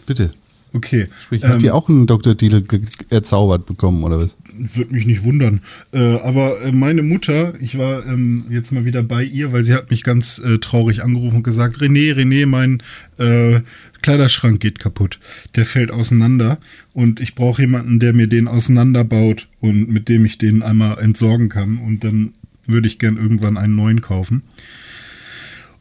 Bitte. 0.05 0.31
Okay. 0.73 1.07
Sprich, 1.23 1.43
hat 1.43 1.53
Ähm, 1.53 1.59
die 1.59 1.71
auch 1.71 1.89
einen 1.89 2.07
Doktortitel 2.07 2.63
erzaubert 3.09 3.65
bekommen, 3.65 4.03
oder 4.03 4.19
was? 4.19 4.35
Würde 4.53 4.93
mich 4.93 5.05
nicht 5.05 5.23
wundern. 5.23 5.61
Äh, 5.91 6.17
aber 6.19 6.61
äh, 6.61 6.71
meine 6.71 7.03
Mutter, 7.03 7.53
ich 7.59 7.77
war 7.77 8.05
ähm, 8.05 8.45
jetzt 8.49 8.71
mal 8.71 8.85
wieder 8.85 9.03
bei 9.03 9.23
ihr, 9.23 9.51
weil 9.51 9.63
sie 9.63 9.73
hat 9.73 9.91
mich 9.91 10.03
ganz 10.03 10.39
äh, 10.39 10.59
traurig 10.59 11.03
angerufen 11.03 11.37
und 11.37 11.43
gesagt, 11.43 11.77
René, 11.77 12.13
René, 12.15 12.45
mein 12.45 12.81
äh, 13.17 13.61
Kleiderschrank 14.01 14.59
geht 14.61 14.79
kaputt. 14.79 15.19
Der 15.55 15.65
fällt 15.65 15.91
auseinander 15.91 16.57
und 16.93 17.19
ich 17.19 17.35
brauche 17.35 17.61
jemanden, 17.61 17.99
der 17.99 18.13
mir 18.13 18.27
den 18.27 18.47
auseinanderbaut 18.47 19.47
und 19.59 19.89
mit 19.89 20.07
dem 20.07 20.25
ich 20.25 20.37
den 20.37 20.63
einmal 20.63 20.99
entsorgen 20.99 21.49
kann. 21.49 21.79
Und 21.79 22.03
dann 22.03 22.33
würde 22.65 22.87
ich 22.87 22.97
gern 22.97 23.17
irgendwann 23.17 23.57
einen 23.57 23.75
neuen 23.75 24.01
kaufen. 24.01 24.43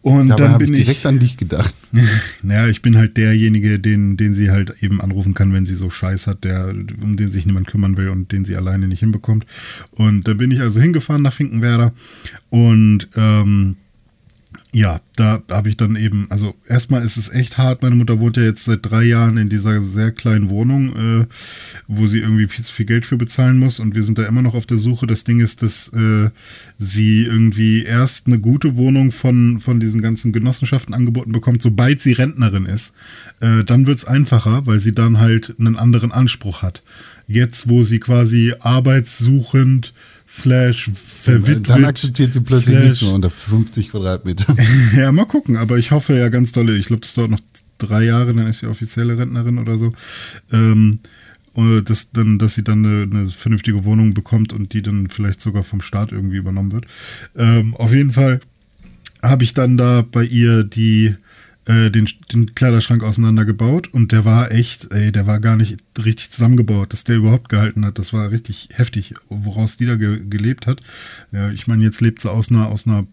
Und 0.02 0.28
Dabei 0.28 0.44
dann 0.44 0.52
ich 0.52 0.58
bin 0.58 0.74
ich 0.74 0.84
direkt 0.84 1.04
an 1.04 1.18
dich 1.18 1.36
gedacht. 1.36 1.74
naja, 2.42 2.68
ich 2.68 2.80
bin 2.80 2.96
halt 2.96 3.18
derjenige, 3.18 3.78
den, 3.78 4.16
den 4.16 4.32
sie 4.32 4.50
halt 4.50 4.74
eben 4.80 5.00
anrufen 5.00 5.34
kann, 5.34 5.52
wenn 5.52 5.66
sie 5.66 5.74
so 5.74 5.90
Scheiß 5.90 6.26
hat, 6.26 6.44
der, 6.44 6.74
um 7.02 7.16
den 7.16 7.28
sich 7.28 7.44
niemand 7.44 7.66
kümmern 7.66 7.98
will 7.98 8.08
und 8.08 8.32
den 8.32 8.46
sie 8.46 8.56
alleine 8.56 8.88
nicht 8.88 9.00
hinbekommt. 9.00 9.44
Und 9.90 10.26
da 10.26 10.34
bin 10.34 10.50
ich 10.50 10.60
also 10.60 10.80
hingefahren 10.80 11.22
nach 11.22 11.34
Finkenwerder 11.34 11.92
und 12.48 13.08
ähm, 13.14 13.76
ja, 14.72 15.00
da 15.16 15.42
habe 15.50 15.68
ich 15.68 15.76
dann 15.76 15.96
eben, 15.96 16.26
also 16.30 16.54
erstmal 16.68 17.02
ist 17.02 17.16
es 17.16 17.28
echt 17.28 17.58
hart. 17.58 17.82
Meine 17.82 17.96
Mutter 17.96 18.20
wohnt 18.20 18.36
ja 18.36 18.44
jetzt 18.44 18.64
seit 18.64 18.80
drei 18.82 19.02
Jahren 19.02 19.36
in 19.36 19.48
dieser 19.48 19.82
sehr 19.82 20.12
kleinen 20.12 20.48
Wohnung, 20.48 21.22
äh, 21.22 21.26
wo 21.88 22.06
sie 22.06 22.20
irgendwie 22.20 22.46
viel 22.46 22.64
zu 22.64 22.72
viel 22.72 22.86
Geld 22.86 23.04
für 23.04 23.16
bezahlen 23.16 23.58
muss. 23.58 23.80
Und 23.80 23.96
wir 23.96 24.04
sind 24.04 24.18
da 24.18 24.24
immer 24.24 24.42
noch 24.42 24.54
auf 24.54 24.66
der 24.66 24.76
Suche. 24.76 25.06
Das 25.06 25.24
Ding 25.24 25.40
ist, 25.40 25.62
dass 25.62 25.88
äh, 25.88 26.30
sie 26.78 27.24
irgendwie 27.24 27.82
erst 27.82 28.28
eine 28.28 28.38
gute 28.38 28.76
Wohnung 28.76 29.10
von, 29.10 29.58
von 29.58 29.80
diesen 29.80 30.02
ganzen 30.02 30.32
Genossenschaften 30.32 30.94
angeboten 30.94 31.32
bekommt, 31.32 31.62
sobald 31.62 32.00
sie 32.00 32.12
Rentnerin 32.12 32.66
ist. 32.66 32.94
Äh, 33.40 33.64
dann 33.64 33.86
wird's 33.86 34.04
einfacher, 34.04 34.66
weil 34.66 34.78
sie 34.78 34.92
dann 34.92 35.18
halt 35.18 35.54
einen 35.58 35.76
anderen 35.76 36.12
Anspruch 36.12 36.62
hat. 36.62 36.82
Jetzt, 37.26 37.68
wo 37.68 37.82
sie 37.82 37.98
quasi 37.98 38.54
arbeitssuchend 38.60 39.94
slash 40.30 40.90
verwitwet. 40.94 41.68
Dann 41.68 41.84
akzeptiert 41.84 42.32
sie 42.32 42.40
plötzlich 42.40 42.76
slash- 42.76 42.90
nicht 42.90 43.02
mehr 43.02 43.14
unter 43.14 43.30
50 43.30 43.90
Quadratmeter. 43.90 44.54
ja, 44.96 45.10
mal 45.10 45.24
gucken, 45.26 45.56
aber 45.56 45.76
ich 45.78 45.90
hoffe 45.90 46.16
ja 46.16 46.28
ganz 46.28 46.52
dolle. 46.52 46.76
Ich 46.76 46.86
glaube, 46.86 47.00
das 47.00 47.14
dauert 47.14 47.30
noch 47.30 47.40
drei 47.78 48.04
Jahre, 48.04 48.32
dann 48.32 48.46
ist 48.46 48.60
sie 48.60 48.66
offizielle 48.66 49.18
Rentnerin 49.18 49.58
oder 49.58 49.76
so. 49.76 49.92
Ähm, 50.52 51.00
dass, 51.84 52.12
dann, 52.12 52.38
dass 52.38 52.54
sie 52.54 52.62
dann 52.62 52.86
eine, 52.86 53.02
eine 53.02 53.28
vernünftige 53.30 53.84
Wohnung 53.84 54.14
bekommt 54.14 54.52
und 54.52 54.72
die 54.72 54.82
dann 54.82 55.08
vielleicht 55.08 55.40
sogar 55.40 55.62
vom 55.64 55.80
Staat 55.80 56.12
irgendwie 56.12 56.36
übernommen 56.36 56.72
wird. 56.72 56.86
Ähm, 57.36 57.74
auf 57.74 57.92
jeden 57.92 58.12
Fall 58.12 58.40
habe 59.20 59.44
ich 59.44 59.52
dann 59.52 59.76
da 59.76 60.02
bei 60.02 60.24
ihr 60.24 60.62
die 60.64 61.16
äh, 61.66 61.90
den, 61.90 62.08
den 62.32 62.54
Kleiderschrank 62.54 63.02
auseinandergebaut 63.02 63.88
und 63.88 64.12
der 64.12 64.24
war 64.24 64.50
echt, 64.50 64.92
ey, 64.92 65.12
der 65.12 65.26
war 65.26 65.40
gar 65.40 65.56
nicht 65.56 65.76
richtig 65.98 66.30
zusammengebaut, 66.30 66.92
dass 66.92 67.04
der 67.04 67.16
überhaupt 67.16 67.48
gehalten 67.48 67.84
hat. 67.84 67.98
Das 67.98 68.12
war 68.12 68.30
richtig 68.30 68.70
heftig, 68.72 69.14
woraus 69.28 69.76
die 69.76 69.86
da 69.86 69.96
ge 69.96 70.20
gelebt 70.28 70.66
hat. 70.66 70.82
Ja, 71.32 71.50
ich 71.50 71.66
meine, 71.66 71.84
jetzt 71.84 72.00
lebt 72.00 72.22
sie 72.22 72.30
aus 72.30 72.50
einer, 72.50 72.68
aus 72.68 72.86
einer 72.86 73.04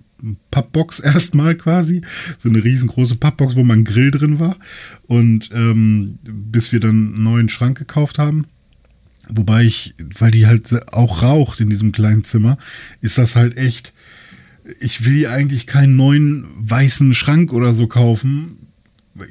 Pappbox 0.51 0.99
erstmal 1.01 1.55
quasi. 1.55 2.01
So 2.39 2.49
eine 2.49 2.63
riesengroße 2.63 3.17
Pappbox, 3.17 3.55
wo 3.55 3.63
mein 3.63 3.83
Grill 3.83 4.11
drin 4.11 4.39
war. 4.39 4.57
Und 5.07 5.49
ähm, 5.53 6.19
bis 6.23 6.71
wir 6.71 6.79
dann 6.79 7.13
einen 7.15 7.23
neuen 7.23 7.49
Schrank 7.49 7.77
gekauft 7.77 8.17
haben. 8.17 8.45
Wobei 9.29 9.65
ich, 9.65 9.93
weil 10.17 10.31
die 10.31 10.47
halt 10.47 10.93
auch 10.93 11.21
raucht 11.21 11.59
in 11.59 11.69
diesem 11.69 11.91
kleinen 11.91 12.23
Zimmer, 12.23 12.57
ist 13.01 13.17
das 13.17 13.35
halt 13.35 13.57
echt. 13.57 13.93
Ich 14.79 15.05
will 15.05 15.15
ihr 15.15 15.31
eigentlich 15.31 15.67
keinen 15.67 15.95
neuen 15.95 16.45
weißen 16.57 17.13
Schrank 17.13 17.53
oder 17.53 17.73
so 17.73 17.87
kaufen. 17.87 18.57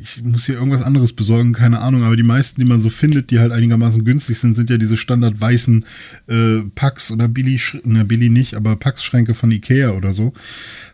Ich 0.03 0.21
muss 0.25 0.47
hier 0.47 0.57
irgendwas 0.57 0.83
anderes 0.83 1.13
besorgen, 1.13 1.53
keine 1.53 1.79
Ahnung. 1.79 2.03
Aber 2.03 2.17
die 2.17 2.25
meisten, 2.25 2.61
die 2.61 2.67
man 2.67 2.81
so 2.81 2.91
findet, 2.91 3.31
die 3.31 3.39
halt 3.39 3.53
einigermaßen 3.53 4.05
günstig 4.05 4.39
sind, 4.39 4.57
sind 4.57 4.69
ja 4.69 4.79
diese 4.79 4.97
standard 4.97 5.41
weißen 5.41 5.85
äh, 6.27 6.59
Pax 6.75 7.13
oder 7.13 7.29
Billy, 7.29 7.61
na 7.85 8.03
Billy 8.03 8.29
nicht, 8.29 8.55
aber 8.55 8.75
Pax-Schränke 8.75 9.35
von 9.35 9.53
Ikea 9.53 9.91
oder 9.91 10.13
so. 10.13 10.33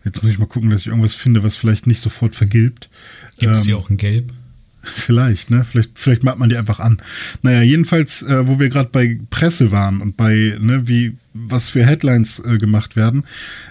Jetzt 0.05 0.23
muss 0.23 0.33
ich 0.33 0.39
mal 0.39 0.47
gucken, 0.47 0.69
dass 0.69 0.83
ich 0.83 0.89
irgendwas 0.89 1.15
finde, 1.15 1.43
was 1.43 1.55
vielleicht 1.55 1.87
nicht 1.87 2.01
sofort 2.01 2.35
vergilbt. 2.35 2.91
Gibt 3.39 3.53
es 3.53 3.61
Ähm, 3.61 3.65
die 3.65 3.75
auch 3.75 3.89
in 3.89 3.97
Gelb? 3.97 4.33
Vielleicht, 4.83 5.51
ne? 5.51 5.65
Vielleicht, 5.65 5.91
vielleicht 5.95 6.25
macht 6.25 6.39
man 6.39 6.49
die 6.49 6.57
einfach 6.57 6.81
an. 6.81 6.99
Naja, 7.43 7.63
jedenfalls, 7.63 8.23
äh, 8.23 8.49
wo 8.49 8.59
wir 8.59 8.69
gerade 8.69 8.91
bei 8.91 9.21
Presse 9.31 9.71
waren 9.71 10.01
und 10.01 10.17
bei, 10.17 10.57
ne, 10.61 10.89
wie, 10.89 11.15
was 11.35 11.69
für 11.69 11.87
Headlines 11.87 12.41
äh, 12.41 12.59
gemacht 12.59 12.97
werden. 12.97 13.25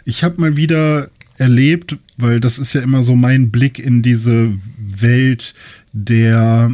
Ich 0.05 0.23
habe 0.23 0.39
mal 0.39 0.55
wieder 0.55 1.09
erlebt, 1.37 1.97
weil 2.17 2.39
das 2.39 2.59
ist 2.59 2.73
ja 2.73 2.81
immer 2.81 3.03
so 3.03 3.15
mein 3.15 3.51
Blick 3.51 3.77
in 3.77 4.01
diese 4.01 4.53
Welt 4.77 5.53
der, 5.91 6.71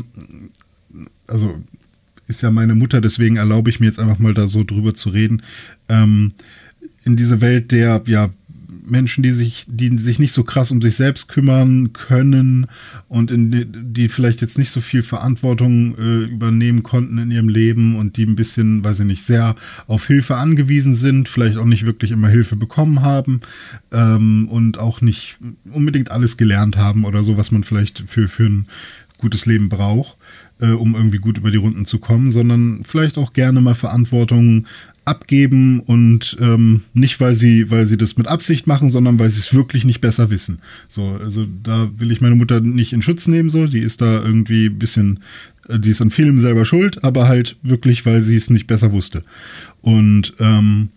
also 1.25 1.63
ist 2.27 2.43
ja 2.43 2.51
meine 2.51 2.75
Mutter, 2.75 3.01
deswegen 3.01 3.37
erlaube 3.37 3.69
ich 3.69 3.79
mir 3.79 3.87
jetzt 3.87 3.99
einfach 3.99 4.19
mal 4.19 4.33
da 4.33 4.47
so 4.47 4.63
drüber 4.63 4.93
zu 4.93 5.09
reden. 5.09 5.41
Ähm, 5.89 6.33
in 7.03 7.15
diese 7.15 7.41
Welt 7.41 7.71
der, 7.71 8.03
ja, 8.05 8.29
Menschen, 8.89 9.23
die 9.23 9.31
sich, 9.31 9.65
die 9.67 9.97
sich 9.97 10.19
nicht 10.19 10.33
so 10.33 10.43
krass 10.43 10.71
um 10.71 10.81
sich 10.81 10.95
selbst 10.95 11.27
kümmern 11.27 11.93
können 11.93 12.67
und 13.07 13.31
in 13.31 13.93
die, 13.93 14.09
vielleicht 14.09 14.41
jetzt 14.41 14.57
nicht 14.57 14.71
so 14.71 14.81
viel 14.81 15.03
Verantwortung 15.03 15.97
äh, 15.97 16.23
übernehmen 16.25 16.83
konnten 16.83 17.17
in 17.17 17.31
ihrem 17.31 17.49
Leben 17.49 17.95
und 17.95 18.17
die 18.17 18.25
ein 18.25 18.35
bisschen, 18.35 18.83
weiß 18.83 19.01
ich 19.01 19.05
nicht, 19.05 19.23
sehr 19.23 19.55
auf 19.87 20.07
Hilfe 20.07 20.37
angewiesen 20.37 20.95
sind, 20.95 21.29
vielleicht 21.29 21.57
auch 21.57 21.65
nicht 21.65 21.85
wirklich 21.85 22.11
immer 22.11 22.29
Hilfe 22.29 22.55
bekommen 22.55 23.01
haben 23.01 23.41
ähm, 23.91 24.47
und 24.49 24.77
auch 24.77 25.01
nicht 25.01 25.37
unbedingt 25.71 26.11
alles 26.11 26.37
gelernt 26.37 26.77
haben 26.77 27.05
oder 27.05 27.23
so, 27.23 27.37
was 27.37 27.51
man 27.51 27.63
vielleicht 27.63 28.03
für, 28.07 28.27
für 28.27 28.45
ein 28.45 28.67
gutes 29.17 29.45
Leben 29.45 29.69
braucht, 29.69 30.17
äh, 30.59 30.67
um 30.67 30.95
irgendwie 30.95 31.17
gut 31.17 31.37
über 31.37 31.51
die 31.51 31.57
Runden 31.57 31.85
zu 31.85 31.99
kommen, 31.99 32.31
sondern 32.31 32.83
vielleicht 32.83 33.17
auch 33.17 33.33
gerne 33.33 33.61
mal 33.61 33.75
Verantwortung 33.75 34.67
abgeben 35.07 35.79
und 35.79 36.37
ähm, 36.39 36.81
nicht, 36.93 37.19
weil 37.19 37.33
sie, 37.33 37.71
weil 37.71 37.85
sie 37.85 37.97
das 37.97 38.17
mit 38.17 38.27
Absicht 38.27 38.67
machen, 38.67 38.89
sondern 38.89 39.19
weil 39.19 39.29
sie 39.29 39.39
es 39.39 39.53
wirklich 39.53 39.85
nicht 39.85 40.01
besser 40.01 40.29
wissen. 40.29 40.59
So, 40.87 41.17
also 41.23 41.45
da 41.63 41.89
will 41.97 42.11
ich 42.11 42.21
meine 42.21 42.35
Mutter 42.35 42.59
nicht 42.59 42.93
in 42.93 43.01
Schutz 43.01 43.27
nehmen, 43.27 43.49
so, 43.49 43.67
die 43.67 43.79
ist 43.79 44.01
da 44.01 44.21
irgendwie 44.21 44.67
ein 44.67 44.77
bisschen, 44.77 45.19
äh, 45.69 45.79
die 45.79 45.91
ist 45.91 46.01
an 46.01 46.11
vielem 46.11 46.39
selber 46.39 46.65
schuld, 46.65 47.03
aber 47.03 47.27
halt 47.27 47.55
wirklich, 47.63 48.05
weil 48.05 48.21
sie 48.21 48.35
es 48.35 48.49
nicht 48.49 48.67
besser 48.67 48.91
wusste. 48.91 49.23
Und 49.81 50.33
ähm, 50.39 50.89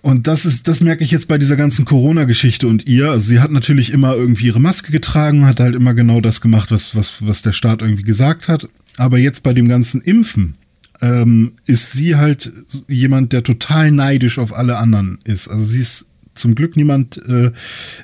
und 0.00 0.28
das 0.28 0.46
ist, 0.46 0.68
das 0.68 0.80
merke 0.80 1.02
ich 1.02 1.10
jetzt 1.10 1.26
bei 1.26 1.38
dieser 1.38 1.56
ganzen 1.56 1.84
Corona-Geschichte 1.84 2.68
und 2.68 2.86
ihr. 2.86 3.10
Also 3.10 3.28
sie 3.28 3.40
hat 3.40 3.50
natürlich 3.50 3.92
immer 3.92 4.14
irgendwie 4.14 4.46
ihre 4.46 4.60
Maske 4.60 4.92
getragen, 4.92 5.44
hat 5.44 5.58
halt 5.58 5.74
immer 5.74 5.92
genau 5.92 6.20
das 6.20 6.40
gemacht, 6.40 6.70
was, 6.70 6.94
was, 6.94 7.26
was 7.26 7.42
der 7.42 7.52
Staat 7.52 7.82
irgendwie 7.82 8.04
gesagt 8.04 8.48
hat. 8.48 8.68
Aber 8.96 9.18
jetzt 9.18 9.42
bei 9.42 9.52
dem 9.52 9.68
ganzen 9.68 10.00
Impfen 10.00 10.54
ähm, 11.00 11.52
ist 11.66 11.92
sie 11.92 12.16
halt 12.16 12.52
jemand, 12.88 13.32
der 13.32 13.42
total 13.42 13.90
neidisch 13.90 14.38
auf 14.38 14.52
alle 14.54 14.78
anderen 14.78 15.18
ist. 15.24 15.48
Also 15.48 15.64
sie 15.64 15.80
ist 15.80 16.06
zum 16.38 16.54
Glück 16.54 16.76
niemand, 16.76 17.20
äh, 17.28 17.46
äh, 17.46 17.52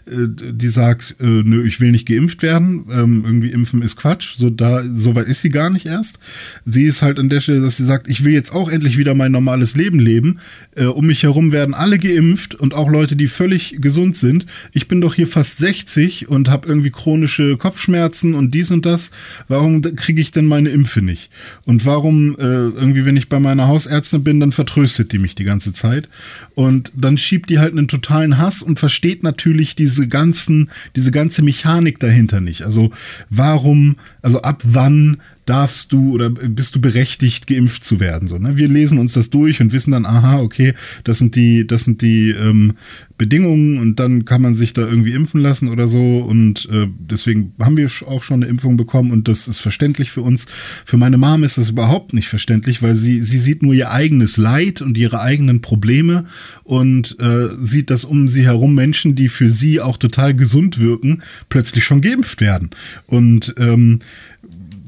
die 0.07 0.69
sagt, 0.69 1.17
äh, 1.21 1.25
nö, 1.25 1.65
ich 1.67 1.81
will 1.81 1.91
nicht 1.91 2.07
geimpft 2.07 2.43
werden. 2.43 2.85
Ähm, 2.91 3.23
irgendwie 3.25 3.51
impfen 3.51 3.83
ist 3.83 3.97
Quatsch. 3.97 4.35
So 4.37 4.51
da, 4.51 4.85
so 4.85 5.15
weit 5.15 5.27
ist 5.27 5.43
sie 5.43 5.49
gar 5.49 5.71
nicht 5.71 5.87
erst. 5.87 6.19
Sie 6.65 6.85
ist 6.85 7.03
halt 7.03 7.19
an 7.19 7.29
der 7.29 7.41
Stelle, 7.41 7.61
dass 7.61 7.77
sie 7.77 7.85
sagt, 7.85 8.09
ich 8.09 8.25
will 8.25 8.33
jetzt 8.33 8.55
auch 8.55 8.71
endlich 8.71 8.99
wieder 8.99 9.15
mein 9.15 9.33
normales 9.33 9.77
Leben 9.77 9.99
leben. 9.99 10.41
Äh, 10.75 10.87
um 10.87 11.07
mich 11.07 11.23
herum 11.23 11.53
werden 11.53 11.75
alle 11.75 11.99
geimpft 11.99 12.55
und 12.55 12.75
auch 12.75 12.91
Leute, 12.91 13.17
die 13.17 13.27
völlig 13.27 13.77
gesund 13.81 14.17
sind. 14.17 14.47
Ich 14.73 14.89
bin 14.89 15.01
doch 15.01 15.15
hier 15.15 15.27
fast 15.27 15.59
60 15.59 16.29
und 16.29 16.51
habe 16.51 16.69
irgendwie 16.69 16.91
chronische 16.91 17.57
Kopfschmerzen 17.57 18.35
und 18.35 18.55
dies 18.55 18.71
und 18.71 18.87
das. 18.87 19.11
Warum 19.49 19.83
kriege 19.83 20.21
ich 20.21 20.33
denn 20.33 20.47
meine 20.47 20.71
Impfe 20.71 21.03
nicht? 21.03 21.31
Und 21.67 21.87
warum 21.87 22.37
äh, 22.39 22.43
irgendwie, 22.45 23.05
wenn 23.05 23.17
ich 23.17 23.29
bei 23.29 23.41
meiner 23.41 23.69
Hausärztin 23.69 24.25
bin, 24.25 24.41
dann 24.41 24.53
vertröstet 24.53 25.13
die 25.13 25.19
mich 25.19 25.35
die 25.35 25.45
ganze 25.45 25.73
Zeit. 25.73 26.09
Und 26.55 26.93
dann 26.97 27.19
schiebt 27.19 27.51
die 27.51 27.59
halt 27.59 27.73
einen 27.73 27.89
totalen 27.89 28.24
Hass 28.33 28.63
und 28.63 28.79
versteht 28.79 29.23
natürlich 29.23 29.77
diese 29.77 30.09
ganzen, 30.09 30.71
diese 30.97 31.11
ganze 31.11 31.43
Mechanik 31.43 32.01
dahinter 32.01 32.41
nicht. 32.41 32.63
Also 32.63 32.91
warum, 33.31 33.97
also 34.23 34.43
ab 34.43 34.63
wann 34.65 35.19
darfst 35.47 35.93
du 35.93 36.15
oder 36.15 36.31
bist 36.31 36.75
du 36.75 36.81
berechtigt, 36.81 37.47
geimpft 37.47 37.85
zu 37.85 38.01
werden? 38.01 38.29
So, 38.29 38.39
ne? 38.39 38.57
Wir 38.57 38.69
lesen 38.69 38.99
uns 38.99 39.13
das 39.13 39.31
durch 39.31 39.61
und 39.61 39.73
wissen 39.73 39.93
dann, 39.93 40.07
aha, 40.07 40.41
okay, 40.41 40.75
das 41.05 41.19
sind 41.19 41.37
die, 41.37 41.67
das 41.67 41.85
sind 41.85 42.03
die 42.03 42.31
ähm, 42.31 42.75
Bedingungen 43.17 43.79
und 43.79 44.01
dann 44.01 44.25
kann 44.25 44.43
man 44.43 44.55
sich 44.55 44.73
da 44.73 44.83
irgendwie 44.83 45.13
impfen 45.13 45.41
lassen 45.41 45.69
oder 45.69 45.87
so. 45.87 46.19
Und 46.19 46.69
äh, 46.71 46.89
deswegen 46.99 47.53
haben 47.61 47.77
wir 47.77 47.89
auch 48.07 48.23
schon 48.23 48.43
eine 48.43 48.51
Impfung 48.51 48.77
bekommen 48.77 49.13
und 49.13 49.29
das 49.29 49.47
ist 49.47 49.61
verständlich 49.61 50.11
für 50.11 50.23
uns. 50.23 50.47
Für 50.85 50.97
meine 50.97 51.19
Mom 51.19 51.45
ist 51.45 51.59
das 51.59 51.71
überhaupt 51.71 52.13
nicht 52.13 52.29
verständlich, 52.29 52.83
weil 52.83 52.97
sie, 52.97 53.21
sie 53.21 53.39
sieht 53.39 53.63
nur 53.63 53.75
ihr 53.75 53.93
eigenes 53.93 54.37
Leid 54.37 54.83
und 54.83 54.99
ihre 54.99 55.21
eigenen 55.21 55.61
Probleme 55.61 56.25
und 56.65 57.17
äh, 57.21 57.49
sieht, 57.57 57.91
dass 57.91 58.05
um 58.05 58.27
sie 58.27 58.45
herum 58.45 58.75
Menschen, 58.75 59.15
die 59.15 59.29
für 59.29 59.49
sie 59.49 59.81
auch 59.81 59.97
total 59.97 60.35
gesund 60.35 60.79
wirken, 60.79 61.23
plötzlich 61.49 61.85
schon 61.85 62.01
geimpft 62.01 62.41
werden. 62.41 62.71
Und 63.07 63.55
ähm, 63.59 64.01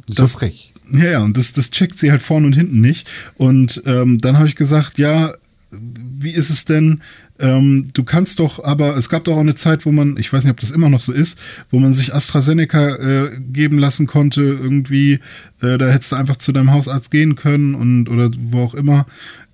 Das 0.08 0.30
ist 0.30 0.36
frech. 0.36 0.72
ja, 0.92 1.04
ja, 1.04 1.22
und 1.22 1.36
das, 1.36 1.52
das 1.52 1.70
checkt 1.70 1.98
sie 1.98 2.10
halt 2.10 2.22
vorne 2.22 2.46
und 2.46 2.54
hinten 2.54 2.80
nicht. 2.80 3.10
Und 3.36 3.82
ähm, 3.86 4.18
dann 4.18 4.38
habe 4.38 4.48
ich 4.48 4.56
gesagt, 4.56 4.98
ja, 4.98 5.34
wie 5.70 6.30
ist 6.30 6.50
es 6.50 6.64
denn, 6.64 7.00
ähm, 7.38 7.88
du 7.92 8.04
kannst 8.04 8.38
doch, 8.38 8.64
aber 8.64 8.96
es 8.96 9.08
gab 9.08 9.24
doch 9.24 9.36
auch 9.36 9.40
eine 9.40 9.54
Zeit, 9.54 9.84
wo 9.84 9.92
man, 9.92 10.16
ich 10.16 10.32
weiß 10.32 10.44
nicht, 10.44 10.52
ob 10.52 10.60
das 10.60 10.70
immer 10.70 10.88
noch 10.88 11.00
so 11.00 11.12
ist, 11.12 11.38
wo 11.70 11.78
man 11.78 11.92
sich 11.92 12.14
AstraZeneca 12.14 12.96
äh, 12.96 13.40
geben 13.52 13.78
lassen 13.78 14.06
konnte, 14.06 14.42
irgendwie, 14.42 15.20
äh, 15.60 15.76
da 15.76 15.88
hättest 15.90 16.12
du 16.12 16.16
einfach 16.16 16.36
zu 16.36 16.52
deinem 16.52 16.72
Hausarzt 16.72 17.10
gehen 17.10 17.36
können 17.36 17.74
und 17.74 18.08
oder 18.08 18.30
wo 18.38 18.60
auch 18.60 18.74
immer. 18.74 19.06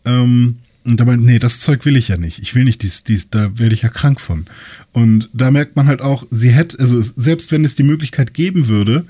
Ähm, 0.05 0.57
und 0.85 0.99
da 0.99 1.05
meint, 1.05 1.25
nee, 1.25 1.39
das 1.39 1.61
Zeug 1.61 1.85
will 1.85 1.97
ich 1.97 2.09
ja 2.09 2.17
nicht. 2.17 2.41
Ich 2.41 2.55
will 2.55 2.65
nicht 2.65 2.83
dies, 2.83 3.05
dies, 3.05 3.31
da 3.31 3.57
werde 3.57 3.75
ich 3.75 3.83
ja 3.83 3.89
krank 3.89 4.21
von. 4.21 4.47
Und 4.93 5.29
da 5.33 5.51
merkt 5.51 5.77
man 5.77 5.87
halt 5.87 6.03
auch, 6.03 6.27
sie 6.31 6.51
hätte, 6.51 6.79
also 6.81 7.01
selbst 7.01 7.53
wenn 7.53 7.65
es 7.65 7.77
die 7.77 7.85
Möglichkeit 7.85 8.35
geben 8.35 8.67
würde, 8.67 9.05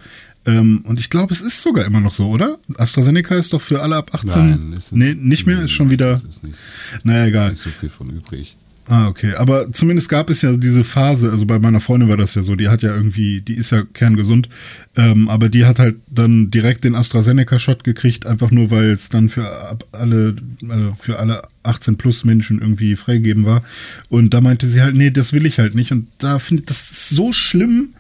ähm, 0.47 0.85
und 0.87 0.99
ich 0.99 1.09
glaube, 1.11 1.33
es 1.33 1.41
ist 1.41 1.63
sogar 1.63 1.85
immer 1.85 2.01
noch 2.01 2.13
so, 2.13 2.29
oder? 2.29 2.59
AstraZeneca 2.77 3.35
ist 3.37 3.53
doch 3.53 3.61
für 3.61 3.81
alle 3.83 3.97
ab 3.97 4.11
18. 4.13 4.51
Nein, 4.51 4.73
ist 4.77 4.93
nee, 4.93 5.15
nicht 5.15 5.47
mehr, 5.47 5.63
ist 5.63 5.71
schon 5.73 5.91
wieder. 5.91 6.15
Ist 6.15 6.43
nicht, 6.43 6.57
Naja, 7.05 7.27
egal. 7.27 7.51
nicht 7.51 7.63
so 7.63 7.71
viel 7.71 7.89
von 7.91 8.11
übrig. 8.11 8.57
Ah, 8.89 9.07
okay. 9.07 9.35
Aber 9.35 9.71
zumindest 9.71 10.09
gab 10.09 10.29
es 10.29 10.43
ja 10.43 10.57
diese 10.57 10.83
Phase, 10.83 11.31
also 11.31 11.47
bei 11.47 11.59
meiner 11.61 11.79
Freundin 11.79 12.09
war 12.09 12.17
das 12.17 12.35
ja 12.35 12.43
so, 12.43 12.57
die 12.57 12.69
hat 12.69 12.83
ja 12.83 12.95
irgendwie, 12.95 13.41
die 13.41 13.55
ist 13.55 13.71
ja 13.71 13.83
kerngesund, 13.85 14.49
ähm, 14.97 15.29
aber 15.29 15.49
die 15.49 15.65
hat 15.67 15.79
halt 15.79 15.97
dann 16.09 16.51
direkt 16.51 16.83
den 16.83 16.97
AstraZeneca-Shot 16.97 17.85
gekriegt, 17.85 18.27
einfach 18.27 18.51
nur 18.51 18.71
weil 18.73 18.91
es 18.91 19.09
dann 19.09 19.29
für 19.29 19.79
alle, 19.93 20.35
also 20.69 20.95
für 20.95 21.21
alle 21.21 21.43
18 21.63 21.97
plus 21.97 22.25
Menschen 22.25 22.61
irgendwie 22.61 22.97
freigegeben 22.97 23.45
war. 23.45 23.63
Und 24.09 24.35
da 24.35 24.41
meinte 24.41 24.67
sie 24.67 24.83
halt, 24.83 24.97
nee, 24.97 25.11
das 25.11 25.33
will 25.33 25.47
ich 25.47 25.61
halt 25.61 25.77
nicht. 25.77 25.93
Und 25.93 26.09
da 26.19 26.41
finde 26.41 26.63
ich, 26.63 26.67
das 26.67 27.09
so 27.09 27.31
schlimm, 27.31 27.91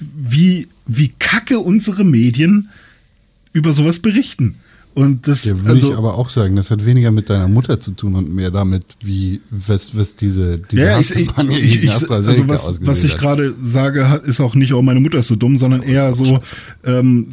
wie, 0.00 0.66
wie 0.86 1.12
kacke 1.18 1.58
unsere 1.58 2.04
Medien 2.04 2.70
über 3.52 3.74
sowas 3.74 3.98
berichten. 4.00 4.56
Und 4.94 5.26
das, 5.26 5.44
Ja, 5.44 5.58
würde 5.58 5.70
also, 5.70 5.90
ich 5.92 5.96
aber 5.96 6.18
auch 6.18 6.28
sagen, 6.28 6.54
das 6.56 6.70
hat 6.70 6.84
weniger 6.84 7.10
mit 7.10 7.30
deiner 7.30 7.48
Mutter 7.48 7.80
zu 7.80 7.92
tun 7.92 8.14
und 8.14 8.34
mehr 8.34 8.50
damit, 8.50 8.84
wie, 9.02 9.40
was, 9.50 9.96
was 9.96 10.16
diese, 10.16 10.58
diese 10.58 10.82
Ja, 10.82 11.00
ich, 11.00 11.10
ich, 11.12 11.30
ich, 11.48 11.84
ich, 11.84 12.10
also 12.10 12.48
was, 12.48 12.80
was 12.82 13.04
ich 13.04 13.16
gerade 13.16 13.54
sage, 13.62 14.20
ist 14.26 14.40
auch 14.40 14.54
nicht, 14.54 14.74
oh, 14.74 14.82
meine 14.82 15.00
Mutter 15.00 15.18
ist 15.18 15.28
so 15.28 15.36
dumm, 15.36 15.56
sondern 15.56 15.82
eher 15.82 16.12
so, 16.12 16.40
ähm, 16.84 17.26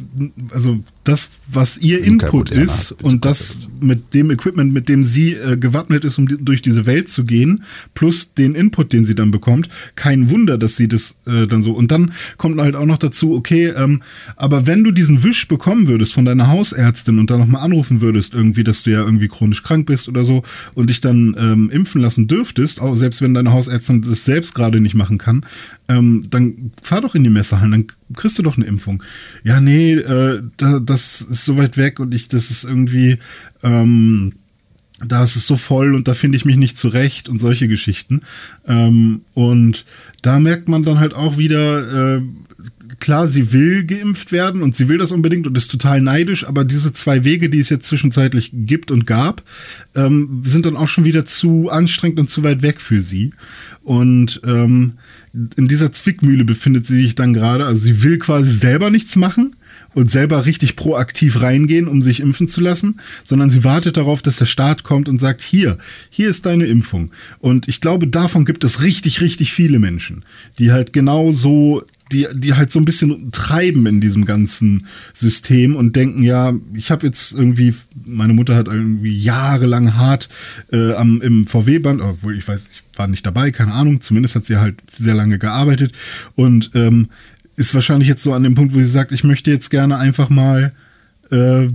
also 0.52 0.78
das, 1.04 1.28
was 1.52 1.76
ihr 1.78 2.02
Input 2.02 2.50
ist 2.50 2.92
und 3.02 3.24
das 3.24 3.56
mit 3.80 4.14
dem 4.14 4.30
Equipment, 4.30 4.72
mit 4.72 4.88
dem 4.88 5.04
sie 5.04 5.34
äh, 5.34 5.56
gewappnet 5.56 6.04
ist, 6.04 6.18
um 6.18 6.28
die, 6.28 6.36
durch 6.38 6.62
diese 6.62 6.86
Welt 6.86 7.08
zu 7.08 7.24
gehen, 7.24 7.64
plus 7.94 8.34
den 8.34 8.54
Input, 8.54 8.92
den 8.92 9.04
sie 9.04 9.14
dann 9.14 9.30
bekommt, 9.30 9.68
kein 9.96 10.30
Wunder, 10.30 10.56
dass 10.56 10.76
sie 10.76 10.88
das 10.88 11.16
äh, 11.26 11.46
dann 11.46 11.62
so. 11.62 11.72
Und 11.72 11.90
dann 11.90 12.12
kommt 12.36 12.60
halt 12.60 12.74
auch 12.74 12.86
noch 12.86 12.98
dazu, 12.98 13.34
okay, 13.34 13.68
ähm, 13.68 14.02
aber 14.36 14.66
wenn 14.66 14.84
du 14.84 14.92
diesen 14.92 15.24
Wisch 15.24 15.48
bekommen 15.48 15.88
würdest 15.88 16.12
von 16.12 16.24
deiner 16.24 16.48
Hausärztin 16.48 17.18
und 17.18 17.30
dann 17.30 17.49
nochmal 17.50 17.64
anrufen 17.64 18.00
würdest, 18.00 18.32
irgendwie, 18.32 18.62
dass 18.62 18.84
du 18.84 18.90
ja 18.90 19.00
irgendwie 19.00 19.28
chronisch 19.28 19.62
krank 19.62 19.86
bist 19.86 20.08
oder 20.08 20.24
so 20.24 20.42
und 20.74 20.88
dich 20.88 21.00
dann 21.00 21.34
ähm, 21.38 21.70
impfen 21.70 22.00
lassen 22.00 22.28
dürftest, 22.28 22.80
auch 22.80 22.94
selbst 22.94 23.22
wenn 23.22 23.34
deine 23.34 23.52
Hausärztin 23.52 24.02
das 24.02 24.24
selbst 24.24 24.54
gerade 24.54 24.80
nicht 24.80 24.94
machen 24.94 25.18
kann, 25.18 25.44
ähm, 25.88 26.24
dann 26.30 26.72
fahr 26.80 27.00
doch 27.00 27.14
in 27.14 27.24
die 27.24 27.30
Messehallen, 27.30 27.72
dann 27.72 27.86
kriegst 28.14 28.38
du 28.38 28.42
doch 28.42 28.56
eine 28.56 28.66
Impfung. 28.66 29.02
Ja, 29.42 29.60
nee, 29.60 29.94
äh, 29.94 30.42
da, 30.56 30.78
das 30.78 31.22
ist 31.22 31.44
so 31.44 31.56
weit 31.56 31.76
weg 31.76 31.98
und 31.98 32.14
ich, 32.14 32.28
das 32.28 32.50
ist 32.50 32.64
irgendwie, 32.64 33.18
ähm, 33.62 34.34
da 35.04 35.24
ist 35.24 35.34
es 35.34 35.46
so 35.46 35.56
voll 35.56 35.94
und 35.94 36.06
da 36.06 36.14
finde 36.14 36.36
ich 36.36 36.44
mich 36.44 36.56
nicht 36.56 36.76
zurecht 36.76 37.28
und 37.28 37.38
solche 37.38 37.68
Geschichten. 37.68 38.20
Ähm, 38.66 39.22
und 39.34 39.86
da 40.22 40.38
merkt 40.38 40.68
man 40.68 40.84
dann 40.84 41.00
halt 41.00 41.14
auch 41.14 41.38
wieder, 41.38 42.18
äh, 42.18 42.22
klar, 43.00 43.28
sie 43.28 43.52
will 43.52 43.84
geimpft 43.84 44.32
werden 44.32 44.62
und 44.62 44.76
sie 44.76 44.88
will 44.88 44.98
das 44.98 45.12
unbedingt 45.12 45.46
und 45.46 45.56
ist 45.56 45.70
total 45.70 46.00
neidisch, 46.00 46.46
aber 46.46 46.64
diese 46.64 46.92
zwei 46.92 47.24
Wege, 47.24 47.48
die 47.48 47.58
es 47.58 47.70
jetzt 47.70 47.86
zwischenzeitlich 47.86 48.50
gibt 48.52 48.90
und 48.90 49.06
gab, 49.06 49.42
ähm, 49.94 50.42
sind 50.44 50.66
dann 50.66 50.76
auch 50.76 50.88
schon 50.88 51.04
wieder 51.04 51.24
zu 51.24 51.70
anstrengend 51.70 52.20
und 52.20 52.30
zu 52.30 52.42
weit 52.42 52.62
weg 52.62 52.80
für 52.80 53.00
sie. 53.00 53.32
Und 53.82 54.40
ähm, 54.44 54.94
in 55.32 55.68
dieser 55.68 55.92
Zwickmühle 55.92 56.44
befindet 56.44 56.86
sie 56.86 57.02
sich 57.02 57.14
dann 57.14 57.32
gerade. 57.32 57.64
Also 57.64 57.82
sie 57.84 58.02
will 58.02 58.18
quasi 58.18 58.52
selber 58.52 58.90
nichts 58.90 59.16
machen 59.16 59.56
und 59.94 60.10
selber 60.10 60.46
richtig 60.46 60.76
proaktiv 60.76 61.42
reingehen, 61.42 61.88
um 61.88 62.02
sich 62.02 62.20
impfen 62.20 62.48
zu 62.48 62.60
lassen, 62.60 63.00
sondern 63.24 63.50
sie 63.50 63.64
wartet 63.64 63.96
darauf, 63.96 64.22
dass 64.22 64.36
der 64.36 64.46
Staat 64.46 64.84
kommt 64.84 65.08
und 65.08 65.18
sagt, 65.18 65.42
hier, 65.42 65.78
hier 66.10 66.28
ist 66.28 66.46
deine 66.46 66.66
Impfung. 66.66 67.10
Und 67.38 67.68
ich 67.68 67.80
glaube, 67.80 68.06
davon 68.06 68.44
gibt 68.44 68.64
es 68.64 68.82
richtig, 68.82 69.20
richtig 69.20 69.52
viele 69.52 69.78
Menschen, 69.78 70.24
die 70.58 70.72
halt 70.72 70.92
genau 70.92 71.32
so 71.32 71.82
die, 72.12 72.26
die 72.34 72.54
halt 72.54 72.70
so 72.70 72.78
ein 72.78 72.84
bisschen 72.84 73.32
treiben 73.32 73.86
in 73.86 74.00
diesem 74.00 74.24
ganzen 74.24 74.86
System 75.14 75.76
und 75.76 75.96
denken, 75.96 76.22
ja, 76.22 76.54
ich 76.74 76.90
habe 76.90 77.06
jetzt 77.06 77.34
irgendwie, 77.34 77.74
meine 78.04 78.32
Mutter 78.32 78.54
hat 78.54 78.68
irgendwie 78.68 79.16
jahrelang 79.16 79.94
hart 79.94 80.28
äh, 80.72 80.94
am, 80.94 81.20
im 81.20 81.46
VW-Band, 81.46 82.00
obwohl 82.00 82.36
ich 82.36 82.46
weiß, 82.46 82.68
ich 82.72 82.82
war 82.96 83.06
nicht 83.06 83.24
dabei, 83.24 83.50
keine 83.50 83.72
Ahnung, 83.72 84.00
zumindest 84.00 84.34
hat 84.34 84.44
sie 84.44 84.56
halt 84.56 84.76
sehr 84.94 85.14
lange 85.14 85.38
gearbeitet 85.38 85.92
und 86.34 86.70
ähm, 86.74 87.08
ist 87.56 87.74
wahrscheinlich 87.74 88.08
jetzt 88.08 88.22
so 88.22 88.32
an 88.32 88.42
dem 88.42 88.54
Punkt, 88.54 88.74
wo 88.74 88.78
sie 88.78 88.84
sagt, 88.84 89.12
ich 89.12 89.24
möchte 89.24 89.50
jetzt 89.50 89.70
gerne 89.70 89.98
einfach 89.98 90.30
mal, 90.30 90.72
äh, 91.30 91.68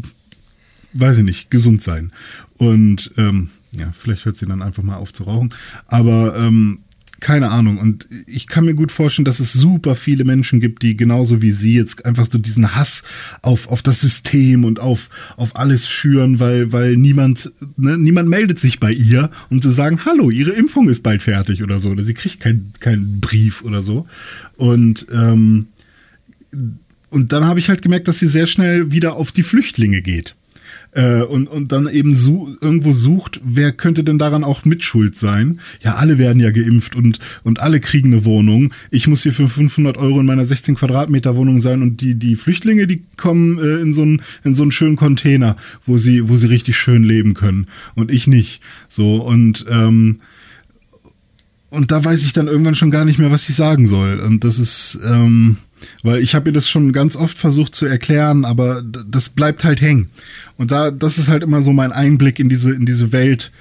weiß 0.93 1.19
ich 1.19 1.23
nicht, 1.23 1.51
gesund 1.51 1.81
sein. 1.81 2.11
Und 2.57 3.11
ähm, 3.17 3.49
ja, 3.71 3.91
vielleicht 3.93 4.25
hört 4.25 4.35
sie 4.35 4.45
dann 4.45 4.61
einfach 4.61 4.83
mal 4.83 4.95
auf 4.95 5.13
zu 5.13 5.23
rauchen. 5.23 5.53
Aber 5.87 6.35
ähm, 6.37 6.79
keine 7.25 7.49
Ahnung. 7.49 7.79
Und 7.79 8.07
ich 8.27 8.45
kann 8.45 8.65
mir 8.65 8.75
gut 8.75 8.91
vorstellen, 8.91 9.25
dass 9.25 9.39
es 9.39 9.51
super 9.51 9.95
viele 9.95 10.25
Menschen 10.25 10.59
gibt, 10.59 10.83
die 10.83 10.95
genauso 10.95 11.41
wie 11.41 11.49
sie 11.49 11.73
jetzt 11.73 12.05
einfach 12.05 12.27
so 12.29 12.37
diesen 12.37 12.75
Hass 12.75 13.01
auf, 13.41 13.67
auf 13.67 13.81
das 13.81 13.99
System 13.99 14.63
und 14.63 14.79
auf, 14.79 15.09
auf 15.35 15.55
alles 15.55 15.89
schüren, 15.89 16.39
weil, 16.39 16.71
weil 16.71 16.95
niemand, 16.97 17.51
ne, 17.77 17.97
niemand 17.97 18.29
meldet 18.29 18.59
sich 18.59 18.79
bei 18.79 18.91
ihr, 18.91 19.31
um 19.49 19.59
zu 19.59 19.71
sagen, 19.71 20.05
hallo, 20.05 20.29
ihre 20.29 20.51
Impfung 20.51 20.87
ist 20.87 21.01
bald 21.01 21.23
fertig 21.23 21.63
oder 21.63 21.79
so. 21.79 21.89
Oder 21.89 22.03
sie 22.03 22.13
kriegt 22.13 22.41
keinen 22.41 22.71
keinen 22.79 23.19
Brief 23.21 23.63
oder 23.63 23.81
so. 23.81 24.05
Und 24.57 25.07
ähm, 25.11 25.65
und 27.09 27.33
dann 27.33 27.45
habe 27.45 27.57
ich 27.57 27.69
halt 27.69 27.81
gemerkt, 27.81 28.07
dass 28.07 28.19
sie 28.19 28.27
sehr 28.27 28.45
schnell 28.45 28.91
wieder 28.91 29.15
auf 29.15 29.31
die 29.31 29.41
Flüchtlinge 29.41 30.03
geht. 30.03 30.35
Äh, 30.95 31.23
und, 31.23 31.47
und 31.47 31.73
dann 31.73 31.89
eben 31.89 32.13
su 32.13 32.55
irgendwo 32.61 32.93
sucht, 32.93 33.41
wer 33.43 33.73
könnte 33.73 34.05
denn 34.05 34.17
daran 34.17 34.45
auch 34.45 34.63
mitschuld 34.63 35.17
sein? 35.17 35.59
Ja, 35.81 35.95
alle 35.95 36.17
werden 36.17 36.39
ja 36.39 36.51
geimpft 36.51 36.95
und, 36.95 37.19
und 37.43 37.59
alle 37.59 37.81
kriegen 37.81 38.13
eine 38.13 38.23
Wohnung. 38.23 38.73
Ich 38.91 39.07
muss 39.07 39.23
hier 39.23 39.33
für 39.33 39.49
500 39.49 39.97
Euro 39.97 40.21
in 40.21 40.25
meiner 40.25 40.45
16 40.45 40.75
Quadratmeter 40.75 41.35
Wohnung 41.35 41.59
sein 41.59 41.81
und 41.81 41.99
die, 41.99 42.15
die 42.15 42.37
Flüchtlinge, 42.37 42.87
die 42.87 43.03
kommen 43.17 43.59
äh, 43.59 43.81
in, 43.81 43.91
so 43.91 44.03
einen, 44.03 44.21
in 44.45 44.55
so 44.55 44.63
einen 44.63 44.71
schönen 44.71 44.95
Container, 44.95 45.57
wo 45.85 45.97
sie, 45.97 46.29
wo 46.29 46.37
sie 46.37 46.47
richtig 46.47 46.77
schön 46.77 47.03
leben 47.03 47.33
können. 47.33 47.67
Und 47.95 48.09
ich 48.09 48.27
nicht. 48.27 48.61
So, 48.87 49.15
und 49.17 49.65
ähm, 49.69 50.19
und 51.71 51.91
da 51.91 52.05
weiß 52.05 52.21
ich 52.21 52.31
dann 52.31 52.47
irgendwann 52.47 52.75
schon 52.75 52.91
gar 52.91 53.03
nicht 53.03 53.19
mehr, 53.19 53.31
was 53.31 53.49
ich 53.49 53.55
sagen 53.55 53.85
soll. 53.85 54.21
Und 54.21 54.45
das 54.45 54.59
ist, 54.59 54.97
ähm, 55.05 55.57
weil 56.03 56.21
ich 56.21 56.35
habe 56.35 56.49
ihr 56.49 56.53
das 56.53 56.69
schon 56.69 56.91
ganz 56.93 57.15
oft 57.15 57.37
versucht 57.37 57.75
zu 57.75 57.85
erklären, 57.85 58.45
aber 58.45 58.81
das 58.83 59.29
bleibt 59.29 59.63
halt 59.63 59.81
hängen. 59.81 60.09
Und 60.57 60.71
da, 60.71 60.91
das 60.91 61.17
ist 61.17 61.27
halt 61.29 61.43
immer 61.43 61.61
so 61.61 61.71
mein 61.73 61.91
Einblick 61.91 62.39
in 62.39 62.49
diese, 62.49 62.73
in 62.73 62.85
diese 62.85 63.11
Welt 63.11 63.51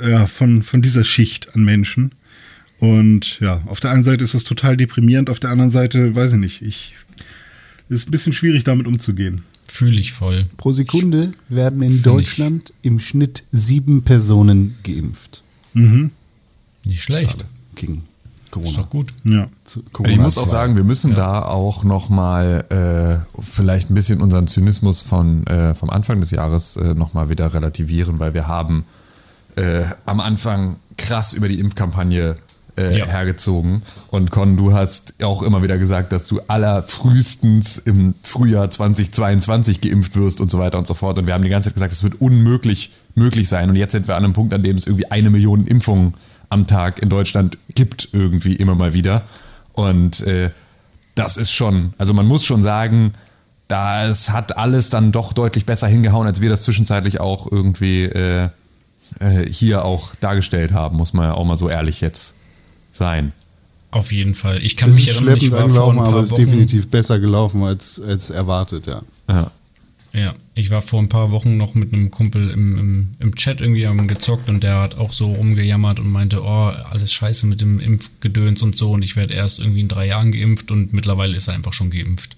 ja, 0.00 0.26
von, 0.26 0.62
von 0.62 0.82
dieser 0.82 1.04
Schicht 1.04 1.54
an 1.54 1.64
Menschen. 1.64 2.12
Und 2.78 3.40
ja, 3.40 3.62
auf 3.66 3.80
der 3.80 3.90
einen 3.90 4.04
Seite 4.04 4.24
ist 4.24 4.34
das 4.34 4.44
total 4.44 4.76
deprimierend, 4.76 5.28
auf 5.28 5.40
der 5.40 5.50
anderen 5.50 5.70
Seite, 5.70 6.14
weiß 6.14 6.32
ich 6.32 6.38
nicht, 6.38 6.62
ich, 6.62 6.94
ist 7.88 8.08
ein 8.08 8.10
bisschen 8.10 8.32
schwierig 8.32 8.64
damit 8.64 8.86
umzugehen. 8.86 9.42
Fühle 9.68 10.00
ich 10.00 10.12
voll. 10.12 10.46
Pro 10.56 10.72
Sekunde 10.72 11.32
werden 11.48 11.82
in 11.82 11.88
Find 11.90 11.98
ich- 11.98 12.02
Deutschland 12.04 12.72
im 12.82 12.98
Schnitt 12.98 13.44
sieben 13.52 14.02
Personen 14.02 14.76
geimpft. 14.82 15.42
Nicht 15.74 17.02
schlecht. 17.02 17.44
Gegen 18.52 18.64
Ist 18.66 18.72
Corona. 18.74 18.82
doch 18.82 18.90
gut. 18.90 19.14
Ja. 19.24 19.48
Also 19.64 19.80
ich 20.06 20.18
muss 20.18 20.38
auch 20.38 20.46
sagen, 20.46 20.76
wir 20.76 20.84
müssen 20.84 21.14
da 21.14 21.42
auch 21.42 21.84
nochmal 21.84 22.64
äh, 23.34 23.40
vielleicht 23.42 23.90
ein 23.90 23.94
bisschen 23.94 24.20
unseren 24.20 24.46
Zynismus 24.46 25.02
von, 25.02 25.46
äh, 25.46 25.74
vom 25.74 25.90
Anfang 25.90 26.20
des 26.20 26.30
Jahres 26.30 26.76
äh, 26.76 26.94
nochmal 26.94 27.28
wieder 27.28 27.52
relativieren, 27.54 28.18
weil 28.18 28.34
wir 28.34 28.48
haben 28.48 28.84
äh, 29.56 29.82
am 30.06 30.20
Anfang 30.20 30.76
krass 30.96 31.32
über 31.32 31.48
die 31.48 31.58
Impfkampagne 31.60 32.36
äh, 32.76 32.98
Ja. 32.98 33.06
hergezogen. 33.06 33.82
Und 34.08 34.30
Con, 34.30 34.56
du 34.56 34.72
hast 34.72 35.14
auch 35.24 35.42
immer 35.42 35.62
wieder 35.62 35.76
gesagt, 35.78 36.12
dass 36.12 36.26
du 36.28 36.40
allerfrühestens 36.46 37.78
im 37.78 38.14
Frühjahr 38.22 38.70
2022 38.70 39.80
geimpft 39.80 40.16
wirst 40.16 40.40
und 40.40 40.50
so 40.50 40.58
weiter 40.58 40.78
und 40.78 40.86
so 40.86 40.94
fort. 40.94 41.18
Und 41.18 41.26
wir 41.26 41.34
haben 41.34 41.42
die 41.42 41.48
ganze 41.50 41.68
Zeit 41.68 41.74
gesagt, 41.74 41.92
es 41.92 42.02
wird 42.02 42.20
unmöglich 42.20 42.92
möglich 43.14 43.48
sein. 43.48 43.68
Und 43.70 43.76
jetzt 43.76 43.92
sind 43.92 44.06
wir 44.08 44.16
an 44.16 44.24
einem 44.24 44.32
Punkt, 44.32 44.54
an 44.54 44.62
dem 44.62 44.76
es 44.76 44.86
irgendwie 44.86 45.10
eine 45.10 45.30
Million 45.30 45.66
Impfungen 45.66 46.14
am 46.50 46.66
Tag 46.66 47.00
in 47.02 47.08
Deutschland 47.08 47.56
gibt, 47.74 48.08
irgendwie 48.12 48.54
immer 48.56 48.74
mal 48.74 48.92
wieder. 48.92 49.22
Und 49.72 50.20
äh, 50.20 50.50
das 51.14 51.36
ist 51.36 51.52
schon, 51.52 51.94
also 51.98 52.12
man 52.12 52.26
muss 52.26 52.44
schon 52.44 52.62
sagen, 52.62 53.14
das 53.68 54.30
hat 54.30 54.56
alles 54.56 54.90
dann 54.90 55.12
doch 55.12 55.32
deutlich 55.32 55.64
besser 55.64 55.86
hingehauen, 55.86 56.26
als 56.26 56.40
wir 56.40 56.50
das 56.50 56.62
zwischenzeitlich 56.62 57.20
auch 57.20 57.50
irgendwie 57.50 58.04
äh, 58.04 58.48
äh, 59.20 59.48
hier 59.48 59.84
auch 59.84 60.14
dargestellt 60.16 60.72
haben, 60.72 60.96
muss 60.96 61.12
man 61.12 61.26
ja 61.26 61.34
auch 61.34 61.44
mal 61.44 61.56
so 61.56 61.68
ehrlich 61.68 62.00
jetzt 62.00 62.34
sein. 62.92 63.32
Auf 63.92 64.12
jeden 64.12 64.34
Fall. 64.34 64.62
Ich 64.62 64.76
kann 64.76 64.90
Es 64.90 64.96
mich 64.96 65.08
ist 65.08 65.16
erinnern, 65.16 65.36
ich 65.36 65.46
schleppend 65.46 65.74
war 65.74 65.82
vor 65.84 65.92
ein 65.92 65.96
paar 65.96 66.08
aber 66.08 66.18
es 66.18 66.24
ist 66.26 66.32
Wochen. 66.32 66.44
definitiv 66.44 66.90
besser 66.90 67.18
gelaufen 67.18 67.62
als, 67.64 68.00
als 68.00 68.30
erwartet, 68.30 68.86
ja. 68.86 69.02
Ja. 69.28 69.50
Ja, 70.12 70.34
ich 70.54 70.70
war 70.70 70.82
vor 70.82 71.00
ein 71.00 71.08
paar 71.08 71.30
Wochen 71.30 71.56
noch 71.56 71.74
mit 71.74 71.92
einem 71.92 72.10
Kumpel 72.10 72.50
im, 72.50 72.76
im, 72.78 73.08
im 73.20 73.36
Chat 73.36 73.60
irgendwie 73.60 73.86
am 73.86 74.08
gezockt 74.08 74.48
und 74.48 74.62
der 74.64 74.78
hat 74.80 74.98
auch 74.98 75.12
so 75.12 75.32
rumgejammert 75.32 76.00
und 76.00 76.10
meinte, 76.10 76.42
oh, 76.42 76.68
alles 76.90 77.12
scheiße 77.12 77.46
mit 77.46 77.60
dem 77.60 77.78
Impfgedöns 77.78 78.62
und 78.62 78.76
so 78.76 78.90
und 78.90 79.02
ich 79.02 79.14
werde 79.14 79.34
erst 79.34 79.60
irgendwie 79.60 79.80
in 79.80 79.88
drei 79.88 80.06
Jahren 80.06 80.32
geimpft 80.32 80.72
und 80.72 80.92
mittlerweile 80.92 81.36
ist 81.36 81.46
er 81.46 81.54
einfach 81.54 81.72
schon 81.72 81.90
geimpft. 81.90 82.36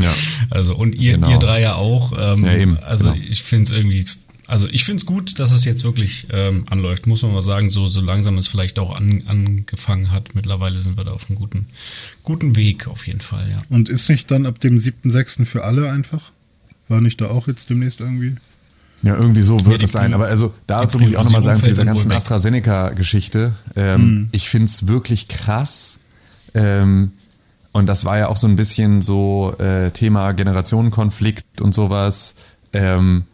Ja. 0.00 0.14
Also 0.50 0.76
und 0.76 0.94
ihr, 0.94 1.14
Genau. 1.14 1.30
ihr 1.30 1.38
drei 1.38 1.60
ja 1.62 1.74
auch. 1.76 2.12
Ähm, 2.18 2.44
Ja, 2.44 2.54
eben, 2.54 2.76
also 2.78 3.10
genau. 3.12 3.24
ich 3.26 3.42
finde 3.42 3.64
es 3.64 3.70
irgendwie, 3.72 4.04
also 4.46 4.68
ich 4.68 4.84
finde 4.84 5.00
es 5.00 5.06
gut, 5.06 5.38
dass 5.40 5.50
es 5.52 5.64
jetzt 5.64 5.82
wirklich 5.84 6.26
ähm, 6.30 6.66
anläuft, 6.68 7.06
muss 7.06 7.22
man 7.22 7.32
mal 7.32 7.42
sagen, 7.42 7.68
so, 7.70 7.86
so 7.86 8.00
langsam 8.02 8.36
es 8.38 8.46
vielleicht 8.46 8.78
auch 8.78 8.94
an, 8.94 9.22
angefangen 9.26 10.12
hat. 10.12 10.34
Mittlerweile 10.34 10.80
sind 10.82 10.96
wir 10.96 11.04
da 11.04 11.12
auf 11.12 11.28
einem 11.30 11.38
guten, 11.38 11.66
guten 12.22 12.54
Weg 12.56 12.86
auf 12.86 13.06
jeden 13.06 13.20
Fall, 13.20 13.48
ja. 13.50 13.56
Und 13.70 13.88
ist 13.88 14.08
nicht 14.08 14.30
dann 14.30 14.46
ab 14.46 14.60
dem 14.60 14.76
7.6. 14.76 15.46
für 15.46 15.64
alle 15.64 15.90
einfach? 15.90 16.30
War 16.88 17.00
nicht 17.00 17.20
da 17.20 17.26
auch 17.28 17.46
jetzt 17.48 17.68
demnächst 17.70 18.00
irgendwie? 18.00 18.36
Ja, 19.02 19.16
irgendwie 19.16 19.42
so 19.42 19.58
wird 19.66 19.82
Ja, 19.82 19.86
es 19.86 19.92
sein. 19.92 20.14
Aber 20.14 20.26
also 20.26 20.54
dazu 20.66 20.96
die 20.98 21.04
muss 21.04 21.12
ich 21.12 21.18
auch 21.18 21.24
nochmal 21.24 21.42
sagen, 21.42 21.60
zu 21.62 21.68
dieser 21.68 21.84
ganzen 21.84 22.10
AstraZeneca-Geschichte. 22.12 23.52
Ähm, 23.76 24.28
Ich 24.32 24.48
find's 24.48 24.86
wirklich 24.86 25.28
krass. 25.28 25.98
Ähm, 26.54 27.12
und 27.72 27.86
das 27.86 28.06
war 28.06 28.16
ja 28.18 28.28
auch 28.28 28.38
so 28.38 28.46
ein 28.48 28.56
bisschen 28.56 29.02
so 29.02 29.54
äh, 29.58 29.90
Thema 29.90 30.32
Generationenkonflikt 30.32 31.60
und 31.60 31.74
sowas. 31.74 32.36
Ähm, 32.72 33.24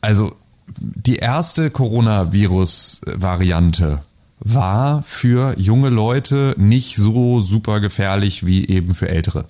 also 0.00 0.34
die 0.78 1.16
erste 1.16 1.70
Coronavirus-Variante 1.70 4.00
war 4.38 5.02
für 5.02 5.58
junge 5.58 5.90
Leute 5.90 6.54
nicht 6.56 6.96
so 6.96 7.40
super 7.40 7.80
gefährlich 7.80 8.46
wie 8.46 8.66
eben 8.68 8.94
für 8.94 9.10
ältere. 9.10 9.44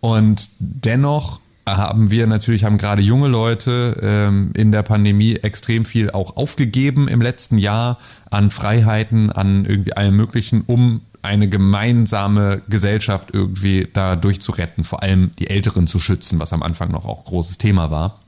Und 0.00 0.48
dennoch 0.58 1.38
haben 1.66 2.10
wir 2.10 2.26
natürlich, 2.26 2.64
haben 2.64 2.78
gerade 2.78 3.02
junge 3.02 3.28
Leute 3.28 3.96
ähm, 4.02 4.50
in 4.54 4.70
der 4.70 4.82
Pandemie 4.82 5.36
extrem 5.36 5.84
viel 5.84 6.10
auch 6.10 6.36
aufgegeben 6.36 7.08
im 7.08 7.22
letzten 7.22 7.58
Jahr 7.58 7.98
an 8.30 8.50
Freiheiten, 8.50 9.30
an 9.30 9.64
irgendwie 9.64 9.94
allem 9.94 10.16
Möglichen, 10.16 10.62
um 10.66 11.00
eine 11.22 11.48
gemeinsame 11.48 12.60
Gesellschaft 12.68 13.30
irgendwie 13.32 13.88
da 13.90 14.14
durchzuretten, 14.14 14.84
vor 14.84 15.02
allem 15.02 15.30
die 15.38 15.48
Älteren 15.48 15.86
zu 15.86 15.98
schützen, 15.98 16.38
was 16.38 16.52
am 16.52 16.62
Anfang 16.62 16.90
noch 16.90 17.06
auch 17.06 17.24
großes 17.24 17.56
Thema 17.56 17.90
war. 17.90 18.20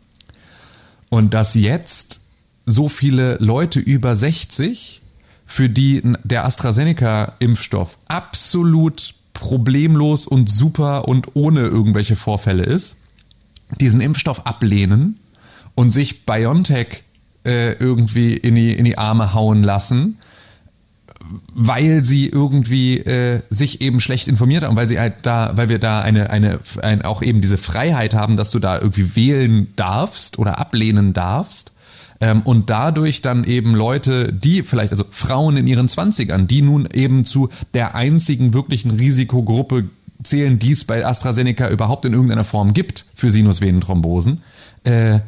Und 1.10 1.34
dass 1.34 1.54
jetzt 1.54 2.22
so 2.64 2.88
viele 2.88 3.36
Leute 3.38 3.80
über 3.80 4.16
60, 4.16 5.02
für 5.46 5.68
die 5.68 6.02
der 6.24 6.44
AstraZeneca-Impfstoff 6.46 7.98
absolut 8.08 9.14
problemlos 9.34 10.26
und 10.26 10.50
super 10.50 11.06
und 11.06 11.28
ohne 11.34 11.60
irgendwelche 11.60 12.16
Vorfälle 12.16 12.64
ist, 12.64 12.96
diesen 13.80 14.00
Impfstoff 14.00 14.46
ablehnen 14.46 15.18
und 15.74 15.90
sich 15.90 16.26
BioNTech 16.26 17.02
äh, 17.44 17.72
irgendwie 17.74 18.34
in 18.34 18.54
die, 18.54 18.72
in 18.72 18.84
die 18.84 18.98
Arme 18.98 19.34
hauen 19.34 19.62
lassen, 19.62 20.18
weil 21.54 22.04
sie 22.04 22.28
irgendwie 22.28 22.98
äh, 22.98 23.40
sich 23.50 23.80
eben 23.80 24.00
schlecht 24.00 24.28
informiert 24.28 24.64
haben, 24.64 24.76
weil 24.76 24.86
sie 24.86 25.00
halt 25.00 25.14
da, 25.22 25.52
weil 25.56 25.68
wir 25.68 25.78
da 25.78 26.00
eine, 26.00 26.30
eine, 26.30 26.60
ein, 26.82 27.02
auch 27.02 27.22
eben 27.22 27.40
diese 27.40 27.58
Freiheit 27.58 28.14
haben, 28.14 28.36
dass 28.36 28.50
du 28.50 28.58
da 28.58 28.78
irgendwie 28.78 29.16
wählen 29.16 29.72
darfst 29.76 30.38
oder 30.38 30.58
ablehnen 30.58 31.12
darfst. 31.12 31.72
Ähm, 32.20 32.42
und 32.42 32.70
dadurch 32.70 33.20
dann 33.22 33.44
eben 33.44 33.74
Leute, 33.74 34.32
die 34.32 34.62
vielleicht, 34.62 34.92
also 34.92 35.04
Frauen 35.10 35.56
in 35.56 35.66
ihren 35.66 35.88
Zwanzigern, 35.88 36.46
die 36.46 36.62
nun 36.62 36.88
eben 36.92 37.24
zu 37.24 37.50
der 37.74 37.94
einzigen 37.94 38.54
wirklichen 38.54 38.92
Risikogruppe 38.92 39.88
zählen, 40.26 40.58
die 40.58 40.72
es 40.72 40.84
bei 40.84 41.04
AstraZeneca 41.04 41.68
überhaupt 41.68 42.04
in 42.04 42.12
irgendeiner 42.12 42.44
Form 42.44 42.72
gibt 42.72 43.06
für 43.14 43.30
Sinusvenenthrombosen, 43.30 44.42
äh, 44.84 45.20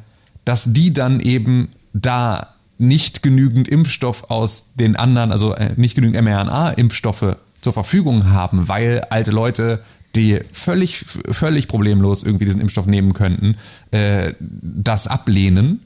dass 0.45 0.73
die 0.73 0.93
dann 0.93 1.21
eben 1.21 1.69
da 1.93 2.55
nicht 2.79 3.23
genügend 3.23 3.69
Impfstoff 3.69 4.31
aus 4.31 4.75
den 4.75 4.97
anderen, 4.97 5.33
also 5.33 5.55
äh, 5.55 5.71
nicht 5.77 5.95
genügend 5.95 6.23
mRNA-Impfstoffe 6.23 7.37
zur 7.61 7.73
Verfügung 7.73 8.31
haben, 8.31 8.69
weil 8.69 9.03
alte 9.11 9.33
Leute, 9.33 9.83
die 10.15 10.41
völlig, 10.53 11.05
völlig 11.31 11.69
problemlos 11.69 12.23
irgendwie 12.23 12.45
diesen 12.45 12.61
Impfstoff 12.61 12.87
nehmen 12.87 13.15
könnten, 13.15 13.57
äh, 13.91 14.33
das 14.41 15.07
ablehnen, 15.07 15.81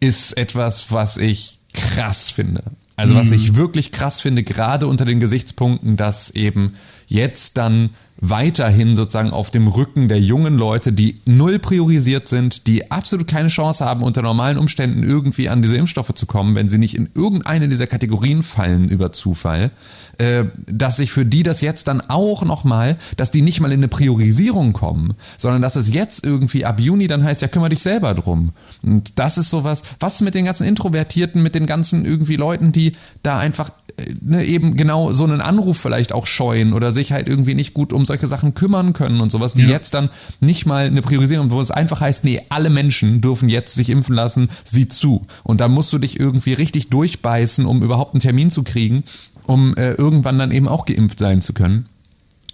ist 0.00 0.36
etwas, 0.36 0.92
was 0.92 1.16
ich 1.16 1.58
krass 1.72 2.30
finde. 2.30 2.62
Also 2.96 3.16
was 3.16 3.32
ich 3.32 3.56
wirklich 3.56 3.90
krass 3.90 4.20
finde, 4.20 4.44
gerade 4.44 4.86
unter 4.86 5.04
den 5.04 5.18
Gesichtspunkten, 5.18 5.96
dass 5.96 6.30
eben 6.30 6.74
jetzt 7.08 7.58
dann 7.58 7.90
weiterhin 8.30 8.96
sozusagen 8.96 9.30
auf 9.30 9.50
dem 9.50 9.68
Rücken 9.68 10.08
der 10.08 10.20
jungen 10.20 10.56
Leute, 10.56 10.92
die 10.92 11.20
null 11.26 11.58
priorisiert 11.58 12.28
sind, 12.28 12.66
die 12.66 12.90
absolut 12.90 13.28
keine 13.28 13.48
Chance 13.48 13.84
haben, 13.84 14.02
unter 14.02 14.22
normalen 14.22 14.58
Umständen 14.58 15.02
irgendwie 15.02 15.48
an 15.48 15.62
diese 15.62 15.76
Impfstoffe 15.76 16.14
zu 16.14 16.26
kommen, 16.26 16.54
wenn 16.54 16.68
sie 16.68 16.78
nicht 16.78 16.96
in 16.96 17.10
irgendeine 17.14 17.68
dieser 17.68 17.86
Kategorien 17.86 18.42
fallen 18.42 18.88
über 18.88 19.12
Zufall, 19.12 19.70
äh, 20.18 20.44
dass 20.66 20.96
sich 20.96 21.12
für 21.12 21.26
die 21.26 21.42
das 21.42 21.60
jetzt 21.60 21.88
dann 21.88 22.00
auch 22.00 22.44
nochmal, 22.44 22.96
dass 23.16 23.30
die 23.30 23.42
nicht 23.42 23.60
mal 23.60 23.72
in 23.72 23.80
eine 23.80 23.88
Priorisierung 23.88 24.72
kommen, 24.72 25.14
sondern 25.36 25.60
dass 25.60 25.76
es 25.76 25.92
jetzt 25.92 26.24
irgendwie 26.24 26.64
ab 26.64 26.80
Juni 26.80 27.06
dann 27.06 27.24
heißt, 27.24 27.42
ja, 27.42 27.48
kümmere 27.48 27.70
dich 27.70 27.82
selber 27.82 28.14
drum. 28.14 28.52
Und 28.82 29.18
das 29.18 29.38
ist 29.38 29.50
sowas, 29.50 29.82
was 30.00 30.20
mit 30.20 30.34
den 30.34 30.46
ganzen 30.46 30.66
Introvertierten, 30.66 31.42
mit 31.42 31.54
den 31.54 31.66
ganzen 31.66 32.04
irgendwie 32.04 32.36
Leuten, 32.36 32.72
die 32.72 32.92
da 33.22 33.38
einfach 33.38 33.70
äh, 33.96 34.14
ne, 34.22 34.44
eben 34.44 34.76
genau 34.76 35.12
so 35.12 35.24
einen 35.24 35.40
Anruf 35.40 35.78
vielleicht 35.78 36.12
auch 36.12 36.26
scheuen 36.26 36.72
oder 36.72 36.90
sich 36.90 37.12
halt 37.12 37.28
irgendwie 37.28 37.54
nicht 37.54 37.74
gut 37.74 37.92
um 37.92 38.04
solche 38.06 38.13
Sachen 38.26 38.54
kümmern 38.54 38.92
können 38.92 39.20
und 39.20 39.30
sowas, 39.30 39.54
die 39.54 39.62
Ja. 39.62 39.68
jetzt 39.70 39.94
dann 39.94 40.10
nicht 40.40 40.66
mal 40.66 40.86
eine 40.86 41.02
Priorisierung, 41.02 41.50
wo 41.50 41.60
es 41.60 41.70
einfach 41.70 42.00
heißt, 42.00 42.24
nee, 42.24 42.40
alle 42.48 42.70
Menschen 42.70 43.20
dürfen 43.20 43.48
jetzt 43.48 43.74
sich 43.74 43.90
impfen 43.90 44.14
lassen, 44.14 44.48
sieh 44.64 44.88
zu. 44.88 45.22
Und 45.42 45.60
da 45.60 45.68
musst 45.68 45.92
du 45.92 45.98
dich 45.98 46.18
irgendwie 46.20 46.52
richtig 46.54 46.88
durchbeißen, 46.90 47.66
um 47.66 47.82
überhaupt 47.82 48.14
einen 48.14 48.20
Termin 48.20 48.50
zu 48.50 48.62
kriegen, 48.62 49.04
um 49.46 49.74
äh, 49.76 49.92
irgendwann 49.92 50.38
dann 50.38 50.50
eben 50.52 50.68
auch 50.68 50.86
geimpft 50.86 51.18
sein 51.18 51.42
zu 51.42 51.52
können. 51.52 51.86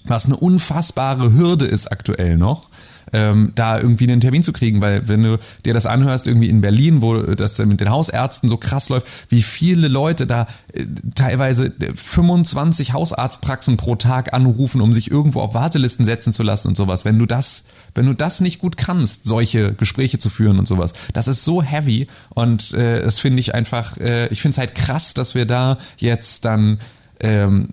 Was 0.05 0.25
eine 0.27 0.37
unfassbare 0.37 1.33
Hürde 1.35 1.67
ist 1.67 1.93
aktuell 1.93 2.37
noch, 2.39 2.69
ähm, 3.13 3.53
da 3.55 3.79
irgendwie 3.79 4.05
einen 4.05 4.21
Termin 4.21 4.43
zu 4.43 4.53
kriegen, 4.53 4.81
weil 4.81 5.09
wenn 5.09 5.23
du 5.23 5.39
dir 5.65 5.75
das 5.75 5.87
anhörst, 5.87 6.27
irgendwie 6.27 6.49
in 6.49 6.61
Berlin, 6.61 7.03
wo 7.03 7.17
das 7.17 7.59
mit 7.59 7.81
den 7.81 7.91
Hausärzten 7.91 8.49
so 8.49 8.57
krass 8.57 8.89
läuft, 8.89 9.07
wie 9.29 9.43
viele 9.43 9.89
Leute 9.89 10.27
da 10.27 10.47
äh, 10.73 10.85
teilweise 11.15 11.73
25 11.95 12.93
Hausarztpraxen 12.93 13.77
pro 13.77 13.97
Tag 13.97 14.33
anrufen, 14.33 14.81
um 14.81 14.93
sich 14.93 15.11
irgendwo 15.11 15.41
auf 15.41 15.55
Wartelisten 15.55 16.05
setzen 16.05 16.33
zu 16.33 16.43
lassen 16.43 16.69
und 16.69 16.77
sowas. 16.77 17.05
Wenn 17.05 17.19
du 17.19 17.27
das, 17.27 17.65
wenn 17.95 18.07
du 18.07 18.15
das 18.15 18.41
nicht 18.41 18.59
gut 18.59 18.77
kannst, 18.77 19.25
solche 19.25 19.75
Gespräche 19.75 20.19
zu 20.19 20.31
führen 20.31 20.59
und 20.59 20.69
sowas, 20.69 20.93
das 21.13 21.29
ist 21.29 21.45
so 21.45 21.63
heavy 21.63 22.07
und 22.31 22.73
äh, 22.75 23.03
das 23.03 23.19
finde 23.19 23.41
ich 23.41 23.55
einfach, 23.55 23.97
äh, 23.99 24.29
ich 24.29 24.43
finde 24.43 24.55
es 24.55 24.59
halt 24.59 24.75
krass, 24.75 25.15
dass 25.15 25.35
wir 25.35 25.47
da 25.47 25.79
jetzt 25.99 26.45
dann 26.45 26.79
ähm, 27.21 27.71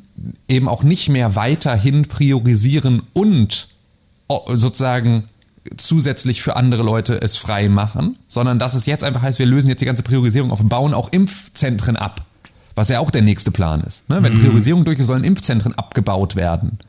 eben 0.48 0.68
auch 0.68 0.84
nicht 0.84 1.10
mehr 1.10 1.36
weiterhin 1.36 2.08
priorisieren 2.08 3.02
und 3.14 3.68
sozusagen 4.30 5.24
zusätzlich 5.76 6.42
für 6.42 6.56
andere 6.56 6.84
Leute 6.84 7.20
es 7.22 7.36
frei 7.36 7.70
machen, 7.70 8.18
sondern 8.28 8.60
dass 8.60 8.74
es 8.74 8.86
jetzt 8.86 9.04
einfach 9.04 9.22
heißt, 9.22 9.40
wir 9.40 9.46
lösen 9.46 9.70
jetzt 9.70 9.82
die 9.82 9.86
ganze 9.86 10.04
Priorisierung 10.04 10.52
auf 10.52 10.60
und 10.60 10.70
bauen 10.70 10.94
auch 10.94 11.12
Impfzentren 11.12 11.98
ab, 11.98 12.26
was 12.76 12.90
ja 12.90 13.00
auch 13.00 13.12
der 13.12 13.22
nächste 13.22 13.52
Plan 13.52 13.82
ist. 13.82 14.10
Ne? 14.10 14.24
Wenn 14.24 14.40
Priorisierung 14.40 14.86
durch 14.86 15.00
ist, 15.00 15.08
sollen 15.08 15.24
Impfzentren 15.24 15.76
abgebaut 15.76 16.36
werden. 16.36 16.80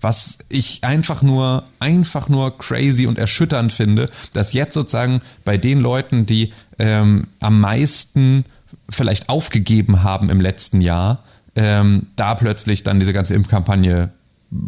Was 0.00 0.38
ich 0.48 0.84
einfach 0.84 1.22
nur, 1.22 1.64
einfach 1.80 2.28
nur 2.28 2.58
crazy 2.58 3.06
und 3.06 3.18
erschütternd 3.18 3.72
finde, 3.72 4.10
dass 4.32 4.52
jetzt 4.52 4.74
sozusagen 4.74 5.22
bei 5.44 5.56
den 5.56 5.80
Leuten, 5.80 6.26
die 6.26 6.52
ähm, 6.78 7.26
am 7.40 7.60
meisten 7.60 8.44
vielleicht 8.90 9.28
aufgegeben 9.28 10.02
haben 10.02 10.28
im 10.28 10.40
letzten 10.40 10.80
Jahr, 10.80 11.22
ähm, 11.56 12.06
da 12.16 12.34
plötzlich 12.34 12.82
dann 12.82 13.00
diese 13.00 13.12
ganze 13.12 13.34
Impfkampagne 13.34 14.10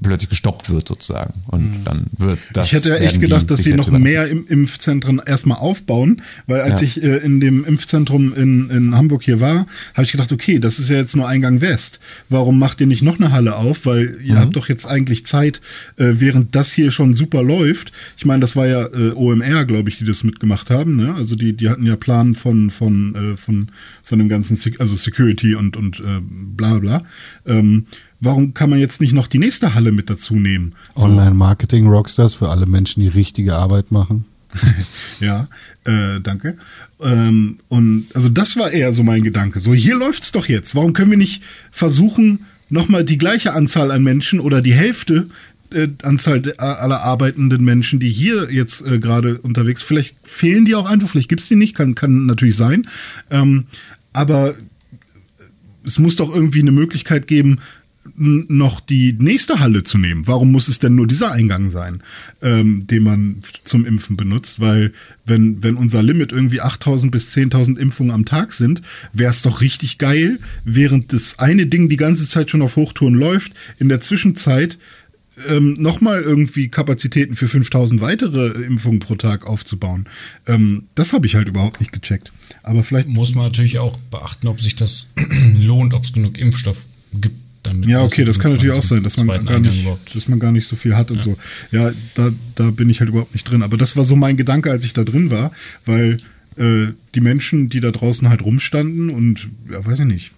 plötzlich 0.02 0.30
gestoppt 0.30 0.70
wird 0.70 0.88
sozusagen. 0.88 1.34
Und 1.46 1.84
dann 1.84 2.06
wird 2.18 2.38
das. 2.52 2.66
ich 2.66 2.72
hätte 2.72 2.88
ja 2.90 2.96
echt 2.96 3.20
gedacht, 3.20 3.50
dass 3.50 3.62
sie 3.62 3.74
noch 3.74 3.90
mehr 3.90 4.26
im 4.28 4.46
Impfzentren 4.48 5.20
erstmal 5.24 5.58
aufbauen, 5.58 6.22
weil 6.46 6.60
als 6.60 6.80
Ja. 6.80 6.86
ich 6.88 7.02
äh, 7.02 7.16
in 7.18 7.40
dem 7.40 7.64
Impfzentrum 7.64 8.34
in, 8.34 8.68
in 8.70 8.94
Hamburg 8.96 9.22
hier 9.22 9.40
war, 9.40 9.66
habe 9.94 10.02
ich 10.04 10.12
gedacht, 10.12 10.32
okay, 10.32 10.58
das 10.58 10.78
ist 10.78 10.90
ja 10.90 10.96
jetzt 10.96 11.14
nur 11.16 11.28
Eingang 11.28 11.60
West. 11.60 12.00
Warum 12.28 12.58
macht 12.58 12.80
ihr 12.80 12.86
nicht 12.86 13.02
noch 13.02 13.16
eine 13.18 13.32
Halle 13.32 13.56
auf? 13.56 13.86
Weil 13.86 14.18
ihr 14.24 14.34
Mhm. 14.34 14.38
habt 14.38 14.56
doch 14.56 14.68
jetzt 14.68 14.86
eigentlich 14.86 15.24
Zeit, 15.26 15.60
äh, 15.96 16.14
während 16.14 16.54
das 16.54 16.72
hier 16.72 16.90
schon 16.90 17.14
super 17.14 17.42
läuft. 17.42 17.92
Ich 18.16 18.24
meine, 18.24 18.40
das 18.40 18.56
war 18.56 18.66
ja 18.66 18.86
äh, 18.86 19.12
OMR, 19.14 19.64
glaube 19.64 19.88
ich, 19.88 19.98
die 19.98 20.04
das 20.04 20.24
mitgemacht 20.24 20.70
haben. 20.70 20.96
Ne? 20.96 21.14
Also 21.14 21.36
die, 21.36 21.52
die 21.52 21.68
hatten 21.68 21.86
ja 21.86 21.96
Plan 21.96 22.34
von, 22.34 22.70
von, 22.70 23.14
äh, 23.14 23.36
von, 23.36 23.68
von 24.02 24.18
dem 24.18 24.28
ganzen, 24.28 24.58
also 24.78 24.96
Security 24.96 25.54
und, 25.54 25.76
und 25.76 26.00
äh, 26.00 26.20
bla 26.22 26.78
bla. 26.78 27.04
Ähm, 27.46 27.86
warum 28.20 28.54
kann 28.54 28.70
man 28.70 28.78
jetzt 28.78 29.00
nicht 29.00 29.12
noch 29.12 29.26
die 29.26 29.38
nächste 29.38 29.74
Halle 29.74 29.92
mit 29.92 30.10
dazu 30.10 30.34
nehmen? 30.34 30.74
So. 30.94 31.04
Online-Marketing-Rockstars 31.04 32.34
für 32.34 32.48
alle 32.48 32.66
Menschen, 32.66 33.00
die 33.00 33.08
richtige 33.08 33.56
Arbeit 33.56 33.90
machen. 33.92 34.24
Ja, 35.20 35.48
äh, 35.84 36.20
danke. 36.20 36.58
Ähm, 37.00 37.58
und 37.68 38.06
also 38.14 38.28
das 38.28 38.56
war 38.56 38.70
eher 38.70 38.92
so 38.92 39.02
mein 39.02 39.22
Gedanke. 39.22 39.60
So, 39.60 39.72
hier 39.72 39.96
läuft's 39.96 40.30
doch 40.32 40.46
jetzt. 40.46 40.74
Warum 40.74 40.92
können 40.92 41.10
wir 41.10 41.18
nicht 41.18 41.42
versuchen, 41.70 42.44
nochmal 42.68 43.04
die 43.04 43.16
gleiche 43.16 43.54
Anzahl 43.54 43.90
an 43.90 44.02
Menschen 44.02 44.40
oder 44.40 44.60
die 44.60 44.74
Hälfte 44.74 45.28
äh, 45.70 45.88
Anzahl 46.02 46.42
aller 46.58 47.02
arbeitenden 47.02 47.64
Menschen, 47.64 47.98
die 47.98 48.10
hier 48.10 48.50
jetzt 48.50 48.86
äh, 48.86 48.98
gerade 48.98 49.38
unterwegs, 49.38 49.82
vielleicht 49.82 50.16
fehlen 50.22 50.64
die 50.64 50.74
auch 50.74 50.86
einfach, 50.86 51.08
vielleicht 51.08 51.28
gibt's 51.28 51.48
die 51.48 51.56
nicht, 51.56 51.74
kann, 51.74 51.94
kann 51.94 52.26
natürlich 52.26 52.56
sein. 52.56 52.82
Ähm, 53.30 53.64
aber 54.12 54.54
es 55.84 55.98
muss 55.98 56.16
doch 56.16 56.34
irgendwie 56.34 56.60
eine 56.60 56.72
Möglichkeit 56.72 57.26
geben, 57.26 57.58
noch 58.18 58.80
die 58.80 59.14
nächste 59.18 59.60
Halle 59.60 59.82
zu 59.82 59.98
nehmen. 59.98 60.26
Warum 60.26 60.52
muss 60.52 60.68
es 60.68 60.78
denn 60.78 60.94
nur 60.94 61.06
dieser 61.06 61.32
Eingang 61.32 61.70
sein, 61.70 62.02
ähm, 62.42 62.86
den 62.86 63.02
man 63.02 63.36
zum 63.64 63.84
Impfen 63.84 64.16
benutzt? 64.16 64.60
Weil 64.60 64.92
wenn, 65.24 65.62
wenn 65.62 65.76
unser 65.76 66.02
Limit 66.02 66.32
irgendwie 66.32 66.62
8.000 66.62 67.10
bis 67.10 67.34
10.000 67.34 67.78
Impfungen 67.78 68.12
am 68.12 68.24
Tag 68.24 68.52
sind, 68.52 68.82
wäre 69.12 69.30
es 69.30 69.42
doch 69.42 69.60
richtig 69.60 69.98
geil, 69.98 70.38
während 70.64 71.12
das 71.12 71.38
eine 71.38 71.66
Ding 71.66 71.88
die 71.88 71.96
ganze 71.96 72.28
Zeit 72.28 72.50
schon 72.50 72.62
auf 72.62 72.76
Hochtouren 72.76 73.14
läuft, 73.14 73.52
in 73.78 73.88
der 73.88 74.00
Zwischenzeit 74.00 74.78
ähm, 75.48 75.74
nochmal 75.78 76.22
irgendwie 76.22 76.68
Kapazitäten 76.68 77.36
für 77.36 77.48
5000 77.48 78.00
weitere 78.00 78.62
Impfungen 78.64 79.00
pro 79.00 79.16
Tag 79.16 79.46
aufzubauen. 79.46 80.08
Ähm, 80.46 80.84
das 80.94 81.12
habe 81.12 81.26
ich 81.26 81.34
halt 81.34 81.48
überhaupt 81.48 81.80
nicht 81.80 81.92
gecheckt. 81.92 82.32
Aber 82.62 82.82
vielleicht 82.82 83.08
Muss 83.08 83.34
man 83.34 83.44
natürlich 83.44 83.78
auch 83.78 83.98
beachten, 84.10 84.48
ob 84.48 84.60
sich 84.60 84.76
das 84.76 85.08
lohnt, 85.60 85.94
ob 85.94 86.04
es 86.04 86.12
genug 86.12 86.38
Impfstoff 86.38 86.84
gibt. 87.12 87.45
Damit 87.66 87.88
Ja, 87.88 88.02
okay, 88.02 88.24
das 88.24 88.38
kann 88.38 88.52
natürlich 88.52 88.74
auch 88.74 88.82
sein, 88.82 89.02
dass 89.02 89.16
man 89.18 89.26
gar 89.44 89.58
nicht, 89.60 89.80
überhaupt- 89.82 90.14
dass 90.14 90.28
man 90.28 90.38
gar 90.38 90.52
nicht 90.52 90.66
so 90.66 90.76
viel 90.76 90.96
hat 90.96 91.10
und 91.10 91.22
so. 91.22 91.36
Ja, 91.70 91.92
da, 92.14 92.30
da 92.54 92.70
bin 92.70 92.88
ich 92.90 93.00
halt 93.00 93.10
überhaupt 93.10 93.34
nicht 93.34 93.44
drin. 93.50 93.62
Aber 93.62 93.76
das 93.76 93.96
war 93.96 94.04
so 94.04 94.16
mein 94.16 94.36
Gedanke, 94.36 94.70
als 94.70 94.84
ich 94.84 94.92
da 94.92 95.04
drin 95.04 95.30
war, 95.30 95.52
weil 95.84 96.16
äh, 96.56 96.86
die 97.14 97.20
Menschen, 97.20 97.68
die 97.68 97.80
da 97.80 97.90
draußen 97.90 98.28
halt 98.28 98.42
rumstanden 98.42 99.10
und 99.10 99.48
ja, 99.70 99.84
weiß 99.84 100.00
ich 100.00 100.06
nicht. 100.06 100.30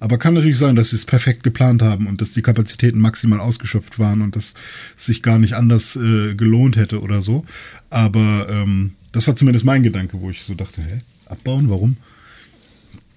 Aber 0.00 0.18
kann 0.18 0.34
natürlich 0.34 0.58
sein, 0.58 0.76
dass 0.76 0.90
sie 0.90 0.96
es 0.96 1.06
perfekt 1.06 1.42
geplant 1.44 1.80
haben 1.80 2.06
und 2.06 2.20
dass 2.20 2.32
die 2.32 2.42
Kapazitäten 2.42 2.98
maximal 3.00 3.40
ausgeschöpft 3.40 3.98
waren 3.98 4.20
und 4.20 4.36
dass 4.36 4.52
es 4.98 5.06
sich 5.06 5.22
gar 5.22 5.38
nicht 5.38 5.54
anders 5.54 5.96
äh, 5.96 6.34
gelohnt 6.34 6.76
hätte 6.76 7.00
oder 7.00 7.22
so. 7.22 7.46
Aber 7.88 8.46
ähm, 8.50 8.92
das 9.12 9.26
war 9.26 9.36
zumindest 9.36 9.64
mein 9.64 9.82
Gedanke, 9.82 10.20
wo 10.20 10.28
ich 10.28 10.42
so 10.42 10.52
dachte, 10.54 10.82
hä, 10.82 10.98
abbauen, 11.26 11.70
warum? 11.70 11.96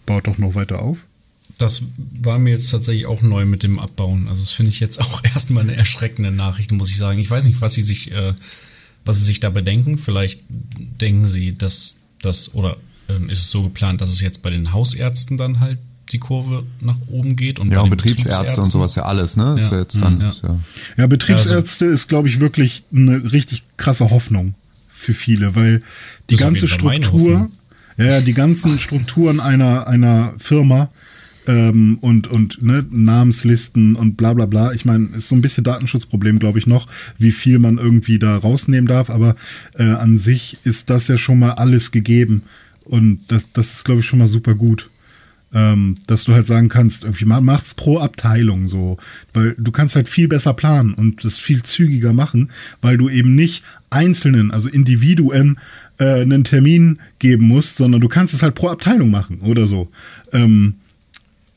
Baut 0.05 0.27
doch 0.27 0.37
noch 0.37 0.55
weiter 0.55 0.81
auf. 0.81 1.05
Das 1.57 1.83
war 2.21 2.37
mir 2.39 2.51
jetzt 2.51 2.69
tatsächlich 2.69 3.07
auch 3.07 3.21
neu 3.21 3.45
mit 3.45 3.63
dem 3.63 3.79
Abbauen. 3.79 4.27
Also 4.27 4.41
das 4.41 4.51
finde 4.51 4.71
ich 4.71 4.79
jetzt 4.79 4.99
auch 4.99 5.23
erstmal 5.35 5.63
eine 5.63 5.75
erschreckende 5.75 6.31
Nachricht, 6.31 6.71
muss 6.71 6.89
ich 6.89 6.97
sagen. 6.97 7.19
Ich 7.19 7.29
weiß 7.29 7.45
nicht, 7.45 7.61
was 7.61 7.73
sie 7.73 7.81
sich, 7.83 8.11
äh, 8.11 8.33
was 9.05 9.17
sie 9.17 9.25
sich 9.25 9.39
dabei 9.39 9.61
denken. 9.61 9.97
Vielleicht 9.97 10.41
denken 10.49 11.27
sie, 11.27 11.57
dass 11.57 11.97
das 12.21 12.53
oder 12.53 12.77
ähm, 13.09 13.29
ist 13.29 13.39
es 13.39 13.49
so 13.51 13.63
geplant, 13.63 14.01
dass 14.01 14.09
es 14.09 14.21
jetzt 14.21 14.41
bei 14.41 14.49
den 14.49 14.73
Hausärzten 14.73 15.37
dann 15.37 15.59
halt 15.59 15.79
die 16.11 16.19
Kurve 16.19 16.63
nach 16.79 16.95
oben 17.07 17.35
geht 17.35 17.59
und 17.59 17.71
Ja, 17.71 17.81
und 17.81 17.89
Betriebsärzte 17.89 18.61
und 18.61 18.71
sowas 18.71 18.95
ja 18.95 19.03
alles, 19.03 19.35
ne? 19.35 19.55
Ist 19.57 19.63
Ja. 19.63 19.71
ja 19.71 19.79
jetzt 19.79 20.01
dann, 20.01 20.21
Ja. 20.21 20.33
ja. 20.43 20.59
Ja, 20.97 21.07
Betriebsärzte 21.07 21.85
ist, 21.85 22.07
glaube 22.07 22.29
ich, 22.29 22.39
wirklich 22.39 22.83
eine 22.93 23.31
richtig 23.31 23.63
krasse 23.75 24.09
Hoffnung 24.09 24.55
für 24.87 25.13
viele, 25.13 25.55
weil 25.55 25.83
die 26.29 26.37
ganze 26.37 26.67
Struktur, 26.67 27.49
ja, 27.97 28.21
die 28.21 28.33
ganzen 28.33 28.79
Strukturen 28.79 29.39
einer, 29.39 29.87
einer 29.87 30.33
Firma 30.37 30.89
ähm, 31.47 31.97
und, 32.01 32.27
und 32.27 32.61
ne, 32.61 32.85
Namenslisten 32.89 33.95
und 33.95 34.17
bla 34.17 34.33
bla 34.33 34.45
bla. 34.45 34.73
Ich 34.73 34.85
meine, 34.85 35.07
ist 35.17 35.29
so 35.29 35.35
ein 35.35 35.41
bisschen 35.41 35.63
Datenschutzproblem, 35.63 36.39
glaube 36.39 36.59
ich, 36.59 36.67
noch, 36.67 36.87
wie 37.17 37.31
viel 37.31 37.59
man 37.59 37.77
irgendwie 37.77 38.19
da 38.19 38.37
rausnehmen 38.37 38.87
darf, 38.87 39.09
aber 39.09 39.35
äh, 39.77 39.83
an 39.83 40.15
sich 40.15 40.57
ist 40.63 40.89
das 40.89 41.07
ja 41.07 41.17
schon 41.17 41.39
mal 41.39 41.51
alles 41.51 41.91
gegeben. 41.91 42.43
Und 42.83 43.19
das, 43.29 43.51
das 43.51 43.73
ist, 43.73 43.85
glaube 43.85 44.01
ich, 44.01 44.05
schon 44.05 44.19
mal 44.19 44.27
super 44.27 44.53
gut 44.53 44.89
ähm, 45.53 45.95
dass 46.07 46.25
du 46.25 46.33
halt 46.33 46.45
sagen 46.45 46.69
kannst, 46.69 47.03
irgendwie 47.03 47.25
macht's 47.25 47.73
pro 47.73 47.99
Abteilung 47.99 48.67
so, 48.67 48.97
weil 49.33 49.55
du 49.57 49.71
kannst 49.71 49.95
halt 49.95 50.09
viel 50.09 50.27
besser 50.27 50.53
planen 50.53 50.93
und 50.93 51.23
das 51.23 51.37
viel 51.37 51.63
zügiger 51.63 52.13
machen, 52.13 52.51
weil 52.81 52.97
du 52.97 53.09
eben 53.09 53.33
nicht 53.33 53.63
einzelnen, 53.89 54.51
also 54.51 54.67
Individuen 54.67 55.57
äh, 55.99 56.21
einen 56.21 56.43
Termin 56.43 56.99
geben 57.19 57.47
musst, 57.47 57.77
sondern 57.77 58.01
du 58.01 58.09
kannst 58.09 58.33
es 58.33 58.43
halt 58.43 58.55
pro 58.55 58.67
Abteilung 58.67 59.09
machen 59.09 59.39
oder 59.39 59.65
so. 59.65 59.89
Ähm, 60.33 60.75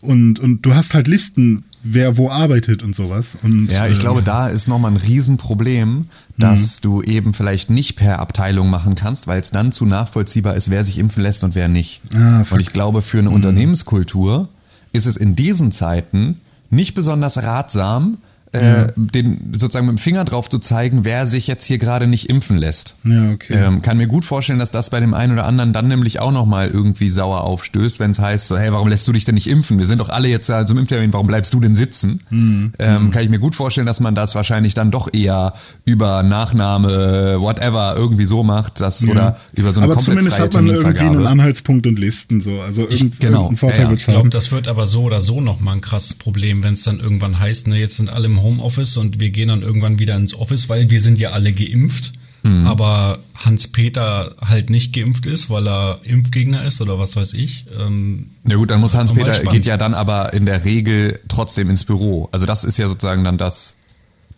und, 0.02 0.38
und 0.38 0.64
du 0.64 0.74
hast 0.74 0.94
halt 0.94 1.08
Listen, 1.08 1.64
wer 1.82 2.16
wo 2.16 2.30
arbeitet 2.30 2.82
und 2.82 2.94
sowas. 2.94 3.36
Und, 3.42 3.70
Ja, 3.70 3.86
ich 3.86 3.98
äh, 3.98 4.00
glaube, 4.00 4.22
da 4.22 4.48
ist 4.48 4.68
nochmal 4.68 4.92
ein 4.92 4.96
Riesenproblem, 4.96 6.06
dass 6.36 6.80
du 6.80 7.02
eben 7.02 7.34
vielleicht 7.34 7.70
nicht 7.70 7.96
per 7.96 8.18
Abteilung 8.18 8.70
machen 8.70 8.94
kannst, 8.94 9.26
weil 9.26 9.40
es 9.40 9.50
dann 9.50 9.72
zu 9.72 9.84
nachvollziehbar 9.86 10.56
ist, 10.56 10.70
wer 10.70 10.84
sich 10.84 10.98
impfen 10.98 11.22
lässt 11.22 11.44
und 11.44 11.54
wer 11.54 11.68
nicht. 11.68 12.00
Ah, 12.14 12.44
und 12.50 12.60
ich 12.60 12.70
glaube, 12.70 13.02
für 13.02 13.18
eine 13.18 13.30
Unternehmenskultur 13.30 14.48
ist 14.92 15.06
es 15.06 15.16
in 15.16 15.36
diesen 15.36 15.70
Zeiten 15.72 16.40
nicht 16.70 16.94
besonders 16.94 17.42
ratsam, 17.42 18.18
äh, 18.52 18.86
den 18.96 19.52
sozusagen 19.52 19.86
mit 19.86 19.96
dem 19.96 19.98
Finger 19.98 20.24
drauf 20.24 20.48
zu 20.48 20.58
zeigen, 20.58 21.04
wer 21.04 21.26
sich 21.26 21.46
jetzt 21.46 21.64
hier 21.66 21.78
gerade 21.78 22.06
nicht 22.08 22.28
impfen 22.28 22.58
lässt. 22.58 22.96
Ja, 23.04 23.30
okay. 23.32 23.54
Ähm, 23.54 23.80
kann 23.80 23.96
mir 23.96 24.08
gut 24.08 24.24
vorstellen, 24.24 24.58
dass 24.58 24.72
das 24.72 24.90
bei 24.90 24.98
dem 24.98 25.14
einen 25.14 25.34
oder 25.34 25.46
anderen 25.46 25.72
dann 25.72 25.86
nämlich 25.86 26.18
auch 26.18 26.32
nochmal 26.32 26.68
irgendwie 26.68 27.10
sauer 27.10 27.42
aufstößt, 27.42 28.00
wenn 28.00 28.10
es 28.10 28.18
heißt, 28.18 28.48
so, 28.48 28.58
hey, 28.58 28.72
warum 28.72 28.88
lässt 28.88 29.06
du 29.06 29.12
dich 29.12 29.24
denn 29.24 29.36
nicht 29.36 29.48
impfen? 29.48 29.78
Wir 29.78 29.86
sind 29.86 29.98
doch 29.98 30.08
alle 30.08 30.28
jetzt 30.28 30.48
da 30.48 30.66
zum 30.66 30.78
Impftermin, 30.78 31.12
warum 31.12 31.28
bleibst 31.28 31.54
du 31.54 31.60
denn 31.60 31.76
sitzen? 31.76 32.22
Mhm. 32.30 32.72
Ähm, 32.78 33.10
kann 33.12 33.22
ich 33.22 33.30
mir 33.30 33.38
gut 33.38 33.54
vorstellen, 33.54 33.86
dass 33.86 34.00
man 34.00 34.14
das 34.14 34.34
wahrscheinlich 34.34 34.74
dann 34.74 34.90
doch 34.90 35.08
eher 35.12 35.52
über 35.84 36.22
Nachname, 36.24 37.40
whatever, 37.40 37.94
irgendwie 37.96 38.24
so 38.24 38.42
macht, 38.42 38.80
dass, 38.80 39.06
oder 39.06 39.36
über 39.54 39.72
so 39.72 39.80
eine 39.80 39.86
aber 39.86 39.94
komplett 39.94 40.04
zumindest 40.04 40.36
freie 40.36 40.46
hat 40.46 40.54
man 40.54 40.66
irgendwie 40.66 40.98
einen. 40.98 41.26
Anhaltspunkt 41.26 41.86
und 41.86 41.98
Listen 41.98 42.40
so. 42.40 42.60
Also 42.60 42.82
irgend, 42.82 43.20
genau. 43.20 43.44
irgendeinen 43.44 43.56
Vorteil 43.56 43.84
Ja, 43.84 43.90
ja. 43.90 43.96
Ich 43.96 44.06
glaube, 44.06 44.30
das 44.30 44.50
wird 44.50 44.66
aber 44.66 44.86
so 44.86 45.02
oder 45.02 45.20
so 45.20 45.40
nochmal 45.40 45.76
ein 45.76 45.80
krasses 45.80 46.14
Problem, 46.14 46.62
wenn 46.62 46.74
es 46.74 46.82
dann 46.82 46.98
irgendwann 46.98 47.38
heißt, 47.38 47.68
ne, 47.68 47.78
jetzt 47.78 47.96
sind 47.96 48.10
alle 48.10 48.26
im 48.26 48.39
Homeoffice 48.42 48.96
und 48.96 49.20
wir 49.20 49.30
gehen 49.30 49.48
dann 49.48 49.62
irgendwann 49.62 49.98
wieder 49.98 50.16
ins 50.16 50.34
Office, 50.34 50.68
weil 50.68 50.90
wir 50.90 51.00
sind 51.00 51.18
ja 51.18 51.30
alle 51.30 51.52
geimpft. 51.52 52.12
Mhm. 52.42 52.66
Aber 52.66 53.18
Hans-Peter 53.34 54.34
halt 54.40 54.70
nicht 54.70 54.94
geimpft 54.94 55.26
ist, 55.26 55.50
weil 55.50 55.68
er 55.68 56.00
Impfgegner 56.04 56.64
ist 56.64 56.80
oder 56.80 56.98
was 56.98 57.16
weiß 57.16 57.34
ich. 57.34 57.66
Ähm, 57.78 58.30
Ja 58.46 58.56
gut, 58.56 58.70
dann 58.70 58.80
muss 58.80 58.94
Hans-Peter, 58.94 59.32
geht 59.50 59.66
ja 59.66 59.76
dann 59.76 59.94
aber 59.94 60.32
in 60.32 60.46
der 60.46 60.64
Regel 60.64 61.20
trotzdem 61.28 61.68
ins 61.68 61.84
Büro. 61.84 62.28
Also 62.32 62.46
das 62.46 62.64
ist 62.64 62.78
ja 62.78 62.88
sozusagen 62.88 63.24
dann 63.24 63.36
das, 63.36 63.76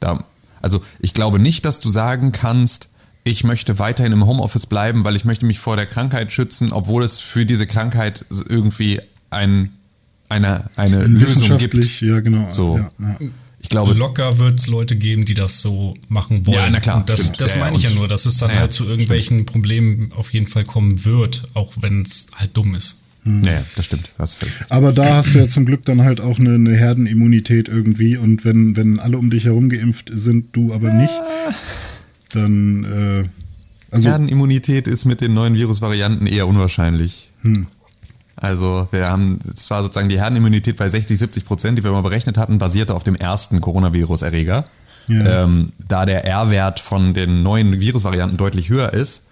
da, 0.01 0.25
also 0.61 0.83
ich 1.01 1.15
glaube 1.15 1.39
nicht, 1.39 1.65
dass 1.65 1.79
du 1.79 1.91
sagen 1.91 2.33
kannst, 2.33 2.89
ich 3.25 3.45
möchte 3.45 3.79
weiterhin 3.79 4.13
im 4.13 4.27
Homeoffice 4.27 4.67
bleiben, 4.67 5.05
weil 5.05 5.15
ich 5.15 5.25
möchte 5.25 5.47
mich 5.47 5.61
vor 5.61 5.77
der 5.77 5.87
Krankheit 5.87 6.33
schützen, 6.33 6.73
obwohl 6.73 7.05
es 7.05 7.21
für 7.21 7.47
diese 7.47 7.69
Krankheit 7.69 8.25
irgendwie 8.49 9.01
ein, 9.31 9.71
eine, 10.29 10.65
eine 10.77 11.05
Lösung 11.05 11.57
gibt. 11.57 12.01
Ja 12.01 12.19
genau. 12.19 12.51
So. 12.51 12.79
Ja, 12.79 12.91
ja. 12.99 13.17
Ich 13.63 13.69
glaube, 13.69 13.95
locker 13.95 14.39
wird 14.39 14.59
es 14.59 14.67
Leute 14.67 14.97
geben, 14.97 15.25
die 15.25 15.35
das 15.35 15.61
so 15.63 15.95
machen 16.09 16.47
wollen. 16.47 16.57
Ja, 16.57 16.71
na 16.71 16.81
klar, 16.81 16.97
Und 16.99 17.09
das, 17.09 17.21
stimmt. 17.21 17.41
das 17.41 17.55
Ja, 17.55 17.61
meine 17.61 17.77
ich 17.77 17.85
ja 17.85 17.91
nur, 17.91 18.09
dass 18.09 18.27
es 18.27 18.37
dann 18.37 18.51
Ja, 18.51 18.57
halt 18.57 18.73
zu 18.73 18.85
irgendwelchen 18.85 19.47
Problemen 19.47 20.13
auf 20.15 20.33
jeden 20.33 20.47
Fall 20.49 20.65
kommen 20.65 21.05
wird, 21.05 21.45
auch 21.55 21.73
wenn 21.81 22.03
es 22.03 22.27
halt 22.35 22.57
dumm 22.57 22.75
ist. 22.75 22.99
ja, 23.25 23.65
das 23.77 23.85
stimmt. 23.87 24.11
Recht. 24.19 24.37
Aber 24.69 24.93
da 24.93 25.15
hast 25.17 25.35
du 25.35 25.39
ja 25.39 25.47
zum 25.47 25.65
Glück 25.65 25.85
dann 25.85 26.03
halt 26.03 26.21
auch 26.21 26.39
eine, 26.41 26.55
eine 26.55 26.75
Herdenimmunität 26.77 27.69
irgendwie 27.69 28.17
und 28.17 28.45
wenn, 28.45 28.77
wenn 28.77 28.99
alle 28.99 29.17
um 29.17 29.31
dich 29.31 29.45
herum 29.45 29.69
geimpft 29.69 30.11
sind, 30.13 30.55
du 30.57 30.73
aber 30.75 30.93
nicht, 30.93 31.15
dann 32.33 32.85
äh, 32.85 33.29
also 33.95 34.09
Herdenimmunität 34.09 34.89
ist 34.89 35.05
mit 35.05 35.21
den 35.21 35.35
neuen 35.35 35.55
Virusvarianten 35.55 36.27
eher 36.27 36.49
unwahrscheinlich. 36.49 37.29
Also 38.43 38.89
wir 38.91 39.09
haben 39.09 39.39
zwar 39.55 39.85
sozusagen 39.85 40.09
die 40.09 40.19
Herdenimmunität 40.19 40.77
bei 40.77 40.89
60, 40.89 41.17
70 41.17 41.45
Prozent, 41.47 41.79
die 41.79 41.85
wir 41.85 41.93
mal 41.93 42.03
berechnet 42.03 42.37
hatten, 42.37 42.59
basierte 42.59 42.93
auf 42.93 43.05
dem 43.05 43.15
ersten 43.15 43.61
Coronavirus-Erreger. 43.61 44.65
Ja. 45.07 45.45
Ähm, 45.45 45.73
da 45.87 46.07
der 46.07 46.25
R-Wert 46.25 46.81
von 46.81 47.15
den 47.15 47.45
neuen 47.45 47.79
Virusvarianten 47.79 48.37
deutlich 48.37 48.69
höher 48.69 48.93
ist, 48.93 49.27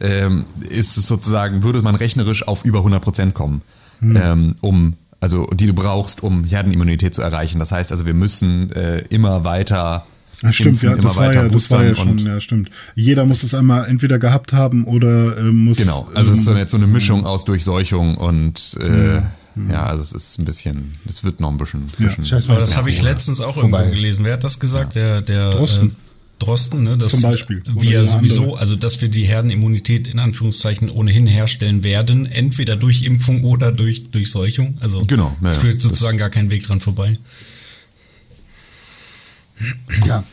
ähm, 0.00 0.46
ist 0.70 0.96
es 0.96 1.06
sozusagen, 1.06 1.62
würde 1.62 1.82
man 1.82 1.94
rechnerisch 1.94 2.48
auf 2.48 2.64
über 2.64 2.78
100 2.78 3.02
Prozent 3.02 3.34
kommen, 3.34 3.60
ähm, 4.02 4.56
um 4.62 4.94
also 5.20 5.46
die 5.54 5.66
du 5.66 5.74
brauchst, 5.74 6.22
um 6.22 6.44
Herdenimmunität 6.44 7.14
zu 7.14 7.20
erreichen. 7.20 7.58
Das 7.58 7.70
heißt 7.70 7.92
also, 7.92 8.06
wir 8.06 8.14
müssen 8.14 8.72
äh, 8.72 9.00
immer 9.10 9.44
weiter 9.44 10.06
Ja, 10.42 10.52
stimmt, 10.52 10.82
ja, 10.82 10.96
das 10.96 11.16
war 11.16 11.28
weiter 11.28 11.42
ja, 11.44 11.48
das 11.48 11.70
war 11.70 11.84
ja 11.84 11.94
schon, 11.94 12.18
ja, 12.18 12.40
stimmt. 12.40 12.70
Jeder 12.94 13.24
muss 13.24 13.42
es 13.42 13.54
einmal 13.54 13.86
entweder 13.86 14.18
gehabt 14.18 14.52
haben 14.52 14.84
oder 14.84 15.38
äh, 15.38 15.42
muss. 15.44 15.78
Genau, 15.78 16.08
also 16.14 16.32
es 16.32 16.38
ist 16.40 16.44
so 16.44 16.52
ähm, 16.52 16.58
jetzt 16.58 16.70
so 16.72 16.76
eine 16.76 16.86
Mischung 16.86 17.24
aus 17.24 17.44
Durchseuchung 17.44 18.16
und 18.16 18.76
äh, 18.80 19.22
ja, 19.70 19.86
also 19.86 20.02
es 20.02 20.12
ist 20.12 20.38
ein 20.38 20.44
bisschen, 20.44 20.94
es 21.08 21.22
wird 21.22 21.40
noch 21.40 21.50
ein 21.50 21.58
bisschen. 21.58 21.86
bisschen 21.96 22.24
Scheiß 22.24 22.48
mal 22.48 22.54
Aber 22.54 22.60
das 22.60 22.76
habe 22.76 22.90
ich 22.90 23.00
letztens 23.02 23.40
auch 23.40 23.54
Vorbei. 23.54 23.78
irgendwo 23.78 23.94
gelesen. 23.94 24.24
Wer 24.24 24.34
hat 24.34 24.44
das 24.44 24.58
gesagt? 24.58 24.96
Der, 24.96 25.20
der 25.20 25.50
Drosten. 25.52 25.90
Äh, 25.90 25.92
Drosten, 26.40 26.82
ne? 26.82 26.98
Dass 26.98 27.12
Zum 27.12 27.22
Beispiel. 27.22 27.62
Wir 27.66 28.04
sowieso, 28.06 28.42
andere. 28.42 28.58
also 28.58 28.76
dass 28.76 29.00
wir 29.00 29.08
die 29.08 29.24
Herdenimmunität 29.24 30.08
in 30.08 30.18
Anführungszeichen 30.18 30.90
ohnehin 30.90 31.28
herstellen 31.28 31.84
werden, 31.84 32.26
entweder 32.26 32.74
durch 32.74 33.04
Impfung 33.04 33.44
oder 33.44 33.70
durch 33.70 34.10
Durchseuchung. 34.10 34.76
Also 34.80 35.02
Genau, 35.06 35.36
ja, 35.40 35.48
es 35.48 35.54
ja. 35.54 35.60
führt 35.60 35.80
sozusagen 35.80 36.18
gar 36.18 36.30
kein 36.30 36.50
Weg 36.50 36.64
dran 36.64 36.80
vorbei. 36.80 37.18
Ja. 40.06 40.24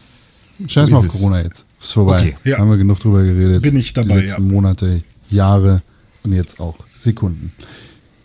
Scheiß 0.68 0.88
So 0.90 0.92
mal 0.96 0.98
auf. 1.00 1.08
Corona 1.08 1.42
jetzt. 1.42 1.66
Ist 1.82 1.92
vorbei. 1.94 2.36
Okay, 2.42 2.50
ja. 2.50 2.60
Haben 2.60 2.70
wir 2.70 2.78
genug 2.78 3.00
drüber 3.00 3.24
geredet. 3.24 3.62
Bin 3.64 3.76
ich 3.78 3.94
dabei, 3.94 4.20
Die 4.22 4.26
letzten 4.28 4.46
ja. 4.48 4.52
Monate, 4.54 5.04
Jahre 5.30 5.82
und 6.24 6.34
jetzt 6.34 6.60
auch 6.60 6.76
Sekunden. 7.00 7.52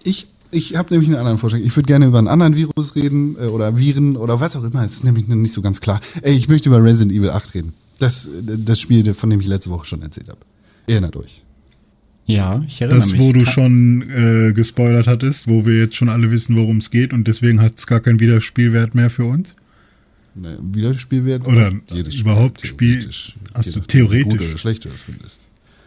Ich, 0.05 0.27
Ich 0.51 0.77
habe 0.77 0.93
nämlich 0.93 1.09
einen 1.09 1.19
anderen 1.19 1.39
Vorschlag. 1.39 1.61
Ich 1.61 1.75
würde 1.77 1.87
gerne 1.87 2.07
über 2.07 2.19
einen 2.19 2.29
anderen 2.29 2.55
Virus 2.57 2.95
reden 2.95 3.37
äh, 3.41 3.47
oder 3.47 3.77
Viren 3.77 4.17
oder 4.17 4.41
was 4.41 4.57
auch 4.57 4.65
immer. 4.65 4.85
Es 4.85 4.93
ist 4.95 5.05
nämlich 5.05 5.27
noch 5.29 5.37
nicht 5.37 5.55
so 5.55 5.63
ganz 5.63 5.81
klar. 5.81 6.01
Ey, 6.23 6.35
ich 6.37 6.49
möchte 6.49 6.69
über 6.69 6.83
Resident 6.83 7.13
Evil 7.13 7.31
8 7.31 7.55
reden. 7.55 7.73
Das, 7.99 8.29
das 8.43 8.79
Spiel, 8.81 9.15
von 9.15 9.31
dem 9.31 9.41
ich 9.41 9.47
letzte 9.47 9.71
Woche 9.71 9.87
schon 9.87 10.03
erzählt 10.03 10.29
habe. 10.29 10.41
Erinnert 10.87 11.17
euch. 11.17 11.43
Ja, 12.27 12.63
ich 12.67 12.81
erinnere 12.83 12.99
Das, 13.01 13.13
mich. 13.13 13.21
wo 13.21 13.33
du 13.33 13.47
schon 13.47 14.03
äh, 14.11 14.53
gespoilert 14.53 15.07
hattest, 15.07 15.47
wo 15.49 15.65
wir 15.65 15.79
jetzt 15.79 15.97
schon 15.97 16.09
alle 16.09 16.31
wissen, 16.31 16.57
worum 16.57 16.79
es 16.79 16.91
geht 16.91 17.13
und 17.13 17.27
deswegen 17.27 17.61
hat 17.63 17.75
es 17.79 17.87
gar 17.87 18.01
keinen 18.01 18.21
Wiederspielwert 18.21 18.95
mehr 18.95 19.11
für 19.11 19.25
uns. 19.25 19.55
Ne, 20.39 20.59
Wiederspielwert? 20.61 21.47
Oder 21.47 21.73
Jedes 21.93 22.17
überhaupt 22.17 22.67
Spiel- 22.67 22.99
theoretisch. 23.01 23.35
Nachdem, 23.55 23.75
wie 23.75 23.81
theoretisch. 23.87 24.25
Gut 24.39 24.41
oder 24.43 24.57
schlecht 24.59 24.85
du 24.85 24.89
das 24.91 25.01
findest. 25.01 25.39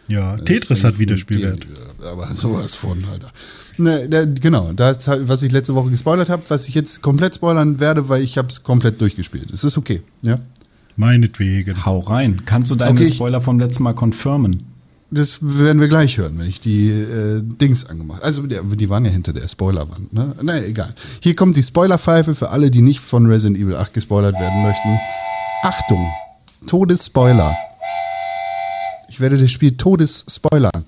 Ja, 0.08 0.36
Das 0.36 0.44
Tetris 0.46 0.82
hat 0.82 0.98
Wiederspielwert. 0.98 1.66
Aber 2.04 2.34
sowas 2.34 2.74
von, 2.74 3.04
Alter. 3.04 3.32
Ne, 3.78 4.08
da, 4.08 4.24
genau, 4.24 4.72
das, 4.72 5.06
was 5.06 5.42
ich 5.42 5.52
letzte 5.52 5.74
Woche 5.76 5.90
gespoilert 5.90 6.28
habe, 6.28 6.42
was 6.48 6.66
ich 6.68 6.74
jetzt 6.74 7.00
komplett 7.00 7.36
spoilern 7.36 7.78
werde, 7.78 8.08
weil 8.08 8.22
ich 8.22 8.36
habe 8.38 8.48
es 8.48 8.64
komplett 8.64 9.00
durchgespielt. 9.00 9.50
Es 9.52 9.62
ist 9.62 9.78
okay, 9.78 10.02
ja. 10.22 10.40
Meinetwegen. 10.96 11.86
Hau 11.86 12.00
rein. 12.00 12.42
Kannst 12.44 12.70
du 12.72 12.74
deine 12.74 12.98
Okay, 13.00 13.10
Spoiler 13.12 13.40
vom 13.40 13.58
letzten 13.60 13.84
Mal 13.84 13.94
confirmen? 13.94 14.64
Das 15.12 15.38
werden 15.42 15.80
wir 15.80 15.88
gleich 15.88 16.18
hören, 16.18 16.38
wenn 16.38 16.46
ich 16.46 16.60
die 16.60 16.88
äh, 16.88 17.42
Dings 17.42 17.84
angemacht 17.84 18.22
Also 18.22 18.42
die, 18.46 18.88
waren 18.88 19.04
ja 19.04 19.10
hinter 19.10 19.32
der 19.32 19.48
Spoilerwand, 19.48 20.12
ne? 20.12 20.36
Naja, 20.40 20.62
egal. 20.62 20.94
Hier 21.20 21.34
kommt 21.34 21.56
die 21.56 21.64
Spoilerpfeife 21.64 22.36
für 22.36 22.50
alle, 22.50 22.70
die 22.70 22.80
nicht 22.80 23.00
von 23.00 23.26
Resident 23.26 23.58
Evil 23.58 23.76
8 23.76 23.92
gespoilert 23.92 24.34
werden 24.38 24.62
möchten. 24.62 25.00
Achtung! 25.62 26.08
Todesspoiler. 26.66 27.56
Ich 29.08 29.18
werde 29.18 29.36
das 29.36 29.50
Spiel 29.50 29.76
Todesspoilern. 29.76 30.84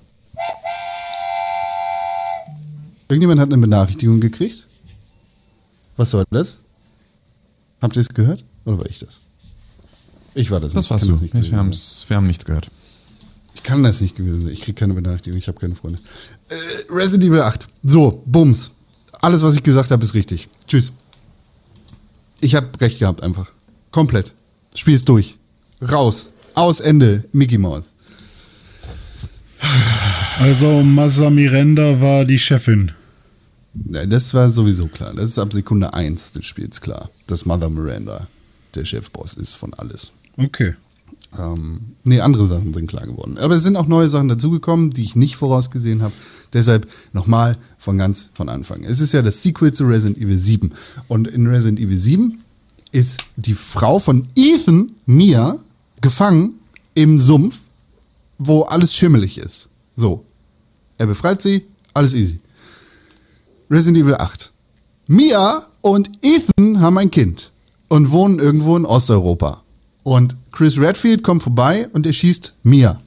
Irgendjemand 3.09 3.41
hat 3.41 3.51
eine 3.51 3.61
Benachrichtigung 3.61 4.21
gekriegt? 4.21 4.65
Was 5.97 6.11
soll 6.11 6.23
das? 6.31 6.57
Habt 7.81 7.97
ihr 7.97 8.01
es 8.01 8.09
gehört? 8.09 8.43
Oder 8.65 8.79
war 8.79 8.85
ich 8.85 8.99
das? 8.99 9.19
Ich 10.33 10.49
war 10.49 10.59
das. 10.59 10.73
Das 10.73 10.89
warst 10.89 11.07
du. 11.07 11.11
das 11.11 11.21
nicht 11.21 11.51
Wir, 11.51 11.57
haben's, 11.57 12.05
wir 12.07 12.17
haben 12.17 12.25
nichts 12.25 12.45
gehört. 12.45 12.69
Ich 13.63 13.69
kann 13.69 13.81
das 13.81 14.01
nicht 14.01 14.17
gewesen 14.17 14.41
sein. 14.41 14.51
Ich 14.51 14.59
kriege 14.59 14.77
keine 14.77 14.93
Benachrichtigung. 14.93 15.39
Ich 15.39 15.47
habe 15.47 15.57
keine 15.57 15.73
Freunde. 15.73 15.97
Äh, 16.49 16.55
Resident 16.89 17.23
Evil 17.29 17.39
8. 17.39 17.65
So, 17.83 18.21
Bums. 18.25 18.71
Alles, 19.21 19.41
was 19.41 19.55
ich 19.55 19.63
gesagt 19.63 19.89
habe, 19.89 20.03
ist 20.03 20.13
richtig. 20.13 20.49
Tschüss. 20.67 20.91
Ich 22.41 22.55
habe 22.55 22.67
recht 22.81 22.99
gehabt 22.99 23.23
einfach. 23.23 23.49
Komplett. 23.91 24.33
Spiel 24.75 24.95
ist 24.95 25.07
durch. 25.07 25.37
Raus. 25.81 26.33
Aus 26.55 26.81
Ende. 26.81 27.23
Mickey 27.31 27.57
Mouse. 27.57 27.85
Also 30.39 30.83
Masa 30.83 31.29
Miranda 31.29 32.01
war 32.01 32.25
die 32.25 32.39
Chefin. 32.39 32.91
Ja, 33.89 34.05
das 34.05 34.33
war 34.33 34.51
sowieso 34.51 34.87
klar. 34.87 35.13
Das 35.13 35.29
ist 35.29 35.39
ab 35.39 35.53
Sekunde 35.53 35.93
1 35.93 36.33
des 36.33 36.45
Spiels 36.45 36.81
klar. 36.81 37.09
Dass 37.27 37.45
Mother 37.45 37.69
Miranda 37.69 38.27
der 38.75 38.83
Chefboss 38.83 39.35
ist 39.35 39.53
von 39.53 39.73
alles. 39.73 40.11
Okay. 40.35 40.75
Ähm, 41.37 41.95
nee, 42.03 42.19
andere 42.19 42.47
Sachen 42.47 42.73
sind 42.73 42.87
klar 42.87 43.05
geworden. 43.05 43.37
Aber 43.37 43.55
es 43.55 43.63
sind 43.63 43.75
auch 43.75 43.87
neue 43.87 44.09
Sachen 44.09 44.27
dazugekommen, 44.27 44.91
die 44.91 45.03
ich 45.03 45.15
nicht 45.15 45.35
vorausgesehen 45.35 46.01
habe. 46.01 46.13
Deshalb 46.53 46.87
nochmal 47.11 47.57
von 47.77 47.97
ganz 47.97 48.29
von 48.33 48.49
Anfang. 48.49 48.83
Es 48.83 48.99
ist 48.99 49.13
ja 49.13 49.21
das 49.21 49.41
Sequel 49.41 49.73
zu 49.73 49.85
Resident 49.85 50.17
Evil 50.17 50.37
7. 50.37 50.71
Und 51.07 51.27
in 51.27 51.47
Resident 51.47 51.79
Evil 51.79 51.97
7 51.97 52.39
ist 52.91 53.21
die 53.35 53.55
Frau 53.55 53.99
von 53.99 54.27
Ethan, 54.35 54.91
Mia, 55.05 55.57
gefangen 56.01 56.59
im 56.93 57.19
Sumpf, 57.19 57.59
wo 58.37 58.61
alles 58.63 58.93
schimmelig 58.93 59.37
ist. 59.37 59.69
So. 59.95 60.25
Er 60.97 61.07
befreit 61.07 61.41
sie, 61.41 61.65
alles 61.93 62.13
easy. 62.13 62.39
Resident 63.69 63.97
Evil 63.97 64.15
8. 64.15 64.53
Mia 65.07 65.67
und 65.81 66.11
Ethan 66.21 66.79
haben 66.79 66.97
ein 66.99 67.09
Kind 67.09 67.51
und 67.87 68.11
wohnen 68.11 68.39
irgendwo 68.39 68.77
in 68.77 68.85
Osteuropa. 68.85 69.62
Und 70.03 70.35
Chris 70.51 70.77
Redfield 70.79 71.23
kommt 71.23 71.43
vorbei 71.43 71.87
und 71.93 72.05
erschießt 72.05 72.53
Mia. 72.63 72.99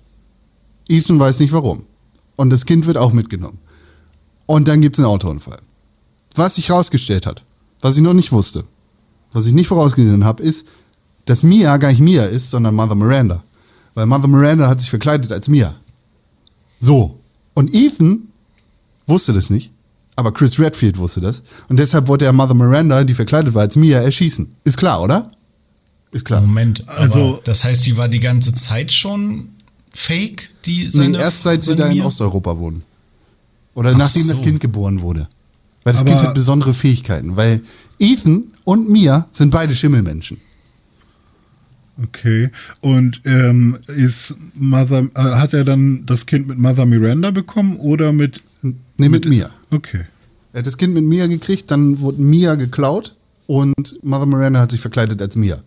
Ethan 0.89 1.19
weiß 1.19 1.41
nicht 1.41 1.53
warum. 1.53 1.85
Und 2.37 2.51
das 2.51 2.67
Kind 2.67 2.87
wird 2.87 2.97
auch 2.97 3.13
mitgenommen. 3.13 3.59
Und 4.47 4.69
dann 4.69 4.81
gibt 4.81 4.97
es 4.97 5.01
einen 5.01 5.13
Autounfall. 5.13 5.59
Was 6.35 6.57
sich 6.57 6.71
rausgestellt 6.71 7.27
hat, 7.27 7.43
was 7.81 7.97
ich 7.97 8.03
noch 8.03 8.15
nicht 8.15 8.33
wusste, 8.33 8.65
was 9.33 9.47
ich 9.47 9.53
nicht 9.53 9.69
vorausgesehen 9.69 10.25
habe, 10.25 10.43
ist, 10.43 10.69
dass 11.25 11.43
Mia 11.43 11.77
gar 11.79 11.91
nicht 11.91 12.01
Mia 12.01 12.25
ist, 12.25 12.51
sondern 12.51 12.75
Mother 12.75 12.95
Miranda. 12.95 13.43
Weil 13.95 14.07
Mother 14.07 14.29
Miranda 14.29 14.69
hat 14.69 14.81
sich 14.81 14.91
verkleidet 14.91 15.33
als 15.33 15.49
Mia. 15.49 15.75
So. 16.79 17.19
Und 17.55 17.75
Ethan 17.75 18.29
wusste 19.07 19.33
das 19.33 19.51
nicht, 19.51 19.73
aber 20.15 20.33
Chris 20.33 20.59
Redfield 20.61 20.99
wusste 20.99 21.21
das. 21.21 21.43
Und 21.69 21.79
deshalb 21.79 22.07
wollte 22.07 22.27
er 22.27 22.33
Mother 22.33 22.55
Miranda, 22.55 23.03
die 23.05 23.15
verkleidet 23.15 23.55
war 23.55 23.63
als 23.63 23.77
Mia, 23.77 24.01
erschießen. 24.01 24.55
Ist 24.65 24.77
klar, 24.77 25.03
oder? 25.03 25.33
Ist 26.17 26.25
klar. 26.25 26.41
Moment, 26.41 26.89
Also- 26.89 27.41
das 27.45 27.63
heißt, 27.65 27.83
sie 27.83 27.97
war 27.97 28.09
die 28.09 28.21
ganze 28.21 28.55
Zeit 28.55 28.91
schon 28.93 29.51
fake, 29.93 30.51
die 30.65 30.85
Nee, 30.85 30.89
seine 30.89 31.19
erst 31.19 31.43
seit 31.43 31.63
sie 31.63 31.75
da 31.77 31.89
in? 31.89 32.01
Osteuropa 32.03 32.57
wohnen. 32.59 32.83
Oder 33.75 33.91
Ach 33.93 33.99
nachdem 33.99 34.27
das 34.29 34.39
so. 34.39 34.43
Kind 34.43 34.61
geboren 34.61 35.03
wurde. 35.03 35.29
Weil 35.85 35.93
das 35.93 36.01
Aber- 36.03 36.11
Kind 36.11 36.23
hat 36.23 36.35
besondere 36.35 36.75
Fähigkeiten. 36.75 37.37
Weil 37.37 37.61
Ethan 37.99 38.45
und 38.65 38.89
Mia 38.89 39.29
sind 39.33 39.51
beide 39.51 39.77
Schimmelmenschen. 39.77 40.39
Okay. 42.03 42.51
Und 42.81 43.23
ähm, 43.25 43.79
ist 43.87 44.35
Mother, 44.55 45.07
äh, 45.15 45.21
hat 45.21 45.55
er 45.55 45.65
dann 45.65 46.05
das 46.05 46.27
Kind 46.27 46.47
mit 46.49 46.59
Mother 46.59 46.85
Miranda 46.85 47.31
bekommen 47.31 47.77
oder 47.77 48.13
mit. 48.13 48.43
Nee, 48.99 49.09
mit 49.09 49.27
Mia. 49.27 49.51
Okay. 49.71 50.05
Er 50.53 50.59
hat 50.61 50.67
das 50.67 50.77
Kind 50.77 50.93
mit 50.95 51.05
Mia 51.05 51.27
gekriegt, 51.27 51.71
dann 51.71 52.01
wurde 52.01 52.21
Mia 52.21 52.55
geklaut 52.55 53.15
und 53.47 53.99
Mother 54.03 54.27
Miranda 54.27 54.61
hat 54.61 54.71
sich 54.73 54.81
verkleidet 54.81 55.21
als 55.23 55.37
Mia. 55.37 55.61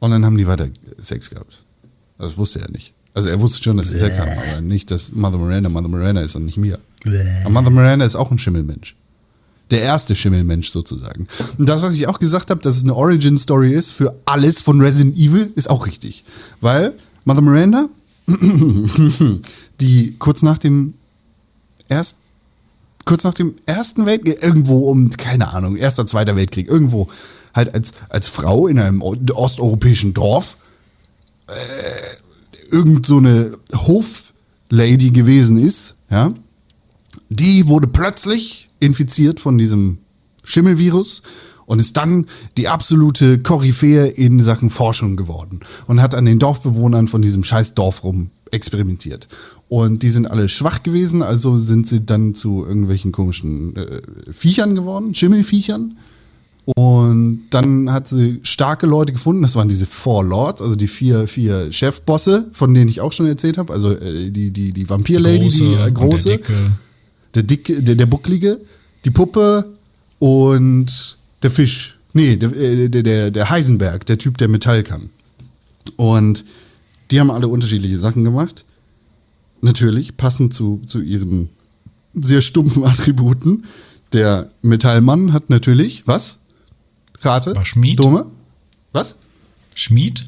Und 0.00 0.10
dann 0.10 0.24
haben 0.24 0.36
die 0.36 0.46
weiter 0.46 0.68
Sex 0.98 1.30
gehabt. 1.30 1.60
Also 2.18 2.30
Das 2.30 2.38
wusste 2.38 2.60
er 2.60 2.70
nicht. 2.70 2.92
Also 3.14 3.28
er 3.28 3.40
wusste 3.40 3.62
schon, 3.62 3.76
dass 3.76 3.90
sie 3.90 3.98
Sex 3.98 4.18
haben, 4.18 4.30
aber 4.30 4.60
nicht, 4.60 4.90
dass 4.90 5.12
Mother 5.12 5.38
Miranda 5.38 5.68
Mother 5.68 5.88
Miranda 5.88 6.20
ist 6.22 6.34
und 6.34 6.46
nicht 6.46 6.56
Mia. 6.58 6.78
Aber 7.44 7.50
Mother 7.50 7.70
Miranda 7.70 8.04
ist 8.04 8.16
auch 8.16 8.30
ein 8.30 8.38
Schimmelmensch. 8.38 8.96
Der 9.70 9.82
erste 9.82 10.14
Schimmelmensch 10.16 10.70
sozusagen. 10.70 11.28
Und 11.56 11.68
das, 11.68 11.80
was 11.80 11.94
ich 11.94 12.06
auch 12.08 12.18
gesagt 12.18 12.50
habe, 12.50 12.60
dass 12.60 12.76
es 12.76 12.82
eine 12.82 12.94
Origin-Story 12.94 13.72
ist 13.72 13.92
für 13.92 14.14
alles 14.24 14.60
von 14.62 14.80
Resident 14.80 15.16
Evil, 15.16 15.52
ist 15.54 15.70
auch 15.70 15.86
richtig. 15.86 16.24
Weil 16.60 16.94
Mother 17.24 17.40
Miranda, 17.40 17.88
die 19.80 20.16
kurz 20.18 20.42
nach 20.42 20.58
dem 20.58 20.94
erst 21.88 22.16
kurz 23.04 23.24
nach 23.24 23.34
dem 23.34 23.54
Ersten 23.66 24.06
Weltkrieg, 24.06 24.42
irgendwo 24.42 24.90
um, 24.90 25.10
keine 25.10 25.52
Ahnung, 25.52 25.76
Erster, 25.76 26.06
Zweiter 26.06 26.36
Weltkrieg, 26.36 26.68
irgendwo 26.68 27.06
halt 27.54 27.74
als, 27.74 27.92
als 28.08 28.28
Frau 28.28 28.66
in 28.66 28.78
einem 28.78 29.00
osteuropäischen 29.02 30.12
Dorf 30.12 30.56
äh, 31.46 32.72
irgend 32.74 33.06
so 33.06 33.18
eine 33.18 33.56
Hoflady 33.74 35.10
gewesen 35.10 35.58
ist, 35.58 35.94
ja, 36.10 36.32
die 37.28 37.68
wurde 37.68 37.86
plötzlich 37.86 38.68
infiziert 38.80 39.40
von 39.40 39.58
diesem 39.58 39.98
Schimmelvirus 40.42 41.22
und 41.66 41.80
ist 41.80 41.96
dann 41.96 42.26
die 42.56 42.68
absolute 42.68 43.38
Koryphäe 43.38 44.06
in 44.06 44.42
Sachen 44.42 44.70
Forschung 44.70 45.16
geworden 45.16 45.60
und 45.86 46.02
hat 46.02 46.14
an 46.14 46.26
den 46.26 46.38
Dorfbewohnern 46.38 47.08
von 47.08 47.22
diesem 47.22 47.44
scheiß 47.44 47.74
Dorf 47.74 48.04
rum 48.04 48.30
experimentiert. 48.50 49.28
Und 49.68 50.02
die 50.02 50.10
sind 50.10 50.26
alle 50.26 50.48
schwach 50.48 50.82
gewesen, 50.82 51.22
also 51.22 51.58
sind 51.58 51.86
sie 51.86 52.04
dann 52.04 52.34
zu 52.34 52.64
irgendwelchen 52.64 53.12
komischen 53.12 53.74
äh, 53.76 54.02
Viechern 54.30 54.74
geworden, 54.74 55.14
Schimmelviechern. 55.14 55.96
Und 56.66 57.42
dann 57.50 57.92
hat 57.92 58.08
sie 58.08 58.40
starke 58.42 58.86
Leute 58.86 59.12
gefunden, 59.12 59.42
das 59.42 59.54
waren 59.54 59.68
diese 59.68 59.84
Four 59.84 60.24
Lords, 60.24 60.62
also 60.62 60.76
die 60.76 60.88
vier, 60.88 61.28
vier 61.28 61.70
Chefbosse, 61.70 62.48
von 62.52 62.72
denen 62.72 62.88
ich 62.88 63.02
auch 63.02 63.12
schon 63.12 63.26
erzählt 63.26 63.58
habe, 63.58 63.72
also 63.72 63.92
äh, 63.92 64.30
die, 64.30 64.50
die, 64.50 64.72
die 64.72 64.88
Vampir-Lady, 64.88 65.48
die 65.48 65.74
äh, 65.74 65.90
große 65.90 66.28
Der 66.28 66.38
dicke. 66.38 66.54
der 67.34 67.42
dicke, 67.42 67.82
der, 67.82 67.94
der 67.96 68.06
bucklige, 68.06 68.60
die 69.04 69.10
Puppe 69.10 69.74
und 70.18 71.18
der 71.42 71.50
Fisch. 71.50 71.98
Nee, 72.14 72.36
der, 72.36 72.56
äh, 72.56 72.88
der, 72.88 73.02
der, 73.02 73.30
der 73.30 73.50
Heisenberg, 73.50 74.06
der 74.06 74.16
Typ, 74.16 74.38
der 74.38 74.48
Metall 74.48 74.82
kann. 74.84 75.10
Und 75.96 76.46
die 77.10 77.20
haben 77.20 77.30
alle 77.30 77.48
unterschiedliche 77.48 77.98
Sachen 77.98 78.24
gemacht. 78.24 78.64
Natürlich, 79.60 80.16
passend 80.16 80.54
zu, 80.54 80.80
zu 80.86 81.02
ihren 81.02 81.50
sehr 82.14 82.40
stumpfen 82.40 82.84
Attributen. 82.86 83.64
Der 84.14 84.50
Metallmann 84.62 85.34
hat 85.34 85.50
natürlich, 85.50 86.04
was? 86.06 86.38
Rate? 87.20 87.54
War 87.54 87.64
Schmied? 87.64 87.98
Dome? 87.98 88.26
Was? 88.92 89.16
Schmied? 89.74 90.26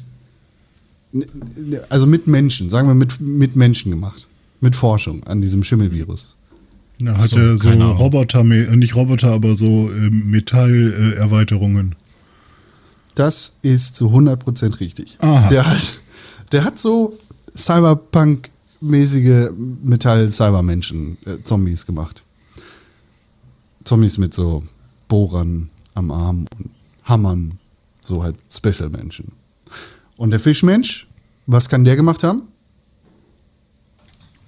Also 1.89 2.05
mit 2.05 2.27
Menschen, 2.27 2.69
sagen 2.69 2.87
wir 2.87 2.95
mit, 2.95 3.19
mit 3.19 3.55
Menschen 3.55 3.91
gemacht. 3.91 4.27
Mit 4.59 4.75
Forschung 4.75 5.23
an 5.25 5.41
diesem 5.41 5.63
Schimmelvirus. 5.63 6.35
Da 6.99 7.17
hat 7.17 7.27
so, 7.27 7.37
er 7.37 7.57
so. 7.57 7.69
Roboter, 7.69 8.39
äh, 8.41 8.75
nicht 8.75 8.95
Roboter, 8.95 9.31
aber 9.31 9.55
so 9.55 9.91
ähm, 9.91 10.31
Metallerweiterungen. 10.31 11.95
Das 13.13 13.53
ist 13.61 13.95
zu 13.95 14.09
100% 14.09 14.79
richtig. 14.79 15.17
Aha. 15.19 15.47
Der 15.49 15.65
hat, 15.65 15.99
der 16.51 16.63
hat 16.63 16.79
so 16.79 17.17
Cyberpunk-mäßige 17.55 19.51
Metall-Cybermenschen-Zombies 19.83 21.85
gemacht. 21.85 22.23
Zombies 23.83 24.17
mit 24.17 24.33
so 24.33 24.63
Bohrern 25.07 25.69
am 25.93 26.09
Arm 26.11 26.47
und 26.57 26.71
Hammern, 27.07 27.59
so 28.01 28.23
halt 28.23 28.35
Special-Menschen. 28.49 29.31
Und 30.17 30.31
der 30.31 30.39
Fischmensch, 30.39 31.07
was 31.45 31.69
kann 31.69 31.83
der 31.85 31.95
gemacht 31.95 32.23
haben? 32.23 32.43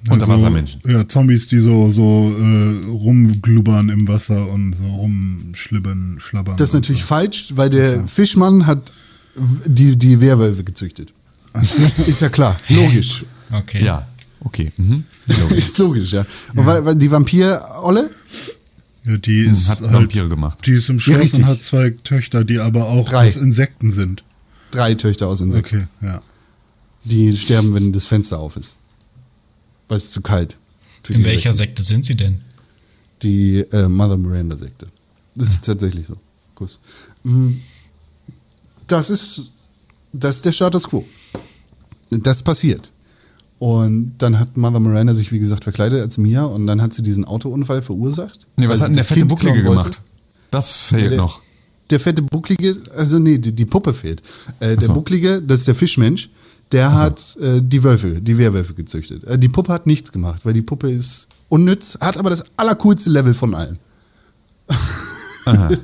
Unterwassermenschen. 0.08 0.82
Also, 0.86 0.98
ja, 0.98 1.08
Zombies, 1.08 1.48
die 1.48 1.60
so, 1.60 1.90
so 1.90 2.34
äh, 2.38 2.86
rumglubbern 2.86 3.90
im 3.90 4.08
Wasser 4.08 4.50
und 4.50 4.74
so 4.74 4.86
rumschlibbern, 4.86 6.18
schlabbern. 6.20 6.56
Das 6.56 6.70
ist 6.70 6.74
natürlich 6.74 7.02
so. 7.02 7.08
falsch, 7.08 7.48
weil 7.54 7.70
der 7.70 8.08
Fischmann 8.08 8.66
hat 8.66 8.94
die, 9.66 9.98
die 9.98 10.22
Werwölfe 10.22 10.64
gezüchtet. 10.64 11.14
Ist 12.08 12.22
ja 12.22 12.30
klar, 12.30 12.56
logisch. 12.70 13.26
Okay. 13.52 13.84
Ja, 13.84 14.08
okay. 14.42 14.72
Mhm. 14.78 15.04
Ist 15.56 15.78
logisch, 15.80 16.14
ja. 16.14 16.26
Und 16.56 16.66
weil, 16.66 16.86
weil 16.86 16.96
die 16.96 17.12
Vampir-Olle, 17.12 18.10
Ja, 19.10 19.18
die 19.18 19.42
ist 19.42 19.70
Hat 19.70 19.82
halt, 19.82 19.94
Vampire 19.94 20.30
gemacht. 20.30 20.66
Die 20.66 20.74
ist 20.74 20.90
im 20.90 20.98
Ja, 20.98 21.02
Schloss 21.02 21.20
richtig. 21.20 21.40
und 21.40 21.46
hat 21.48 21.64
zwei 21.64 21.90
Töchter, 21.92 22.44
die 22.44 22.60
aber 22.60 22.86
auch 22.86 23.10
Drei. 23.10 23.26
aus 23.28 23.36
Insekten 23.36 23.92
sind. 23.92 24.24
drei 24.72 24.94
Töchter 24.96 25.28
aus 25.28 25.42
Insekten, 25.42 25.88
Okay, 26.02 26.06
ja. 26.06 26.22
die 27.06 27.36
sterben, 27.36 27.74
wenn 27.74 27.92
das 27.92 28.06
Fenster 28.08 28.40
auf 28.40 28.56
ist. 28.56 28.76
Weil 29.88 29.98
es 29.98 30.12
zu 30.12 30.22
kalt. 30.22 30.58
für 31.04 31.14
In 31.14 31.24
welcher. 31.26 31.54
Sekte 31.54 31.84
sind 31.84 32.06
sie 32.06 32.16
denn? 32.16 32.42
Die 33.24 33.60
äh, 33.72 33.88
Mother 33.88 34.18
Miranda-Sekte. 34.18 34.88
Das 35.36 35.50
ist 35.50 35.66
tatsächlich 35.66 36.06
so. 36.08 36.16
Kuss. 36.56 36.80
Mm, 37.24 37.54
Das 38.88 39.10
ist, 39.10 39.52
das 40.14 40.38
ist 40.38 40.46
der 40.46 40.52
Status 40.52 40.88
quo. 40.88 41.06
Das 42.12 42.44
passiert. 42.44 42.92
Und 43.60 44.14
dann 44.20 44.40
hat 44.40 44.56
Mother 44.56 44.80
Miranda 44.80 45.14
sich, 45.16 45.32
wie 45.34 45.40
gesagt, 45.40 45.66
verkleidet 45.66 46.02
als 46.02 46.18
Mia 46.18 46.44
und 46.46 46.66
dann 46.66 46.82
hat 46.82 46.94
sie 46.94 47.04
diesen 47.04 47.26
Autounfall 47.26 47.82
verursacht. 47.82 48.40
Nee, 48.58 48.70
was 48.70 48.78
weil 48.80 48.84
hat 48.84 48.88
denn 48.90 48.96
der 48.96 49.04
fette 49.04 49.20
Kind 49.20 49.30
Bucklige 49.30 49.64
gemacht? 49.64 50.00
Das 50.50 50.74
fehlt 50.76 51.12
Der- 51.12 51.18
noch. 51.18 51.42
Der 51.90 52.00
fette 52.00 52.22
Bucklige, 52.22 52.78
also 52.96 53.18
nee, 53.20 53.38
die, 53.40 53.52
die 53.52 53.66
Puppe 53.66 53.94
fehlt. 53.96 54.22
Äh, 54.60 54.76
der 54.78 54.88
so. 54.88 54.94
Bucklige, 54.94 55.42
das 55.42 55.62
ist 55.62 55.68
der 55.68 55.74
Fischmensch, 55.76 56.30
der 56.72 56.94
hat 56.94 57.36
äh, 57.42 57.62
die 57.64 57.82
Wölfe, 57.84 58.22
die 58.22 58.38
Wehrwölfe 58.38 58.76
gezüchtet. 58.76 59.24
Äh, 59.24 59.40
die 59.40 59.50
Puppe 59.50 59.74
hat 59.74 59.88
nichts 59.88 60.12
gemacht, 60.12 60.42
weil 60.46 60.54
die 60.54 60.62
Puppe 60.62 60.92
ist 60.92 61.28
unnütz, 61.50 61.98
hat 62.00 62.18
aber 62.18 62.30
das 62.30 62.44
allercoolste 62.58 63.10
Level 63.10 63.34
von 63.34 63.56
allen. 63.56 63.80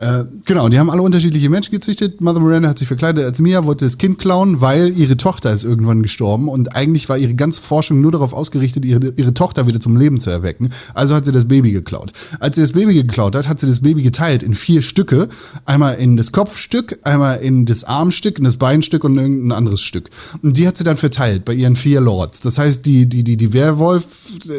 Äh, 0.00 0.24
genau, 0.44 0.68
die 0.68 0.78
haben 0.78 0.90
alle 0.90 1.02
unterschiedliche 1.02 1.48
Menschen 1.48 1.70
gezüchtet. 1.70 2.20
Mother 2.20 2.40
Miranda 2.40 2.68
hat 2.68 2.78
sich 2.78 2.88
verkleidet 2.88 3.24
als 3.24 3.38
Mia, 3.38 3.64
wollte 3.64 3.84
das 3.84 3.96
Kind 3.96 4.18
klauen, 4.18 4.60
weil 4.60 4.92
ihre 4.96 5.16
Tochter 5.16 5.52
ist 5.52 5.62
irgendwann 5.62 6.02
gestorben 6.02 6.48
und 6.48 6.74
eigentlich 6.74 7.08
war 7.08 7.16
ihre 7.16 7.34
ganze 7.34 7.60
Forschung 7.62 8.00
nur 8.00 8.10
darauf 8.10 8.32
ausgerichtet, 8.32 8.84
ihre, 8.84 9.12
ihre 9.16 9.34
Tochter 9.34 9.68
wieder 9.68 9.80
zum 9.80 9.96
Leben 9.96 10.18
zu 10.18 10.30
erwecken. 10.30 10.70
Also 10.94 11.14
hat 11.14 11.26
sie 11.26 11.32
das 11.32 11.46
Baby 11.46 11.70
geklaut. 11.70 12.12
Als 12.40 12.56
sie 12.56 12.62
das 12.62 12.72
Baby 12.72 12.94
geklaut 12.94 13.36
hat, 13.36 13.48
hat 13.48 13.60
sie 13.60 13.68
das 13.68 13.80
Baby 13.80 14.02
geteilt 14.02 14.42
in 14.42 14.56
vier 14.56 14.82
Stücke. 14.82 15.28
Einmal 15.64 15.94
in 15.94 16.16
das 16.16 16.32
Kopfstück, 16.32 16.98
einmal 17.04 17.36
in 17.36 17.64
das 17.64 17.84
Armstück, 17.84 18.38
in 18.38 18.44
das 18.44 18.56
Beinstück 18.56 19.04
und 19.04 19.16
irgendein 19.16 19.56
anderes 19.56 19.80
Stück. 19.80 20.10
Und 20.42 20.58
die 20.58 20.66
hat 20.66 20.76
sie 20.76 20.84
dann 20.84 20.96
verteilt 20.96 21.44
bei 21.44 21.54
ihren 21.54 21.76
vier 21.76 22.00
Lords. 22.00 22.40
Das 22.40 22.58
heißt, 22.58 22.84
die, 22.84 23.08
die, 23.08 23.22
die, 23.22 23.36
die 23.36 23.52
Werwolf, 23.52 24.06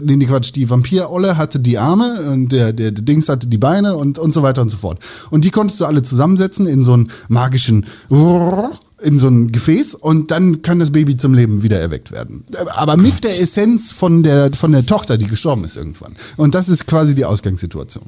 nee, 0.01 0.15
nee, 0.15 0.25
Quatsch, 0.27 0.53
die 0.55 0.69
Vampirolle 0.69 1.35
hatte 1.35 1.59
die 1.59 1.77
Arme 1.77 2.31
und 2.31 2.53
der, 2.53 2.71
der, 2.71 2.91
der 2.91 3.03
Dings 3.03 3.27
hatte 3.27 3.47
die 3.47 3.57
Beine 3.57 3.97
und, 3.97 4.17
und 4.17 4.33
so 4.33 4.41
weiter 4.41 4.61
und 4.61 4.69
so 4.69 4.77
fort. 4.77 4.99
Und 5.29 5.45
die 5.45 5.51
konntest 5.51 5.79
du 5.81 5.85
alle 5.85 6.03
zusammensetzen 6.03 6.67
in 6.67 6.83
so 6.83 6.93
einen 6.93 7.11
magischen, 7.27 7.85
in 8.09 9.17
so 9.17 9.27
ein 9.27 9.51
Gefäß 9.51 9.95
und 9.95 10.31
dann 10.31 10.61
kann 10.61 10.79
das 10.79 10.91
Baby 10.91 11.17
zum 11.17 11.33
Leben 11.33 11.63
wieder 11.63 11.79
erweckt 11.79 12.11
werden. 12.11 12.45
Aber 12.75 12.97
mit 12.97 13.23
der 13.23 13.39
Essenz 13.39 13.91
von 13.91 14.23
der, 14.23 14.53
von 14.53 14.71
der 14.71 14.85
Tochter, 14.85 15.17
die 15.17 15.27
gestorben 15.27 15.63
ist 15.65 15.75
irgendwann. 15.75 16.15
Und 16.37 16.55
das 16.55 16.69
ist 16.69 16.87
quasi 16.87 17.15
die 17.15 17.25
Ausgangssituation. 17.25 18.05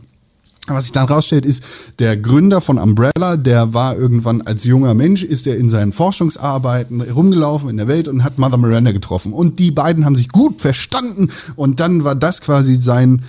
Was 0.69 0.83
sich 0.83 0.91
dann 0.91 1.07
rausstellt, 1.07 1.45
ist, 1.45 1.63
der 1.99 2.17
Gründer 2.17 2.59
von 2.59 2.77
Umbrella, 2.77 3.37
der 3.37 3.73
war 3.73 3.95
irgendwann 3.95 4.41
als 4.41 4.65
junger 4.65 4.93
Mensch, 4.93 5.23
ist 5.23 5.47
er 5.47 5.55
in 5.55 5.69
seinen 5.69 5.93
Forschungsarbeiten 5.93 7.01
rumgelaufen 7.01 7.69
in 7.69 7.77
der 7.77 7.87
Welt 7.87 8.09
und 8.09 8.25
hat 8.25 8.37
Mother 8.37 8.57
Miranda 8.57 8.91
getroffen. 8.91 9.31
Und 9.31 9.59
die 9.59 9.71
beiden 9.71 10.03
haben 10.03 10.17
sich 10.17 10.27
gut 10.27 10.61
verstanden 10.61 11.29
und 11.55 11.79
dann 11.79 12.03
war 12.03 12.15
das 12.15 12.41
quasi 12.41 12.75
sein, 12.75 13.23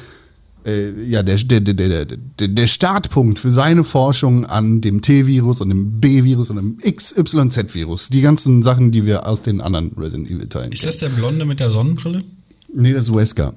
ja, 1.09 1.23
der, 1.23 1.37
der, 1.37 1.61
der, 1.61 2.05
der, 2.05 2.49
der, 2.49 2.67
Startpunkt 2.67 3.39
für 3.39 3.51
seine 3.51 3.85
Forschung 3.85 4.45
an 4.45 4.81
dem 4.81 5.01
T-Virus 5.01 5.61
und 5.61 5.71
dem 5.71 6.01
B-Virus 6.01 6.51
und 6.51 6.57
dem 6.57 6.79
XYZ-Virus. 6.79 8.09
Die 8.09 8.21
ganzen 8.21 8.63
Sachen, 8.63 8.91
die 8.91 9.07
wir 9.07 9.27
aus 9.27 9.43
den 9.43 9.61
anderen 9.61 9.93
Resident 9.97 10.31
Evil-Teilen 10.31 10.73
Ist 10.73 10.85
das 10.85 10.99
der 10.99 11.09
Blonde 11.09 11.45
mit 11.45 11.61
der 11.61 11.71
Sonnenbrille? 11.71 12.25
Nee, 12.73 12.93
das 12.93 13.05
ist 13.05 13.15
Wesker. 13.15 13.55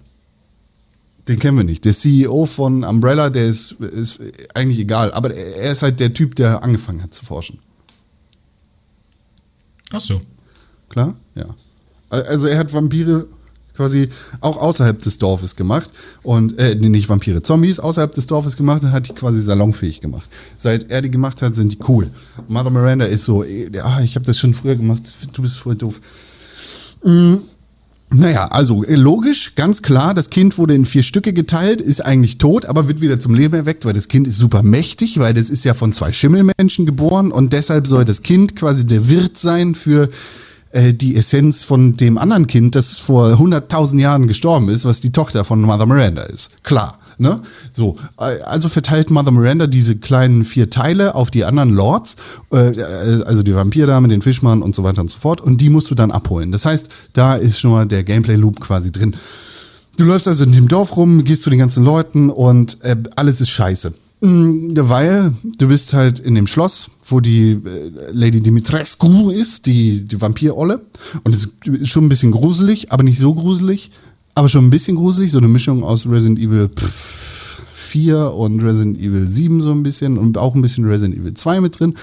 Den 1.28 1.40
kennen 1.40 1.58
wir 1.58 1.64
nicht. 1.64 1.86
Der 1.86 1.94
CEO 1.94 2.46
von 2.46 2.84
Umbrella, 2.84 3.30
der 3.30 3.48
ist, 3.48 3.74
ist 3.74 4.20
eigentlich 4.54 4.80
egal. 4.80 5.12
Aber 5.12 5.34
er 5.34 5.56
er 5.58 5.72
ist 5.72 5.84
halt 5.84 6.00
der 6.00 6.14
Typ, 6.14 6.36
der 6.36 6.64
angefangen 6.64 7.04
hat 7.04 7.14
zu 7.14 7.26
forschen. 7.26 7.60
Ach 9.92 10.00
so. 10.00 10.22
Klar? 10.90 11.16
Ja. 11.36 11.56
Also 12.10 12.48
er 12.48 12.58
hat 12.58 12.74
Vampire 12.74 13.28
quasi 13.76 14.10
auch 14.42 14.58
außerhalb 14.58 15.02
des 15.02 15.18
Dorfes 15.18 15.56
gemacht 15.56 15.92
und 16.24 16.58
äh, 16.60 16.76
nicht 16.76 17.10
Vampire, 17.10 17.42
Zombies 17.42 17.80
außerhalb 17.80 18.14
des 18.14 18.28
Dorfes 18.28 18.58
gemacht 18.58 18.84
und 18.84 18.92
hat 18.92 19.08
die 19.08 19.14
quasi 19.14 19.42
salonfähig 19.42 20.02
gemacht. 20.02 20.30
Seit 20.58 20.90
er 20.90 21.02
die 21.02 21.12
gemacht 21.12 21.42
hat, 21.42 21.56
sind 21.56 21.72
die 21.72 21.80
cool. 21.88 22.10
Mother 22.48 22.70
Miranda 22.70 23.06
ist 23.06 23.24
so, 23.24 23.44
äh, 23.44 23.70
ah, 23.82 24.02
ich 24.02 24.16
habe 24.16 24.26
das 24.26 24.38
schon 24.38 24.54
früher 24.54 24.76
gemacht, 24.76 25.14
du 25.34 25.42
bist 25.42 25.58
voll 25.58 25.76
doof. 25.76 26.00
Mm, 27.04 27.36
Naja, 28.14 28.48
also 28.48 28.84
äh, 28.84 28.96
logisch, 28.96 29.56
ganz 29.56 29.82
klar, 29.82 30.14
das 30.14 30.30
Kind 30.30 30.58
wurde 30.58 30.76
in 30.76 30.86
vier 30.86 31.02
Stücke 31.02 31.32
geteilt, 31.32 31.80
ist 31.80 32.04
eigentlich 32.06 32.38
tot, 32.38 32.66
aber 32.66 32.90
wird 32.90 33.00
wieder 33.00 33.22
zum 33.22 33.34
Leben 33.34 33.56
erweckt, 33.56 33.86
weil 33.86 33.94
das 33.94 34.10
Kind 34.10 34.28
ist 34.28 34.38
super 34.38 34.64
mächtig, 34.64 35.18
weil 35.20 35.34
das 35.34 35.50
ist 35.50 35.64
ja 35.64 35.74
von 35.74 35.94
zwei 35.94 36.12
Schimmelmenschen 36.12 36.86
geboren 36.86 37.32
und 37.32 37.54
deshalb 37.54 37.88
soll 37.88 38.04
das 38.04 38.22
Kind 38.22 38.58
quasi 38.58 38.86
der 38.86 39.08
Wirt 39.08 39.38
sein 39.38 39.76
für 39.76 40.10
äh, 40.72 40.94
die 40.94 41.16
Essenz 41.16 41.64
von 41.64 41.98
dem 41.98 42.18
anderen 42.18 42.48
Kind, 42.48 42.76
das 42.76 42.98
vor 42.98 43.28
100.000 43.34 44.00
Jahren 44.00 44.28
gestorben 44.28 44.70
ist, 44.70 44.86
was 44.86 45.02
die 45.02 45.12
Tochter 45.12 45.44
von 45.44 45.62
Mother 45.62 45.86
Miranda 45.86 46.24
ist. 46.24 46.64
Klar. 46.64 46.98
Ne? 47.18 47.42
So, 47.74 47.98
äh, 48.18 48.42
also 48.42 48.68
verteilt 48.68 49.12
Mother 49.12 49.30
Miranda 49.30 49.68
diese 49.68 49.96
kleinen 49.96 50.44
vier 50.44 50.72
Teile 50.72 51.14
auf 51.14 51.30
die 51.30 51.46
anderen 51.46 51.70
Lords, 51.70 52.16
äh, 52.52 52.82
also 53.26 53.44
die 53.44 53.54
Vampirdame, 53.54 54.08
den 54.08 54.24
Fischmann 54.24 54.64
und 54.64 54.74
so 54.74 54.84
weiter 54.84 55.02
und 55.02 55.12
so 55.12 55.20
fort, 55.20 55.40
und 55.40 55.62
die 55.62 55.70
musst 55.70 55.92
du 55.92 55.96
dann 55.96 56.10
abholen. 56.10 56.52
Das 56.52 56.66
heißt, 56.66 56.90
da 57.14 57.36
ist 57.36 57.60
schon 57.60 57.72
mal 57.72 57.86
der 57.86 58.04
Gameplay-Loop 58.04 58.60
quasi 58.60 58.92
drin. 58.92 59.16
Du 59.98 60.06
läufst 60.06 60.28
also 60.28 60.44
in 60.44 60.52
dem 60.52 60.68
Dorf 60.68 60.98
rum, 60.98 61.24
gehst 61.24 61.44
zu 61.44 61.52
den 61.52 61.60
ganzen 61.60 61.84
Leuten 61.84 62.32
und 62.32 62.84
äh, 62.84 62.96
alles 63.16 63.40
ist 63.40 63.50
scheiße. 63.50 63.94
Mm, 64.22 64.74
Weil 64.76 65.34
du 65.58 65.68
bist 65.68 65.94
halt 65.94 66.20
in 66.20 66.36
dem 66.36 66.48
Schloss, 66.48 66.90
wo 67.06 67.20
die 67.20 67.52
äh, 67.52 67.92
Lady 68.12 68.40
Dimitrescu 68.40 69.32
ist, 69.32 69.66
die, 69.66 70.06
die 70.06 70.22
Vampirolle. 70.22 70.82
Und 71.24 71.36
es 71.36 71.50
ist 71.66 71.90
schon 71.90 72.06
ein 72.06 72.10
bisschen 72.10 72.32
gruselig, 72.32 72.92
aber 72.92 73.04
nicht 73.04 73.20
so 73.20 73.34
gruselig. 73.34 73.92
Aber 74.34 74.48
schon 74.48 74.66
ein 74.66 74.70
bisschen 74.70 74.96
gruselig, 74.96 75.32
so 75.32 75.40
eine 75.40 75.50
Mischung 75.50 75.84
aus 75.84 76.08
Resident 76.08 76.40
Evil 76.40 76.70
pff, 76.70 77.62
4 77.74 78.32
und 78.32 78.62
Resident 78.62 78.98
Evil 78.98 79.28
7 79.28 79.62
so 79.62 79.72
ein 79.72 79.84
bisschen 79.84 80.18
und 80.18 80.38
auch 80.38 80.56
ein 80.56 80.62
bisschen 80.62 80.86
Resident 80.86 81.20
Evil 81.20 81.34
2 81.34 81.60
mit 81.60 81.80
drin. 81.80 81.96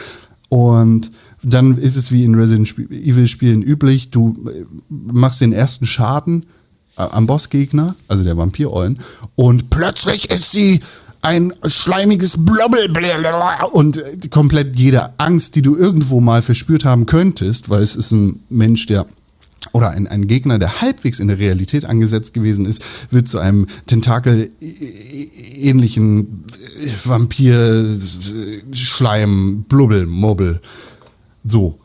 Und 0.50 1.10
dann 1.42 1.78
ist 1.78 1.96
es 1.96 2.10
wie 2.10 2.24
in 2.24 2.34
Resident 2.34 2.74
Evil 2.90 3.28
Spielen 3.28 3.62
üblich, 3.62 4.10
du 4.10 4.36
äh, 4.48 4.64
machst 4.88 5.40
den 5.40 5.52
ersten 5.52 5.86
Schaden 5.86 6.46
äh, 6.96 7.02
am 7.02 7.26
Bossgegner, 7.26 7.94
also 8.08 8.24
der 8.24 8.36
Vampirollen, 8.36 8.98
und 9.36 9.70
plötzlich 9.70 10.30
ist 10.30 10.52
sie 10.52 10.80
ein 11.22 11.52
schleimiges 11.66 12.36
Blobbel 12.38 12.92
und 13.72 13.96
äh, 13.96 14.28
komplett 14.28 14.78
jede 14.78 15.18
Angst, 15.18 15.56
die 15.56 15.62
du 15.62 15.74
irgendwo 15.76 16.20
mal 16.20 16.42
verspürt 16.42 16.84
haben 16.84 17.06
könntest, 17.06 17.70
weil 17.70 17.82
es 17.82 17.96
ist 17.96 18.12
ein 18.12 18.44
Mensch, 18.48 18.86
der 18.86 19.06
oder 19.72 19.90
ein, 19.90 20.06
ein 20.06 20.28
Gegner, 20.28 20.58
der 20.58 20.80
halbwegs 20.80 21.20
in 21.20 21.28
der 21.28 21.38
Realität 21.38 21.84
angesetzt 21.84 22.32
gewesen 22.32 22.64
ist, 22.64 22.82
wird 23.10 23.28
zu 23.28 23.38
einem 23.38 23.66
Tentakel-ähnlichen 23.86 26.46
Vampir-Schleim, 27.04 29.64
Blubbel, 29.68 30.06
Mobbel. 30.06 30.62
So. 31.44 31.78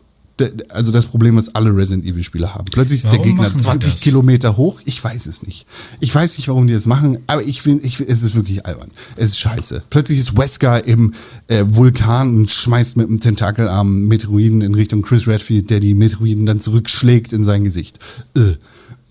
Also 0.69 0.91
das 0.91 1.05
Problem, 1.05 1.35
was 1.37 1.53
alle 1.53 1.75
Resident 1.75 2.05
Evil 2.05 2.23
Spieler 2.23 2.55
haben. 2.55 2.65
Plötzlich 2.71 3.03
ist 3.03 3.07
Warum 3.07 3.19
der 3.19 3.27
Gegner 3.27 3.43
machen 3.43 3.57
die 3.57 3.63
20 3.63 3.93
das? 3.93 4.01
Kilometer 4.01 4.57
hoch. 4.57 4.81
Ich 4.85 5.03
weiß 5.03 5.27
es 5.27 5.43
nicht. 5.43 5.67
Ich 5.99 6.13
weiß 6.13 6.37
nicht, 6.37 6.47
warum 6.47 6.65
die 6.65 6.73
das 6.73 6.87
machen, 6.87 7.19
aber 7.27 7.43
ich 7.43 7.61
finde, 7.61 7.83
ich, 7.83 7.97
find, 7.97 8.09
es 8.09 8.23
ist 8.23 8.33
wirklich 8.33 8.65
albern. 8.65 8.89
Es 9.15 9.31
ist 9.31 9.39
scheiße. 9.39 9.83
Plötzlich 9.91 10.19
ist 10.19 10.35
Wesker 10.35 10.85
im 10.85 11.13
äh, 11.47 11.65
Vulkan 11.67 12.35
und 12.35 12.49
schmeißt 12.49 12.97
mit 12.97 13.09
einem 13.09 13.19
Tentakelarm 13.19 14.07
Meteoriden 14.07 14.61
in 14.61 14.73
Richtung 14.73 15.03
Chris 15.03 15.27
Redfield, 15.27 15.69
der 15.69 15.79
die 15.79 15.93
Meteoriden 15.93 16.47
dann 16.47 16.59
zurückschlägt 16.59 17.31
in 17.31 17.43
sein 17.43 17.63
Gesicht. 17.63 17.99
Äh. 18.35 18.55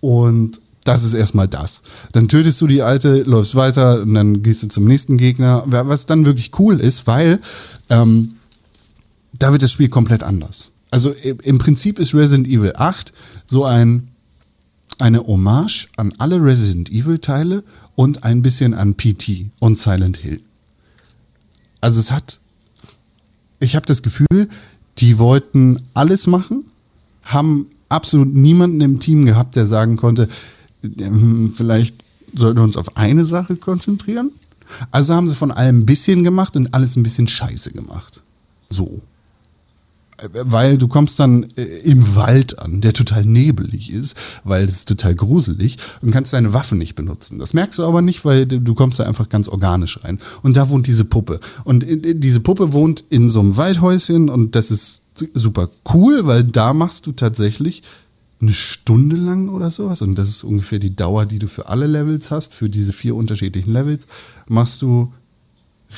Und 0.01 0.61
das 0.83 1.05
ist 1.05 1.15
erstmal 1.15 1.47
das. 1.47 1.83
Dann 2.11 2.27
tötest 2.27 2.61
du 2.61 2.67
die 2.67 2.83
alte, 2.83 3.23
läufst 3.23 3.55
weiter 3.55 4.03
und 4.03 4.15
dann 4.15 4.43
gehst 4.43 4.65
du 4.65 4.67
zum 4.69 4.85
nächsten 4.85 5.17
Gegner, 5.17 5.63
was 5.67 6.07
dann 6.07 6.27
wirklich 6.27 6.59
cool 6.59 6.81
ist, 6.81 7.07
weil 7.07 7.39
ähm, 7.89 8.35
da 9.33 9.53
wird 9.53 9.63
das 9.63 9.71
Spiel 9.71 9.89
komplett 9.89 10.25
anders. 10.25 10.72
Also 10.93 11.11
im 11.11 11.59
Prinzip 11.59 11.99
ist 11.99 12.15
Resident 12.15 12.47
Evil 12.47 12.75
8 12.77 13.13
so 13.47 13.65
ein 13.65 14.09
eine 14.99 15.27
Hommage 15.27 15.89
an 15.97 16.13
alle 16.19 16.37
Resident 16.37 16.91
Evil 16.91 17.19
Teile 17.19 17.65
und 17.97 18.25
ein 18.25 18.43
bisschen 18.43 18.75
an 18.75 18.95
PT 18.95 19.47
und 19.59 19.79
Silent 19.79 20.19
Hill. 20.19 20.41
Also 21.81 21.99
es 21.99 22.13
hat, 22.13 22.41
ich 23.59 23.75
habe 23.75 23.87
das 23.87 24.03
Gefühl, 24.03 24.49
die 24.99 25.19
wollten 25.19 25.81
alles 25.95 26.27
machen, 26.27 26.65
haben 27.23 27.67
absolut 27.89 28.35
niemanden 28.35 28.83
im 28.83 29.01
Team 29.01 29.25
gehabt, 29.25 29.57
der 29.57 29.67
sagen 29.67 29.97
konnte, 29.97 30.29
ähm, 30.83 31.55
vielleicht 31.57 31.97
sollten 32.35 32.59
wir 32.59 32.65
uns 32.65 32.77
auf 32.77 32.99
eine 32.99 33.25
Sache 33.25 33.57
konzentrieren. 33.57 34.31
Also 34.91 35.15
haben 35.15 35.29
sie 35.29 35.37
von 35.37 35.51
allem 35.53 35.81
ein 35.81 35.87
bisschen 35.87 36.23
gemacht 36.23 36.55
und 36.55 36.75
alles 36.75 36.97
ein 36.97 37.03
bisschen 37.03 37.29
scheiße 37.29 37.73
gemacht. 37.73 38.23
So. 38.69 39.01
Äh, 40.23 40.29
Weil 40.33 40.79
du 40.79 40.89
kommst 40.89 41.19
dann 41.21 41.45
äh, 41.57 41.63
im 41.85 42.15
Wald 42.15 42.59
an, 42.59 42.81
der 42.81 42.93
total 42.93 43.25
nebelig 43.25 43.93
ist, 43.93 44.17
weil 44.45 44.65
es 44.65 44.77
ist 44.77 44.89
total 44.89 45.15
gruselig 45.15 45.77
und 46.01 46.11
kannst 46.11 46.33
deine 46.33 46.53
Waffen 46.53 46.79
nicht 46.79 46.95
benutzen. 46.95 47.39
Das 47.39 47.55
merkst 47.55 47.79
du 47.79 47.85
aber 47.85 48.03
nicht, 48.03 48.25
weil 48.25 48.47
du 48.47 48.75
kommst 48.75 48.99
da 48.99 49.05
einfach 49.05 49.29
ganz 49.29 49.49
organisch 49.49 50.03
rein. 50.05 50.19
Und 50.43 50.57
da 50.57 50.69
wohnt 50.69 50.87
diese 50.87 51.05
Puppe. 51.05 51.41
Und 51.65 51.85
in- 51.85 52.03
in- 52.05 52.21
diese 52.21 52.41
Puppe 52.41 52.73
wohnt 52.73 53.05
in 53.11 53.29
so 53.29 53.41
einem 53.41 53.57
Waldhäuschen 53.57 54.29
und 54.29 54.55
das 54.55 54.71
ist 54.71 55.01
super 55.35 55.69
cool, 55.93 56.27
weil 56.27 56.43
da 56.45 56.73
machst 56.73 57.07
du 57.07 57.13
tatsächlich 57.13 57.83
eine 58.41 58.53
Stunde 58.55 59.15
lang 59.15 59.49
oder 59.51 59.71
sowas, 59.71 60.03
und 60.03 60.17
das 60.17 60.29
ist 60.29 60.43
ungefähr 60.43 60.81
die 60.81 60.97
Dauer, 60.97 61.27
die 61.27 61.39
du 61.39 61.47
für 61.47 61.69
alle 61.69 61.87
Levels 61.87 62.33
hast, 62.33 62.55
für 62.55 62.69
diese 62.69 62.93
vier 62.93 63.15
unterschiedlichen 63.15 63.73
Levels, 63.73 64.07
machst 64.49 64.83
du 64.83 65.13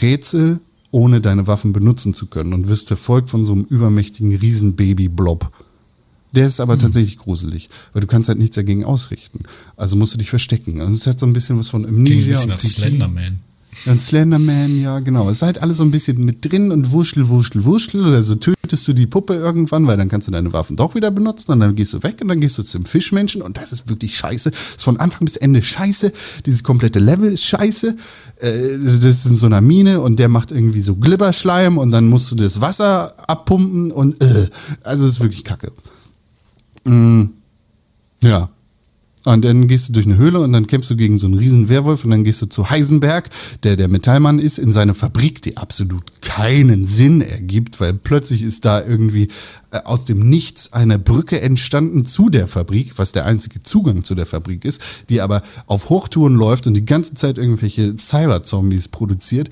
Rätsel, 0.03 0.59
ohne 0.95 1.21
deine 1.21 1.49
Waffen 1.49 1.73
benutzen 1.73 2.15
zu 2.15 2.27
können 2.27 2.53
und 2.53 2.69
wirst 2.69 2.87
verfolgt 2.87 3.29
von 3.29 3.45
so 3.45 3.53
einem 3.53 3.65
übermächtigen 3.65 4.33
Riesenbaby-Blob. 4.37 5.51
Der 6.31 6.47
ist 6.47 6.61
aber 6.61 6.79
tatsächlich 6.79 7.19
gruselig, 7.19 7.69
weil 7.93 8.01
du 8.01 8.07
kannst 8.07 8.29
halt 8.29 8.39
nichts 8.39 8.55
dagegen 8.55 8.85
ausrichten. 8.85 9.41
Also 9.77 9.97
musst 9.97 10.15
du 10.15 10.19
dich 10.19 10.31
verstecken. 10.31 10.81
Also 10.81 10.95
es 10.95 11.07
hat 11.09 11.19
so 11.19 11.27
ein 11.27 11.33
bisschen 11.33 11.59
was 11.59 11.69
von 11.69 11.83
Klingt 11.83 11.99
ein 11.99 12.07
Amnesia 12.07 12.33
bisschen 12.33 12.53
und 12.53 12.99
nach 12.99 13.09
PT. 13.09 13.35
Ein 13.87 14.01
Slenderman, 14.01 14.81
ja, 14.81 15.01
genau. 15.01 15.29
Es 15.29 15.39
ist 15.39 15.43
halt 15.43 15.59
alles 15.59 15.79
so 15.79 15.85
ein 15.85 15.91
bisschen 15.91 16.25
mit 16.25 16.45
drin 16.45 16.71
und 16.71 16.91
wurschtel, 16.91 17.29
wurschtel, 17.29 17.65
wurschtel. 17.65 18.15
Also 18.15 18.35
tötest 18.35 18.89
du 18.89 18.93
die 18.93 19.07
Puppe 19.07 19.35
irgendwann, 19.35 19.87
weil 19.87 19.97
dann 19.97 20.09
kannst 20.09 20.27
du 20.27 20.33
deine 20.33 20.53
Waffen 20.53 20.77
doch 20.77 20.95
wieder 20.95 21.11
benutzen 21.11 21.53
und 21.53 21.61
dann 21.61 21.75
gehst 21.75 21.93
du 21.93 22.03
weg 22.03 22.19
und 22.23 22.29
dann 22.29 22.41
gehst 22.41 22.57
du 22.57 22.63
zum 22.63 22.85
Fischmenschen 22.85 23.43
und 23.43 23.57
das 23.57 23.73
ist 23.73 23.89
wirklich 23.89 24.17
scheiße. 24.17 24.51
Das 24.51 24.61
ist 24.77 24.85
von 24.85 24.99
Anfang 24.99 25.27
bis 25.27 25.37
Ende 25.37 25.63
scheiße. 25.63 26.13
Dieses 26.47 26.63
komplette 26.63 26.99
Level 26.99 27.31
ist 27.31 27.45
scheiße. 27.45 27.97
Äh, 28.41 28.79
das 28.79 29.05
ist 29.05 29.27
in 29.27 29.37
so 29.37 29.47
einer 29.47 29.61
Mine 29.61 30.01
und 30.01 30.19
der 30.19 30.29
macht 30.29 30.51
irgendwie 30.51 30.83
so 30.83 30.97
Glibberschleim 30.97 31.77
und 31.77 31.91
dann 31.91 32.07
musst 32.09 32.31
du 32.31 32.37
das 32.37 32.61
Wasser 32.61 33.15
abpumpen 33.29 33.91
und 33.93 34.23
äh, 34.23 34.49
also 34.83 35.07
es 35.07 35.15
ist 35.15 35.21
wirklich 35.21 35.45
kacke. 35.45 35.73
Mm, 36.85 37.25
ja. 38.23 38.51
Und 39.25 39.45
dann 39.45 39.69
gehst 39.69 39.89
du 39.89 39.93
durch 39.95 40.07
eine 40.07 40.17
Höhle 40.17 40.41
und 40.41 40.53
dann 40.53 40.67
kämpfst 40.67 40.91
du 40.91 40.97
gegen 40.97 41.19
so 41.19 41.27
einen 41.27 41.39
riesen 41.39 41.69
Werwolf 41.69 42.05
und 42.05 42.11
dann 42.11 42.25
gehst 42.25 42.43
du 42.43 42.47
zu 42.47 42.69
Heisenberg, 42.69 43.31
der 43.63 43.77
der 43.77 43.89
Metallmann 43.89 44.39
ist, 44.39 44.59
in 44.59 44.71
seine 44.71 44.95
Fabrik, 44.95 45.41
die 45.41 45.57
absolut 45.57 46.21
keinen 46.21 46.87
Sinn 46.87 47.23
ergibt, 47.23 47.81
weil 47.81 47.95
plötzlich 47.95 48.43
ist 48.43 48.65
da 48.67 48.85
irgendwie 48.85 49.29
äh, 49.71 49.79
aus 49.85 50.05
dem 50.05 50.29
Nichts 50.29 50.73
eine 50.73 50.99
Brücke 50.99 51.41
entstanden 51.41 52.05
zu 52.05 52.29
der 52.29 52.49
Fabrik, 52.49 52.99
was 52.99 53.13
der 53.13 53.25
einzige 53.25 53.63
Zugang 53.63 54.05
zu 54.05 54.15
der 54.15 54.27
Fabrik 54.27 54.65
ist, 54.65 54.81
die 55.09 55.23
aber 55.23 55.43
auf 55.67 55.89
Hochtouren 55.89 56.35
läuft 56.35 56.67
und 56.67 56.75
die 56.75 56.85
ganze 56.85 57.15
Zeit 57.15 57.39
irgendwelche 57.39 57.97
Cyber-Zombies 57.97 58.89
produziert. 58.89 59.49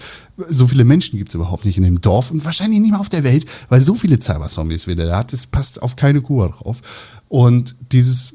So 0.48 0.66
viele 0.66 0.84
Menschen 0.84 1.18
gibt 1.18 1.30
es 1.30 1.34
überhaupt 1.34 1.64
nicht 1.64 1.78
in 1.78 1.84
dem 1.84 2.00
Dorf 2.02 2.30
und 2.30 2.44
wahrscheinlich 2.44 2.80
nicht 2.80 2.92
mal 2.92 3.00
auf 3.00 3.08
der 3.08 3.24
Welt, 3.24 3.46
weil 3.70 3.80
so 3.80 3.94
viele 3.94 4.20
Cyber-Zombies 4.20 4.86
wie 4.86 4.94
der 4.94 5.06
da 5.06 5.18
hat, 5.18 5.32
das 5.32 5.46
passt 5.46 5.82
auf 5.82 5.96
keine 5.96 6.20
Kur 6.20 6.50
drauf. 6.50 6.82
Und 7.28 7.74
dieses 7.90 8.34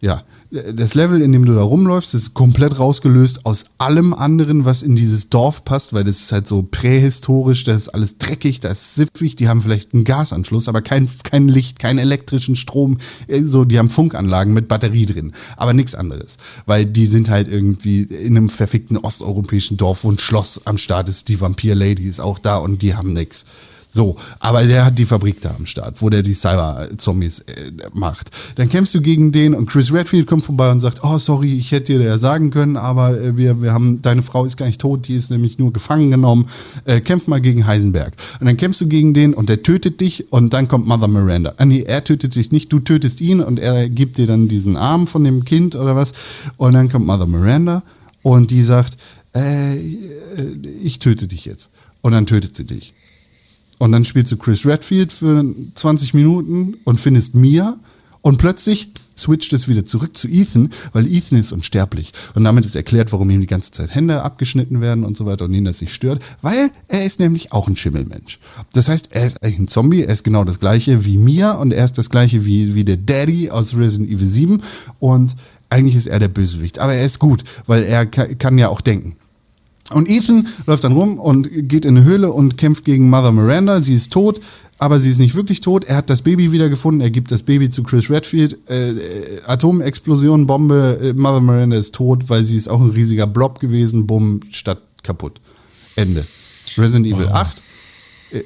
ja, 0.00 0.22
das 0.50 0.94
Level, 0.94 1.20
in 1.20 1.32
dem 1.32 1.44
du 1.44 1.54
da 1.54 1.62
rumläufst, 1.62 2.14
ist 2.14 2.32
komplett 2.32 2.78
rausgelöst 2.78 3.44
aus 3.44 3.64
allem 3.78 4.14
anderen, 4.14 4.64
was 4.64 4.82
in 4.82 4.94
dieses 4.94 5.28
Dorf 5.28 5.64
passt, 5.64 5.92
weil 5.92 6.04
das 6.04 6.20
ist 6.20 6.32
halt 6.32 6.46
so 6.46 6.62
prähistorisch, 6.62 7.64
da 7.64 7.74
ist 7.74 7.88
alles 7.88 8.16
dreckig, 8.16 8.60
da 8.60 8.70
ist 8.70 8.94
siffig, 8.94 9.34
die 9.34 9.48
haben 9.48 9.60
vielleicht 9.60 9.94
einen 9.94 10.04
Gasanschluss, 10.04 10.68
aber 10.68 10.82
kein, 10.82 11.08
kein 11.24 11.48
Licht, 11.48 11.80
keinen 11.80 11.98
elektrischen 11.98 12.54
Strom, 12.54 12.98
äh, 13.26 13.42
so, 13.42 13.64
die 13.64 13.78
haben 13.78 13.90
Funkanlagen 13.90 14.54
mit 14.54 14.68
Batterie 14.68 15.06
drin, 15.06 15.32
aber 15.56 15.74
nichts 15.74 15.94
anderes, 15.94 16.36
weil 16.64 16.86
die 16.86 17.06
sind 17.06 17.28
halt 17.28 17.48
irgendwie 17.48 18.02
in 18.02 18.36
einem 18.36 18.48
verfickten 18.48 18.96
osteuropäischen 18.98 19.76
Dorf, 19.76 20.04
wo 20.04 20.10
ein 20.12 20.18
Schloss 20.18 20.60
am 20.64 20.78
Start 20.78 21.08
ist, 21.08 21.28
die 21.28 21.40
Vampir-Lady 21.40 22.06
ist 22.06 22.20
auch 22.20 22.38
da 22.38 22.56
und 22.56 22.82
die 22.82 22.94
haben 22.94 23.12
nix. 23.12 23.44
So, 23.90 24.16
aber 24.38 24.64
der 24.64 24.84
hat 24.84 24.98
die 24.98 25.06
Fabrik 25.06 25.40
da 25.40 25.54
am 25.56 25.64
Start, 25.64 26.02
wo 26.02 26.10
der 26.10 26.22
die 26.22 26.34
Cyber-Zombies 26.34 27.40
äh, 27.40 27.72
macht. 27.94 28.30
Dann 28.56 28.68
kämpfst 28.68 28.94
du 28.94 29.00
gegen 29.00 29.32
den 29.32 29.54
und 29.54 29.66
Chris 29.66 29.92
Redfield 29.92 30.26
kommt 30.26 30.44
vorbei 30.44 30.70
und 30.70 30.80
sagt, 30.80 31.02
oh 31.02 31.18
sorry, 31.18 31.56
ich 31.56 31.72
hätte 31.72 31.98
dir 31.98 32.04
ja 32.04 32.18
sagen 32.18 32.50
können, 32.50 32.76
aber 32.76 33.18
äh, 33.18 33.36
wir, 33.36 33.62
wir 33.62 33.72
haben, 33.72 34.02
deine 34.02 34.22
Frau 34.22 34.44
ist 34.44 34.58
gar 34.58 34.66
nicht 34.66 34.80
tot, 34.80 35.08
die 35.08 35.16
ist 35.16 35.30
nämlich 35.30 35.58
nur 35.58 35.72
gefangen 35.72 36.10
genommen. 36.10 36.48
Äh, 36.84 37.00
kämpf 37.00 37.28
mal 37.28 37.40
gegen 37.40 37.66
Heisenberg. 37.66 38.12
Und 38.40 38.46
dann 38.46 38.58
kämpfst 38.58 38.82
du 38.82 38.88
gegen 38.88 39.14
den 39.14 39.32
und 39.32 39.48
der 39.48 39.62
tötet 39.62 40.00
dich 40.00 40.30
und 40.30 40.52
dann 40.52 40.68
kommt 40.68 40.86
Mother 40.86 41.08
Miranda. 41.08 41.54
Ah, 41.56 41.64
nee, 41.64 41.82
er 41.82 42.04
tötet 42.04 42.34
dich 42.34 42.52
nicht, 42.52 42.70
du 42.70 42.80
tötest 42.80 43.22
ihn 43.22 43.40
und 43.40 43.58
er 43.58 43.88
gibt 43.88 44.18
dir 44.18 44.26
dann 44.26 44.48
diesen 44.48 44.76
Arm 44.76 45.06
von 45.06 45.24
dem 45.24 45.46
Kind 45.46 45.74
oder 45.74 45.96
was. 45.96 46.12
Und 46.58 46.74
dann 46.74 46.90
kommt 46.90 47.06
Mother 47.06 47.26
Miranda 47.26 47.82
und 48.22 48.50
die 48.50 48.62
sagt, 48.62 48.98
äh, 49.34 49.78
ich 50.82 50.98
töte 50.98 51.26
dich 51.26 51.46
jetzt. 51.46 51.70
Und 52.02 52.12
dann 52.12 52.26
tötet 52.26 52.54
sie 52.54 52.64
dich. 52.64 52.94
Und 53.78 53.92
dann 53.92 54.04
spielst 54.04 54.32
du 54.32 54.36
Chris 54.36 54.66
Redfield 54.66 55.12
für 55.12 55.44
20 55.74 56.14
Minuten 56.14 56.74
und 56.84 56.98
findest 57.00 57.34
Mia 57.34 57.76
und 58.22 58.38
plötzlich 58.38 58.90
switcht 59.16 59.52
es 59.52 59.66
wieder 59.66 59.84
zurück 59.84 60.16
zu 60.16 60.28
Ethan, 60.28 60.70
weil 60.92 61.06
Ethan 61.12 61.38
ist 61.40 61.50
unsterblich. 61.50 62.12
Und 62.34 62.44
damit 62.44 62.64
ist 62.64 62.76
erklärt, 62.76 63.12
warum 63.12 63.30
ihm 63.30 63.40
die 63.40 63.48
ganze 63.48 63.72
Zeit 63.72 63.92
Hände 63.92 64.22
abgeschnitten 64.22 64.80
werden 64.80 65.02
und 65.04 65.16
so 65.16 65.26
weiter 65.26 65.46
und 65.46 65.54
ihn 65.54 65.64
das 65.64 65.80
nicht 65.80 65.92
stört, 65.92 66.22
weil 66.40 66.70
er 66.86 67.04
ist 67.04 67.18
nämlich 67.18 67.50
auch 67.52 67.66
ein 67.66 67.74
Schimmelmensch. 67.76 68.38
Das 68.74 68.88
heißt, 68.88 69.08
er 69.10 69.26
ist 69.26 69.42
eigentlich 69.42 69.58
ein 69.58 69.68
Zombie, 69.68 70.02
er 70.02 70.12
ist 70.12 70.22
genau 70.22 70.44
das 70.44 70.60
gleiche 70.60 71.04
wie 71.04 71.16
Mia 71.16 71.52
und 71.52 71.72
er 71.72 71.84
ist 71.84 71.98
das 71.98 72.10
gleiche 72.10 72.44
wie, 72.44 72.74
wie 72.76 72.84
der 72.84 72.96
Daddy 72.96 73.50
aus 73.50 73.76
Resident 73.76 74.08
Evil 74.10 74.28
7 74.28 74.62
und 75.00 75.34
eigentlich 75.68 75.96
ist 75.96 76.06
er 76.06 76.20
der 76.20 76.28
Bösewicht. 76.28 76.78
Aber 76.78 76.94
er 76.94 77.04
ist 77.04 77.18
gut, 77.18 77.42
weil 77.66 77.82
er 77.82 78.06
ka- 78.06 78.26
kann 78.38 78.56
ja 78.56 78.68
auch 78.68 78.80
denken. 78.80 79.16
Und 79.90 80.08
Ethan 80.08 80.48
läuft 80.66 80.84
dann 80.84 80.92
rum 80.92 81.18
und 81.18 81.48
geht 81.50 81.84
in 81.84 81.96
eine 81.96 82.04
Höhle 82.04 82.32
und 82.32 82.58
kämpft 82.58 82.84
gegen 82.84 83.08
Mother 83.08 83.32
Miranda. 83.32 83.80
Sie 83.80 83.94
ist 83.94 84.12
tot, 84.12 84.40
aber 84.78 85.00
sie 85.00 85.10
ist 85.10 85.18
nicht 85.18 85.34
wirklich 85.34 85.60
tot. 85.60 85.84
Er 85.84 85.96
hat 85.96 86.10
das 86.10 86.22
Baby 86.22 86.52
wiedergefunden. 86.52 87.00
Er 87.00 87.10
gibt 87.10 87.30
das 87.30 87.42
Baby 87.42 87.70
zu 87.70 87.82
Chris 87.82 88.10
Redfield. 88.10 88.58
Äh, 88.68 89.40
Atomexplosion, 89.46 90.46
Bombe. 90.46 90.98
Äh, 91.02 91.12
Mother 91.14 91.40
Miranda 91.40 91.76
ist 91.76 91.94
tot, 91.94 92.28
weil 92.28 92.44
sie 92.44 92.56
ist 92.56 92.68
auch 92.68 92.80
ein 92.80 92.90
riesiger 92.90 93.26
Blob 93.26 93.60
gewesen. 93.60 94.06
Bumm, 94.06 94.40
Stadt 94.50 94.82
kaputt. 95.02 95.40
Ende. 95.96 96.26
Resident 96.76 97.06
Evil 97.06 97.28
8 97.28 97.62
äh, 98.32 98.42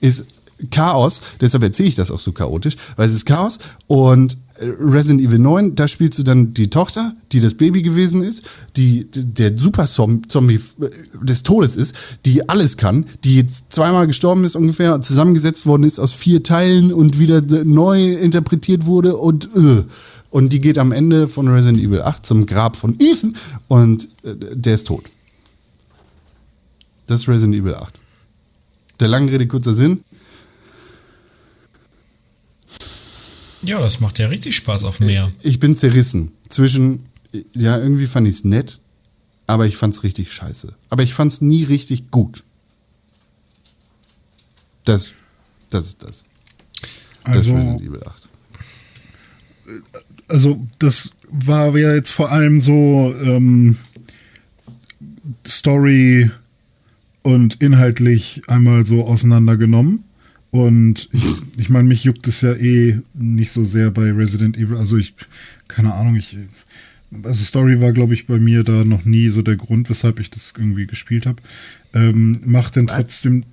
ist 0.00 0.26
Chaos, 0.70 1.22
deshalb 1.40 1.62
erzähle 1.62 1.88
ich 1.88 1.94
das 1.94 2.10
auch 2.10 2.20
so 2.20 2.32
chaotisch, 2.32 2.76
weil 2.96 3.08
es 3.08 3.14
ist 3.14 3.24
Chaos 3.24 3.58
und 3.86 4.36
Resident 4.60 5.20
Evil 5.20 5.38
9, 5.38 5.74
da 5.74 5.88
spielst 5.88 6.18
du 6.18 6.22
dann 6.22 6.52
die 6.54 6.68
Tochter, 6.68 7.14
die 7.32 7.40
das 7.40 7.54
Baby 7.54 7.82
gewesen 7.82 8.22
ist, 8.22 8.42
die 8.76 9.06
der 9.10 9.56
Super 9.56 9.86
Zombie 9.86 10.60
äh, 10.80 10.88
des 11.24 11.42
Todes 11.42 11.76
ist, 11.76 11.94
die 12.26 12.48
alles 12.48 12.76
kann, 12.76 13.06
die 13.24 13.36
jetzt 13.36 13.72
zweimal 13.72 14.06
gestorben 14.06 14.44
ist 14.44 14.56
ungefähr, 14.56 15.00
zusammengesetzt 15.00 15.66
worden 15.66 15.84
ist 15.84 15.98
aus 15.98 16.12
vier 16.12 16.42
Teilen 16.42 16.92
und 16.92 17.18
wieder 17.18 17.40
neu 17.64 18.12
interpretiert 18.12 18.86
wurde 18.86 19.16
und 19.16 19.48
äh, 19.56 19.84
und 20.30 20.52
die 20.52 20.60
geht 20.60 20.78
am 20.78 20.92
Ende 20.92 21.28
von 21.28 21.48
Resident 21.48 21.82
Evil 21.82 22.02
8 22.02 22.24
zum 22.24 22.46
Grab 22.46 22.76
von 22.76 22.94
Ethan 23.00 23.34
und 23.66 24.04
äh, 24.22 24.36
der 24.54 24.76
ist 24.76 24.86
tot. 24.86 25.06
Das 27.08 27.22
ist 27.22 27.28
Resident 27.28 27.56
Evil 27.56 27.74
8. 27.74 27.98
Der 29.00 29.08
lange 29.08 29.32
Rede, 29.32 29.48
kurzer 29.48 29.74
Sinn. 29.74 30.04
Ja, 33.62 33.78
das 33.80 34.00
macht 34.00 34.18
ja 34.18 34.28
richtig 34.28 34.56
Spaß 34.56 34.84
auf 34.84 34.98
dem 34.98 35.06
Meer. 35.06 35.30
Ich 35.42 35.58
bin 35.58 35.76
zerrissen. 35.76 36.32
Zwischen, 36.48 37.06
ja, 37.52 37.78
irgendwie 37.78 38.06
fand 38.06 38.26
ich 38.26 38.36
es 38.36 38.44
nett, 38.44 38.80
aber 39.46 39.66
ich 39.66 39.76
fand 39.76 39.94
es 39.94 40.02
richtig 40.02 40.32
scheiße. 40.32 40.74
Aber 40.88 41.02
ich 41.02 41.12
fand 41.14 41.32
es 41.32 41.40
nie 41.40 41.64
richtig 41.64 42.10
gut. 42.10 42.42
Das, 44.84 45.08
das 45.68 45.86
ist 45.86 46.02
das. 46.02 46.24
Das 47.24 47.34
Also- 47.34 47.50
ist 47.50 47.56
Resident 47.58 47.82
Evil 47.82 48.02
8. 48.04 48.28
also 50.28 50.66
das 50.78 51.10
war 51.30 51.76
ja 51.76 51.94
jetzt 51.94 52.10
vor 52.10 52.32
allem 52.32 52.58
so 52.60 53.14
ähm, 53.22 53.76
Story 55.46 56.30
und 57.22 57.60
inhaltlich 57.62 58.42
einmal 58.48 58.84
so 58.86 59.04
auseinandergenommen. 59.06 60.04
Und 60.50 61.08
ich, 61.12 61.24
ich 61.56 61.70
meine, 61.70 61.88
mich 61.88 62.04
juckt 62.04 62.26
es 62.26 62.40
ja 62.40 62.54
eh 62.54 62.98
nicht 63.14 63.52
so 63.52 63.62
sehr 63.64 63.90
bei 63.90 64.10
Resident 64.12 64.56
Evil. 64.56 64.76
Also 64.76 64.96
ich, 64.96 65.14
keine 65.68 65.94
Ahnung, 65.94 66.16
ich, 66.16 66.36
also 67.22 67.44
Story 67.44 67.80
war, 67.80 67.92
glaube 67.92 68.14
ich, 68.14 68.26
bei 68.26 68.38
mir 68.38 68.64
da 68.64 68.84
noch 68.84 69.04
nie 69.04 69.28
so 69.28 69.42
der 69.42 69.56
Grund, 69.56 69.88
weshalb 69.90 70.18
ich 70.18 70.30
das 70.30 70.52
irgendwie 70.56 70.86
gespielt 70.86 71.26
habe. 71.26 71.42
Ähm, 71.94 72.40
macht 72.44 72.76
denn 72.76 72.88
trotzdem, 72.88 73.44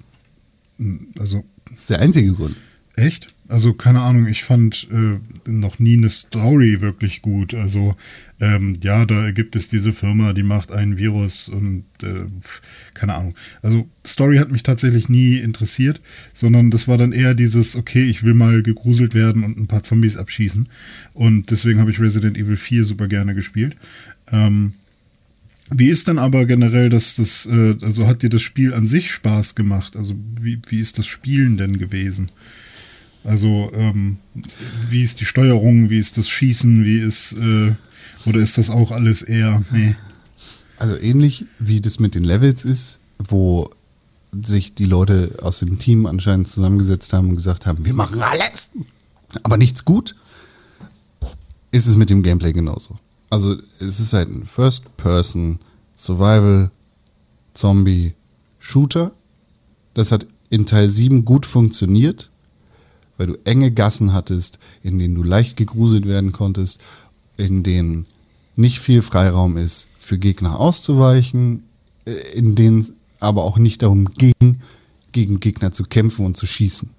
also 1.19 1.44
Das 1.72 1.80
ist 1.80 1.90
der 1.91 1.99
einzige 1.99 2.34
Grund. 2.34 2.56
Echt? 2.98 3.28
Also 3.48 3.74
keine 3.74 4.02
Ahnung, 4.02 4.26
ich 4.26 4.44
fand 4.44 4.88
äh, 4.91 5.49
noch 5.49 5.78
nie 5.78 5.95
eine 5.95 6.10
Story 6.10 6.82
wirklich 6.82 7.22
gut. 7.22 7.53
Also 7.53 7.95
ähm, 8.41 8.74
ja, 8.84 9.06
da 9.06 9.32
gibt 9.32 9.56
es 9.56 9.69
diese 9.69 9.94
Firma, 9.94 10.34
die 10.34 10.44
macht 10.44 10.72
ein 10.72 10.98
Virus 10.98 11.48
und 11.48 11.86
äh, 12.02 12.26
keine 12.95 13.14
Ahnung. 13.14 13.36
Also 13.61 13.88
Story 14.06 14.38
hat 14.38 14.52
mich 14.52 14.64
tatsächlich 14.64 15.10
nie 15.10 15.38
interessiert, 15.38 16.02
sondern 16.34 16.72
das 16.72 16.88
war 16.88 16.98
dann 16.98 17.11
eher 17.11 17.36
dieses, 17.36 17.76
okay, 17.76 18.03
ich 18.03 18.24
will 18.24 18.34
mal 18.34 18.64
gegruselt 18.64 19.14
werden 19.14 19.44
und 19.44 19.60
ein 19.60 19.68
paar 19.68 19.84
Zombies 19.84 20.18
abschießen. 20.18 20.68
Und 21.14 21.52
deswegen 21.52 21.80
habe 21.80 21.91
ich 21.91 22.02
Resident 22.02 22.36
Evil 22.36 22.57
4 22.57 22.84
super 22.84 23.07
gerne 23.07 23.36
gespielt. 23.36 23.78
Ähm, 24.32 24.74
wie 25.69 25.90
ist 25.90 26.07
dann 26.07 26.18
aber 26.18 26.48
generell 26.48 26.90
das, 26.90 27.15
das 27.15 27.45
äh, 27.45 27.76
also 27.82 28.07
hat 28.07 28.24
dir 28.24 28.30
das 28.30 28.41
Spiel 28.41 28.74
an 28.74 28.88
sich 28.88 29.11
Spaß 29.11 29.53
gemacht? 29.53 29.95
Also 29.95 30.15
wie, 30.41 30.60
wie 30.68 30.80
ist 30.80 30.98
das 30.98 31.06
Spielen 31.06 31.57
denn 31.57 31.78
gewesen? 31.78 32.30
Also 33.23 33.72
ähm, 33.73 34.18
wie 34.89 35.03
ist 35.03 35.19
die 35.19 35.26
Steuerung, 35.26 35.89
wie 35.89 35.99
ist 35.99 36.18
das 36.18 36.30
Schießen, 36.30 36.84
wie 36.84 36.99
ist 36.99 37.34
äh, 37.34 37.73
oder 38.26 38.39
ist 38.39 38.57
das 38.57 38.69
auch 38.69 38.91
alles 38.91 39.22
eher 39.22 39.61
nee. 39.72 39.95
Also 40.77 40.95
ähnlich 40.98 41.45
wie 41.60 41.81
das 41.81 41.99
mit 41.99 42.15
den 42.15 42.23
Levels 42.23 42.64
ist, 42.64 42.99
wo 43.18 43.69
sich 44.44 44.76
die 44.76 44.85
Leute 44.85 45.38
aus 45.41 45.60
dem 45.60 45.80
Team 45.80 46.06
anscheinend 46.06 46.48
zusammengesetzt 46.48 47.14
haben 47.14 47.30
und 47.30 47.35
gesagt 47.35 47.65
haben, 47.65 47.85
wir 47.85 47.94
machen 47.94 48.22
alles, 48.22 48.69
aber 49.44 49.57
nichts 49.57 49.85
gut, 49.85 50.15
ist 51.72 51.88
es 51.88 51.95
mit 51.95 52.10
dem 52.10 52.23
Gameplay 52.23 52.53
genauso. 52.53 52.99
Also 53.30 53.56
es 53.80 53.99
ist 53.99 54.14
halt 54.14 54.30
ein 54.30 54.45
First-Person 54.45 55.60
Survival 55.98 56.72
Zombie 57.53 58.14
Shooter. 58.60 59.11
Das 59.94 60.11
hat 60.11 60.27
in 60.49 60.65
Teil 60.65 60.89
7 60.89 61.26
gut 61.26 61.45
funktioniert, 61.45 62.30
weil 63.18 63.27
du 63.27 63.38
enge 63.44 63.72
Gassen 63.72 64.14
hattest, 64.14 64.60
in 64.84 64.99
denen 64.99 65.15
du 65.15 65.23
leicht 65.23 65.57
gegruselt 65.57 66.07
werden 66.07 66.31
konntest, 66.31 66.80
in 67.35 67.64
denen 67.64 68.06
nicht 68.56 68.80
viel 68.80 69.02
Freiraum 69.02 69.57
ist, 69.57 69.88
für 69.99 70.18
Gegner 70.18 70.60
auszuweichen, 70.60 71.64
äh, 72.06 72.14
in 72.34 72.56
denen 72.56 72.80
es 72.80 72.94
aber 73.19 73.44
auch 73.44 73.57
nicht 73.57 73.81
darum 73.81 74.14
ging, 74.14 74.61
gegen 75.11 75.39
Gegner 75.39 75.72
zu 75.72 75.84
kämpfen 75.84 76.26
und 76.26 76.38
zu 76.38 76.45
schießen. 76.45 76.89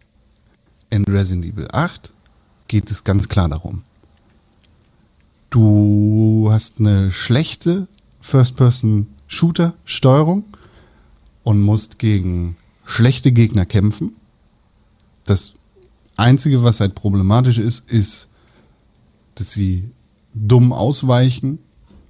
In 0.91 1.05
Resident 1.05 1.45
Evil 1.45 1.69
8 1.73 2.13
geht 2.67 2.91
es 2.91 3.05
ganz 3.05 3.29
klar 3.29 3.49
darum. 3.49 3.83
Du 5.51 6.49
hast 6.51 6.81
eine 6.81 7.13
schlechte 7.13 7.87
First-Person-Shooter-Steuerung 8.21 10.45
und 11.45 11.63
musst 11.63 11.99
gegen 11.99 12.57
schlechte 12.85 13.33
Gegner 13.33 13.65
kämpfen. 13.65 14.17
Das 15.25 15.55
Einzige, 16.19 16.63
was 16.65 16.81
halt 16.81 16.95
problematisch 16.95 17.59
ist, 17.59 17.89
ist, 17.91 18.29
dass 19.37 19.53
sie 19.53 19.91
dumm 20.35 20.73
ausweichen 20.73 21.59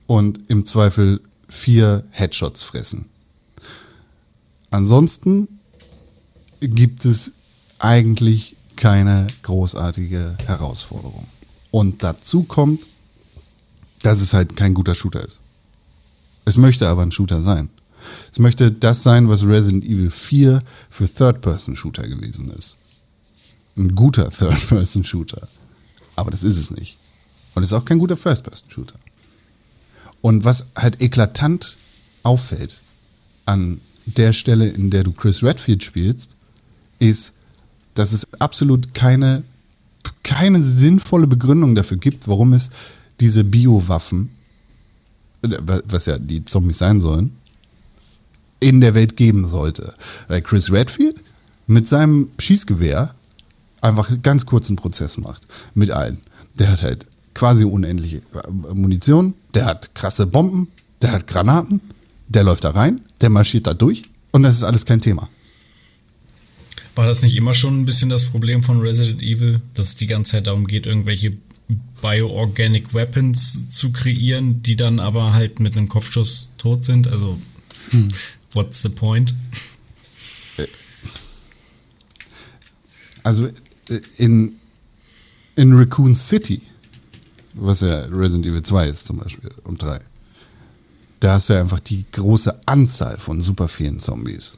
und 0.07 0.41
im 0.49 0.65
Zweifel 0.65 1.21
vier 1.49 2.05
Headshots 2.11 2.63
fressen. 2.63 3.05
Ansonsten 4.71 5.49
gibt 6.61 7.05
es 7.05 7.33
eigentlich 7.79 8.57
keine 8.77 9.27
großartige 9.43 10.37
Herausforderung. 10.47 11.27
Und 11.71 12.03
dazu 12.03 12.45
kommt, 12.45 12.81
dass 14.03 14.21
es 14.21 14.33
halt 14.33 14.57
kein 14.57 14.73
guter 14.73 14.95
Shooter 14.95 15.25
ist. 15.25 15.41
Es 16.47 16.57
möchte 16.57 16.89
aber 16.89 17.03
ein 17.03 17.13
Shooter 17.13 17.43
sein. 17.43 17.69
Es 18.33 18.39
möchte 18.39 18.73
das 18.73 19.03
sein, 19.03 19.29
was 19.29 19.45
Resident 19.45 19.85
Evil 19.85 20.11
4 20.11 20.63
für 20.89 21.13
Third-Person-Shooter 21.13 22.09
gewesen 22.09 22.51
ist. 22.57 22.78
Ein 23.79 23.95
guter 23.95 24.31
Third-Person-Shooter. 24.31 25.49
Aber 26.17 26.31
das 26.33 26.43
ist 26.43 26.59
es 26.59 26.71
nicht. 26.73 26.97
Und 27.55 27.63
es 27.63 27.71
ist 27.71 27.79
auch 27.79 27.85
kein 27.85 27.99
guter 27.99 28.17
First-Person-Shooter. 28.17 28.97
Und 30.21 30.45
was 30.45 30.67
halt 30.77 31.01
eklatant 31.01 31.77
auffällt 32.25 32.83
an 33.47 33.81
der 34.05 34.33
Stelle, 34.33 34.67
in 34.67 34.91
der 34.91 35.05
du 35.05 35.13
Chris 35.13 35.43
Redfield 35.43 35.85
spielst, 35.85 36.31
ist, 36.99 37.33
dass 37.95 38.13
es 38.13 38.27
absolut 38.41 38.95
keine, 38.95 39.45
keine 40.23 40.63
sinnvolle 40.63 41.27
Begründung 41.27 41.75
dafür 41.75 41.99
gibt, 41.99 42.27
warum 42.27 42.53
es 42.53 42.71
diese 43.21 43.45
Biowaffen, 43.45 44.31
äh, 45.43 45.57
was 45.85 46.07
ja 46.07 46.19
die 46.19 46.45
Zombies 46.45 46.79
sein 46.79 47.01
sollen, 47.01 47.37
in 48.61 48.81
der 48.81 48.95
Welt 48.95 49.17
geben 49.17 49.49
sollte. 49.49 49.95
Weil 50.27 50.43
Chris 50.43 50.73
Redfield 50.73 51.17
mit 51.67 51.87
seinem 51.87 52.31
Schießgewehr 52.39 53.15
einfach 53.81 54.11
ganz 54.23 54.47
kurzen 54.47 54.77
Prozess 54.77 55.19
macht. 55.19 55.47
Mit 55.75 55.91
allen. 55.91 56.19
Der 56.59 56.73
hat 56.73 56.83
halt 56.83 57.07
quasi 57.35 57.65
unendliche 57.65 58.19
äh, 58.19 58.51
Munition, 58.75 59.35
der 59.55 59.67
hat 59.67 59.95
krasse 59.95 60.27
Bomben, 60.27 60.69
der 61.03 61.13
hat 61.13 61.27
Granaten, 61.27 61.81
der 62.27 62.45
läuft 62.45 62.65
da 62.65 62.71
rein, 62.71 63.01
der 63.21 63.31
marschiert 63.31 63.67
da 63.67 63.75
durch 63.75 64.03
und 64.33 64.43
das 64.43 64.57
ist 64.57 64.63
alles 64.65 64.85
kein 64.85 65.01
Thema. 65.01 65.29
War 66.97 67.07
das 67.07 67.23
nicht 67.23 67.37
immer 67.37 67.55
schon 67.55 67.81
ein 67.81 67.85
bisschen 67.85 68.09
das 68.09 68.25
Problem 68.25 68.65
von 68.65 68.81
Resident 68.81 69.23
Evil, 69.23 69.61
dass 69.75 69.91
es 69.91 69.97
die 69.97 70.09
ganze 70.09 70.33
Zeit 70.33 70.49
darum 70.49 70.67
geht, 70.67 70.85
irgendwelche 70.85 71.37
Bioorganic 72.03 72.93
Weapons 72.93 73.71
zu 73.71 73.93
kreieren, 73.93 74.63
die 74.63 74.75
dann 74.75 74.99
aber 74.99 75.33
halt 75.33 75.61
mit 75.61 75.77
einem 75.77 75.89
Kopfschuss 75.89 76.55
tot 76.59 76.85
sind? 76.85 77.07
Also, 77.07 77.39
hm. 77.91 78.09
what's 78.53 78.83
the 78.83 78.89
point? 78.89 79.35
Also 83.23 83.47
äh, 83.47 83.53
in, 84.17 84.57
in 85.57 85.75
Raccoon 85.75 86.15
City, 86.15 86.63
was 87.55 87.81
ja 87.81 88.05
Resident 88.07 88.47
Evil 88.47 88.63
2 88.63 88.89
ist 88.89 89.07
zum 89.07 89.19
Beispiel 89.19 89.51
und 89.65 89.83
3, 89.83 90.01
da 91.21 91.35
hast 91.35 91.49
du 91.49 91.55
ja 91.55 91.61
einfach 91.61 91.81
die 91.81 92.05
große 92.13 92.61
Anzahl 92.67 93.19
von 93.19 93.43
super 93.43 93.69
vielen 93.69 93.99
Zombies, 93.99 94.57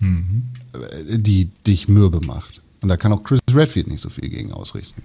mhm. 0.00 0.44
die 1.08 1.50
dich 1.66 1.88
mürbe 1.88 2.20
macht. 2.26 2.60
Und 2.80 2.88
da 2.88 2.96
kann 2.96 3.12
auch 3.12 3.22
Chris 3.22 3.40
Redfield 3.50 3.86
nicht 3.86 4.00
so 4.00 4.10
viel 4.10 4.28
gegen 4.28 4.52
ausrichten. 4.52 5.02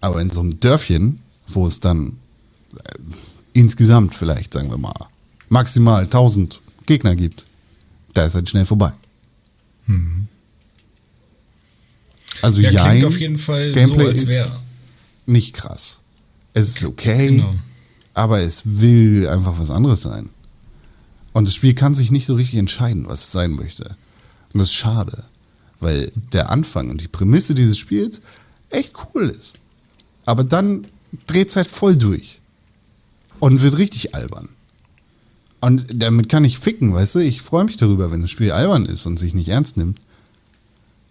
Aber 0.00 0.20
in 0.20 0.30
so 0.30 0.40
einem 0.40 0.60
Dörfchen, 0.60 1.18
wo 1.48 1.66
es 1.66 1.80
dann 1.80 2.18
äh, 2.76 2.98
insgesamt 3.52 4.14
vielleicht, 4.14 4.52
sagen 4.52 4.70
wir 4.70 4.78
mal, 4.78 4.94
maximal 5.48 6.04
1000 6.04 6.60
Gegner 6.86 7.16
gibt, 7.16 7.44
da 8.14 8.24
ist 8.24 8.36
halt 8.36 8.48
schnell 8.48 8.66
vorbei. 8.66 8.92
Mhm. 9.86 10.28
Also 12.42 12.60
ja, 12.60 12.88
klingt 12.88 13.04
auf 13.04 13.18
jeden 13.20 13.38
Fall 13.38 13.72
Gameplay 13.72 14.04
so, 14.04 14.08
als 14.08 14.26
wäre 14.26 14.48
nicht 15.26 15.54
krass. 15.54 15.98
Es 16.54 16.68
ist 16.68 16.84
okay, 16.84 17.36
genau. 17.36 17.54
aber 18.14 18.40
es 18.40 18.62
will 18.64 19.28
einfach 19.28 19.58
was 19.58 19.70
anderes 19.70 20.02
sein. 20.02 20.30
Und 21.32 21.46
das 21.46 21.54
Spiel 21.54 21.74
kann 21.74 21.94
sich 21.94 22.10
nicht 22.10 22.26
so 22.26 22.34
richtig 22.34 22.58
entscheiden, 22.58 23.06
was 23.06 23.24
es 23.24 23.32
sein 23.32 23.50
möchte. 23.50 23.96
Und 24.52 24.60
das 24.60 24.68
ist 24.68 24.74
schade, 24.74 25.24
weil 25.80 26.12
der 26.32 26.50
Anfang 26.50 26.88
und 26.88 27.00
die 27.02 27.08
Prämisse 27.08 27.54
dieses 27.54 27.76
Spiels 27.76 28.22
echt 28.70 28.94
cool 29.14 29.28
ist. 29.28 29.60
Aber 30.24 30.44
dann 30.44 30.86
dreht 31.26 31.50
es 31.50 31.56
halt 31.56 31.68
voll 31.68 31.96
durch. 31.96 32.40
Und 33.38 33.60
wird 33.60 33.76
richtig 33.76 34.14
albern. 34.14 34.48
Und 35.60 35.84
damit 35.92 36.30
kann 36.30 36.44
ich 36.44 36.58
ficken, 36.58 36.94
weißt 36.94 37.16
du? 37.16 37.18
Ich 37.18 37.42
freue 37.42 37.64
mich 37.64 37.76
darüber, 37.76 38.10
wenn 38.10 38.22
das 38.22 38.30
Spiel 38.30 38.52
albern 38.52 38.86
ist 38.86 39.04
und 39.04 39.18
sich 39.18 39.34
nicht 39.34 39.48
ernst 39.48 39.76
nimmt. 39.76 39.98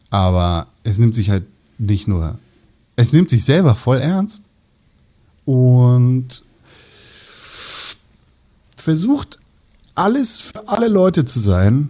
Aber 0.09 0.67
es 0.85 0.99
nimmt 0.99 1.15
sich 1.15 1.29
halt 1.29 1.43
nicht 1.77 2.07
nur, 2.07 2.39
es 2.95 3.11
nimmt 3.11 3.29
sich 3.29 3.43
selber 3.43 3.75
voll 3.75 3.97
ernst 3.97 4.41
und 5.43 6.43
versucht 8.77 9.39
alles 9.95 10.39
für 10.39 10.67
alle 10.69 10.87
Leute 10.87 11.25
zu 11.25 11.39
sein 11.39 11.89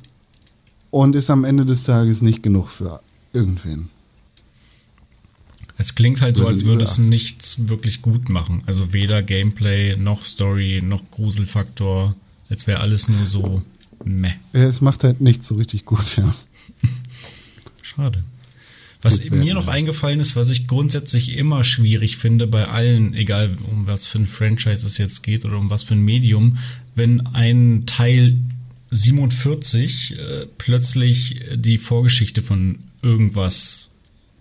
und 0.92 1.16
ist 1.16 1.30
am 1.30 1.44
Ende 1.44 1.66
des 1.66 1.84
Tages 1.84 2.22
nicht 2.22 2.42
genug 2.42 2.70
für 2.70 3.02
irgendwen. 3.34 3.90
Es 5.78 5.94
klingt 5.94 6.22
halt 6.22 6.38
so, 6.38 6.48
als 6.48 6.64
würde 6.64 6.86
es 6.86 6.98
nichts 6.98 7.68
wirklich 7.68 8.02
gut 8.02 8.30
machen. 8.30 8.64
Also 8.66 8.94
weder 8.94 9.22
Gameplay 9.22 9.98
noch 9.98 10.24
Story 10.24 10.82
noch 10.82 11.04
Gruselfaktor. 11.12 12.16
Als 12.50 12.66
wäre 12.66 12.80
alles 12.80 13.10
nur 13.10 13.26
so 13.26 13.62
meh. 14.06 14.36
Es 14.54 14.80
macht 14.80 15.04
halt 15.04 15.20
nichts 15.20 15.50
so 15.50 15.56
richtig 15.56 15.84
gut, 15.84 16.16
ja. 16.16 16.34
Schade. 17.82 18.24
Was 19.06 19.22
Gut, 19.22 19.34
mir 19.34 19.54
noch 19.54 19.68
eingefallen 19.68 20.20
ist, 20.20 20.36
was 20.36 20.50
ich 20.50 20.66
grundsätzlich 20.66 21.38
immer 21.38 21.64
schwierig 21.64 22.18
finde 22.18 22.48
bei 22.48 22.68
allen, 22.68 23.14
egal 23.14 23.56
um 23.72 23.86
was 23.86 24.08
für 24.08 24.18
ein 24.18 24.26
Franchise 24.26 24.84
es 24.84 24.98
jetzt 24.98 25.22
geht 25.22 25.46
oder 25.46 25.60
um 25.60 25.70
was 25.70 25.84
für 25.84 25.94
ein 25.94 26.02
Medium, 26.02 26.58
wenn 26.96 27.24
ein 27.28 27.84
Teil 27.86 28.40
47 28.90 30.18
äh, 30.18 30.48
plötzlich 30.58 31.40
die 31.54 31.78
Vorgeschichte 31.78 32.42
von 32.42 32.80
irgendwas 33.04 33.90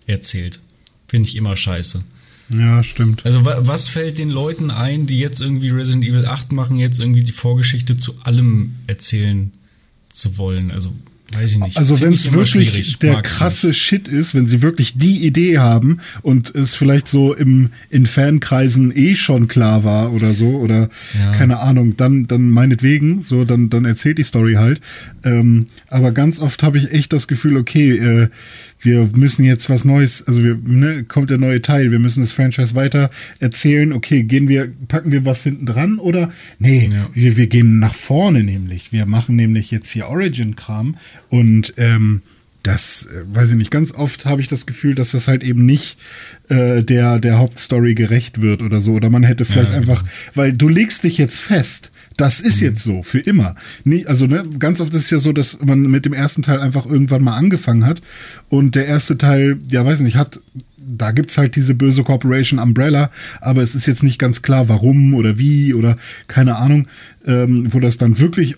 erzählt. 0.07 0.59
Finde 1.07 1.29
ich 1.29 1.35
immer 1.35 1.55
scheiße. 1.55 2.03
Ja, 2.49 2.81
stimmt. 2.81 3.23
Also 3.23 3.45
was 3.45 3.87
fällt 3.87 4.17
den 4.17 4.31
Leuten 4.31 4.71
ein, 4.71 5.05
die 5.05 5.19
jetzt 5.19 5.41
irgendwie 5.41 5.69
Resident 5.69 6.05
Evil 6.05 6.25
8 6.25 6.51
machen, 6.51 6.79
jetzt 6.79 6.99
irgendwie 6.99 7.21
die 7.21 7.31
Vorgeschichte 7.31 7.97
zu 7.97 8.19
allem 8.23 8.77
erzählen 8.87 9.51
zu 10.09 10.39
wollen? 10.39 10.71
Also 10.71 10.91
Weiß 11.35 11.51
ich 11.51 11.59
nicht. 11.59 11.77
Also 11.77 11.99
wenn 12.01 12.13
es 12.13 12.31
wirklich 12.31 12.97
der 12.99 13.21
krasse 13.21 13.73
Shit 13.73 14.07
ist, 14.07 14.33
wenn 14.35 14.45
sie 14.45 14.61
wirklich 14.61 14.97
die 14.97 15.25
Idee 15.25 15.57
haben 15.59 15.99
und 16.21 16.53
es 16.55 16.75
vielleicht 16.75 17.07
so 17.07 17.33
im 17.33 17.69
in 17.89 18.05
Fankreisen 18.05 18.95
eh 18.95 19.15
schon 19.15 19.47
klar 19.47 19.83
war 19.83 20.13
oder 20.13 20.31
so 20.31 20.57
oder 20.57 20.89
Ja. 21.19 21.31
keine 21.31 21.59
Ahnung, 21.59 21.97
dann 21.97 22.23
dann 22.23 22.49
meinetwegen, 22.49 23.21
so 23.21 23.45
dann 23.45 23.69
dann 23.69 23.85
erzählt 23.85 24.17
die 24.17 24.23
Story 24.23 24.53
halt. 24.53 24.81
Ähm, 25.23 25.67
aber 25.89 26.11
ganz 26.11 26.39
oft 26.39 26.63
habe 26.63 26.77
ich 26.77 26.91
echt 26.91 27.13
das 27.13 27.27
Gefühl, 27.27 27.57
okay, 27.57 27.91
äh, 27.97 28.27
wir 28.85 29.09
müssen 29.15 29.43
jetzt 29.43 29.69
was 29.69 29.83
Neues, 29.85 30.25
also 30.27 30.43
wir 30.43 30.57
ne, 30.63 31.03
kommt 31.03 31.29
der 31.29 31.37
neue 31.37 31.61
Teil, 31.61 31.91
wir 31.91 31.99
müssen 31.99 32.21
das 32.21 32.31
Franchise 32.31 32.75
weiter 32.75 33.09
erzählen. 33.39 33.91
Okay, 33.91 34.23
gehen 34.23 34.47
wir 34.47 34.71
packen 34.87 35.11
wir 35.11 35.25
was 35.25 35.43
hinten 35.43 35.65
dran 35.65 35.99
oder 35.99 36.31
nee, 36.59 36.89
Ja. 36.91 37.09
wir, 37.13 37.35
wir 37.37 37.47
gehen 37.47 37.79
nach 37.79 37.93
vorne 37.95 38.43
nämlich. 38.43 38.91
Wir 38.91 39.05
machen 39.05 39.35
nämlich 39.35 39.71
jetzt 39.71 39.89
hier 39.89 40.07
Origin-Kram 40.07 40.95
und 41.29 41.73
ähm, 41.77 42.21
das, 42.63 43.05
äh, 43.05 43.23
weiß 43.35 43.51
ich 43.51 43.57
nicht, 43.57 43.71
ganz 43.71 43.91
oft 43.93 44.25
habe 44.25 44.41
ich 44.41 44.47
das 44.47 44.65
Gefühl, 44.65 44.95
dass 44.95 45.11
das 45.11 45.27
halt 45.27 45.43
eben 45.43 45.65
nicht 45.65 45.97
äh, 46.49 46.81
der, 46.83 47.19
der 47.19 47.37
Hauptstory 47.37 47.93
gerecht 47.93 48.41
wird 48.41 48.61
oder 48.63 48.81
so. 48.81 48.93
Oder 48.93 49.09
man 49.09 49.23
hätte 49.23 49.45
vielleicht 49.45 49.71
einfach, 49.71 50.03
weil 50.33 50.53
du 50.53 50.67
legst 50.67 51.03
dich 51.03 51.17
jetzt 51.17 51.39
fest. 51.39 51.91
Das 52.17 52.39
ist 52.39 52.61
jetzt 52.61 52.81
so, 52.83 53.03
für 53.03 53.19
immer. 53.19 53.55
Nie, 53.83 54.05
also, 54.05 54.25
ne, 54.25 54.43
ganz 54.57 54.79
oft 54.79 54.93
ist 54.93 55.05
es 55.05 55.09
ja 55.09 55.19
so, 55.19 55.33
dass 55.33 55.59
man 55.65 55.81
mit 55.81 56.05
dem 56.05 56.13
ersten 56.13 56.43
Teil 56.43 56.59
einfach 56.59 56.85
irgendwann 56.85 57.23
mal 57.23 57.35
angefangen 57.35 57.85
hat. 57.85 58.01
Und 58.47 58.75
der 58.75 58.85
erste 58.85 59.17
Teil, 59.17 59.59
ja, 59.69 59.85
weiß 59.85 59.99
nicht, 59.99 60.15
hat 60.15 60.39
da 60.87 61.11
gibt's 61.11 61.37
halt 61.37 61.55
diese 61.55 61.73
böse 61.73 62.03
Corporation 62.03 62.59
Umbrella, 62.59 63.09
aber 63.41 63.61
es 63.61 63.75
ist 63.75 63.85
jetzt 63.85 64.03
nicht 64.03 64.19
ganz 64.19 64.41
klar, 64.41 64.69
warum 64.69 65.13
oder 65.13 65.37
wie 65.37 65.73
oder 65.73 65.97
keine 66.27 66.57
Ahnung, 66.57 66.87
ähm, 67.25 67.73
wo 67.73 67.79
das 67.79 67.97
dann 67.97 68.19
wirklich 68.19 68.53
äh, 68.53 68.57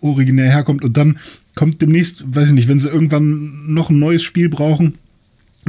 originär 0.00 0.50
herkommt. 0.50 0.84
Und 0.84 0.96
dann 0.96 1.18
kommt 1.54 1.80
demnächst, 1.80 2.24
weiß 2.26 2.48
ich 2.48 2.54
nicht, 2.54 2.68
wenn 2.68 2.80
sie 2.80 2.88
irgendwann 2.88 3.72
noch 3.72 3.90
ein 3.90 3.98
neues 3.98 4.22
Spiel 4.22 4.48
brauchen, 4.48 4.94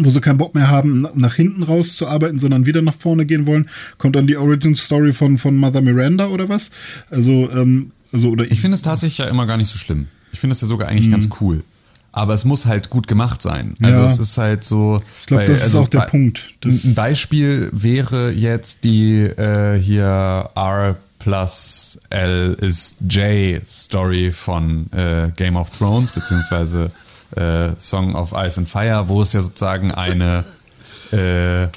wo 0.06 0.10
sie 0.10 0.22
keinen 0.22 0.38
Bock 0.38 0.56
mehr 0.56 0.70
haben, 0.70 1.00
na- 1.02 1.12
nach 1.16 1.36
hinten 1.36 1.64
rauszuarbeiten, 1.64 2.40
sondern 2.40 2.66
wieder 2.66 2.82
nach 2.82 2.94
vorne 2.96 3.26
gehen 3.26 3.46
wollen, 3.46 3.70
kommt 3.98 4.16
dann 4.16 4.28
die 4.28 4.38
Origin 4.38 4.76
Story 4.76 5.12
von, 5.12 5.38
von 5.38 5.58
Mother 5.58 5.82
Miranda 5.82 6.28
oder 6.28 6.50
was? 6.50 6.72
Also, 7.10 7.50
ähm, 7.52 7.92
also 8.12 8.30
oder 8.30 8.50
Ich 8.52 8.62
finde 8.62 8.76
es 8.76 8.82
tatsächlich 8.82 9.20
ja 9.20 9.26
immer 9.26 9.46
gar 9.46 9.58
nicht 9.58 9.70
so 9.70 9.78
schlimm. 9.78 10.08
Ich 10.32 10.40
finde 10.40 10.54
es 10.54 10.62
ja 10.62 10.68
sogar 10.68 10.88
eigentlich 10.88 11.10
ganz 11.12 11.28
cool. 11.42 11.64
Aber 12.12 12.34
es 12.34 12.44
muss 12.44 12.66
halt 12.66 12.90
gut 12.90 13.08
gemacht 13.08 13.42
sein. 13.42 13.76
Also 13.82 14.00
Ja. 14.02 14.06
es 14.08 14.18
ist 14.18 14.38
halt 14.38 14.64
so. 14.64 15.00
Ich 15.22 15.28
glaube, 15.28 15.46
das 15.46 15.60
ist 15.60 15.64
also 15.66 15.82
auch 15.82 15.88
der 15.88 16.00
Punkt. 16.02 16.56
Das 16.62 16.84
ein 16.84 16.96
Beispiel 16.96 17.70
wäre 17.72 18.32
jetzt 18.32 18.84
die 18.84 19.22
äh, 19.22 19.80
hier 19.80 20.50
R 20.56 20.98
plus 21.20 22.00
L 22.10 22.58
ist 22.62 22.96
J 23.10 23.62
Story 23.68 24.32
von 24.32 24.92
äh, 24.92 25.30
Game 25.36 25.56
of 25.56 25.70
Thrones, 25.78 26.12
beziehungsweise 26.12 26.90
äh, 27.36 27.70
Song 27.80 28.16
of 28.16 28.34
Ice 28.34 28.60
and 28.60 28.70
Fire, 28.70 29.08
wo 29.08 29.22
es 29.22 29.34
ja 29.34 29.42
sozusagen 29.42 29.92
eine, 29.92 30.44
äh, 31.14 31.64
äh, 31.64 31.70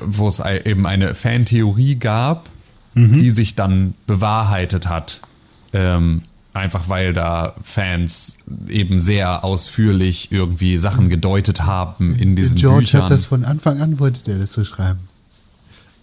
wo 0.00 0.28
es 0.28 0.40
eben 0.40 0.86
eine 0.86 1.14
Fantheorie 1.14 1.96
gab, 1.96 2.50
die 2.98 3.28
sich 3.28 3.54
dann 3.54 3.92
bewahrheitet 4.06 4.88
hat. 4.88 5.20
Ähm, 5.74 6.22
einfach 6.54 6.88
weil 6.88 7.12
da 7.12 7.54
Fans 7.62 8.38
eben 8.68 8.98
sehr 8.98 9.44
ausführlich 9.44 10.32
irgendwie 10.32 10.78
Sachen 10.78 11.10
gedeutet 11.10 11.64
haben 11.64 12.16
in 12.16 12.34
diesen 12.34 12.56
George 12.56 12.86
Büchern 12.86 13.02
hat 13.02 13.10
das 13.10 13.26
von 13.26 13.44
Anfang 13.44 13.80
an, 13.80 13.98
wollte 13.98 14.24
der 14.24 14.38
das 14.38 14.54
so 14.54 14.64
schreiben. 14.64 15.00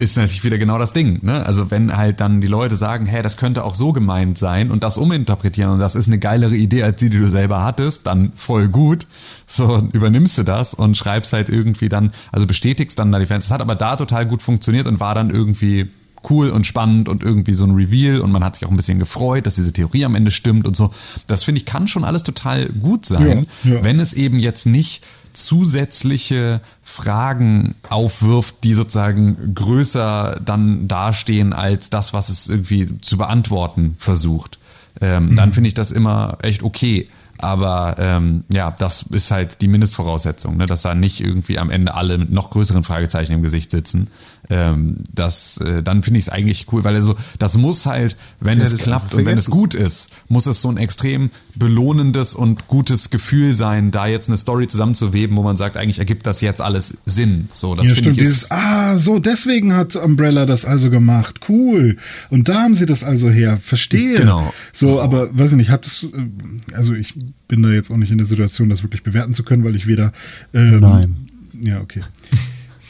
Ist 0.04 0.18
natürlich 0.18 0.44
wieder 0.44 0.58
genau 0.58 0.78
das 0.78 0.94
Ding. 0.94 1.20
Ne? 1.24 1.46
Also 1.46 1.72
wenn 1.72 1.96
halt 1.96 2.20
dann 2.20 2.42
die 2.42 2.48
Leute 2.48 2.76
sagen, 2.76 3.06
hey, 3.06 3.22
das 3.22 3.38
könnte 3.38 3.64
auch 3.64 3.76
so 3.76 3.94
gemeint 3.94 4.38
sein 4.38 4.70
und 4.72 4.84
das 4.84 4.98
uminterpretieren 4.98 5.72
und 5.72 5.80
das 5.80 5.96
ist 5.96 6.08
eine 6.08 6.20
geilere 6.20 6.56
Idee 6.56 6.84
als 6.84 6.98
die, 6.98 7.10
die 7.10 7.20
du 7.20 7.30
selber 7.30 7.64
hattest, 7.64 8.06
dann 8.08 8.32
voll 8.36 8.68
gut. 8.68 9.08
So 9.46 9.88
übernimmst 9.94 10.38
du 10.38 10.44
das 10.44 10.74
und 10.74 10.98
schreibst 10.98 11.34
halt 11.34 11.50
irgendwie 11.50 11.90
dann, 11.90 12.12
also 12.32 12.46
bestätigst 12.46 13.00
dann 13.00 13.12
da 13.12 13.20
die 13.20 13.26
Fans. 13.26 13.46
Das 13.46 13.52
hat 13.52 13.62
aber 13.62 13.76
da 13.76 13.96
total 13.96 14.26
gut 14.26 14.42
funktioniert 14.42 14.88
und 14.88 15.00
war 15.00 15.16
dann 15.16 15.30
irgendwie 15.30 15.90
cool 16.30 16.50
und 16.50 16.66
spannend 16.66 17.10
und 17.10 17.22
irgendwie 17.22 17.54
so 17.54 17.66
ein 17.66 17.72
Reveal 17.72 18.22
und 18.22 18.32
man 18.32 18.44
hat 18.44 18.56
sich 18.56 18.66
auch 18.66 18.72
ein 18.72 18.78
bisschen 18.78 19.00
gefreut, 19.00 19.46
dass 19.46 19.56
diese 19.56 19.74
Theorie 19.74 20.06
am 20.06 20.16
Ende 20.16 20.32
stimmt 20.32 20.68
und 20.68 20.76
so. 20.76 20.92
Das 21.28 21.44
finde 21.44 21.60
ich 21.60 21.66
kann 21.66 21.88
schon 21.88 22.04
alles 22.06 22.24
total 22.24 22.68
gut 22.68 23.06
sein, 23.06 23.46
Ja, 23.64 23.74
ja. 23.76 23.84
wenn 23.84 24.00
es 24.00 24.14
eben 24.14 24.40
jetzt 24.40 24.66
nicht 24.66 25.04
zusätzliche 25.34 26.62
Fragen 26.82 27.76
aufwirft, 27.90 28.64
die 28.64 28.74
sozusagen 28.74 29.54
größer 29.54 30.40
dann 30.44 30.88
dastehen 30.88 31.54
als 31.54 31.90
das, 31.90 32.14
was 32.14 32.30
es 32.30 32.50
irgendwie 32.50 33.00
zu 33.02 33.18
beantworten 33.18 33.96
versucht. 33.98 34.60
Ähm, 35.02 35.36
Dann 35.36 35.54
finde 35.54 35.68
ich 35.68 35.74
das 35.74 35.92
immer 35.92 36.38
echt 36.42 36.64
okay. 36.64 37.10
Aber 37.40 37.96
ähm, 37.98 38.44
ja, 38.52 38.72
das 38.72 39.02
ist 39.10 39.32
halt 39.32 39.62
die 39.62 39.68
Mindestvoraussetzung, 39.68 40.56
ne? 40.56 40.66
dass 40.66 40.84
da 40.84 40.96
nicht 40.96 41.20
irgendwie 41.20 41.58
am 41.58 41.72
Ende 41.72 41.94
alle 41.94 42.18
mit 42.18 42.32
noch 42.32 42.52
größeren 42.52 42.84
Fragezeichen 42.84 43.34
im 43.34 43.42
Gesicht 43.42 43.72
sitzen. 43.72 44.08
Ähm, 44.50 44.98
das, 45.14 45.58
äh, 45.58 45.82
dann 45.82 46.04
finde 46.04 46.20
ich 46.20 46.26
es 46.26 46.30
eigentlich 46.30 46.68
cool, 46.72 46.84
weil 46.84 46.96
also 46.96 47.16
das 47.40 47.58
muss 47.58 47.86
halt, 47.86 48.18
wenn 48.40 48.60
Ja, 48.60 48.66
es 48.66 48.78
klappt 48.78 49.14
und 49.14 49.26
wenn 49.26 49.38
es 49.38 49.50
gut 49.50 49.74
ist, 49.74 50.10
muss 50.28 50.48
es 50.48 50.62
so 50.62 50.70
ein 50.70 50.78
extrem 50.78 51.32
belohnendes 51.56 52.36
und 52.36 52.68
gutes 52.68 53.10
Gefühl 53.10 53.54
sein, 53.54 53.92
da 53.92 54.06
jetzt 54.08 54.28
eine 54.28 54.38
Story 54.38 54.68
zusammenzuweben, 54.68 55.38
wo 55.38 55.44
man 55.44 55.56
sagt, 55.56 55.78
eigentlich 55.78 56.00
ergibt 56.00 56.26
das 56.26 56.42
jetzt 56.42 56.60
alles 56.62 56.98
Sinn. 57.06 57.48
So, 57.54 57.74
das 57.76 57.88
ja, 57.88 57.96
stimmt. 57.96 58.18
ich 58.18 58.24
Dieses, 58.24 58.52
ah, 58.52 58.98
so, 58.98 59.20
deswegen 59.20 59.76
hat 59.76 59.96
Umbrella 59.96 60.46
das 60.46 60.66
also 60.66 60.90
gemacht. 60.90 61.40
Cool. 61.48 61.98
Und 62.30 62.50
da 62.50 62.64
haben 62.64 62.76
sie 62.76 62.86
das 62.86 63.04
also 63.04 63.30
her. 63.30 63.58
Verstehe. 63.62 64.16
Genau. 64.16 64.54
So, 64.74 64.88
So. 64.88 65.02
aber 65.02 65.38
weiß 65.38 65.52
ich 65.52 65.58
nicht, 65.58 65.70
hat 65.70 65.86
es, 65.88 66.04
äh, 66.04 66.76
also 66.76 66.94
ich 66.94 67.14
bin 67.48 67.64
da 67.64 67.70
jetzt 67.70 67.92
auch 67.92 67.98
nicht 67.98 68.12
in 68.12 68.18
der 68.18 68.28
Situation, 68.28 68.70
das 68.70 68.84
wirklich 68.84 69.04
bewerten 69.04 69.34
zu 69.34 69.44
können, 69.44 69.64
weil 69.64 69.76
ich 69.76 69.88
weder. 69.88 70.12
Ähm, 70.54 70.80
Nein. 70.82 71.16
Ja, 71.62 71.80
okay. 71.80 72.02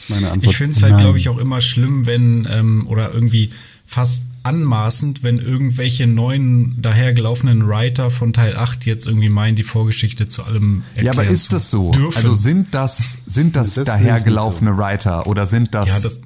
Das 0.08 0.18
ist 0.18 0.22
meine 0.22 0.32
Antwort. 0.32 0.52
Ich 0.52 0.58
finde 0.58 0.76
es 0.76 0.82
halt, 0.84 0.98
glaube 0.98 1.18
ich, 1.18 1.30
auch 1.30 1.38
immer 1.38 1.62
schlimm, 1.62 2.06
wenn, 2.06 2.48
ähm, 2.50 2.88
oder 2.88 3.14
irgendwie 3.14 3.50
fast 3.86 4.24
anmaßend, 4.44 5.24
wenn 5.24 5.38
irgendwelche 5.40 6.06
neuen 6.08 6.82
dahergelaufenen 6.82 7.68
Writer 7.68 8.10
von 8.10 8.34
Teil 8.34 8.58
8 8.58 8.86
jetzt 8.86 9.08
irgendwie 9.08 9.30
meinen, 9.30 9.56
die 9.56 9.64
Vorgeschichte 9.64 10.28
zu 10.28 10.44
allem 10.44 10.84
erklären 10.96 11.06
ja, 11.06 11.12
aber 11.22 11.26
ist 11.32 11.54
das 11.54 11.70
so? 11.72 11.92
Dürfen. 11.92 12.18
Also 12.18 12.34
sind 12.34 12.68
das, 12.74 13.20
sind 13.26 13.56
das, 13.56 13.76
Das 13.76 13.86
dahergelaufene 13.86 14.78
Writer 14.78 15.28
oder 15.28 15.46
sind 15.46 15.74
das, 15.74 15.88
Ja, 15.90 16.00
das- 16.02 16.20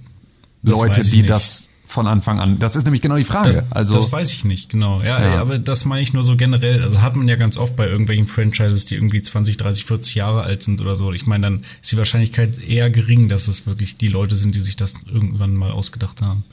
das 0.64 0.80
Leute, 0.80 1.02
die 1.04 1.18
nicht. 1.18 1.30
das 1.30 1.70
von 1.90 2.06
Anfang 2.06 2.40
an, 2.42 2.60
das 2.60 2.76
ist 2.76 2.84
nämlich 2.84 3.02
genau 3.02 3.16
die 3.16 3.24
Frage. 3.24 3.54
Das, 3.54 3.72
also, 3.72 3.96
das 3.96 4.12
weiß 4.12 4.34
ich 4.34 4.44
nicht, 4.44 4.70
genau. 4.70 5.02
Ja, 5.02 5.22
Ja. 5.22 5.42
aber 5.42 5.58
das 5.58 5.86
meine 5.86 6.02
ich 6.02 6.12
nur 6.12 6.22
so 6.22 6.36
generell. 6.36 6.84
Also 6.84 7.02
hat 7.02 7.16
man 7.16 7.28
ja 7.30 7.38
ganz 7.38 7.56
oft 7.56 7.78
bei 7.78 7.88
irgendwelchen 7.88 8.28
Franchises, 8.28 8.86
die 8.86 8.96
irgendwie 8.96 9.22
20, 9.22 9.56
30, 9.56 9.86
40 9.86 10.16
Jahre 10.16 10.44
alt 10.44 10.62
sind 10.64 10.82
oder 10.82 10.98
so. 10.98 11.14
Ich 11.14 11.26
meine, 11.26 11.44
dann 11.48 11.64
ist 11.82 11.92
die 11.94 11.98
Wahrscheinlichkeit 11.98 12.60
eher 12.60 12.90
gering, 12.90 13.30
dass 13.30 13.48
es 13.48 13.66
wirklich 13.68 13.96
die 13.96 14.10
Leute 14.10 14.36
sind, 14.36 14.54
die 14.54 14.60
sich 14.60 14.76
das 14.76 14.96
irgendwann 15.10 15.56
mal 15.56 15.72
ausgedacht 15.72 16.22
haben. 16.22 16.44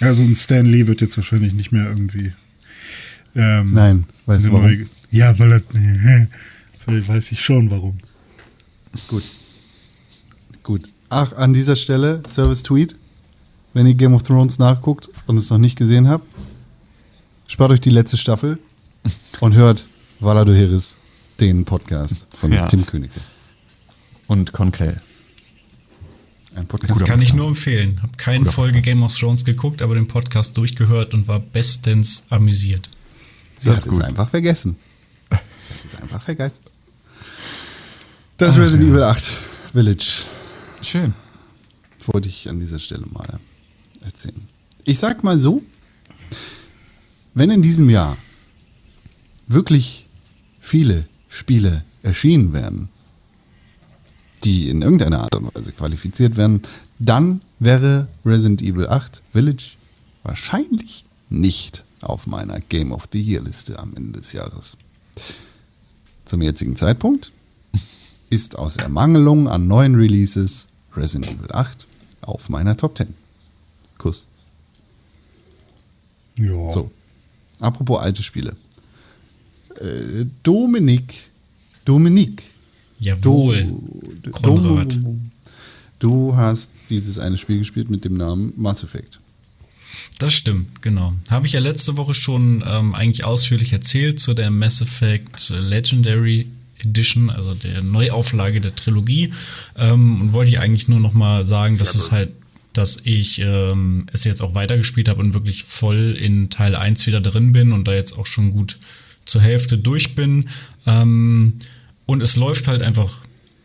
Ja, 0.00 0.12
so 0.14 0.22
ein 0.22 0.34
Stan 0.34 0.66
Lee 0.66 0.88
wird 0.88 1.00
jetzt 1.00 1.16
wahrscheinlich 1.16 1.52
nicht 1.54 1.70
mehr 1.70 1.86
irgendwie. 1.88 2.32
Ähm, 3.36 3.72
Nein, 3.72 4.04
weißt 4.26 4.46
du 4.46 4.52
warum? 4.52 4.64
neue- 4.66 4.86
Ja, 5.12 5.38
weil 5.38 5.52
er. 5.52 5.60
Vielleicht 6.84 7.06
weiß 7.08 7.30
ich 7.30 7.40
schon 7.40 7.70
warum. 7.70 7.98
Gut. 9.06 9.22
Gut. 10.64 10.82
Ach, 11.08 11.32
an 11.34 11.54
dieser 11.54 11.76
Stelle, 11.76 12.22
Service-Tweet. 12.28 12.96
Wenn 13.74 13.86
ihr 13.86 13.94
Game 13.94 14.14
of 14.14 14.22
Thrones 14.22 14.58
nachguckt 14.58 15.08
und 15.26 15.36
es 15.38 15.50
noch 15.50 15.58
nicht 15.58 15.76
gesehen 15.76 16.08
habt, 16.08 16.28
spart 17.46 17.70
euch 17.72 17.80
die 17.80 17.90
letzte 17.90 18.16
Staffel 18.16 18.58
und 19.40 19.54
hört 19.54 19.86
Valado 20.20 20.52
Heris, 20.52 20.96
den 21.40 21.64
Podcast 21.64 22.26
von 22.38 22.52
Ja. 22.52 22.66
Tim 22.68 22.84
Königke. 22.86 23.20
und 24.26 24.52
Konkrell. 24.52 24.96
Ein 26.54 26.66
Podcast. 26.66 26.92
Guter 26.92 27.06
Kann 27.06 27.22
ich 27.22 27.30
Podcast. 27.30 27.38
nur 27.40 27.48
empfehlen. 27.48 28.02
Hab 28.02 28.18
keine 28.18 28.40
Guter 28.40 28.52
Folge 28.52 28.72
Podcast. 28.74 28.84
Game 28.92 29.02
of 29.02 29.16
Thrones 29.18 29.44
geguckt, 29.46 29.80
aber 29.80 29.94
den 29.94 30.06
Podcast 30.06 30.56
durchgehört 30.58 31.14
und 31.14 31.26
war 31.26 31.40
bestens 31.40 32.24
amüsiert. 32.28 32.90
Sie 33.56 33.70
Das 33.70 33.86
hat 33.86 33.92
ist 33.92 34.02
einfach 34.02 34.28
vergessen. 34.28 34.76
Das 35.30 35.40
ist 35.86 36.00
einfach 36.00 36.22
vergessen. 36.22 36.58
Das 38.38 38.56
Resident 38.58 38.90
Evil 38.90 39.02
8 39.04 39.22
Village 39.72 40.22
Schön. 40.80 41.14
wollte 42.06 42.28
ich 42.28 42.48
an 42.48 42.58
dieser 42.58 42.80
Stelle 42.80 43.04
mal 43.12 43.38
erzählen. 44.02 44.42
Ich 44.84 44.98
sag 44.98 45.24
mal 45.24 45.38
so, 45.38 45.62
wenn 47.34 47.50
in 47.50 47.62
diesem 47.62 47.88
Jahr 47.88 48.16
wirklich 49.46 50.06
viele 50.60 51.04
Spiele 51.28 51.84
erschienen 52.02 52.52
werden, 52.52 52.88
die 54.44 54.68
in 54.68 54.82
irgendeiner 54.82 55.20
Art 55.20 55.34
und 55.34 55.54
Weise 55.54 55.72
qualifiziert 55.72 56.36
werden, 56.36 56.62
dann 56.98 57.40
wäre 57.58 58.08
Resident 58.24 58.60
Evil 58.60 58.88
8 58.88 59.22
Village 59.32 59.76
wahrscheinlich 60.24 61.04
nicht 61.30 61.84
auf 62.00 62.26
meiner 62.26 62.60
Game 62.60 62.92
of 62.92 63.08
the 63.12 63.20
Year 63.20 63.42
Liste 63.42 63.78
am 63.78 63.94
Ende 63.94 64.20
des 64.20 64.32
Jahres. 64.32 64.76
Zum 66.24 66.42
jetzigen 66.42 66.76
Zeitpunkt 66.76 67.32
ist 68.30 68.58
aus 68.58 68.76
Ermangelung 68.76 69.48
an 69.48 69.66
neuen 69.66 69.94
Releases 69.94 70.68
Resident 70.96 71.32
Evil 71.32 71.52
8 71.52 71.86
auf 72.22 72.48
meiner 72.48 72.76
Top 72.76 72.96
10. 72.96 73.21
Kuss. 74.02 74.26
Ja. 76.36 76.72
So. 76.72 76.90
Apropos 77.60 78.00
alte 78.00 78.22
Spiele. 78.22 78.56
Äh, 79.80 80.26
Dominik 80.42 81.32
Dominik. 81.84 82.42
Jawohl. 82.98 83.66
Du, 84.22 84.30
Konrad. 84.30 84.94
Du, 84.94 85.20
du 85.98 86.36
hast 86.36 86.70
dieses 86.90 87.18
eine 87.18 87.38
Spiel 87.38 87.58
gespielt 87.58 87.90
mit 87.90 88.04
dem 88.04 88.16
Namen 88.16 88.52
Mass 88.56 88.84
Effect. 88.84 89.18
Das 90.18 90.34
stimmt, 90.34 90.82
genau. 90.82 91.12
Habe 91.30 91.46
ich 91.46 91.52
ja 91.52 91.60
letzte 91.60 91.96
Woche 91.96 92.14
schon 92.14 92.62
ähm, 92.66 92.94
eigentlich 92.94 93.24
ausführlich 93.24 93.72
erzählt 93.72 94.20
zu 94.20 94.34
der 94.34 94.50
Mass 94.50 94.80
Effect 94.80 95.50
Legendary 95.50 96.46
Edition, 96.78 97.30
also 97.30 97.54
der 97.54 97.82
Neuauflage 97.82 98.60
der 98.60 98.74
Trilogie. 98.74 99.32
Ähm, 99.76 100.20
und 100.20 100.32
wollte 100.32 100.50
ich 100.50 100.60
eigentlich 100.60 100.88
nur 100.88 101.00
noch 101.00 101.12
mal 101.12 101.44
sagen, 101.44 101.78
dass 101.78 101.94
es 101.94 102.12
halt, 102.12 102.30
dass 102.72 102.98
ich 103.04 103.38
ähm, 103.38 104.06
es 104.12 104.24
jetzt 104.24 104.42
auch 104.42 104.54
weitergespielt 104.54 105.08
habe 105.08 105.20
und 105.20 105.34
wirklich 105.34 105.64
voll 105.64 106.16
in 106.18 106.50
Teil 106.50 106.74
1 106.74 107.06
wieder 107.06 107.20
drin 107.20 107.52
bin 107.52 107.72
und 107.72 107.86
da 107.86 107.92
jetzt 107.92 108.16
auch 108.16 108.26
schon 108.26 108.50
gut 108.50 108.78
zur 109.24 109.40
Hälfte 109.40 109.78
durch 109.78 110.14
bin. 110.14 110.48
Ähm, 110.86 111.54
und 112.06 112.22
es 112.22 112.36
läuft 112.36 112.68
halt 112.68 112.82
einfach 112.82 113.20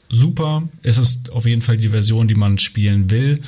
super. 0.10 0.68
Es 0.84 0.98
ist 0.98 1.32
auf 1.32 1.46
jeden 1.46 1.62
Fall 1.62 1.78
die 1.78 1.90
Version, 1.90 2.28
die 2.28 2.36
man 2.36 2.60
spielen 2.60 3.10
will. 3.10 3.42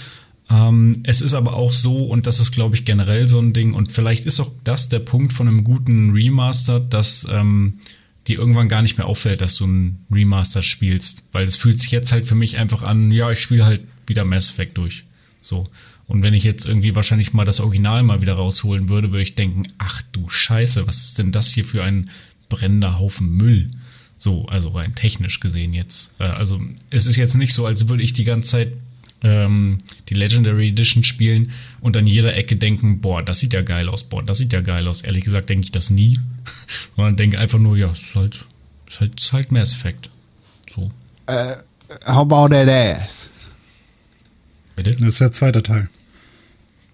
Ähm, 0.50 1.04
es 1.04 1.22
ist 1.22 1.34
aber 1.34 1.54
auch 1.54 1.74
so, 1.74 2.06
und 2.06 2.26
das 2.26 2.40
ist, 2.40 2.52
glaube 2.52 2.76
ich, 2.76 2.86
generell 2.86 3.28
so 3.28 3.40
ein 3.40 3.54
Ding, 3.54 3.74
und 3.74 3.92
vielleicht 3.92 4.26
ist 4.26 4.40
auch 4.40 4.52
das 4.64 4.90
der 4.90 5.00
Punkt 5.00 5.32
von 5.32 5.48
einem 5.48 5.64
guten 5.64 6.12
Remaster, 6.12 6.80
dass 6.80 7.28
ähm, 7.30 7.80
dir 8.28 8.40
irgendwann 8.40 8.70
gar 8.70 8.82
nicht 8.82 8.98
mehr 8.98 9.08
auffällt, 9.08 9.42
dass 9.42 9.56
du 9.56 9.66
ein 9.66 10.06
Remaster 10.12 10.62
spielst. 10.62 11.24
Weil 11.32 11.48
es 11.48 11.56
fühlt 11.56 11.80
sich 11.80 11.92
jetzt 11.92 12.12
halt 12.12 12.26
für 12.26 12.36
mich 12.36 12.58
einfach 12.58 12.84
an, 12.84 13.12
ja, 13.12 13.32
ich 13.32 13.42
spiele 13.42 13.66
halt 13.66 13.82
wieder 14.08 14.26
Mass 14.26 14.50
Effect 14.50 14.78
durch. 14.78 15.04
So. 15.42 15.68
Und 16.08 16.24
wenn 16.24 16.34
ich 16.34 16.44
jetzt 16.44 16.66
irgendwie 16.66 16.96
wahrscheinlich 16.96 17.34
mal 17.34 17.46
das 17.46 17.60
Original 17.60 18.04
mal 18.04 18.22
wieder 18.22 18.34
rausholen 18.34 18.90
würde, 18.90 19.12
würde 19.12 19.24
ich 19.24 19.36
denken, 19.36 19.68
ach 19.78 20.02
du 20.12 20.28
Scheiße, 20.28 20.88
was 20.88 21.04
ist 21.04 21.20
denn 21.20 21.32
das 21.32 21.52
hier 21.52 21.66
für 21.66 21.84
ein 21.84 22.10
brennender 22.50 22.98
Haufen 22.98 23.30
Müll? 23.30 23.70
So, 24.18 24.46
also 24.48 24.70
rein 24.70 24.96
technisch 24.96 25.40
gesehen 25.40 25.74
jetzt. 25.74 26.16
Äh, 26.20 26.24
also 26.24 26.60
es 26.90 27.06
ist 27.06 27.16
jetzt 27.16 27.36
nicht 27.36 27.54
so, 27.54 27.66
als 27.66 27.88
würde 27.88 28.04
ich 28.04 28.14
die 28.14 28.24
ganze 28.24 28.50
Zeit 28.50 28.74
ähm, 29.22 29.78
die 30.10 30.14
Legendary 30.14 30.70
Edition 30.70 31.04
spielen 31.04 31.52
und 31.82 31.96
an 31.96 32.08
jeder 32.08 32.36
Ecke 32.36 32.56
denken, 32.56 33.02
boah, 33.02 33.22
das 33.22 33.40
sieht 33.40 33.54
ja 33.54 33.62
geil 33.62 33.90
aus, 33.90 34.04
boah, 34.04 34.24
das 34.24 34.40
sieht 34.40 34.54
ja 34.54 34.62
geil 34.62 34.88
aus. 34.88 35.02
Ehrlich 35.02 35.24
gesagt 35.24 35.50
denke 35.50 35.66
ich 35.66 35.72
das 35.72 35.90
nie, 35.90 36.20
sondern 36.96 37.18
denke 37.18 37.40
einfach 37.40 37.60
nur, 37.60 37.78
ja, 37.78 37.92
es 37.92 38.02
ist 38.02 38.16
halt, 38.16 38.46
ist 38.88 39.00
halt, 39.00 39.20
ist 39.20 39.34
halt 39.34 39.52
Mass 39.52 39.74
Effect. 39.74 40.10
So, 40.74 40.92
How 42.06 42.22
about 42.22 42.50
that 42.50 42.68
ass? 42.68 43.30
Bitte? 44.84 44.98
Das 44.98 45.10
ist 45.10 45.22
der 45.22 45.32
zweite 45.32 45.64
Teil. 45.64 45.90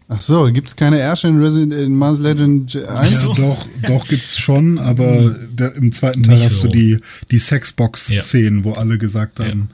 Ach 0.08 0.22
so, 0.22 0.52
gibt 0.52 0.68
es 0.68 0.76
keine 0.76 1.00
Ärsche 1.00 1.28
in, 1.28 1.42
Resident, 1.42 1.74
in 1.74 1.96
Mars 1.96 2.20
Legend 2.20 2.76
1? 2.76 3.22
so. 3.22 3.30
Ja, 3.30 3.36
doch, 3.36 3.66
doch 3.88 4.08
gibt's 4.08 4.38
schon, 4.38 4.78
aber 4.78 5.36
der, 5.50 5.74
im 5.76 5.92
zweiten 5.92 6.22
Teil 6.22 6.36
Nicht 6.36 6.46
hast 6.46 6.60
so. 6.60 6.68
du 6.68 6.74
die, 6.74 7.00
die 7.32 7.40
Sexbox-Szenen, 7.40 8.64
wo 8.64 8.74
alle 8.74 9.00
gesagt 9.00 9.40
haben, 9.40 9.70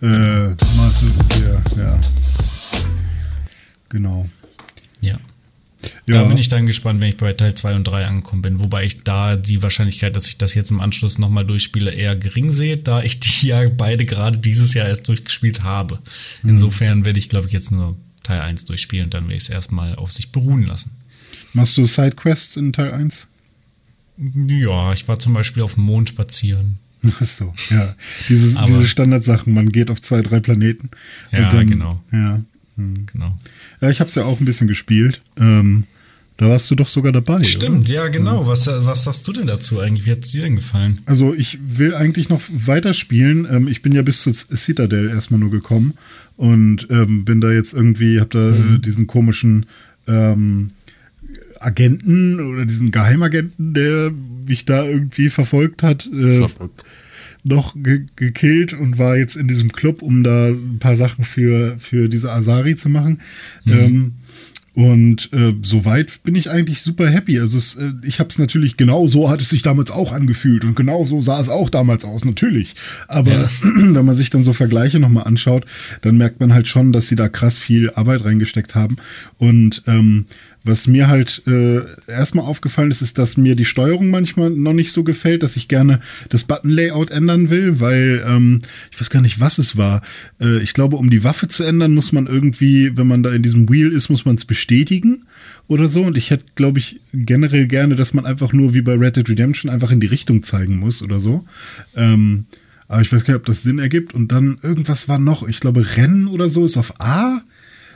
äh, 0.00 0.06
Marcel, 0.06 1.10
ja, 1.42 1.82
ja. 1.82 2.00
Genau. 3.90 4.28
Ja. 6.08 6.22
Da 6.22 6.24
bin 6.24 6.38
ich 6.38 6.48
dann 6.48 6.66
gespannt, 6.66 7.00
wenn 7.00 7.10
ich 7.10 7.16
bei 7.16 7.32
Teil 7.32 7.54
2 7.54 7.76
und 7.76 7.84
3 7.84 8.06
angekommen 8.06 8.42
bin. 8.42 8.60
Wobei 8.60 8.84
ich 8.84 9.02
da 9.02 9.36
die 9.36 9.62
Wahrscheinlichkeit, 9.62 10.16
dass 10.16 10.28
ich 10.28 10.38
das 10.38 10.54
jetzt 10.54 10.70
im 10.70 10.80
Anschluss 10.80 11.18
nochmal 11.18 11.44
durchspiele, 11.44 11.92
eher 11.92 12.16
gering 12.16 12.52
sehe, 12.52 12.76
da 12.76 13.02
ich 13.02 13.20
die 13.20 13.48
ja 13.48 13.68
beide 13.68 14.04
gerade 14.04 14.38
dieses 14.38 14.74
Jahr 14.74 14.88
erst 14.88 15.08
durchgespielt 15.08 15.62
habe. 15.62 15.98
Insofern 16.42 17.04
werde 17.04 17.18
ich, 17.18 17.28
glaube 17.28 17.46
ich, 17.46 17.52
jetzt 17.52 17.72
nur 17.72 17.96
Teil 18.22 18.40
1 18.40 18.64
durchspielen 18.64 19.06
und 19.06 19.14
dann 19.14 19.24
werde 19.24 19.36
ich 19.36 19.44
es 19.44 19.48
erstmal 19.50 19.94
auf 19.96 20.12
sich 20.12 20.32
beruhen 20.32 20.64
lassen. 20.64 20.92
Machst 21.52 21.76
du 21.78 21.86
Sidequests 21.86 22.56
in 22.56 22.72
Teil 22.72 22.92
1? 22.92 23.26
Ja, 24.46 24.92
ich 24.92 25.06
war 25.08 25.18
zum 25.18 25.32
Beispiel 25.34 25.62
auf 25.62 25.74
dem 25.74 25.84
Mond 25.84 26.08
spazieren. 26.08 26.78
Ach 27.04 27.24
so, 27.24 27.54
ja. 27.70 27.94
Dieses, 28.28 28.62
diese 28.64 28.86
Standardsachen, 28.86 29.52
man 29.52 29.68
geht 29.68 29.90
auf 29.90 30.00
zwei, 30.00 30.22
drei 30.22 30.40
Planeten. 30.40 30.90
Ja, 31.30 31.50
genau. 31.62 32.02
Ja. 32.12 32.40
Genau. 32.76 33.36
ja 33.80 33.90
ich 33.90 34.00
habe 34.00 34.08
es 34.08 34.14
ja 34.14 34.24
auch 34.24 34.40
ein 34.40 34.44
bisschen 34.44 34.68
gespielt. 34.68 35.22
Ähm, 35.38 35.84
da 36.36 36.50
warst 36.50 36.70
du 36.70 36.74
doch 36.74 36.88
sogar 36.88 37.12
dabei. 37.12 37.42
Stimmt, 37.44 37.88
ja, 37.88 38.08
genau. 38.08 38.46
Was, 38.46 38.66
was 38.66 39.04
sagst 39.04 39.26
du 39.26 39.32
denn 39.32 39.46
dazu 39.46 39.80
eigentlich? 39.80 40.04
Wie 40.06 40.10
hat 40.10 40.22
es 40.22 40.32
dir 40.32 40.42
denn 40.42 40.56
gefallen? 40.56 41.00
Also 41.06 41.32
ich 41.32 41.58
will 41.66 41.94
eigentlich 41.94 42.28
noch 42.28 42.42
weiterspielen. 42.50 43.46
Ähm, 43.50 43.68
ich 43.68 43.80
bin 43.80 43.92
ja 43.92 44.02
bis 44.02 44.20
zu 44.20 44.32
Citadel 44.32 45.08
erstmal 45.08 45.40
nur 45.40 45.50
gekommen 45.50 45.94
und 46.36 46.88
ähm, 46.90 47.24
bin 47.24 47.40
da 47.40 47.50
jetzt 47.50 47.72
irgendwie, 47.72 48.20
hab 48.20 48.30
da 48.30 48.54
äh, 48.54 48.78
diesen 48.78 49.06
komischen 49.06 49.64
ähm, 50.06 50.68
Agenten 51.58 52.38
oder 52.40 52.66
diesen 52.66 52.90
Geheimagenten, 52.90 53.72
der 53.72 54.12
mich 54.46 54.66
da 54.66 54.84
irgendwie 54.84 55.30
verfolgt 55.30 55.82
hat, 55.82 56.06
äh, 56.06 56.46
noch 57.46 57.74
ge 57.76 58.06
gekillt 58.16 58.72
und 58.72 58.98
war 58.98 59.16
jetzt 59.16 59.36
in 59.36 59.48
diesem 59.48 59.72
Club, 59.72 60.02
um 60.02 60.22
da 60.22 60.48
ein 60.48 60.78
paar 60.78 60.96
Sachen 60.96 61.24
für, 61.24 61.76
für 61.78 62.08
diese 62.08 62.32
Asari 62.32 62.76
zu 62.76 62.88
machen. 62.88 63.20
Ähm, 63.66 64.12
und 64.76 65.32
äh, 65.32 65.54
soweit 65.62 66.22
bin 66.22 66.34
ich 66.34 66.50
eigentlich 66.50 66.82
super 66.82 67.08
happy. 67.08 67.40
Also 67.40 67.56
es, 67.56 67.76
äh, 67.76 67.92
ich 68.04 68.20
habe 68.20 68.28
es 68.28 68.38
natürlich 68.38 68.76
genau 68.76 69.06
so 69.06 69.30
hat 69.30 69.40
es 69.40 69.48
sich 69.48 69.62
damals 69.62 69.90
auch 69.90 70.12
angefühlt 70.12 70.66
und 70.66 70.76
genau 70.76 71.06
so 71.06 71.22
sah 71.22 71.40
es 71.40 71.48
auch 71.48 71.70
damals 71.70 72.04
aus, 72.04 72.26
natürlich. 72.26 72.74
Aber 73.08 73.48
wenn 73.62 74.04
man 74.04 74.14
sich 74.14 74.28
dann 74.28 74.44
so 74.44 74.52
Vergleiche 74.52 75.00
nochmal 75.00 75.24
anschaut, 75.24 75.64
dann 76.02 76.18
merkt 76.18 76.40
man 76.40 76.52
halt 76.52 76.68
schon, 76.68 76.92
dass 76.92 77.08
sie 77.08 77.16
da 77.16 77.30
krass 77.30 77.56
viel 77.56 77.90
Arbeit 77.90 78.26
reingesteckt 78.26 78.74
haben. 78.74 78.96
Und 79.38 79.82
ähm, 79.86 80.26
was 80.66 80.86
mir 80.86 81.08
halt 81.08 81.42
äh, 81.46 81.80
erstmal 82.06 82.44
aufgefallen 82.44 82.90
ist, 82.90 83.02
ist, 83.02 83.18
dass 83.18 83.36
mir 83.36 83.56
die 83.56 83.64
Steuerung 83.64 84.10
manchmal 84.10 84.50
noch 84.50 84.72
nicht 84.72 84.92
so 84.92 85.04
gefällt, 85.04 85.42
dass 85.42 85.56
ich 85.56 85.68
gerne 85.68 86.00
das 86.28 86.44
Button-Layout 86.44 87.10
ändern 87.10 87.50
will, 87.50 87.80
weil 87.80 88.24
ähm, 88.26 88.60
ich 88.90 89.00
weiß 89.00 89.10
gar 89.10 89.22
nicht, 89.22 89.40
was 89.40 89.58
es 89.58 89.76
war. 89.76 90.02
Äh, 90.40 90.58
ich 90.62 90.74
glaube, 90.74 90.96
um 90.96 91.10
die 91.10 91.24
Waffe 91.24 91.48
zu 91.48 91.64
ändern, 91.64 91.94
muss 91.94 92.12
man 92.12 92.26
irgendwie, 92.26 92.96
wenn 92.96 93.06
man 93.06 93.22
da 93.22 93.30
in 93.30 93.42
diesem 93.42 93.68
Wheel 93.70 93.92
ist, 93.92 94.08
muss 94.08 94.24
man 94.24 94.36
es 94.36 94.44
bestätigen 94.44 95.24
oder 95.68 95.88
so. 95.88 96.02
Und 96.02 96.16
ich 96.16 96.30
hätte, 96.30 96.44
glaube 96.54 96.78
ich, 96.78 97.00
generell 97.12 97.66
gerne, 97.66 97.94
dass 97.94 98.14
man 98.14 98.26
einfach 98.26 98.52
nur 98.52 98.74
wie 98.74 98.82
bei 98.82 98.94
Red 98.94 99.16
Dead 99.16 99.28
Redemption 99.28 99.70
einfach 99.70 99.90
in 99.90 100.00
die 100.00 100.06
Richtung 100.06 100.42
zeigen 100.42 100.78
muss 100.78 101.02
oder 101.02 101.20
so. 101.20 101.44
Ähm, 101.94 102.46
aber 102.88 103.02
ich 103.02 103.12
weiß 103.12 103.24
gar 103.24 103.34
nicht, 103.34 103.40
ob 103.40 103.46
das 103.46 103.62
Sinn 103.62 103.78
ergibt. 103.78 104.14
Und 104.14 104.32
dann 104.32 104.58
irgendwas 104.62 105.08
war 105.08 105.18
noch, 105.18 105.46
ich 105.46 105.60
glaube, 105.60 105.96
Rennen 105.96 106.28
oder 106.28 106.48
so 106.48 106.64
ist 106.64 106.76
auf 106.76 107.00
A. 107.00 107.42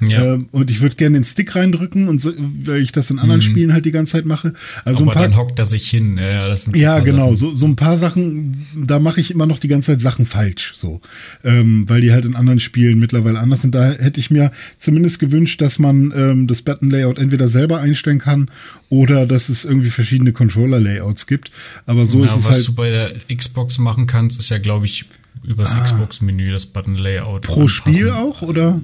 Ja. 0.00 0.34
Ähm, 0.34 0.48
und 0.50 0.70
ich 0.70 0.80
würde 0.80 0.96
gerne 0.96 1.18
den 1.18 1.24
Stick 1.24 1.54
reindrücken 1.54 2.08
und 2.08 2.20
so, 2.20 2.32
weil 2.36 2.80
ich 2.80 2.92
das 2.92 3.10
in 3.10 3.18
anderen 3.18 3.42
Spielen 3.42 3.72
halt 3.72 3.84
die 3.84 3.92
ganze 3.92 4.12
Zeit 4.12 4.24
mache. 4.24 4.54
Also 4.84 5.02
Aber 5.02 5.12
ein 5.12 5.14
paar, 5.14 5.22
dann 5.22 5.36
hockt 5.36 5.58
er 5.58 5.66
sich 5.66 5.88
hin. 5.88 6.16
Ja, 6.16 6.54
ja, 6.74 7.00
genau. 7.00 7.34
Sachen. 7.34 7.36
So, 7.36 7.54
so 7.54 7.66
ein 7.66 7.76
paar 7.76 7.98
Sachen, 7.98 8.66
da 8.74 8.98
mache 8.98 9.20
ich 9.20 9.30
immer 9.30 9.46
noch 9.46 9.58
die 9.58 9.68
ganze 9.68 9.92
Zeit 9.92 10.00
Sachen 10.00 10.26
falsch, 10.26 10.72
so, 10.74 11.00
ähm, 11.44 11.88
weil 11.88 12.00
die 12.00 12.12
halt 12.12 12.24
in 12.24 12.36
anderen 12.36 12.60
Spielen 12.60 12.98
mittlerweile 12.98 13.38
anders 13.38 13.62
sind. 13.62 13.74
Da 13.74 13.92
hätte 13.92 14.20
ich 14.20 14.30
mir 14.30 14.50
zumindest 14.78 15.18
gewünscht, 15.18 15.60
dass 15.60 15.78
man 15.78 16.12
ähm, 16.16 16.46
das 16.46 16.62
Button-Layout 16.62 17.18
entweder 17.18 17.48
selber 17.48 17.80
einstellen 17.80 18.18
kann 18.18 18.50
oder 18.88 19.26
dass 19.26 19.48
es 19.48 19.64
irgendwie 19.64 19.90
verschiedene 19.90 20.32
Controller-Layouts 20.32 21.26
gibt. 21.26 21.50
Aber 21.86 22.06
so 22.06 22.20
ja, 22.20 22.26
ist 22.26 22.36
es 22.36 22.44
was 22.44 22.56
halt 22.56 22.68
du 22.68 22.74
bei 22.74 22.90
der 22.90 23.12
Xbox 23.34 23.78
machen 23.78 24.06
kannst, 24.06 24.38
ist 24.38 24.50
ja, 24.50 24.58
glaube 24.58 24.86
ich, 24.86 25.06
übers 25.44 25.74
Xbox-Menü 25.82 26.52
das 26.52 26.66
Button-Layout. 26.66 27.42
pro 27.42 27.68
Spiel 27.68 28.10
anpassen. 28.10 28.12
auch, 28.12 28.42
oder? 28.42 28.80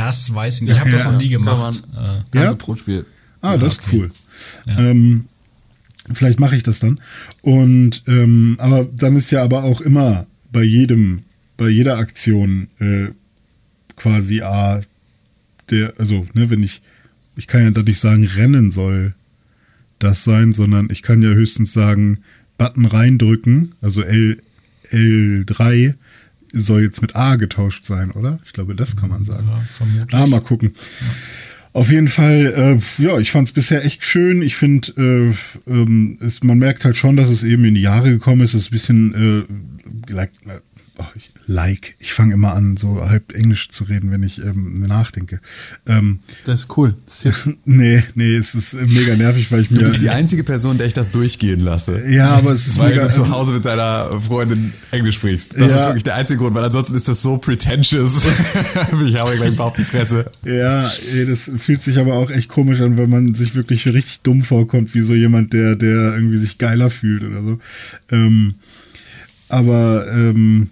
Das 0.00 0.34
weiß 0.34 0.56
ich 0.56 0.62
nicht. 0.62 0.72
Ich 0.72 0.80
habe 0.80 0.90
das 0.90 1.04
noch 1.04 1.18
nie 1.18 1.28
gemacht. 1.28 1.82
Äh, 1.92 2.22
Ganze 2.30 2.48
Ja? 2.48 2.54
pro 2.54 2.74
Spiel. 2.74 3.04
Ah, 3.42 3.58
das 3.58 3.74
ist 3.74 3.82
okay. 3.86 3.96
cool. 3.96 4.10
Ähm, 4.66 5.26
vielleicht 6.14 6.40
mache 6.40 6.56
ich 6.56 6.62
das 6.62 6.78
dann. 6.78 7.00
Und 7.42 8.02
ähm, 8.06 8.56
aber 8.58 8.84
dann 8.84 9.16
ist 9.16 9.30
ja 9.30 9.42
aber 9.42 9.64
auch 9.64 9.82
immer 9.82 10.26
bei 10.50 10.62
jedem, 10.62 11.24
bei 11.58 11.68
jeder 11.68 11.98
Aktion 11.98 12.68
äh, 12.78 13.08
quasi 13.96 14.40
A, 14.40 14.80
der, 15.68 15.92
also, 15.98 16.26
ne, 16.32 16.48
wenn 16.48 16.62
ich, 16.62 16.80
ich 17.36 17.46
kann 17.46 17.62
ja 17.62 17.70
da 17.70 17.82
nicht 17.82 18.00
sagen, 18.00 18.24
rennen 18.26 18.70
soll 18.70 19.14
das 19.98 20.24
sein, 20.24 20.54
sondern 20.54 20.88
ich 20.90 21.02
kann 21.02 21.20
ja 21.20 21.28
höchstens 21.28 21.74
sagen, 21.74 22.20
Button 22.56 22.86
reindrücken, 22.86 23.72
also 23.82 24.00
L, 24.00 24.42
L3 24.90 25.94
soll 26.52 26.82
jetzt 26.82 27.02
mit 27.02 27.16
A 27.16 27.36
getauscht 27.36 27.86
sein, 27.86 28.10
oder? 28.10 28.38
Ich 28.44 28.52
glaube, 28.52 28.74
das 28.74 28.96
kann 28.96 29.10
man 29.10 29.24
sagen. 29.24 29.46
Ja, 29.48 29.60
vermutlich. 29.60 30.14
Ah, 30.14 30.26
mal 30.26 30.40
gucken. 30.40 30.72
Auf 31.72 31.90
jeden 31.90 32.08
Fall, 32.08 32.80
äh, 32.98 33.02
ja, 33.02 33.18
ich 33.18 33.30
fand 33.30 33.46
es 33.48 33.54
bisher 33.54 33.84
echt 33.84 34.04
schön. 34.04 34.42
Ich 34.42 34.56
finde, 34.56 35.34
äh, 35.66 35.70
ähm, 35.70 36.18
man 36.42 36.58
merkt 36.58 36.84
halt 36.84 36.96
schon, 36.96 37.16
dass 37.16 37.28
es 37.28 37.44
eben 37.44 37.64
in 37.64 37.76
die 37.76 37.82
Jahre 37.82 38.10
gekommen 38.10 38.40
ist. 38.40 38.54
Es 38.54 38.62
ist 38.62 38.68
ein 38.68 38.72
bisschen 38.72 39.46
äh, 40.08 40.12
like, 40.12 40.32
äh, 40.46 40.58
oh, 40.98 41.04
ich, 41.14 41.30
like. 41.50 41.96
Ich 41.98 42.12
fange 42.12 42.32
immer 42.34 42.54
an, 42.54 42.76
so 42.76 43.04
halb 43.08 43.34
Englisch 43.34 43.68
zu 43.70 43.84
reden, 43.84 44.10
wenn 44.10 44.22
ich 44.22 44.38
ähm, 44.38 44.82
nachdenke. 44.82 45.40
Ähm, 45.86 46.20
Das 46.44 46.60
ist 46.60 46.76
cool. 46.76 46.94
Das 47.06 47.22
ist 47.24 47.48
nee, 47.64 48.02
nee, 48.14 48.36
es 48.36 48.54
ist 48.54 48.74
äh, 48.74 48.86
mega 48.86 49.16
nervig, 49.16 49.50
weil 49.50 49.62
ich 49.62 49.70
mir. 49.70 49.78
Du 49.78 49.84
bist 49.84 50.00
die 50.00 50.10
einzige 50.10 50.44
Person, 50.44 50.78
der 50.78 50.86
ich 50.86 50.92
das 50.92 51.10
durchgehen 51.10 51.60
lasse. 51.60 52.08
ja, 52.08 52.28
aber 52.30 52.52
es 52.52 52.66
ist 52.68 52.78
Weil 52.78 52.90
mega. 52.90 53.06
du 53.08 53.12
zu 53.12 53.28
Hause 53.30 53.54
mit 53.54 53.64
deiner 53.64 54.20
Freundin 54.20 54.72
Englisch 54.92 55.16
sprichst. 55.16 55.54
Das 55.60 55.72
Ja. 55.72 55.78
ist 55.78 55.84
wirklich 55.86 56.04
der 56.04 56.14
einzige 56.14 56.38
Grund, 56.38 56.54
weil 56.54 56.64
ansonsten 56.64 56.94
ist 56.94 57.08
das 57.08 57.20
so 57.22 57.36
pretentious. 57.38 58.24
ich 59.04 59.16
habe 59.18 59.36
gleich 59.36 59.58
auf 59.58 59.74
die 59.74 59.84
Fresse. 59.84 60.30
Ja, 60.44 60.88
ey, 61.12 61.26
das 61.26 61.50
fühlt 61.58 61.82
sich 61.82 61.98
aber 61.98 62.14
auch 62.14 62.30
echt 62.30 62.48
komisch 62.48 62.80
an, 62.80 62.96
wenn 62.96 63.10
man 63.10 63.34
sich 63.34 63.54
wirklich 63.54 63.86
richtig 63.86 64.20
dumm 64.20 64.42
vorkommt, 64.42 64.94
wie 64.94 65.00
so 65.00 65.14
jemand, 65.14 65.52
der, 65.52 65.74
der 65.76 66.14
irgendwie 66.14 66.36
sich 66.36 66.58
geiler 66.58 66.90
fühlt 66.90 67.22
oder 67.24 67.42
so. 67.42 67.58
Ähm, 68.10 68.54
Aber 69.48 70.06
ähm, 70.12 70.70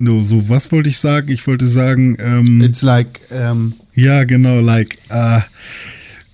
no, 0.00 0.22
so, 0.22 0.48
was 0.48 0.72
wollte 0.72 0.88
ich 0.88 0.98
sagen? 0.98 1.30
Ich 1.30 1.46
wollte 1.46 1.66
sagen, 1.66 2.16
ähm, 2.18 2.60
It's 2.62 2.82
like, 2.82 3.20
ähm, 3.30 3.74
ja, 3.94 4.24
genau, 4.24 4.60
like, 4.60 4.98
äh, 5.10 5.40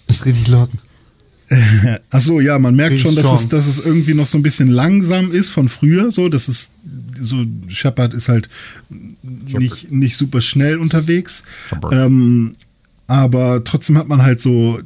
ist 0.09 0.25
richtig 0.25 0.49
laut. 0.49 0.71
Ach 2.11 2.21
so, 2.21 2.41
ja, 2.41 2.59
man 2.59 2.75
merkt 2.75 2.99
schon, 2.99 3.15
dass 3.15 3.33
es, 3.33 3.49
dass 3.49 3.67
es 3.67 3.79
irgendwie 3.79 4.15
noch 4.15 4.27
so 4.27 4.39
ein 4.39 4.43
bisschen 4.43 4.69
langsam 4.69 5.31
ist 5.31 5.51
von 5.51 5.69
früher. 5.69 6.11
So, 6.11 6.29
das 6.29 6.49
ist 6.49 6.73
so 7.21 7.45
Shepard 7.69 8.15
ist 8.15 8.29
halt 8.29 8.49
nicht, 9.23 9.91
nicht 9.91 10.17
super 10.17 10.41
schnell 10.41 10.79
unterwegs. 10.79 11.45
Ähm, 11.93 12.53
aber 13.07 13.63
trotzdem 13.63 13.97
hat 13.97 14.09
man 14.09 14.23
halt 14.23 14.41
so 14.41 14.81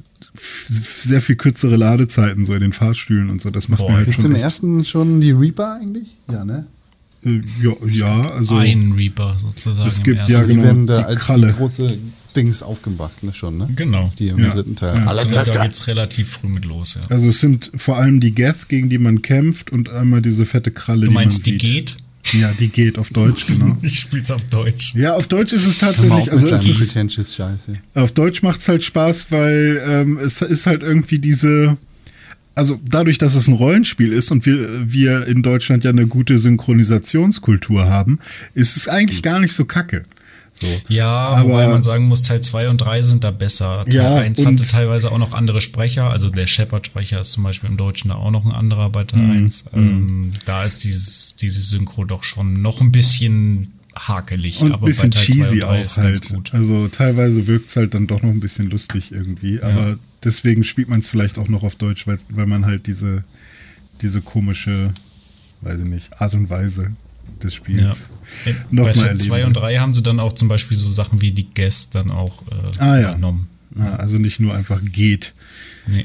sehr 0.68 1.20
viel 1.20 1.36
kürzere 1.36 1.76
Ladezeiten 1.76 2.44
so 2.44 2.54
in 2.54 2.60
den 2.60 2.72
Fahrstühlen 2.72 3.30
und 3.30 3.40
so. 3.40 3.50
Das 3.50 3.68
macht 3.68 3.80
Boah, 3.80 3.90
mir 3.90 3.96
halt 3.96 4.06
Gibt's 4.06 4.22
schon. 4.22 4.30
im 4.30 4.36
Echt, 4.36 4.44
ersten 4.44 4.84
schon 4.84 5.20
die 5.20 5.32
Reaper 5.32 5.74
eigentlich? 5.80 6.16
Ja, 6.30 6.44
ne? 6.44 6.66
Äh, 7.24 7.40
ja, 7.62 7.72
ja, 7.88 8.30
also 8.32 8.56
Ein 8.56 8.92
Reaper 8.96 9.36
sozusagen. 9.38 9.88
Es 9.88 10.02
gibt, 10.02 10.16
ja, 10.28 10.42
die 10.42 10.46
genau, 10.54 10.62
werden 10.62 10.86
da 10.86 10.98
die 10.98 11.04
als 11.04 11.20
Kralle. 11.20 11.46
die 11.48 11.52
große 11.54 11.98
Dings 12.36 12.62
aufgebracht, 12.62 13.22
ne, 13.22 13.34
schon, 13.34 13.58
ne? 13.58 13.68
Genau. 13.74 14.12
Die 14.18 14.28
im 14.28 14.38
Ja. 14.38 14.50
dritten 14.50 14.76
Teil. 14.76 14.96
Ja. 15.04 15.10
Und 15.22 15.34
da 15.34 15.42
geht's 15.42 15.86
relativ 15.88 16.28
früh 16.30 16.48
mit 16.48 16.64
los, 16.64 16.94
ja. 17.00 17.02
also 17.08 17.26
es 17.28 17.40
sind 17.40 17.70
vor 17.74 17.96
allem 17.98 18.20
die 18.20 18.32
Geth, 18.34 18.68
gegen 18.68 18.88
die 18.88 18.98
man 18.98 19.20
kämpft 19.22 19.70
und 19.72 19.88
einmal 19.90 20.22
diese 20.22 20.46
fette 20.46 20.70
Kralle, 20.70 21.06
Du 21.06 21.10
meinst, 21.12 21.44
die 21.46 21.58
die 21.58 21.66
man 21.66 21.74
sieht. 21.76 21.96
geht? 21.96 21.96
Ja, 22.40 22.52
die 22.60 22.68
geht 22.68 22.98
auf 22.98 23.10
Deutsch, 23.10 23.46
genau. 23.48 23.76
Ich 23.82 23.98
spiel's 23.98 24.30
auf 24.30 24.42
Deutsch. 24.44 24.94
Ja, 24.94 25.14
auf 25.16 25.26
Deutsch 25.26 25.52
ist 25.52 25.66
es 25.66 25.78
tatsächlich, 25.78 26.12
auf 26.12 26.30
also 26.30 26.46
es 26.48 26.66
ist, 26.68 26.78
pretentious 26.78 27.34
Scheiße. 27.34 27.74
Auf 27.94 28.12
Deutsch 28.12 28.42
macht 28.42 28.60
es 28.60 28.68
halt 28.68 28.84
Spaß, 28.84 29.32
weil 29.32 29.82
ähm, 29.84 30.18
es 30.18 30.40
ist 30.40 30.66
halt 30.66 30.82
irgendwie 30.82 31.18
diese. 31.18 31.76
Also 32.54 32.78
dadurch, 32.84 33.16
dass 33.18 33.34
es 33.36 33.46
ein 33.48 33.54
Rollenspiel 33.54 34.12
ist 34.12 34.30
und 34.32 34.44
wir, 34.44 34.90
wir 34.92 35.26
in 35.26 35.42
Deutschland 35.42 35.84
ja 35.84 35.90
eine 35.90 36.06
gute 36.06 36.36
Synchronisationskultur 36.38 37.88
haben, 37.88 38.18
ist 38.54 38.76
es 38.76 38.88
eigentlich 38.88 39.22
gar 39.22 39.38
nicht 39.40 39.54
so 39.54 39.64
kacke. 39.64 40.04
So. 40.52 40.66
Ja, 40.88 41.08
Aber- 41.08 41.44
wobei 41.48 41.68
man 41.68 41.82
sagen 41.82 42.06
muss, 42.08 42.22
Teil 42.22 42.42
2 42.42 42.68
und 42.68 42.78
3 42.78 43.00
sind 43.00 43.24
da 43.24 43.30
besser. 43.30 43.84
Teil 43.86 43.94
Ja, 43.94 44.14
1 44.16 44.40
und- 44.40 44.46
hatte 44.60 44.68
teilweise 44.68 45.10
auch 45.10 45.16
noch 45.18 45.32
andere 45.32 45.60
Sprecher. 45.62 46.10
Also 46.10 46.28
der 46.28 46.46
Shepard-Sprecher 46.46 47.20
ist 47.20 47.32
zum 47.32 47.44
Beispiel 47.44 47.70
im 47.70 47.78
Deutschen 47.78 48.08
da 48.08 48.16
auch 48.16 48.30
noch 48.30 48.44
ein 48.44 48.52
anderer 48.52 48.90
bei 48.90 49.04
Teil 49.04 49.20
Mhm. 49.22 49.30
1. 49.30 49.64
Ähm, 49.72 50.32
da 50.44 50.64
ist 50.64 50.84
dieses, 50.84 51.36
dieses 51.36 51.70
Synchro 51.70 52.04
doch 52.04 52.24
schon 52.24 52.60
noch 52.60 52.82
ein 52.82 52.92
bisschen 52.92 53.72
hakelig. 53.94 54.60
Und 54.60 54.68
ein 54.68 54.72
aber 54.74 54.86
bisschen 54.86 55.10
bei 55.10 55.16
Teil 55.16 55.24
2 55.26 55.32
cheesy 55.32 55.54
und 55.54 55.60
3 55.70 55.84
auch 55.84 55.96
halt. 55.96 56.28
gut. 56.28 56.50
Also 56.52 56.88
teilweise 56.88 57.46
wirkt 57.46 57.70
es 57.70 57.76
halt 57.76 57.94
dann 57.94 58.06
doch 58.06 58.20
noch 58.22 58.30
ein 58.30 58.40
bisschen 58.40 58.68
lustig 58.68 59.12
irgendwie. 59.12 59.62
Aber 59.62 59.96
deswegen 60.24 60.64
spielt 60.64 60.88
man 60.88 61.00
es 61.00 61.08
vielleicht 61.08 61.38
auch 61.38 61.48
noch 61.48 61.62
auf 61.62 61.76
Deutsch, 61.76 62.06
weil, 62.06 62.18
weil 62.30 62.46
man 62.46 62.66
halt 62.66 62.86
diese, 62.86 63.24
diese 64.02 64.20
komische, 64.20 64.92
weiß 65.62 65.80
ich 65.80 65.86
nicht, 65.86 66.20
Art 66.20 66.34
und 66.34 66.50
Weise 66.50 66.90
des 67.42 67.54
Ja. 67.54 67.58
Spiels 67.58 68.06
Äh, 68.46 68.54
noch 68.70 68.84
bei 68.84 68.92
Teil 68.92 69.04
erleben 69.08 69.20
2 69.20 69.46
und 69.46 69.52
3 69.54 69.76
haben 69.78 69.94
sie 69.94 70.02
dann 70.02 70.20
auch 70.20 70.34
zum 70.34 70.48
Beispiel 70.48 70.76
so 70.76 70.88
Sachen 70.88 71.20
wie 71.22 71.32
die 71.32 71.52
Guest 71.54 71.94
dann 71.94 72.10
auch 72.10 72.42
äh, 72.48 72.78
Ah, 72.78 72.96
ja. 72.98 73.08
übernommen. 73.10 73.48
Ja, 73.78 73.96
also 73.96 74.18
nicht 74.18 74.40
nur 74.40 74.54
einfach 74.54 74.80
geht. 74.84 75.32
Nee. 75.86 76.04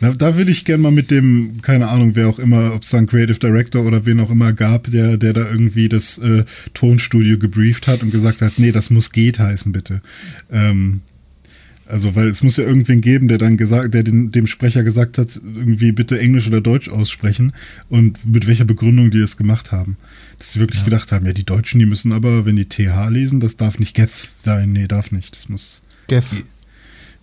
Da, 0.00 0.12
da 0.12 0.36
will 0.36 0.48
ich 0.48 0.64
gerne 0.64 0.82
mal 0.84 0.92
mit 0.92 1.10
dem, 1.10 1.60
keine 1.62 1.88
Ahnung, 1.88 2.14
wer 2.14 2.28
auch 2.28 2.38
immer, 2.38 2.72
ob 2.72 2.82
es 2.82 2.90
da 2.90 2.98
einen 2.98 3.08
Creative 3.08 3.38
Director 3.40 3.84
oder 3.84 4.06
wen 4.06 4.20
auch 4.20 4.30
immer 4.30 4.52
gab, 4.52 4.88
der, 4.92 5.16
der 5.16 5.32
da 5.32 5.40
irgendwie 5.50 5.88
das 5.88 6.18
äh, 6.18 6.44
Tonstudio 6.74 7.38
gebrieft 7.38 7.88
hat 7.88 8.02
und 8.04 8.12
gesagt 8.12 8.40
hat, 8.40 8.58
nee, 8.58 8.70
das 8.70 8.90
muss 8.90 9.10
geht 9.10 9.40
heißen, 9.40 9.72
bitte. 9.72 10.00
Ähm, 10.52 11.00
also, 11.88 12.14
weil 12.14 12.28
es 12.28 12.42
muss 12.42 12.58
ja 12.58 12.64
irgendwen 12.64 13.00
geben, 13.00 13.28
der 13.28 13.38
dann 13.38 13.56
gesagt, 13.56 13.94
der 13.94 14.02
den, 14.02 14.30
dem 14.30 14.46
Sprecher 14.46 14.84
gesagt 14.84 15.16
hat, 15.16 15.40
irgendwie 15.42 15.90
bitte 15.90 16.20
Englisch 16.20 16.46
oder 16.46 16.60
Deutsch 16.60 16.90
aussprechen 16.90 17.54
und 17.88 18.26
mit 18.26 18.46
welcher 18.46 18.66
Begründung 18.66 19.10
die 19.10 19.20
das 19.20 19.38
gemacht 19.38 19.72
haben. 19.72 19.96
Dass 20.36 20.52
sie 20.52 20.60
wirklich 20.60 20.84
gedacht 20.84 21.12
haben, 21.12 21.24
ja, 21.24 21.32
die 21.32 21.46
Deutschen, 21.46 21.78
die 21.78 21.86
müssen 21.86 22.12
aber, 22.12 22.44
wenn 22.44 22.56
die 22.56 22.68
TH 22.68 23.08
lesen, 23.08 23.40
das 23.40 23.56
darf 23.56 23.78
nicht 23.78 23.94
Geth 23.94 24.10
sein. 24.10 24.72
Nee, 24.72 24.86
darf 24.86 25.12
nicht. 25.12 25.34
Das 25.34 25.48
muss, 25.48 25.80
Geff. 26.08 26.42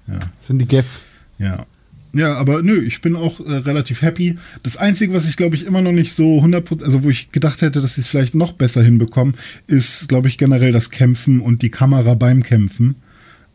ja. 0.07 0.17
Sind 0.41 0.57
die 0.57 0.65
Geff. 0.65 1.01
Ja. 1.37 1.67
Ja, 2.15 2.33
aber 2.35 2.63
nö, 2.63 2.81
ich 2.81 3.01
bin 3.01 3.15
auch 3.15 3.41
äh, 3.41 3.57
relativ 3.57 4.01
happy. 4.01 4.35
Das 4.63 4.77
Einzige, 4.77 5.13
was 5.13 5.27
ich 5.27 5.35
glaube 5.35 5.55
ich 5.55 5.65
immer 5.65 5.81
noch 5.81 5.91
nicht 5.91 6.13
so 6.13 6.39
100%, 6.39 6.83
also 6.83 7.03
wo 7.03 7.09
ich 7.09 7.31
gedacht 7.31 7.61
hätte, 7.61 7.81
dass 7.81 7.95
sie 7.95 8.01
es 8.01 8.07
vielleicht 8.07 8.33
noch 8.33 8.53
besser 8.53 8.81
hinbekommen, 8.81 9.35
ist 9.67 10.07
glaube 10.07 10.29
ich 10.29 10.37
generell 10.37 10.71
das 10.71 10.89
Kämpfen 10.89 11.41
und 11.41 11.61
die 11.61 11.69
Kamera 11.69 12.15
beim 12.15 12.41
Kämpfen. 12.41 12.95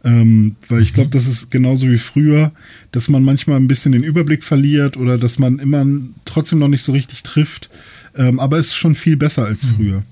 Ähm, 0.03 0.57
weil 0.69 0.83
ich 0.83 0.95
glaube, 0.95 1.11
das 1.11 1.27
ist 1.27 1.51
genauso 1.51 1.87
wie 1.89 1.99
früher, 1.99 2.53
dass 2.93 3.09
man 3.09 3.23
manchmal 3.23 3.57
ein 3.59 3.69
bisschen 3.69 3.93
den 3.93 4.03
Überblick 4.03 4.43
verliert 4.45 4.97
oder 4.97 5.19
dass 5.19 5.39
man 5.39 5.59
immer 5.59 5.85
trotzdem 6.25 6.59
noch 6.59 6.69
nicht 6.69 6.83
so 6.83 6.93
richtig 6.93 7.23
trifft. 7.23 7.69
Ähm, 8.17 8.41
aber 8.41 8.59
es 8.59 8.69
ist 8.69 8.77
schon 8.77 8.95
viel 8.95 9.17
besser 9.17 9.45
als 9.45 9.65
früher. 9.65 10.03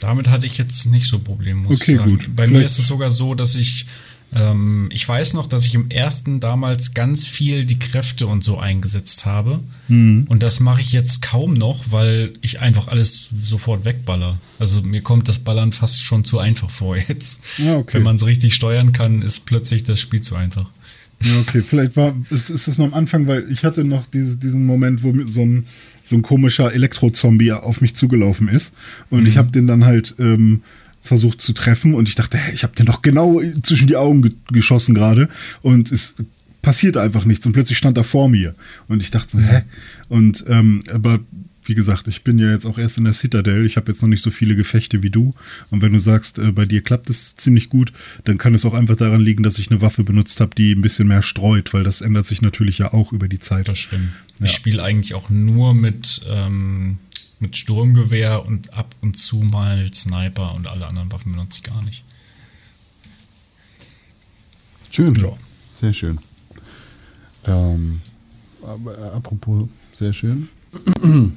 Damit 0.00 0.28
hatte 0.28 0.46
ich 0.46 0.58
jetzt 0.58 0.84
nicht 0.86 1.06
so 1.06 1.18
Probleme, 1.20 1.60
muss 1.62 1.80
Okay, 1.80 1.92
ich 1.92 1.98
sagen. 1.98 2.10
gut. 2.10 2.28
Bei 2.36 2.42
mir 2.46 2.58
Vielleicht- 2.58 2.66
ist 2.72 2.78
es 2.80 2.88
sogar 2.88 3.08
so, 3.10 3.34
dass 3.34 3.54
ich, 3.56 3.86
ähm, 4.34 4.88
ich 4.92 5.06
weiß 5.06 5.34
noch, 5.34 5.46
dass 5.46 5.66
ich 5.66 5.74
im 5.74 5.90
ersten 5.90 6.40
damals 6.40 6.94
ganz 6.94 7.26
viel 7.26 7.66
die 7.66 7.78
Kräfte 7.78 8.26
und 8.26 8.42
so 8.42 8.58
eingesetzt 8.58 9.26
habe. 9.26 9.60
Mhm. 9.88 10.24
Und 10.28 10.42
das 10.42 10.60
mache 10.60 10.80
ich 10.80 10.92
jetzt 10.92 11.20
kaum 11.20 11.52
noch, 11.52 11.84
weil 11.90 12.32
ich 12.40 12.60
einfach 12.60 12.88
alles 12.88 13.28
sofort 13.34 13.84
wegballer. 13.84 14.38
Also 14.58 14.80
mir 14.82 15.02
kommt 15.02 15.28
das 15.28 15.40
Ballern 15.40 15.72
fast 15.72 16.04
schon 16.04 16.24
zu 16.24 16.38
einfach 16.38 16.70
vor 16.70 16.96
jetzt. 16.96 17.42
Ja, 17.58 17.76
okay. 17.76 17.94
Wenn 17.94 18.04
man 18.04 18.16
es 18.16 18.26
richtig 18.26 18.54
steuern 18.54 18.92
kann, 18.92 19.20
ist 19.20 19.44
plötzlich 19.44 19.84
das 19.84 20.00
Spiel 20.00 20.22
zu 20.22 20.34
einfach. 20.34 20.70
Ja, 21.20 21.38
okay, 21.38 21.62
vielleicht 21.62 21.96
war, 21.96 22.14
ist, 22.30 22.50
ist 22.50 22.66
das 22.66 22.78
noch 22.78 22.86
am 22.86 22.94
Anfang, 22.94 23.28
weil 23.28 23.50
ich 23.50 23.64
hatte 23.64 23.84
noch 23.84 24.06
diese, 24.06 24.38
diesen 24.38 24.66
Moment, 24.66 25.02
wo 25.04 25.14
so 25.26 25.42
ein, 25.42 25.66
so 26.02 26.16
ein 26.16 26.22
komischer 26.22 26.72
Elektro-Zombie 26.72 27.52
auf 27.52 27.80
mich 27.80 27.94
zugelaufen 27.94 28.48
ist. 28.48 28.74
Und 29.08 29.26
ich 29.26 29.36
habe 29.36 29.52
den 29.52 29.66
dann 29.66 29.84
halt 29.84 30.16
ähm, 30.18 30.62
versucht 31.02 31.40
zu 31.40 31.52
treffen 31.52 31.94
und 31.94 32.08
ich 32.08 32.14
dachte, 32.14 32.38
hä, 32.38 32.52
ich 32.54 32.62
habe 32.62 32.74
den 32.74 32.86
doch 32.86 33.02
genau 33.02 33.40
zwischen 33.62 33.88
die 33.88 33.96
Augen 33.96 34.22
ge 34.22 34.32
geschossen 34.52 34.94
gerade. 34.94 35.28
Und 35.60 35.90
es 35.92 36.14
passierte 36.62 37.00
einfach 37.00 37.24
nichts. 37.24 37.44
Und 37.44 37.52
plötzlich 37.52 37.76
stand 37.76 37.98
er 37.98 38.04
vor 38.04 38.28
mir. 38.28 38.54
Und 38.88 39.02
ich 39.02 39.10
dachte 39.10 39.32
so, 39.32 39.40
hä? 39.40 39.62
Und 40.08 40.44
ähm, 40.48 40.80
aber 40.92 41.18
wie 41.64 41.74
gesagt, 41.74 42.08
ich 42.08 42.24
bin 42.24 42.38
ja 42.38 42.50
jetzt 42.50 42.66
auch 42.66 42.78
erst 42.78 42.98
in 42.98 43.04
der 43.04 43.12
Citadel. 43.12 43.66
Ich 43.66 43.76
habe 43.76 43.90
jetzt 43.90 44.02
noch 44.02 44.08
nicht 44.08 44.22
so 44.22 44.30
viele 44.30 44.56
Gefechte 44.56 45.02
wie 45.02 45.10
du. 45.10 45.34
Und 45.70 45.82
wenn 45.82 45.92
du 45.92 46.00
sagst, 46.00 46.38
äh, 46.38 46.52
bei 46.52 46.64
dir 46.64 46.82
klappt 46.82 47.10
es 47.10 47.36
ziemlich 47.36 47.68
gut, 47.68 47.92
dann 48.24 48.38
kann 48.38 48.54
es 48.54 48.64
auch 48.64 48.74
einfach 48.74 48.96
daran 48.96 49.20
liegen, 49.20 49.42
dass 49.42 49.58
ich 49.58 49.70
eine 49.70 49.80
Waffe 49.80 50.02
benutzt 50.02 50.40
habe, 50.40 50.54
die 50.56 50.72
ein 50.72 50.80
bisschen 50.80 51.08
mehr 51.08 51.22
streut, 51.22 51.72
weil 51.72 51.84
das 51.84 52.00
ändert 52.00 52.26
sich 52.26 52.42
natürlich 52.42 52.78
ja 52.78 52.92
auch 52.92 53.12
über 53.12 53.28
die 53.28 53.38
Zeit. 53.38 53.68
Das 53.68 53.78
stimmt. 53.78 54.10
Ja. 54.38 54.46
Ich 54.46 54.52
spiele 54.52 54.82
eigentlich 54.82 55.14
auch 55.14 55.30
nur 55.30 55.74
mit, 55.74 56.22
ähm, 56.28 56.98
mit 57.42 57.56
Sturmgewehr 57.56 58.46
und 58.46 58.72
ab 58.72 58.94
und 59.02 59.18
zu 59.18 59.36
mal 59.36 59.92
Sniper 59.92 60.54
und 60.54 60.66
alle 60.66 60.86
anderen 60.86 61.10
Waffen 61.12 61.32
benutze 61.32 61.58
ich 61.58 61.62
gar 61.64 61.82
nicht. 61.82 62.04
Schön. 64.90 65.14
Ja. 65.16 65.32
Sehr 65.74 65.92
schön. 65.92 66.18
Ähm, 67.46 68.00
äh, 68.62 69.16
apropos 69.16 69.68
sehr 69.94 70.12
schön. 70.12 70.48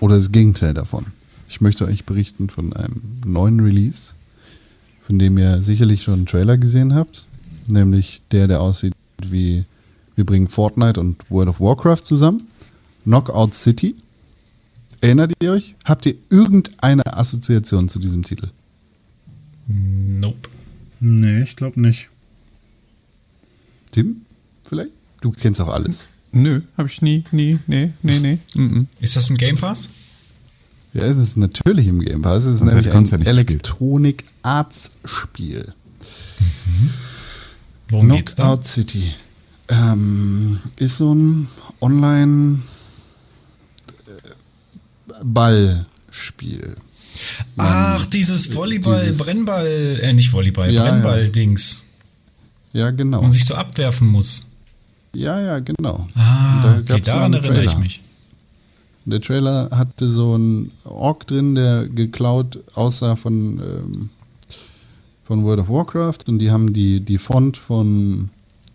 Oder 0.00 0.16
das 0.16 0.32
Gegenteil 0.32 0.74
davon. 0.74 1.06
Ich 1.48 1.60
möchte 1.60 1.84
euch 1.84 2.04
berichten 2.04 2.48
von 2.48 2.72
einem 2.72 3.02
neuen 3.26 3.60
Release, 3.60 4.14
von 5.02 5.18
dem 5.18 5.36
ihr 5.38 5.62
sicherlich 5.62 6.02
schon 6.02 6.14
einen 6.14 6.26
Trailer 6.26 6.56
gesehen 6.56 6.94
habt. 6.94 7.26
Nämlich 7.66 8.22
der, 8.30 8.48
der 8.48 8.60
aussieht 8.60 8.94
wie 9.22 9.64
wir 10.14 10.24
bringen 10.24 10.48
Fortnite 10.48 10.98
und 10.98 11.30
World 11.30 11.48
of 11.48 11.60
Warcraft 11.60 12.04
zusammen. 12.04 12.48
Knockout 13.04 13.54
City. 13.54 13.94
Erinnert 15.00 15.32
ihr 15.40 15.52
euch? 15.52 15.74
Habt 15.84 16.06
ihr 16.06 16.14
irgendeine 16.28 17.16
Assoziation 17.16 17.88
zu 17.88 17.98
diesem 17.98 18.24
Titel? 18.24 18.48
Nope. 19.66 20.48
Nee, 21.00 21.42
ich 21.42 21.56
glaube 21.56 21.80
nicht. 21.80 22.08
Tim? 23.92 24.22
Vielleicht? 24.64 24.90
Du 25.20 25.30
kennst 25.30 25.60
auch 25.60 25.68
alles. 25.68 26.04
Nö, 26.32 26.60
habe 26.76 26.88
ich 26.88 27.00
nie, 27.00 27.24
nie, 27.30 27.58
nee, 27.66 27.92
nee, 28.02 28.18
nee. 28.18 28.38
Mm 28.54 28.60
-mm. 28.60 28.86
Ist 29.00 29.16
das 29.16 29.30
im 29.30 29.36
Game 29.36 29.56
Pass? 29.56 29.88
Ja, 30.92 31.02
es 31.02 31.16
ist 31.16 31.36
natürlich 31.36 31.86
im 31.86 32.00
Game 32.00 32.22
Pass. 32.22 32.44
Es 32.44 32.54
ist 32.54 32.58
Sonst 32.58 32.74
nämlich 32.74 32.92
ja 32.92 32.98
ein 32.98 33.04
gespielt. 33.04 33.26
Electronic 33.26 34.24
Arts 34.42 34.90
Spiel. 35.04 35.72
Worum 37.88 38.08
geht's 38.10 38.34
da? 38.34 38.44
Knockout 38.44 38.64
City. 38.64 39.14
Ähm, 39.68 40.60
ist 40.76 40.98
so 40.98 41.14
ein 41.14 41.46
Online 41.80 42.58
äh, 45.20 45.24
Ballspiel. 45.24 46.76
Ach, 47.56 48.06
dieses 48.06 48.54
Volleyball, 48.54 49.02
dieses- 49.06 49.18
Brennball, 49.18 49.66
äh, 50.02 50.12
nicht 50.12 50.32
Volleyball, 50.32 50.70
Ja, 50.72 50.84
ja. 50.84 50.90
Brennball-Dings. 50.90 51.84
Ja, 52.72 52.90
genau. 52.90 53.18
wo 53.18 53.22
Man 53.22 53.30
sich 53.32 53.44
so 53.44 53.54
abwerfen 53.54 54.08
muss. 54.08 54.46
Ja, 55.14 55.40
ja, 55.40 55.58
genau. 55.58 56.06
Ah, 56.14 56.62
da 56.62 56.78
okay, 56.94 57.00
daran 57.00 57.32
erinnere 57.32 57.64
ich 57.64 57.76
mich. 57.78 58.00
Der 59.06 59.22
Trailer 59.22 59.70
hatte 59.70 60.10
so 60.10 60.34
einen 60.34 60.70
Ork 60.84 61.26
drin, 61.26 61.54
der 61.54 61.88
geklaut 61.88 62.58
aussah 62.74 63.16
von, 63.16 63.58
ähm, 63.58 64.10
von 65.26 65.44
World 65.44 65.60
of 65.60 65.70
Warcraft 65.70 66.28
und 66.28 66.38
die 66.40 66.50
haben 66.50 66.74
die, 66.74 67.00
die 67.00 67.16
Font 67.16 67.56
von, 67.56 68.28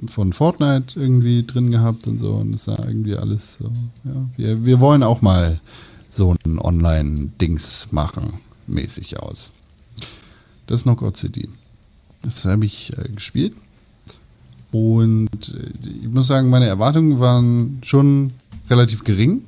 von 0.08 0.34
Fortnite 0.34 1.00
irgendwie 1.00 1.46
drin 1.46 1.70
gehabt 1.70 2.08
und 2.08 2.18
so 2.18 2.32
und 2.32 2.56
es 2.56 2.64
sah 2.64 2.80
irgendwie 2.84 3.16
alles 3.16 3.58
so, 3.60 3.66
ja. 4.06 4.26
Wir, 4.38 4.66
wir 4.66 4.80
wollen 4.80 5.04
auch 5.04 5.22
mal 5.22 5.60
so 6.14 6.36
ein 6.46 6.60
Online-Dings 6.60 7.88
machen, 7.92 8.34
mäßig 8.68 9.20
aus. 9.20 9.52
Das 10.68 10.84
Knockout 10.84 11.18
City. 11.18 11.50
Das 12.22 12.46
habe 12.46 12.66
ich 12.66 12.98
äh, 12.98 13.10
gespielt. 13.10 13.54
Und 14.72 15.54
äh, 15.54 15.88
ich 16.02 16.08
muss 16.08 16.28
sagen, 16.28 16.50
meine 16.50 16.68
Erwartungen 16.68 17.20
waren 17.20 17.80
schon 17.84 18.32
relativ 18.70 19.04
gering. 19.04 19.44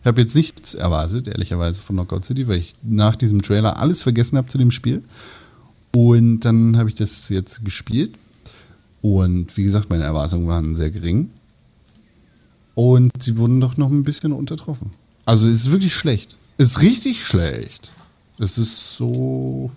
Ich 0.00 0.06
habe 0.06 0.20
jetzt 0.20 0.34
nichts 0.34 0.74
erwartet, 0.74 1.28
ehrlicherweise, 1.28 1.80
von 1.80 1.96
Knockout 1.96 2.24
City, 2.24 2.48
weil 2.48 2.58
ich 2.58 2.74
nach 2.82 3.16
diesem 3.16 3.42
Trailer 3.42 3.78
alles 3.78 4.02
vergessen 4.02 4.36
habe 4.36 4.48
zu 4.48 4.58
dem 4.58 4.70
Spiel. 4.70 5.02
Und 5.94 6.40
dann 6.40 6.76
habe 6.76 6.88
ich 6.88 6.94
das 6.94 7.28
jetzt 7.28 7.64
gespielt. 7.64 8.14
Und 9.00 9.56
wie 9.56 9.64
gesagt, 9.64 9.90
meine 9.90 10.04
Erwartungen 10.04 10.48
waren 10.48 10.76
sehr 10.76 10.90
gering. 10.90 11.30
Und 12.74 13.10
sie 13.22 13.36
wurden 13.36 13.60
doch 13.60 13.76
noch 13.76 13.90
ein 13.90 14.04
bisschen 14.04 14.32
untertroffen. 14.32 14.90
Also 15.24 15.46
es 15.46 15.54
ist 15.64 15.70
wirklich 15.70 15.94
schlecht. 15.94 16.36
Es 16.58 16.70
ist 16.70 16.80
richtig 16.80 17.26
schlecht. 17.26 17.90
Es 18.38 18.58
ist 18.58 18.96
so 18.96 19.70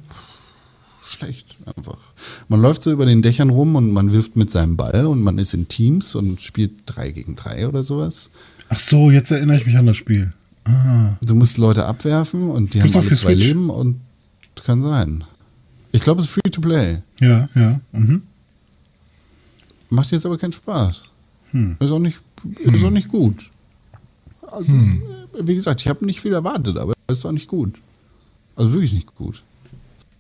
schlecht 1.04 1.56
einfach. 1.76 2.00
Man 2.48 2.62
läuft 2.62 2.84
so 2.84 2.92
über 2.92 3.06
den 3.06 3.22
Dächern 3.22 3.50
rum 3.50 3.76
und 3.76 3.92
man 3.92 4.12
wirft 4.12 4.36
mit 4.36 4.50
seinem 4.50 4.76
Ball 4.76 5.06
und 5.06 5.22
man 5.22 5.38
ist 5.38 5.54
in 5.54 5.68
Teams 5.68 6.16
und 6.16 6.42
spielt 6.42 6.72
drei 6.86 7.12
gegen 7.12 7.36
drei 7.36 7.68
oder 7.68 7.84
sowas. 7.84 8.30
Ach 8.70 8.80
so, 8.80 9.12
jetzt 9.12 9.30
erinnere 9.32 9.58
ich 9.58 9.66
mich 9.66 9.78
an 9.78 9.86
das 9.86 9.98
Spiel. 9.98 10.34
Ah, 10.64 11.16
Du 11.22 11.36
musst 11.36 11.60
Leute 11.60 11.86
abwerfen 11.86 12.50
und 12.50 12.74
die 12.74 12.80
gibt's 12.80 12.96
haben 12.96 13.02
alle 13.02 13.16
zwei 13.16 13.34
Switch. 13.34 13.46
Leben 13.46 13.70
und 13.70 14.02
kann 14.64 14.82
sein. 14.82 15.24
Ich 15.92 16.02
glaube, 16.02 16.22
es 16.22 16.28
ist 16.28 16.34
free 16.34 16.50
to 16.50 16.60
play. 16.60 16.98
ja, 17.20 17.48
ja. 17.54 17.80
Mhm. 17.92 18.24
Macht 19.90 20.12
jetzt 20.12 20.26
aber 20.26 20.38
keinen 20.40 20.52
Spaß. 20.54 21.04
Hm. 21.52 21.78
Ist 21.80 21.92
auch 21.92 22.00
nicht, 22.00 22.18
ist 22.60 22.84
auch 22.84 22.90
nicht 22.90 23.08
gut. 23.10 23.50
Also, 24.42 24.74
äh, 24.74 25.02
wie 25.42 25.56
gesagt, 25.56 25.82
ich 25.82 25.88
habe 25.88 26.06
nicht 26.06 26.22
viel 26.22 26.34
erwartet, 26.34 26.78
aber 26.78 26.94
es 27.08 27.20
ist 27.20 27.26
auch 27.26 27.32
nicht 27.32 27.48
gut. 27.48 27.74
Also 28.56 28.72
wirklich 28.74 28.94
nicht 28.94 29.16
gut. 29.16 29.42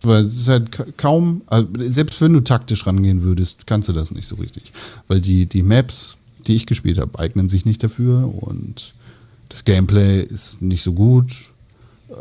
Weil 0.01 0.25
es 0.25 0.37
ist 0.39 0.47
halt 0.47 0.71
ka- 0.71 0.85
kaum, 0.97 1.41
also 1.47 1.67
selbst 1.87 2.21
wenn 2.21 2.33
du 2.33 2.41
taktisch 2.41 2.85
rangehen 2.85 3.23
würdest, 3.23 3.65
kannst 3.65 3.89
du 3.89 3.93
das 3.93 4.11
nicht 4.11 4.27
so 4.27 4.35
richtig. 4.35 4.71
Weil 5.07 5.21
die, 5.21 5.45
die 5.45 5.63
Maps, 5.63 6.17
die 6.47 6.55
ich 6.55 6.65
gespielt 6.67 6.99
habe, 6.99 7.17
eignen 7.17 7.49
sich 7.49 7.65
nicht 7.65 7.83
dafür 7.83 8.31
und 8.43 8.91
das 9.49 9.63
Gameplay 9.63 10.21
ist 10.21 10.61
nicht 10.61 10.83
so 10.83 10.93
gut. 10.93 11.31
Äh, 12.09 12.13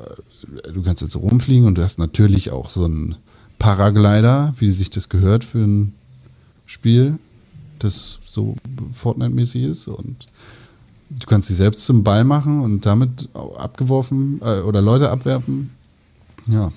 Du 0.74 0.82
kannst 0.82 1.00
jetzt 1.00 1.12
so 1.12 1.20
rumfliegen 1.20 1.66
und 1.66 1.76
du 1.78 1.82
hast 1.82 1.98
natürlich 1.98 2.50
auch 2.50 2.68
so 2.68 2.84
einen 2.84 3.16
Paraglider, 3.58 4.52
wie 4.58 4.70
sich 4.72 4.90
das 4.90 5.08
gehört 5.08 5.42
für 5.42 5.64
ein 5.64 5.94
Spiel, 6.66 7.18
das 7.78 8.18
so 8.22 8.54
Fortnite-mäßig 8.94 9.62
ist 9.64 9.88
und 9.88 10.26
du 11.10 11.26
kannst 11.26 11.50
dich 11.50 11.56
selbst 11.56 11.84
zum 11.86 12.02
Ball 12.04 12.24
machen 12.24 12.60
und 12.60 12.86
damit 12.86 13.28
abgeworfen 13.56 14.40
äh, 14.42 14.60
oder 14.60 14.80
Leute 14.82 15.10
abwerfen. 15.10 15.70
Ja. 16.46 16.72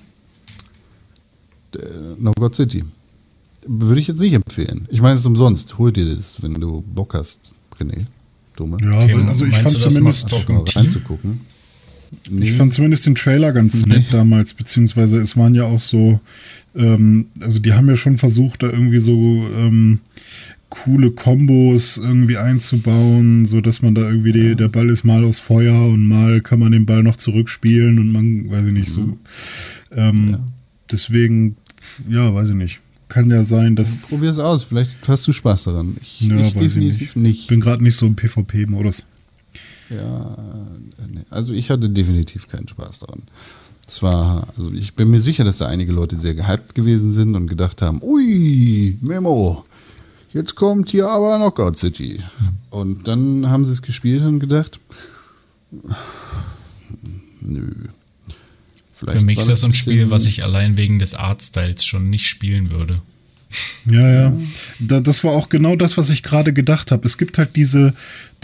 Äh, 1.74 1.78
No 2.18 2.32
God 2.32 2.54
City. 2.54 2.84
Würde 3.66 4.00
ich 4.00 4.08
jetzt 4.08 4.20
nicht 4.20 4.32
empfehlen. 4.32 4.86
Ich 4.90 5.00
meine, 5.02 5.14
es 5.14 5.20
ist 5.20 5.26
umsonst. 5.26 5.76
Hol 5.78 5.92
dir 5.92 6.06
das, 6.06 6.42
wenn 6.42 6.54
du 6.54 6.82
Bock 6.82 7.14
hast, 7.14 7.38
René. 7.78 8.06
Dumme. 8.56 8.78
Ja, 8.80 9.02
Okay, 9.04 9.14
weil, 9.16 9.28
also 9.28 9.44
ich 9.44 9.56
fand 9.56 9.78
zumindest, 9.78 10.28
reinzugucken. 10.76 11.40
Nee. 12.30 12.46
ich 12.46 12.52
fand 12.54 12.72
zumindest 12.72 13.04
den 13.04 13.14
Trailer 13.14 13.52
ganz 13.52 13.84
Nee. 13.84 13.96
nett 13.98 14.06
damals, 14.12 14.54
beziehungsweise 14.54 15.18
es 15.20 15.36
waren 15.36 15.54
ja 15.54 15.64
auch 15.64 15.80
so, 15.80 16.18
ähm, 16.74 17.26
also 17.40 17.58
die 17.58 17.74
haben 17.74 17.86
ja 17.88 17.96
schon 17.96 18.16
versucht, 18.16 18.62
da 18.62 18.68
irgendwie 18.70 18.98
so 18.98 19.12
ähm, 19.12 20.00
coole 20.70 21.10
Kombos 21.10 21.96
irgendwie 21.96 22.36
einzubauen, 22.36 23.46
so 23.46 23.60
dass 23.60 23.80
man 23.82 23.94
da 23.94 24.02
irgendwie 24.02 24.32
die, 24.32 24.54
der 24.54 24.68
Ball 24.68 24.90
ist 24.90 25.04
mal 25.04 25.24
aus 25.24 25.38
Feuer 25.38 25.86
und 25.86 26.06
mal 26.06 26.40
kann 26.40 26.60
man 26.60 26.72
den 26.72 26.84
Ball 26.86 27.02
noch 27.02 27.16
zurückspielen 27.16 27.98
und 27.98 28.12
man, 28.12 28.50
weiß 28.50 28.66
ich 28.66 28.72
nicht, 28.72 28.90
so. 28.90 29.18
Ähm, 29.92 30.38
Deswegen, 30.90 31.56
ja, 32.08 32.34
weiß 32.34 32.48
ich 32.48 32.54
nicht. 32.54 32.80
Kann 33.08 33.30
ja 33.30 33.42
sein, 33.44 33.76
dass. 33.76 34.08
Probier 34.08 34.30
es 34.30 34.38
aus, 34.38 34.64
vielleicht 34.64 34.96
hast 35.06 35.26
du 35.26 35.32
Spaß 35.32 35.64
daran. 35.64 35.96
Ich, 36.02 36.20
Ja, 36.20 36.36
ich 36.36 36.42
weiß 36.42 36.54
ich 36.54 36.60
definitiv 36.60 37.00
nicht. 37.00 37.16
nicht. 37.16 37.40
Ich 37.42 37.46
bin 37.46 37.60
gerade 37.60 37.82
nicht 37.82 37.96
so 37.96 38.06
im 38.06 38.16
PvP-Modus. 38.16 39.04
Ja, 39.90 40.36
also 41.30 41.54
ich 41.54 41.70
hatte 41.70 41.88
definitiv 41.88 42.48
keinen 42.48 42.68
Spaß 42.68 42.98
daran. 43.00 43.22
Zwar, 43.86 44.48
also 44.56 44.70
ich 44.72 44.94
bin 44.94 45.10
mir 45.10 45.20
sicher, 45.20 45.44
dass 45.44 45.58
da 45.58 45.66
einige 45.66 45.92
Leute 45.92 46.18
sehr 46.20 46.34
gehypt 46.34 46.74
gewesen 46.74 47.12
sind 47.14 47.34
und 47.34 47.46
gedacht 47.46 47.80
haben, 47.80 48.02
ui, 48.02 48.98
Memo, 49.00 49.64
jetzt 50.32 50.54
kommt 50.54 50.90
hier 50.90 51.08
aber 51.08 51.36
Knockout 51.36 51.78
City. 51.78 52.22
Und 52.70 53.08
dann 53.08 53.48
haben 53.48 53.64
sie 53.64 53.72
es 53.72 53.82
gespielt 53.82 54.22
und 54.22 54.40
gedacht, 54.40 54.80
nö. 57.40 57.70
Vielleicht 58.94 59.18
Für 59.18 59.24
mich 59.24 59.38
ist 59.38 59.48
das 59.48 59.62
ein 59.62 59.72
Spiel, 59.72 60.10
was 60.10 60.26
ich 60.26 60.42
allein 60.42 60.76
wegen 60.76 60.98
des 60.98 61.14
Artstyles 61.14 61.86
schon 61.86 62.10
nicht 62.10 62.26
spielen 62.28 62.70
würde. 62.70 63.00
Ja, 63.90 64.08
ja. 64.10 64.32
Da, 64.78 65.00
das 65.00 65.24
war 65.24 65.32
auch 65.32 65.48
genau 65.48 65.74
das, 65.74 65.96
was 65.96 66.10
ich 66.10 66.22
gerade 66.22 66.52
gedacht 66.52 66.90
habe. 66.92 67.06
Es 67.06 67.16
gibt 67.16 67.38
halt 67.38 67.56
diese, 67.56 67.94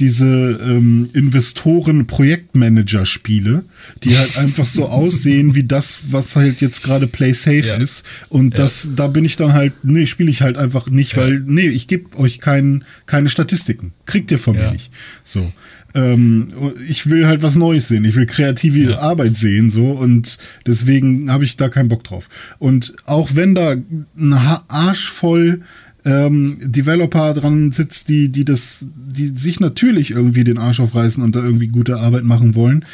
diese 0.00 0.24
ähm, 0.26 1.10
Investoren-Projektmanager-Spiele, 1.12 3.64
die 4.02 4.16
halt 4.16 4.36
einfach 4.44 4.66
so 4.66 4.86
aussehen 4.88 5.54
wie 5.54 5.64
das, 5.64 6.00
was 6.10 6.36
halt 6.36 6.60
jetzt 6.60 6.82
gerade 6.82 7.06
Play 7.06 7.32
Safe 7.32 7.58
Ja. 7.58 7.74
ist. 7.76 8.04
Und 8.28 8.58
das, 8.58 8.90
da 8.96 9.06
bin 9.08 9.24
ich 9.24 9.36
dann 9.36 9.52
halt, 9.52 9.72
nee, 9.84 10.06
spiele 10.06 10.30
ich 10.30 10.42
halt 10.42 10.56
einfach 10.56 10.86
nicht, 10.88 11.16
weil, 11.16 11.40
nee, 11.46 11.68
ich 11.68 11.86
gebe 11.86 12.16
euch 12.18 12.40
kein, 12.40 12.84
keine 13.06 13.28
Statistiken. 13.28 13.92
Kriegt 14.06 14.30
ihr 14.30 14.38
von 14.38 14.56
Ja. 14.56 14.66
mir 14.66 14.72
nicht. 14.72 14.90
So. 15.22 15.52
Ähm, 15.94 16.48
ich 16.88 17.08
will 17.08 17.26
halt 17.26 17.42
was 17.42 17.56
Neues 17.56 17.88
sehen. 17.88 18.04
Ich 18.04 18.16
will 18.16 18.26
kreative 18.26 19.00
Arbeit 19.00 19.36
sehen, 19.36 19.70
so. 19.70 19.92
Und 19.92 20.38
deswegen 20.66 21.30
habe 21.30 21.44
ich 21.44 21.56
da 21.56 21.68
keinen 21.68 21.88
Bock 21.88 22.04
drauf. 22.04 22.28
Und 22.58 22.94
auch 23.04 23.30
wenn 23.34 23.54
da 23.54 23.72
ein 23.72 24.32
Arsch 24.68 25.08
voll 25.08 25.60
ähm, 26.04 26.58
Developer 26.60 27.32
dran 27.34 27.72
sitzt, 27.72 28.08
die, 28.08 28.28
die 28.28 28.44
das, 28.44 28.86
die 28.90 29.28
sich 29.28 29.60
natürlich 29.60 30.10
irgendwie 30.10 30.44
den 30.44 30.58
Arsch 30.58 30.80
aufreißen 30.80 31.22
und 31.22 31.36
da 31.36 31.42
irgendwie 31.42 31.68
gute 31.68 31.98
Arbeit 31.98 32.24
machen 32.24 32.54
wollen, 32.54 32.84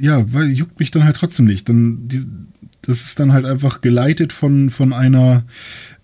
ja, 0.00 0.32
weil 0.32 0.50
juckt 0.50 0.78
mich 0.78 0.90
dann 0.90 1.04
halt 1.04 1.16
trotzdem 1.16 1.46
nicht. 1.46 1.68
Dann 1.68 2.08
die, 2.08 2.22
das 2.82 3.02
ist 3.02 3.20
dann 3.20 3.32
halt 3.32 3.44
einfach 3.44 3.80
geleitet 3.80 4.32
von 4.32 4.70
von 4.70 4.92
einer 4.92 5.44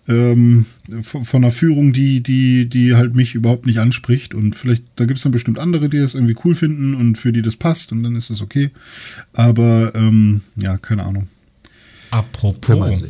ähm, 0.07 0.65
von, 1.01 1.25
von 1.25 1.43
einer 1.43 1.51
Führung, 1.51 1.93
die 1.93 2.21
die 2.21 2.69
die 2.69 2.95
halt 2.95 3.15
mich 3.15 3.35
überhaupt 3.35 3.65
nicht 3.65 3.79
anspricht 3.79 4.33
und 4.33 4.55
vielleicht 4.55 4.83
da 4.95 5.05
gibt 5.05 5.17
es 5.17 5.23
dann 5.23 5.31
bestimmt 5.31 5.59
andere, 5.59 5.89
die 5.89 5.97
das 5.99 6.13
irgendwie 6.13 6.35
cool 6.43 6.55
finden 6.55 6.95
und 6.95 7.17
für 7.17 7.31
die 7.31 7.41
das 7.41 7.55
passt 7.55 7.91
und 7.91 8.03
dann 8.03 8.15
ist 8.15 8.29
es 8.29 8.41
okay. 8.41 8.69
Aber 9.33 9.93
ähm, 9.95 10.41
ja, 10.55 10.77
keine 10.77 11.03
Ahnung. 11.03 11.27
Apropos. 12.11 13.01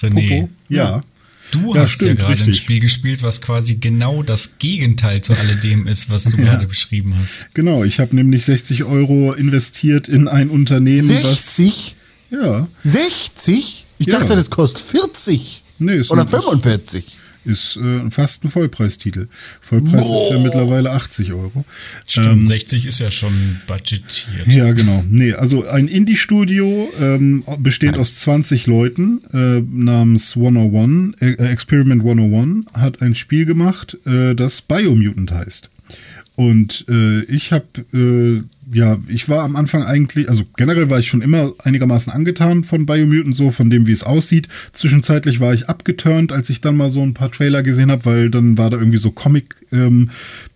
René, 0.00 0.28
Popo? 0.28 0.50
Ja. 0.68 1.00
du 1.52 1.74
Ja, 1.74 1.82
hast 1.82 1.92
stimmt, 1.92 2.18
ja 2.18 2.26
gerade 2.26 2.44
ein. 2.44 2.54
Spiel 2.54 2.80
gespielt, 2.80 3.22
was 3.22 3.40
quasi 3.40 3.76
genau 3.76 4.22
das 4.22 4.58
Gegenteil 4.58 5.20
zu 5.20 5.34
alledem 5.34 5.86
ist, 5.86 6.10
was 6.10 6.24
du 6.24 6.36
gerade 6.38 6.66
beschrieben 6.66 7.14
hast. 7.16 7.54
Genau, 7.54 7.84
ich 7.84 8.00
habe 8.00 8.16
nämlich 8.16 8.44
60 8.44 8.84
Euro 8.84 9.32
investiert 9.32 10.08
in 10.08 10.28
ein 10.28 10.50
Unternehmen, 10.50 11.06
60? 11.06 11.94
was 12.30 12.42
ja 12.42 12.68
60? 12.84 13.81
Ich 14.02 14.08
Ja. 14.12 14.18
dachte, 14.18 14.34
das 14.34 14.50
kostet 14.50 14.82
40. 14.82 15.62
Nee, 15.78 15.96
ist 15.96 16.10
Oder 16.10 16.22
ein- 16.22 16.28
45. 16.28 17.04
ist 17.44 17.76
äh, 17.76 18.10
fast 18.10 18.44
ein 18.44 18.50
Vollpreistitel. 18.50 19.28
Vollpreis 19.60 20.06
ist 20.06 20.30
ja 20.30 20.38
mittlerweile 20.38 20.90
80 20.90 21.32
Euro. 21.32 21.64
Stimmt, 22.06 22.26
Ähm, 22.26 22.46
60 22.46 22.86
ist 22.86 22.98
ja 23.00 23.10
schon 23.12 23.60
budgetiert. 23.66 24.46
Ja, 24.46 24.72
genau. 24.72 25.04
Nee, 25.08 25.34
also 25.34 25.66
ein 25.66 25.86
Indie-Studio 25.88 26.88
ähm, 27.00 27.44
besteht 27.58 27.96
aus 27.96 28.18
20 28.18 28.66
Leuten 28.66 29.22
äh, 29.32 29.60
namens 29.60 30.34
101, 30.36 31.16
äh, 31.20 31.34
Experiment 31.34 32.02
101, 32.02 32.66
hat 32.74 33.02
ein 33.02 33.14
Spiel 33.14 33.44
gemacht, 33.44 33.96
äh, 34.04 34.34
das 34.34 34.62
Biomutant 34.62 35.30
heißt. 35.32 35.68
Und 36.34 36.84
äh, 36.88 37.22
ich 37.24 37.52
habe, 37.52 37.66
äh, 37.92 38.42
ja, 38.72 38.98
ich 39.08 39.28
war 39.28 39.44
am 39.44 39.56
Anfang 39.56 39.82
eigentlich, 39.84 40.28
also 40.28 40.44
generell 40.56 40.88
war 40.90 40.98
ich 40.98 41.06
schon 41.06 41.20
immer 41.22 41.52
einigermaßen 41.62 42.12
angetan 42.12 42.64
von 42.64 42.86
Biomutant, 42.86 43.34
so 43.34 43.50
von 43.50 43.70
dem, 43.70 43.86
wie 43.86 43.92
es 43.92 44.02
aussieht. 44.02 44.48
Zwischenzeitlich 44.72 45.40
war 45.40 45.52
ich 45.52 45.68
abgeturnt, 45.68 46.32
als 46.32 46.48
ich 46.50 46.60
dann 46.60 46.76
mal 46.76 46.90
so 46.90 47.02
ein 47.02 47.14
paar 47.14 47.30
Trailer 47.30 47.62
gesehen 47.62 47.90
habe, 47.90 48.04
weil 48.04 48.30
dann 48.30 48.56
war 48.58 48.70
da 48.70 48.78
irgendwie 48.78 48.98
so 48.98 49.10
Comic 49.10 49.56
ähm, 49.72 50.10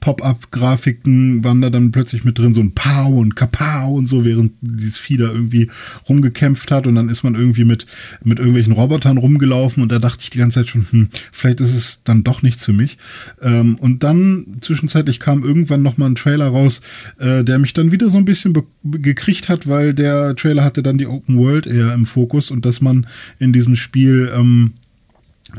waren 0.06 1.60
da 1.60 1.70
dann 1.70 1.90
plötzlich 1.90 2.24
mit 2.24 2.38
drin, 2.38 2.54
so 2.54 2.60
ein 2.60 2.72
Pow 2.72 3.18
und 3.18 3.34
Kapow 3.34 3.96
und 3.96 4.06
so, 4.06 4.24
während 4.24 4.52
dieses 4.60 4.96
Vieh 4.96 5.16
da 5.16 5.26
irgendwie 5.26 5.68
rumgekämpft 6.08 6.70
hat 6.70 6.86
und 6.86 6.94
dann 6.94 7.08
ist 7.08 7.24
man 7.24 7.34
irgendwie 7.34 7.64
mit, 7.64 7.86
mit 8.22 8.38
irgendwelchen 8.38 8.72
Robotern 8.72 9.18
rumgelaufen 9.18 9.82
und 9.82 9.90
da 9.90 9.98
dachte 9.98 10.22
ich 10.22 10.30
die 10.30 10.38
ganze 10.38 10.60
Zeit 10.60 10.68
schon, 10.68 10.86
hm, 10.88 11.08
vielleicht 11.32 11.60
ist 11.60 11.74
es 11.74 12.02
dann 12.04 12.22
doch 12.22 12.42
nichts 12.42 12.64
für 12.64 12.72
mich. 12.72 12.98
Ähm, 13.42 13.76
und 13.76 14.04
dann 14.04 14.58
zwischenzeitlich 14.60 15.18
kam 15.18 15.42
irgendwann 15.42 15.82
noch 15.82 15.96
mal 15.96 16.06
ein 16.06 16.14
Trailer 16.14 16.48
raus, 16.48 16.82
äh, 17.18 17.42
der 17.42 17.58
mich 17.58 17.72
dann 17.74 17.90
wieder 17.90 18.05
so 18.10 18.18
ein 18.18 18.24
bisschen 18.24 18.54
gekriegt 18.84 19.48
hat, 19.48 19.66
weil 19.66 19.94
der 19.94 20.34
Trailer 20.36 20.64
hatte 20.64 20.82
dann 20.82 20.98
die 20.98 21.06
Open 21.06 21.38
World 21.38 21.66
eher 21.66 21.92
im 21.94 22.06
Fokus 22.06 22.50
und 22.50 22.64
dass 22.64 22.80
man 22.80 23.06
in 23.38 23.52
diesem 23.52 23.76
Spiel 23.76 24.30
ähm, 24.34 24.72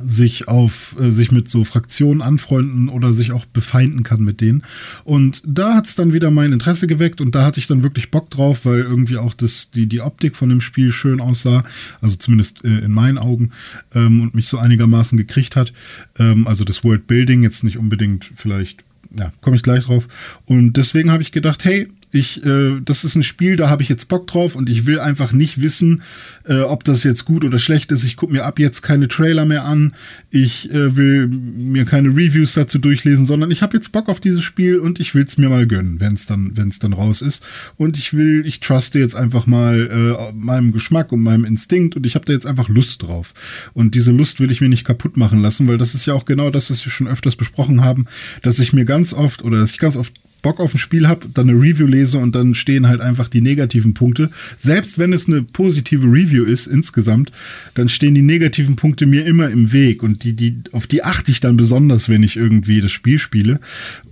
sich 0.03 0.47
auf 0.47 0.95
äh, 0.99 1.11
sich 1.11 1.31
mit 1.31 1.49
so 1.49 1.63
Fraktionen 1.63 2.21
anfreunden 2.21 2.89
oder 2.89 3.13
sich 3.13 3.31
auch 3.31 3.45
befeinden 3.45 4.03
kann 4.03 4.21
mit 4.21 4.41
denen. 4.41 4.63
Und 5.03 5.41
da 5.45 5.75
hat's 5.75 5.95
dann 5.95 6.13
wieder 6.13 6.29
mein 6.29 6.51
Interesse 6.51 6.87
geweckt 6.87 7.21
und 7.21 7.35
da 7.35 7.45
hatte 7.45 7.59
ich 7.59 7.67
dann 7.67 7.83
wirklich 7.83 8.11
Bock 8.11 8.29
drauf, 8.29 8.65
weil 8.65 8.79
irgendwie 8.79 9.17
auch 9.17 9.33
das, 9.33 9.71
die, 9.71 9.87
die 9.87 10.01
Optik 10.01 10.35
von 10.35 10.49
dem 10.49 10.61
Spiel 10.61 10.91
schön 10.91 11.21
aussah, 11.21 11.63
also 12.01 12.17
zumindest 12.17 12.63
äh, 12.65 12.79
in 12.79 12.91
meinen 12.91 13.17
Augen, 13.17 13.51
ähm, 13.95 14.21
und 14.21 14.35
mich 14.35 14.47
so 14.47 14.57
einigermaßen 14.57 15.17
gekriegt 15.17 15.55
hat. 15.55 15.73
Ähm, 16.19 16.47
also 16.47 16.63
das 16.63 16.83
World 16.83 17.07
Building 17.07 17.43
jetzt 17.43 17.63
nicht 17.63 17.77
unbedingt 17.77 18.29
vielleicht, 18.35 18.83
ja, 19.17 19.31
komme 19.41 19.55
ich 19.55 19.63
gleich 19.63 19.85
drauf. 19.85 20.07
Und 20.45 20.77
deswegen 20.77 21.11
habe 21.11 21.23
ich 21.23 21.31
gedacht, 21.31 21.63
hey, 21.63 21.87
ich, 22.17 22.45
äh, 22.45 22.79
das 22.83 23.03
ist 23.03 23.15
ein 23.15 23.23
Spiel, 23.23 23.55
da 23.55 23.69
habe 23.69 23.83
ich 23.83 23.89
jetzt 23.89 24.07
Bock 24.07 24.27
drauf 24.27 24.55
und 24.55 24.69
ich 24.69 24.85
will 24.85 24.99
einfach 24.99 25.33
nicht 25.33 25.61
wissen, 25.61 26.03
äh, 26.45 26.59
ob 26.59 26.83
das 26.83 27.03
jetzt 27.03 27.25
gut 27.25 27.43
oder 27.43 27.59
schlecht 27.59 27.91
ist. 27.91 28.03
Ich 28.03 28.15
gucke 28.15 28.33
mir 28.33 28.45
ab 28.45 28.59
jetzt 28.59 28.81
keine 28.81 29.07
Trailer 29.07 29.45
mehr 29.45 29.65
an. 29.65 29.93
Ich 30.29 30.71
äh, 30.71 30.95
will 30.95 31.27
mir 31.27 31.85
keine 31.85 32.09
Reviews 32.09 32.53
dazu 32.53 32.79
durchlesen, 32.79 33.25
sondern 33.25 33.51
ich 33.51 33.61
habe 33.61 33.75
jetzt 33.75 33.91
Bock 33.91 34.09
auf 34.09 34.19
dieses 34.19 34.43
Spiel 34.43 34.79
und 34.79 34.99
ich 34.99 35.15
will 35.15 35.25
es 35.25 35.37
mir 35.37 35.49
mal 35.49 35.67
gönnen, 35.67 35.99
wenn 35.99 36.13
es 36.13 36.25
dann, 36.25 36.55
wenn 36.55 36.71
dann 36.79 36.93
raus 36.93 37.21
ist. 37.21 37.43
Und 37.77 37.97
ich 37.97 38.13
will, 38.13 38.45
ich 38.45 38.59
truste 38.59 38.99
jetzt 38.99 39.15
einfach 39.15 39.47
mal 39.47 39.87
äh, 39.87 40.33
meinem 40.33 40.71
Geschmack 40.71 41.11
und 41.11 41.21
meinem 41.21 41.45
Instinkt 41.45 41.95
und 41.95 42.05
ich 42.05 42.15
habe 42.15 42.25
da 42.25 42.33
jetzt 42.33 42.45
einfach 42.45 42.69
Lust 42.69 43.03
drauf. 43.03 43.33
Und 43.73 43.95
diese 43.95 44.11
Lust 44.11 44.39
will 44.39 44.51
ich 44.51 44.61
mir 44.61 44.69
nicht 44.69 44.85
kaputt 44.85 45.17
machen 45.17 45.41
lassen, 45.41 45.67
weil 45.67 45.77
das 45.77 45.95
ist 45.95 46.05
ja 46.05 46.13
auch 46.13 46.25
genau 46.25 46.49
das, 46.49 46.69
was 46.69 46.83
wir 46.85 46.91
schon 46.91 47.07
öfters 47.07 47.35
besprochen 47.35 47.83
haben, 47.83 48.05
dass 48.41 48.59
ich 48.59 48.73
mir 48.73 48.85
ganz 48.85 49.13
oft 49.13 49.43
oder 49.43 49.59
dass 49.59 49.71
ich 49.71 49.79
ganz 49.79 49.97
oft 49.97 50.13
Bock 50.41 50.59
auf 50.59 50.73
ein 50.73 50.77
Spiel 50.77 51.07
habe, 51.07 51.27
dann 51.33 51.49
eine 51.49 51.59
Review 51.59 51.87
lese 51.87 52.19
und 52.19 52.35
dann 52.35 52.55
stehen 52.55 52.87
halt 52.87 53.01
einfach 53.01 53.27
die 53.27 53.41
negativen 53.41 53.93
Punkte. 53.93 54.29
Selbst 54.57 54.97
wenn 54.97 55.13
es 55.13 55.27
eine 55.27 55.41
positive 55.41 56.05
Review 56.05 56.43
ist 56.43 56.67
insgesamt, 56.67 57.31
dann 57.73 57.89
stehen 57.89 58.15
die 58.15 58.21
negativen 58.21 58.75
Punkte 58.75 59.05
mir 59.05 59.25
immer 59.25 59.49
im 59.49 59.71
Weg 59.73 60.03
und 60.03 60.23
die, 60.23 60.33
die, 60.33 60.61
auf 60.71 60.87
die 60.87 61.03
achte 61.03 61.31
ich 61.31 61.39
dann 61.39 61.57
besonders, 61.57 62.09
wenn 62.09 62.23
ich 62.23 62.37
irgendwie 62.37 62.81
das 62.81 62.91
Spiel 62.91 63.19
spiele. 63.19 63.59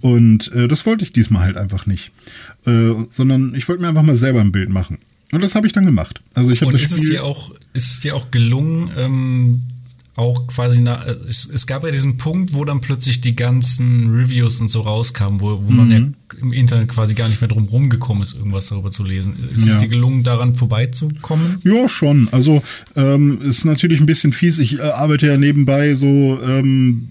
Und 0.01 0.51
äh, 0.53 0.67
das 0.67 0.85
wollte 0.85 1.03
ich 1.03 1.13
diesmal 1.13 1.43
halt 1.43 1.57
einfach 1.57 1.85
nicht. 1.85 2.11
Äh, 2.65 2.91
sondern 3.09 3.53
ich 3.55 3.67
wollte 3.67 3.81
mir 3.81 3.89
einfach 3.89 4.03
mal 4.03 4.15
selber 4.15 4.41
ein 4.41 4.51
Bild 4.51 4.69
machen. 4.69 4.97
Und 5.31 5.41
das 5.41 5.55
habe 5.55 5.67
ich 5.67 5.73
dann 5.73 5.85
gemacht. 5.85 6.21
Also 6.33 6.51
ich 6.51 6.61
habe 6.61 6.71
das 6.71 6.83
ist 6.83 6.91
es 6.91 6.97
Spiel. 6.99 7.11
dir 7.11 7.23
auch, 7.23 7.53
ist 7.73 7.91
es 7.91 7.99
dir 7.99 8.15
auch 8.15 8.31
gelungen, 8.31 8.91
ähm, 8.97 9.61
auch 10.15 10.47
quasi 10.47 10.81
nach, 10.81 11.05
äh, 11.05 11.11
es, 11.27 11.49
es 11.53 11.67
gab 11.67 11.83
ja 11.83 11.91
diesen 11.91 12.17
Punkt, 12.17 12.53
wo 12.53 12.63
dann 12.65 12.79
plötzlich 12.81 13.19
die 13.21 13.35
ganzen 13.35 14.15
Reviews 14.15 14.61
und 14.61 14.71
so 14.71 14.81
rauskamen, 14.81 15.41
wo, 15.41 15.61
wo 15.63 15.71
man 15.71 15.91
ja 15.91 15.99
Mhm. 15.99 16.13
im 16.41 16.53
Internet 16.53 16.87
quasi 16.89 17.13
gar 17.15 17.27
nicht 17.27 17.41
mehr 17.41 17.47
drum 17.49 17.65
rumgekommen 17.65 18.23
ist, 18.23 18.33
irgendwas 18.35 18.67
darüber 18.67 18.91
zu 18.91 19.03
lesen. 19.03 19.35
Ist 19.53 19.67
Ja. 19.67 19.75
es 19.75 19.81
dir 19.81 19.89
gelungen, 19.89 20.23
daran 20.23 20.55
vorbeizukommen? 20.55 21.57
Ja, 21.63 21.89
schon. 21.89 22.29
Also 22.31 22.63
ähm, 22.95 23.41
ist 23.41 23.65
natürlich 23.65 23.99
ein 23.99 24.05
bisschen 24.05 24.31
fies. 24.33 24.57
Ich 24.59 24.79
äh, 24.79 24.83
arbeite 24.83 25.27
ja 25.27 25.37
nebenbei 25.37 25.95
so 25.95 26.39
ähm, 26.41 27.09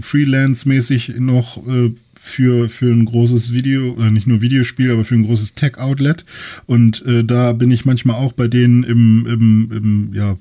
freelance-mäßig 0.00 1.14
noch 1.18 1.56
äh, 1.66 1.92
für, 2.22 2.68
für 2.68 2.92
ein 2.92 3.06
großes 3.06 3.54
Video, 3.54 3.92
oder 3.94 4.10
nicht 4.10 4.26
nur 4.26 4.42
Videospiel, 4.42 4.90
aber 4.90 5.04
für 5.06 5.14
ein 5.14 5.24
großes 5.24 5.54
Tech-Outlet. 5.54 6.26
Und 6.66 7.02
äh, 7.06 7.24
da 7.24 7.52
bin 7.54 7.70
ich 7.70 7.86
manchmal 7.86 8.16
auch 8.16 8.32
bei 8.32 8.46
denen 8.46 8.84
im, 8.84 9.26
im, 9.26 9.72
im 9.72 10.14
ja, 10.14 10.36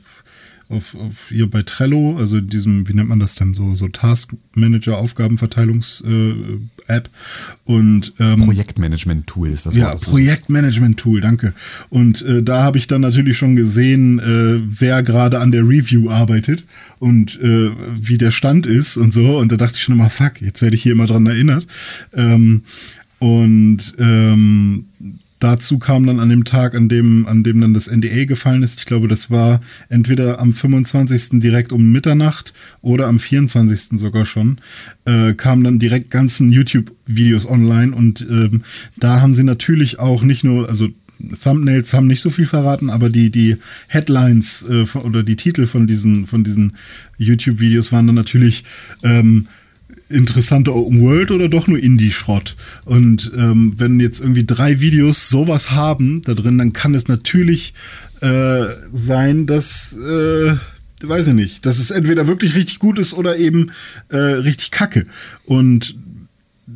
auf, 0.69 0.95
auf 0.95 1.29
hier 1.29 1.49
bei 1.49 1.63
Trello, 1.63 2.17
also 2.17 2.39
diesem, 2.39 2.87
wie 2.87 2.93
nennt 2.93 3.09
man 3.09 3.19
das 3.19 3.33
denn, 3.33 3.55
so, 3.55 3.73
so 3.73 3.87
Task 3.87 4.35
Manager, 4.53 4.99
Aufgabenverteilungs-App. 4.99 7.09
und 7.65 8.13
ähm, 8.19 8.41
Projektmanagement-Tool 8.41 9.49
ist 9.49 9.65
das 9.65 9.75
ja, 9.75 9.85
Wort. 9.85 9.95
das 9.95 10.01
du 10.01 10.11
Projektmanagement-Tool, 10.11 11.21
danke. 11.21 11.53
Und 11.89 12.21
äh, 12.21 12.43
da 12.43 12.61
habe 12.61 12.77
ich 12.77 12.85
dann 12.85 13.01
natürlich 13.01 13.37
schon 13.37 13.55
gesehen, 13.55 14.19
äh, 14.19 14.61
wer 14.63 15.01
gerade 15.01 15.39
an 15.39 15.51
der 15.51 15.63
Review 15.63 16.11
arbeitet 16.11 16.63
und 16.99 17.39
äh, 17.41 17.71
wie 17.95 18.19
der 18.19 18.31
Stand 18.31 18.67
ist 18.67 18.97
und 18.97 19.11
so. 19.11 19.39
Und 19.39 19.51
da 19.51 19.57
dachte 19.57 19.75
ich 19.75 19.81
schon 19.81 19.95
immer, 19.95 20.11
fuck, 20.11 20.39
jetzt 20.39 20.61
werde 20.61 20.75
ich 20.75 20.83
hier 20.83 20.91
immer 20.91 21.07
dran 21.07 21.25
erinnert. 21.25 21.65
Ähm, 22.13 22.61
und 23.17 23.95
ähm, 23.97 24.85
dazu 25.39 25.79
kam 25.79 26.05
dann 26.05 26.19
an 26.19 26.29
dem 26.29 26.43
Tag, 26.43 26.75
an 26.75 26.89
dem, 26.89 27.25
an 27.27 27.43
dem 27.43 27.61
dann 27.61 27.73
das 27.73 27.87
NDA 27.87 28.25
gefallen 28.25 28.63
ist, 28.63 28.79
ich 28.79 28.85
glaube, 28.85 29.07
das 29.07 29.31
war 29.31 29.61
entweder 29.87 30.39
am 30.39 30.53
25. 30.53 31.39
direkt 31.39 31.71
um 31.71 31.91
Mitternacht 31.91 32.53
oder 32.81 33.07
am 33.07 33.19
24. 33.19 33.99
sogar 33.99 34.25
schon, 34.25 34.57
äh, 35.05 35.33
kamen 35.33 35.63
dann 35.63 35.79
direkt 35.79 36.11
ganzen 36.11 36.51
YouTube-Videos 36.51 37.47
online 37.47 37.95
und 37.95 38.21
ähm, 38.29 38.63
da 38.97 39.21
haben 39.21 39.33
sie 39.33 39.43
natürlich 39.43 39.99
auch 39.99 40.23
nicht 40.23 40.43
nur, 40.43 40.69
also 40.69 40.89
Thumbnails 41.43 41.93
haben 41.93 42.07
nicht 42.07 42.21
so 42.21 42.29
viel 42.29 42.45
verraten, 42.45 42.89
aber 42.89 43.09
die, 43.09 43.29
die 43.29 43.57
Headlines 43.87 44.65
äh, 44.69 44.85
oder 44.97 45.23
die 45.23 45.35
Titel 45.35 45.67
von 45.67 45.85
diesen, 45.85 46.27
von 46.27 46.43
diesen 46.43 46.73
YouTube-Videos 47.17 47.91
waren 47.91 48.07
dann 48.07 48.15
natürlich 48.15 48.63
ähm, 49.03 49.47
interessante 50.10 50.76
Open 50.76 51.02
World 51.02 51.31
oder 51.31 51.48
doch 51.48 51.68
nur 51.68 51.80
Indie-Schrott. 51.80 52.56
Und 52.86 53.31
ähm, 53.38 53.73
wenn 53.77 53.99
jetzt 53.99 54.19
irgendwie 54.19 54.45
drei 54.45 54.80
Videos 54.81 55.30
sowas 55.30 55.72
haben 55.72 56.22
da 56.23 56.34
drin, 56.34 56.57
dann 56.57 56.73
kann 56.73 56.95
es 56.95 57.07
natürlich 57.07 57.73
äh, 58.22 58.65
sein, 58.94 59.45
dass, 59.45 59.94
äh, 59.94 60.56
weiß 61.02 61.27
ich 61.27 61.34
nicht, 61.34 61.65
dass 61.65 61.80
es 61.80 61.91
entweder 61.91 62.27
wirklich 62.27 62.56
richtig 62.56 62.80
gut 62.80 62.98
ist 62.98 63.14
oder 63.14 63.38
eben 63.38 63.72
äh, 64.10 64.18
richtig 64.18 64.72
kacke. 64.72 65.06
Und 65.45 65.95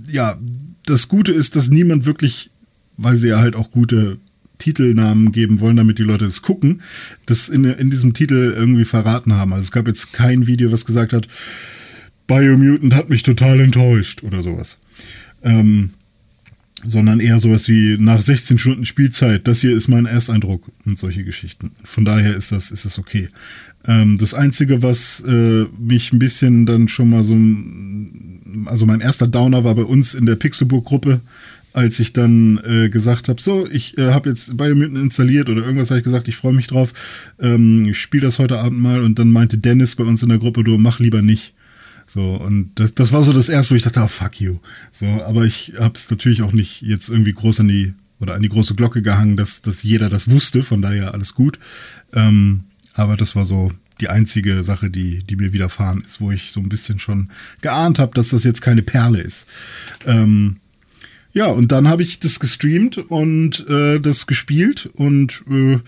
ja, 0.10 0.38
das 0.86 1.08
Gute 1.08 1.32
ist, 1.32 1.56
dass 1.56 1.70
niemand 1.70 2.06
wirklich, 2.06 2.52
weil 2.98 3.18
sie 3.18 3.30
ja 3.30 3.40
halt 3.40 3.56
auch 3.56 3.72
gute 3.72 4.18
Titelnamen 4.60 5.32
geben 5.32 5.60
wollen, 5.60 5.76
damit 5.76 6.00
die 6.00 6.04
Leute 6.04 6.26
es 6.26 6.42
gucken, 6.42 6.82
das 7.26 7.50
in, 7.50 7.66
in 7.66 7.90
diesem 7.90 8.14
Titel 8.14 8.54
irgendwie 8.56 8.86
verraten 8.86 9.34
haben. 9.34 9.52
Also 9.52 9.64
es 9.64 9.72
gab 9.72 9.88
jetzt 9.88 10.14
kein 10.14 10.48
Video, 10.48 10.72
was 10.72 10.86
gesagt 10.86 11.12
hat, 11.12 11.28
Biomutant 12.28 12.94
hat 12.94 13.10
mich 13.10 13.24
total 13.24 13.60
enttäuscht 13.60 14.24
oder 14.24 14.44
sowas. 14.44 14.78
Ähm, 15.44 15.91
sondern 16.86 17.20
eher 17.20 17.40
sowas 17.40 17.68
wie 17.68 17.98
nach 18.00 18.22
16 18.22 18.58
Stunden 18.58 18.86
Spielzeit, 18.86 19.48
das 19.48 19.62
hier 19.62 19.76
ist 19.76 19.88
mein 19.88 20.06
Ersteindruck 20.06 20.72
und 20.86 20.98
solche 20.98 21.24
Geschichten. 21.24 21.72
Von 21.84 22.06
daher 22.06 22.36
ist 22.36 22.52
das, 22.52 22.72
ist 22.72 22.86
das 22.86 23.00
okay. 23.00 23.30
Ähm, 23.86 24.18
das 24.18 24.34
Einzige, 24.34 24.82
was 24.82 25.22
äh, 25.22 25.66
mich 25.80 26.12
ein 26.14 26.20
bisschen 26.20 26.66
dann 26.66 26.88
schon 26.88 27.10
mal 27.10 27.24
so, 27.24 27.36
also 28.70 28.86
mein 28.86 29.02
erster 29.02 29.28
Downer 29.28 29.64
war 29.64 29.76
bei 29.76 29.84
uns 29.84 30.14
in 30.14 30.26
der 30.26 30.36
Pixelburg-Gruppe, 30.36 31.22
als 31.74 32.00
ich 32.00 32.14
dann 32.14 32.60
äh, 32.64 32.90
gesagt 32.90 33.30
habe, 33.30 33.41
so, 33.41 33.68
ich 33.70 33.98
äh, 33.98 34.12
habe 34.12 34.30
jetzt 34.30 34.58
Biomutant 34.58 34.98
installiert 34.98 35.50
oder 35.50 35.64
irgendwas 35.64 35.90
habe 35.90 36.00
ich 36.00 36.04
gesagt, 36.04 36.28
ich 36.28 36.36
freue 36.36 36.54
mich 36.54 36.68
drauf, 36.68 36.94
ähm, 37.40 37.86
ich 37.90 37.98
spiele 37.98 38.26
das 38.26 38.40
heute 38.40 38.60
Abend 38.60 38.80
mal 38.80 39.02
und 39.02 39.18
dann 39.20 39.32
meinte 39.32 39.58
Dennis 39.58 39.95
bei 39.95 40.04
uns 40.04 40.22
in 40.22 40.30
der 40.30 40.38
Gruppe, 40.38 40.64
du 40.64 40.78
mach 40.78 41.00
lieber 41.00 41.22
nicht. 41.22 41.54
So, 42.14 42.35
und 42.35 42.73
das, 42.76 42.94
das 42.94 43.11
war 43.11 43.23
so 43.23 43.34
das 43.34 43.49
erste, 43.49 43.72
wo 43.72 43.76
ich 43.76 43.81
dachte, 43.81 44.02
oh, 44.03 44.07
fuck 44.07 44.40
you. 44.40 44.60
So, 44.91 45.07
aber 45.26 45.45
ich 45.45 45.73
habe 45.80 45.98
es 45.98 46.11
natürlich 46.11 46.44
auch 46.44 46.52
nicht 46.52 46.84
jetzt 46.84 47.10
irgendwie 47.10 47.34
groß 47.34 47.61
an 47.61 47.68
die 47.68 47.94
oder 48.19 48.35
an 48.35 48.44
die 48.44 48.49
große 48.49 48.76
Glocke 48.76 49.02
gehangen, 49.02 49.35
dass, 49.35 49.64
dass 49.64 49.81
jeder 49.81 50.10
das 50.10 50.30
wusste, 50.30 50.61
von 50.61 50.84
daher 50.84 51.15
alles 51.15 51.34
gut. 51.34 51.57
Ähm, 52.14 52.65
aber 52.94 53.18
das 53.18 53.35
war 53.35 53.45
so 53.45 53.72
die 53.99 54.10
einzige 54.10 54.64
Sache, 54.64 54.91
die, 54.91 55.23
die 55.23 55.35
mir 55.35 55.53
widerfahren 55.53 56.02
ist, 56.02 56.22
wo 56.22 56.31
ich 56.31 56.52
so 56.52 56.60
ein 56.60 56.69
bisschen 56.69 56.99
schon 56.99 57.31
geahnt 57.61 57.98
habe, 57.98 58.14
dass 58.14 58.30
das 58.30 58.44
jetzt 58.44 58.61
keine 58.61 58.84
Perle 58.84 59.19
ist. 59.19 59.48
Ähm, 60.06 60.57
ja, 61.34 61.48
und 61.48 61.72
dann 61.72 61.88
habe 61.88 62.03
ich 62.03 62.19
das 62.19 62.40
gestreamt 62.40 62.99
und 62.99 63.68
äh, 63.68 63.99
das 63.99 64.27
gespielt 64.27 64.88
und 64.94 65.44
äh, 65.49 65.80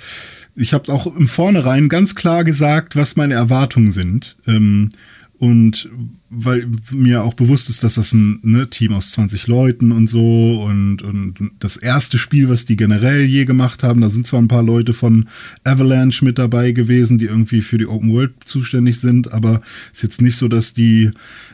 ich 0.56 0.74
habe 0.74 0.92
auch 0.92 1.06
im 1.06 1.28
Vornherein 1.28 1.88
ganz 1.88 2.16
klar 2.16 2.44
gesagt, 2.44 2.96
was 2.96 3.16
meine 3.16 3.36
Erwartungen 3.36 3.92
sind. 3.92 4.38
Ähm, 4.48 4.90
und 5.38 5.90
weil 6.30 6.68
mir 6.92 7.24
auch 7.24 7.34
bewusst 7.34 7.70
ist, 7.70 7.84
dass 7.84 7.96
das 7.96 8.14
ein 8.14 8.40
ne, 8.42 8.70
Team 8.70 8.94
aus 8.94 9.12
20 9.12 9.48
Leuten 9.48 9.92
und 9.92 10.08
so 10.08 10.64
und, 10.64 11.02
und 11.02 11.52
das 11.60 11.78
erste 11.78 12.18
Spiel, 12.18 12.50
was 12.50 12.66
die 12.66 12.76
generell 12.76 13.24
je 13.26 13.46
gemacht 13.46 13.84
haben, 13.84 14.02
da 14.02 14.10
sind 14.10 14.26
zwar 14.26 14.42
ein 14.42 14.48
paar 14.48 14.64
Leute 14.64 14.94
von 14.94 15.28
Avalanche 15.64 16.24
mit 16.24 16.38
dabei 16.38 16.72
gewesen, 16.72 17.18
die 17.18 17.26
irgendwie 17.26 17.62
für 17.62 17.78
die 17.78 17.88
Open 17.88 18.12
World 18.12 18.34
zuständig 18.46 19.00
sind, 19.00 19.34
aber 19.34 19.62
ist 19.94 20.04
jetzt 20.04 20.22
nicht 20.22 20.38
so, 20.38 20.48
dass 20.48 20.74
die 20.74 21.12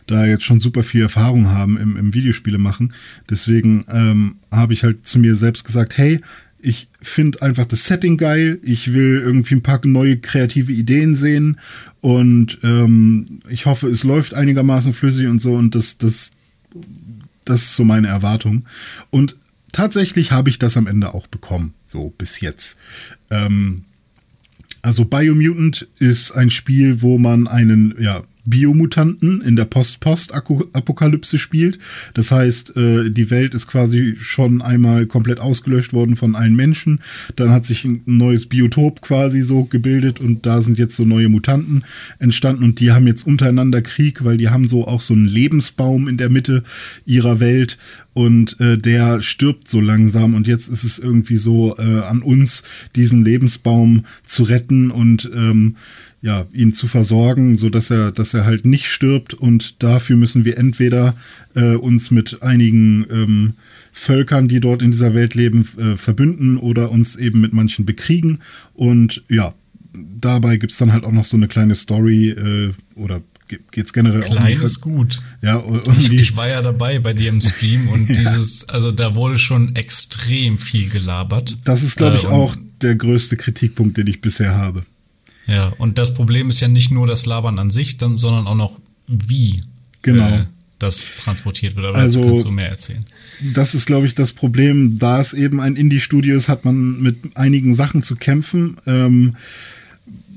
da 0.08 0.26
jetzt 0.26 0.44
schon 0.44 0.60
super 0.60 0.84
viel 0.84 1.02
Erfahrung 1.02 1.49
haben 1.49 1.78
im, 1.78 1.98
im 1.98 2.14
Videospiele 2.14 2.58
machen. 2.58 2.94
Deswegen 3.30 3.86
ähm, 3.88 4.36
habe 4.52 4.74
ich 4.74 4.84
halt 4.84 5.08
zu 5.08 5.20
mir 5.20 5.36
selbst 5.36 5.64
gesagt, 5.64 5.98
hey, 5.98 6.20
ich 6.62 6.88
finde 7.02 7.42
einfach 7.42 7.66
das 7.66 7.86
Setting 7.86 8.18
geil. 8.18 8.60
Ich 8.64 8.94
will 8.94 9.22
irgendwie 9.24 9.56
ein 9.56 9.64
paar 9.64 9.86
neue 9.86 10.18
kreative 10.18 10.72
Ideen 10.72 11.16
sehen 11.16 11.60
und 12.02 12.60
ähm, 12.64 13.42
ich 13.50 13.66
hoffe, 13.66 13.88
es 13.88 14.04
läuft 14.04 14.34
einigermaßen 14.34 14.94
flüssig 14.94 15.28
und 15.28 15.42
so 15.42 15.56
und 15.56 15.76
das, 15.76 15.98
das, 15.98 16.34
das 17.46 17.64
ist 17.64 17.76
so 17.76 17.84
meine 17.84 18.08
Erwartung. 18.08 18.66
Und 19.10 19.36
tatsächlich 19.72 20.32
habe 20.32 20.50
ich 20.50 20.60
das 20.60 20.78
am 20.78 20.88
Ende 20.88 21.14
auch 21.14 21.28
bekommen, 21.28 21.74
so 21.86 22.14
bis 22.18 22.40
jetzt. 22.42 22.78
Ähm, 23.30 23.84
also 24.82 25.06
Biomutant 25.06 25.88
ist 26.00 26.32
ein 26.32 26.50
Spiel, 26.50 27.02
wo 27.02 27.18
man 27.18 27.48
einen 27.48 27.96
ja, 28.00 28.24
Biomutanten 28.46 29.42
in 29.42 29.56
der 29.56 29.66
Post-Post-Apokalypse 29.66 31.38
spielt. 31.38 31.80
Das 32.14 32.32
heißt, 32.32 32.76
äh, 32.76 33.10
die 33.10 33.30
Welt 33.30 33.54
ist 33.54 33.68
quasi 33.68 34.16
schon 34.18 34.62
einmal 34.62 35.06
komplett 35.06 35.40
ausgelöscht 35.40 35.94
worden 35.94 36.16
von 36.16 36.36
allen 36.36 36.56
Menschen. 36.56 37.00
Dann 37.36 37.52
hat 37.52 37.66
sich 37.66 37.86
ein 37.86 38.02
neues 38.06 38.48
Biotop 38.48 39.02
quasi 39.02 39.42
so 39.42 39.66
gebildet 39.66 40.20
und 40.20 40.46
da 40.46 40.62
sind 40.62 40.78
jetzt 40.80 40.96
so 40.96 41.06
neue 41.06 41.30
Mutanten 41.30 41.84
entstanden 42.20 42.64
und 42.64 42.80
die 42.80 42.92
haben 42.92 43.08
jetzt 43.08 43.26
untereinander 43.26 43.82
Krieg, 43.82 44.24
weil 44.24 44.38
die 44.38 44.50
haben 44.50 44.68
so 44.68 44.88
auch 44.88 45.02
so 45.02 45.14
einen 45.14 45.28
Lebensbaum 45.28 46.08
in 46.08 46.18
der 46.18 46.30
Mitte 46.30 46.64
ihrer 47.06 47.40
Welt 47.40 47.78
und 48.14 48.60
äh, 48.60 48.78
der 48.78 49.22
stirbt 49.22 49.70
so 49.70 49.80
langsam 49.80 50.34
und 50.34 50.48
jetzt 50.48 50.68
ist 50.68 50.84
es 50.84 51.00
irgendwie 51.00 51.38
so 51.38 51.78
äh, 51.78 52.02
an 52.02 52.22
uns, 52.22 52.64
diesen 52.96 53.24
Lebensbaum 53.24 54.06
zu 54.26 54.44
retten 54.44 54.92
und 54.92 55.30
ähm, 55.34 55.76
ja, 56.22 56.45
ihn 56.53 56.72
zu 56.73 56.88
versorgen, 56.88 57.57
so 57.57 57.69
dass 57.69 57.89
er, 57.89 58.11
dass 58.11 58.34
er 58.34 58.45
halt 58.45 58.65
nicht 58.65 58.85
stirbt 58.88 59.34
und 59.34 59.81
dafür 59.84 60.15
müssen 60.18 60.45
wir 60.45 60.57
entweder 60.57 61.15
äh, 61.56 61.76
uns 61.76 62.11
mit 62.11 62.41
einigen 62.43 63.06
ähm, 63.11 63.53
Völkern, 63.91 64.48
die 64.48 64.60
dort 64.60 64.81
in 64.81 64.91
dieser 64.91 65.14
Welt 65.15 65.34
leben, 65.35 65.68
äh, 65.77 65.98
verbünden 65.98 66.57
oder 66.57 66.91
uns 66.91 67.15
eben 67.15 67.41
mit 67.41 67.53
manchen 67.53 67.85
bekriegen 67.85 68.39
und 68.73 69.23
ja, 69.30 69.53
dabei 70.19 70.57
gibt's 70.57 70.77
dann 70.77 70.93
halt 70.93 71.03
auch 71.03 71.11
noch 71.11 71.26
so 71.26 71.35
eine 71.38 71.48
kleine 71.48 71.76
Story 71.76 72.30
äh, 72.30 72.72
oder 72.95 73.22
ge- 73.48 73.60
geht's 73.72 73.91
generell 73.91 74.23
auch 74.23 74.30
um 74.30 74.35
die 74.35 74.41
Klein 74.43 74.57
Ver- 74.57 74.65
ist 74.65 74.80
gut. 74.81 75.22
Ja, 75.41 75.57
und 75.57 75.98
Ich, 75.98 76.14
ich 76.14 76.38
war 76.38 76.48
ja 76.48 76.61
dabei 76.61 76.99
bei 76.99 77.14
dir 77.14 77.30
im 77.30 77.41
Stream 77.41 77.88
und 77.89 78.07
dieses, 78.10 78.69
also 78.69 78.91
da 78.91 79.15
wurde 79.15 79.38
schon 79.38 79.76
extrem 79.76 80.57
viel 80.60 80.88
gelabert. 80.89 81.57
das 81.65 81.84
ist, 81.84 81.98
glaube 81.98 82.15
ich, 82.18 82.23
Äh, 82.23 82.27
auch 82.27 82.56
der 82.81 82.95
größte 82.95 83.35
Kritikpunkt, 83.38 83.98
den 83.98 84.07
ich 84.07 84.22
bisher 84.22 84.56
habe. 84.56 84.85
Ja, 85.48 85.74
und 85.78 85.98
das 85.98 86.14
Problem 86.14 86.50
ist 86.50 86.60
ja 86.62 86.68
nicht 86.68 86.92
nur 86.92 87.08
das 87.08 87.26
Labern 87.26 87.60
an 87.60 87.72
sich, 87.72 87.98
dann, 87.98 88.16
sondern 88.18 88.48
auch 88.48 88.56
noch, 88.56 88.80
wie 89.08 89.62
Genau. 90.02 90.28
äh, 90.28 90.46
das 90.80 91.16
transportiert 91.18 91.76
wird. 91.76 91.86
Aber 91.88 91.98
Also- 91.98 92.20
dazu 92.22 92.30
kannst 92.32 92.46
du 92.46 92.52
mehr 92.52 92.70
erzählen. 92.70 93.06
Das 93.54 93.74
ist, 93.76 93.86
glaube 93.86 94.06
ich, 94.08 94.16
das 94.16 94.32
Problem. 94.34 94.98
Da 95.00 95.20
es 95.20 95.34
eben 95.34 95.60
ein 95.60 95.76
Indie-Studio 95.76 96.36
ist, 96.36 96.48
hat 96.50 96.64
man 96.66 97.02
mit 97.02 97.18
einigen 97.36 97.74
Sachen 97.74 98.02
zu 98.04 98.16
kämpfen. 98.16 98.78
Ähm, 98.86 99.36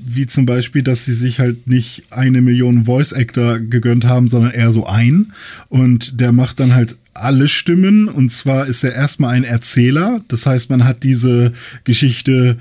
wie 0.06 0.26
zum 0.26 0.44
Beispiel, 0.44 0.82
dass 0.82 1.06
sie 1.06 1.14
sich 1.14 1.38
halt 1.40 1.66
nicht 1.66 2.04
eine 2.10 2.42
Million 2.42 2.84
Voice-Actor 2.84 3.58
gegönnt 3.60 4.04
haben, 4.04 4.28
sondern 4.28 4.50
eher 4.52 4.70
so 4.70 4.86
ein. 4.86 5.32
Und 5.70 6.20
der 6.20 6.32
macht 6.32 6.60
dann 6.60 6.74
halt 6.74 6.96
alle 7.14 7.48
Stimmen. 7.48 8.08
Und 8.08 8.30
zwar 8.30 8.66
ist 8.66 8.84
er 8.84 8.94
erstmal 8.94 9.34
ein 9.34 9.44
Erzähler. 9.44 10.20
Das 10.28 10.46
heißt, 10.46 10.70
man 10.70 10.84
hat 10.84 11.02
diese 11.02 11.52
Geschichte 11.84 12.56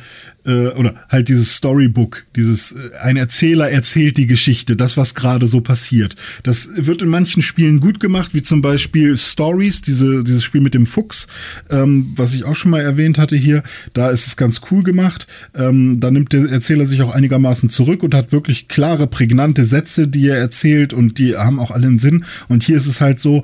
äh, 0.45 0.67
oder 0.69 0.95
halt 1.09 1.29
dieses 1.29 1.55
Storybook, 1.55 2.23
dieses 2.35 2.73
äh, 2.73 2.97
ein 3.01 3.17
Erzähler 3.17 3.69
erzählt 3.69 4.17
die 4.17 4.27
Geschichte, 4.27 4.75
das 4.75 4.97
was 4.97 5.15
gerade 5.15 5.47
so 5.47 5.61
passiert. 5.61 6.15
Das 6.43 6.69
wird 6.75 7.01
in 7.01 7.09
manchen 7.09 7.41
Spielen 7.41 7.79
gut 7.79 7.99
gemacht, 7.99 8.33
wie 8.33 8.41
zum 8.41 8.61
Beispiel 8.61 9.17
Stories, 9.17 9.81
diese 9.81 10.23
dieses 10.23 10.43
Spiel 10.43 10.61
mit 10.61 10.73
dem 10.73 10.85
Fuchs, 10.85 11.27
ähm, 11.69 12.13
was 12.15 12.33
ich 12.33 12.45
auch 12.45 12.55
schon 12.55 12.71
mal 12.71 12.81
erwähnt 12.81 13.17
hatte 13.17 13.35
hier. 13.35 13.63
Da 13.93 14.09
ist 14.09 14.27
es 14.27 14.35
ganz 14.35 14.61
cool 14.71 14.83
gemacht. 14.83 15.27
Ähm, 15.55 15.99
da 15.99 16.11
nimmt 16.11 16.33
der 16.33 16.49
Erzähler 16.49 16.85
sich 16.85 17.01
auch 17.01 17.13
einigermaßen 17.13 17.69
zurück 17.69 18.03
und 18.03 18.13
hat 18.13 18.31
wirklich 18.31 18.67
klare, 18.67 19.07
prägnante 19.07 19.65
Sätze, 19.65 20.07
die 20.07 20.27
er 20.27 20.37
erzählt 20.37 20.93
und 20.93 21.19
die 21.19 21.35
haben 21.37 21.59
auch 21.59 21.71
alle 21.71 21.87
einen 21.87 21.99
Sinn. 21.99 22.25
Und 22.49 22.63
hier 22.63 22.75
ist 22.75 22.87
es 22.87 23.01
halt 23.01 23.19
so, 23.19 23.43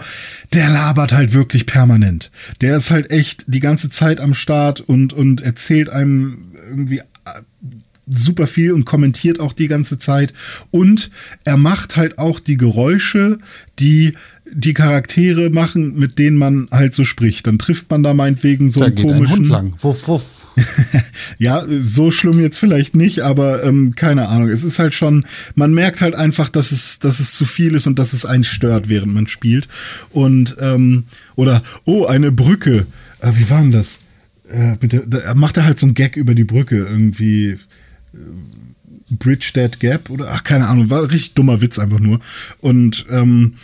der 0.53 0.69
labert 0.69 0.98
halt 1.07 1.33
wirklich 1.33 1.65
permanent. 1.65 2.31
Der 2.61 2.77
ist 2.77 2.91
halt 2.91 3.11
echt 3.11 3.45
die 3.47 3.59
ganze 3.59 3.89
Zeit 3.89 4.19
am 4.19 4.33
Start 4.33 4.81
und 4.81 5.13
und 5.13 5.41
erzählt 5.41 5.89
einem 5.89 6.53
irgendwie 6.69 7.01
super 8.09 8.47
viel 8.47 8.73
und 8.73 8.85
kommentiert 8.85 9.39
auch 9.39 9.53
die 9.53 9.67
ganze 9.67 9.99
Zeit. 9.99 10.33
Und 10.71 11.09
er 11.45 11.57
macht 11.57 11.95
halt 11.95 12.17
auch 12.17 12.39
die 12.39 12.57
Geräusche, 12.57 13.39
die 13.79 14.13
die 14.51 14.73
Charaktere 14.73 15.49
machen, 15.49 15.97
mit 15.97 16.17
denen 16.17 16.37
man 16.37 16.67
halt 16.71 16.93
so 16.93 17.03
spricht. 17.03 17.47
Dann 17.47 17.59
trifft 17.59 17.89
man 17.91 18.03
da 18.03 18.13
meinetwegen 18.13 18.69
so 18.69 18.79
Da 18.79 18.87
einen 18.87 18.95
geht 18.95 19.05
ein 19.05 19.13
komischen. 19.13 19.37
Hund 19.37 19.49
lang. 19.49 19.73
Wuff, 19.79 20.07
wuff. 20.07 20.47
Ja, 21.37 21.63
so 21.67 22.11
schlimm 22.11 22.39
jetzt 22.39 22.57
vielleicht 22.57 22.95
nicht, 22.95 23.21
aber 23.21 23.63
ähm, 23.63 23.95
keine 23.95 24.27
Ahnung. 24.27 24.49
Es 24.49 24.63
ist 24.63 24.79
halt 24.79 24.93
schon, 24.93 25.25
man 25.55 25.73
merkt 25.73 26.01
halt 26.01 26.15
einfach, 26.15 26.49
dass 26.49 26.71
es, 26.71 26.99
dass 26.99 27.19
es 27.19 27.33
zu 27.33 27.45
viel 27.45 27.75
ist 27.75 27.87
und 27.87 27.97
dass 27.99 28.13
es 28.13 28.25
einen 28.25 28.43
stört, 28.43 28.89
während 28.89 29.13
man 29.13 29.27
spielt. 29.27 29.67
Und 30.11 30.57
ähm, 30.59 31.05
oder 31.35 31.63
oh, 31.85 32.05
eine 32.05 32.31
Brücke. 32.31 32.87
Äh, 33.21 33.31
wie 33.35 33.49
war 33.49 33.61
denn 33.61 33.71
das? 33.71 33.99
Äh, 34.49 34.75
mit 34.81 34.91
der, 34.91 35.01
da 35.05 35.33
macht 35.33 35.57
er 35.57 35.65
halt 35.65 35.79
so 35.79 35.85
einen 35.85 35.93
Gag 35.93 36.17
über 36.17 36.35
die 36.35 36.43
Brücke 36.43 36.77
irgendwie. 36.77 37.57
Äh, 38.13 38.17
Bridge 39.15 39.51
That 39.53 39.79
Gap 39.79 40.09
oder 40.09 40.31
ach 40.31 40.43
keine 40.43 40.67
Ahnung, 40.67 40.89
war 40.89 40.99
ein 40.99 41.09
richtig 41.09 41.33
dummer 41.33 41.61
Witz 41.61 41.79
einfach 41.79 41.99
nur. 41.99 42.19
Und 42.61 43.05
ähm, 43.09 43.55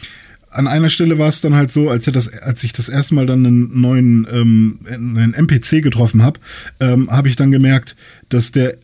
an 0.49 0.67
einer 0.67 0.89
Stelle 0.89 1.19
war 1.19 1.27
es 1.27 1.41
dann 1.41 1.55
halt 1.55 1.69
so, 1.69 1.89
als 1.89 2.05
das, 2.05 2.31
als 2.31 2.63
ich 2.63 2.73
das 2.73 2.89
erste 2.89 3.13
Mal 3.15 3.25
dann 3.25 3.45
einen 3.45 3.79
neuen 3.79 4.27
ähm, 4.31 4.79
einen 4.89 5.33
NPC 5.33 5.83
getroffen 5.83 6.23
habe, 6.23 6.39
ähm, 6.79 7.11
habe 7.11 7.27
ich 7.27 7.35
dann 7.35 7.51
gemerkt, 7.51 7.95
dass 8.29 8.51
der 8.51 8.77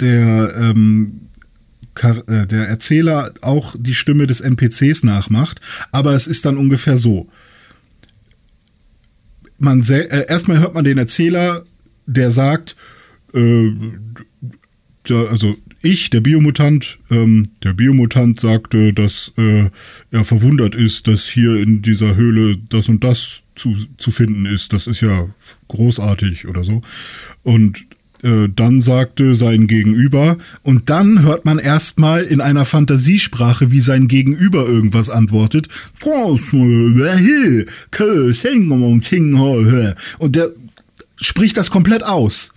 der 0.00 0.54
ähm, 0.56 1.20
äh, 2.02 2.46
der 2.46 2.68
Erzähler 2.68 3.32
auch 3.42 3.74
die 3.78 3.94
Stimme 3.94 4.26
des 4.26 4.40
NPCs 4.40 5.02
nachmacht, 5.02 5.60
aber 5.92 6.14
es 6.14 6.26
ist 6.26 6.44
dann 6.44 6.56
ungefähr 6.56 6.96
so. 6.96 7.28
Man 9.58 9.82
äh, 9.82 10.26
erstmal 10.28 10.60
hört 10.60 10.74
man 10.74 10.84
den 10.84 10.98
Erzähler, 10.98 11.64
der 12.06 12.30
sagt, 12.30 12.76
äh, 13.34 13.72
also 15.10 15.56
ich, 15.80 16.10
der 16.10 16.20
Biomutant, 16.20 16.98
ähm, 17.10 17.50
der 17.62 17.72
Biomutant 17.72 18.40
sagte, 18.40 18.92
dass 18.92 19.32
äh, 19.36 19.70
er 20.10 20.24
verwundert 20.24 20.74
ist, 20.74 21.06
dass 21.06 21.28
hier 21.28 21.56
in 21.56 21.82
dieser 21.82 22.16
Höhle 22.16 22.56
das 22.68 22.88
und 22.88 23.04
das 23.04 23.42
zu, 23.54 23.76
zu 23.96 24.10
finden 24.10 24.46
ist. 24.46 24.72
Das 24.72 24.86
ist 24.86 25.00
ja 25.00 25.28
großartig 25.68 26.48
oder 26.48 26.64
so. 26.64 26.82
Und 27.42 27.84
äh, 28.22 28.48
dann 28.54 28.80
sagte 28.80 29.34
sein 29.34 29.66
Gegenüber, 29.66 30.38
und 30.62 30.90
dann 30.90 31.22
hört 31.22 31.44
man 31.44 31.58
erstmal 31.58 32.24
in 32.24 32.40
einer 32.40 32.64
Fantasiesprache, 32.64 33.70
wie 33.70 33.80
sein 33.80 34.08
Gegenüber 34.08 34.66
irgendwas 34.66 35.10
antwortet. 35.10 35.68
Und 40.18 40.36
der 40.36 40.50
spricht 41.20 41.56
das 41.56 41.70
komplett 41.70 42.02
aus. 42.02 42.52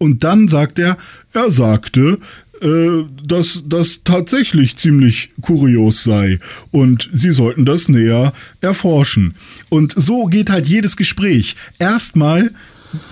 Und 0.00 0.24
dann 0.24 0.48
sagt 0.48 0.78
er, 0.78 0.96
er 1.34 1.50
sagte, 1.50 2.18
äh, 2.62 3.04
dass 3.22 3.62
das 3.66 4.02
tatsächlich 4.02 4.76
ziemlich 4.76 5.30
kurios 5.42 6.04
sei 6.04 6.38
und 6.70 7.10
sie 7.12 7.32
sollten 7.32 7.64
das 7.66 7.88
näher 7.88 8.32
erforschen. 8.62 9.34
Und 9.68 9.92
so 9.96 10.24
geht 10.26 10.48
halt 10.50 10.66
jedes 10.66 10.96
Gespräch. 10.96 11.54
Erstmal 11.78 12.50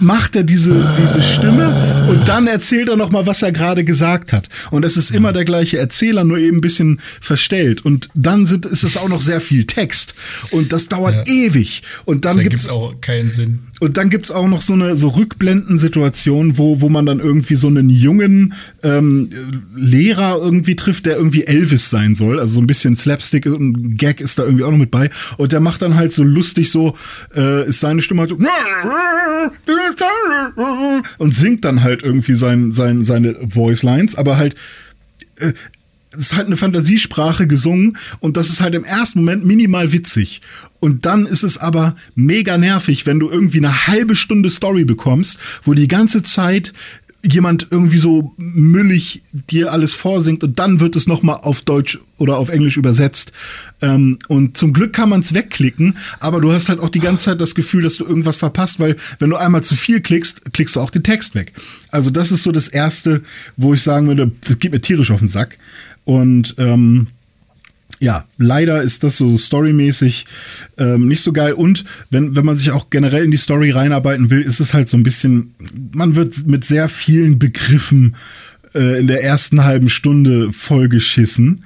macht 0.01 0.35
er 0.35 0.43
diese, 0.43 0.73
diese 0.73 1.23
Stimme 1.23 2.07
und 2.11 2.27
dann 2.29 2.47
erzählt 2.47 2.89
er 2.89 2.97
nochmal, 2.97 3.27
was 3.27 3.43
er 3.43 3.53
gerade 3.53 3.85
gesagt 3.85 4.33
hat. 4.33 4.49
Und 4.71 4.85
es 4.85 4.97
ist 4.97 5.11
immer 5.13 5.33
der 5.33 5.45
gleiche 5.45 5.79
Erzähler, 5.79 6.25
nur 6.25 6.39
eben 6.39 6.59
ein 6.59 6.61
bisschen 6.63 7.01
verstellt. 7.21 7.85
Und 7.85 8.09
dann 8.15 8.45
sind, 8.47 8.67
ist 8.67 8.83
es 8.83 8.97
auch 8.97 9.09
noch 9.09 9.23
sehr 9.23 9.41
viel 9.41 9.67
Text. 9.67 10.15
Und 10.51 10.73
das 10.73 10.89
dauert 10.89 11.29
Ja. 11.29 11.33
ewig. 11.33 11.83
Und 12.07 12.25
dann 12.25 12.39
gibt's 12.39 12.65
ergibt 12.65 12.71
auch 12.71 13.01
keinen 13.01 13.31
Sinn. 13.31 13.68
Und 13.81 13.97
dann 13.97 14.11
gibt's 14.11 14.31
auch 14.31 14.49
noch 14.49 14.61
so 14.61 14.73
eine 14.73 14.97
so 14.97 15.09
Rückblenden-Situation, 15.09 16.59
wo, 16.59 16.81
wo 16.81 16.89
man 16.89 17.07
dann 17.07 17.21
irgendwie 17.21 17.55
so 17.55 17.69
einen 17.69 17.91
jungen 17.91 18.55
ähm, 18.83 19.31
Lehrer 19.77 20.39
irgendwie 20.41 20.77
trifft, 20.77 21.07
der 21.07 21.17
irgendwie 21.17 21.45
Elvis 21.45 21.91
sein 21.91 22.15
soll. 22.15 22.41
Also 22.41 22.55
so 22.55 22.61
ein 22.61 22.67
bisschen 22.67 22.97
Slapstick 22.97 23.47
und 23.47 23.97
Gag 23.97 24.21
ist 24.21 24.39
da 24.39 24.45
irgendwie 24.45 24.65
auch 24.65 24.71
noch 24.71 24.79
mit 24.79 24.91
bei. 24.91 25.11
Und 25.37 25.53
der 25.53 25.61
macht 25.61 25.83
dann 25.83 25.95
halt 25.95 26.13
so 26.13 26.25
lustig 26.25 26.71
so, 26.71 26.97
äh, 27.37 27.69
ist 27.69 27.81
seine 27.81 28.03
Stimme 28.03 28.23
halt 28.23 28.31
so 28.31 28.37
und 31.19 31.35
singt 31.35 31.65
dann 31.65 31.83
halt 31.83 32.03
irgendwie 32.03 32.35
sein, 32.35 32.73
sein, 32.73 33.05
seine 33.05 33.37
Voice 33.49 33.83
Lines, 33.83 34.17
aber 34.17 34.37
halt 34.37 34.57
es 36.13 36.19
ist 36.19 36.37
halt 36.37 36.47
eine 36.47 36.57
Fantasiesprache 36.57 37.47
gesungen 37.47 37.97
und 38.21 38.37
das 38.37 38.51
ist 38.51 38.61
halt 38.61 38.75
im 38.75 38.85
ersten 38.85 39.21
Moment 39.21 39.45
minimal 39.45 39.93
witzig. 39.93 40.41
Und 40.81 41.07
dann 41.07 41.27
ist 41.27 41.43
es 41.43 41.59
aber 41.59 41.97
mega 42.15 42.57
nervig, 42.57 43.07
wenn 43.07 43.19
du 43.19 43.31
irgendwie 43.31 43.59
eine 43.59 43.87
halbe 43.87 44.15
Stunde 44.15 44.51
Story 44.51 44.85
bekommst, 44.85 45.39
wo 45.65 45.75
die 45.75 45.89
ganze 45.89 46.23
Zeit 46.23 46.73
jemand 47.23 47.67
irgendwie 47.71 47.99
so 47.99 48.33
müllig 48.37 49.23
dir 49.33 49.73
alles 49.73 49.95
vorsingt 49.95 50.45
und 50.45 50.59
dann 50.59 50.79
wird 50.79 50.95
es 50.95 51.09
nochmal 51.09 51.41
auf 51.43 51.63
Deutsch 51.63 51.99
oder 52.17 52.37
auf 52.37 52.49
Englisch 52.49 52.77
übersetzt. 52.77 53.33
Ähm, 53.83 54.19
und 54.29 54.57
zum 54.57 54.73
Glück 54.73 54.93
kann 54.93 55.09
man 55.09 55.21
es 55.21 55.35
wegklicken, 55.35 55.97
aber 56.21 56.41
du 56.41 56.53
hast 56.53 56.69
halt 56.69 56.79
auch 56.79 56.91
die 56.91 57.01
ganze 57.01 57.25
Zeit 57.25 57.41
das 57.41 57.57
Gefühl, 57.57 57.83
dass 57.83 57.97
du 57.97 58.05
irgendwas 58.05 58.37
verpasst, 58.37 58.79
weil 58.79 58.97
wenn 59.19 59.31
du 59.31 59.37
einmal 59.37 59.65
zu 59.65 59.75
viel 59.75 60.01
klickst, 60.01 60.53
klickst 60.53 60.77
du 60.77 60.81
auch 60.81 60.91
den 60.91 61.03
Text 61.03 61.35
weg. 61.35 61.53
Also 61.89 62.11
das 62.11 62.31
ist 62.31 62.45
so 62.45 62.53
das 62.53 62.69
Erste, 62.69 63.23
wo 63.57 63.75
ich 63.75 63.83
sagen 63.83 64.07
würde, 64.07 64.31
das 64.47 64.61
geht 64.61 64.73
mir 64.73 64.81
tierisch 64.81 65.11
auf 65.11 65.21
den 65.21 65.29
Sack. 65.29 65.59
Und 66.09 66.55
ähm, 66.57 67.09
ja, 68.01 68.25
leider 68.39 68.81
ist 68.83 69.05
das 69.05 69.19
so 69.19 69.37
storymäßig 69.37 70.25
ähm, 70.79 71.07
nicht 71.07 71.21
so 71.21 71.35
geil. 71.35 71.53
Und 71.53 71.85
wenn, 72.11 72.35
wenn 72.35 72.47
man 72.47 72.57
sich 72.57 72.71
auch 72.71 72.89
generell 72.89 73.25
in 73.25 73.31
die 73.31 73.37
Story 73.37 73.73
reinarbeiten 73.73 74.31
will, 74.31 74.41
ist 74.41 74.59
es 74.59 74.73
halt 74.73 74.89
so 74.89 74.97
ein 74.97 75.03
bisschen, 75.03 75.55
man 75.93 76.15
wird 76.15 76.47
mit 76.47 76.65
sehr 76.65 76.89
vielen 76.89 77.39
Begriffen 77.39 78.17
äh, 78.75 78.99
in 78.99 79.07
der 79.07 79.23
ersten 79.23 79.65
halben 79.65 79.91
Stunde 79.91 80.51
vollgeschissen. 80.51 81.61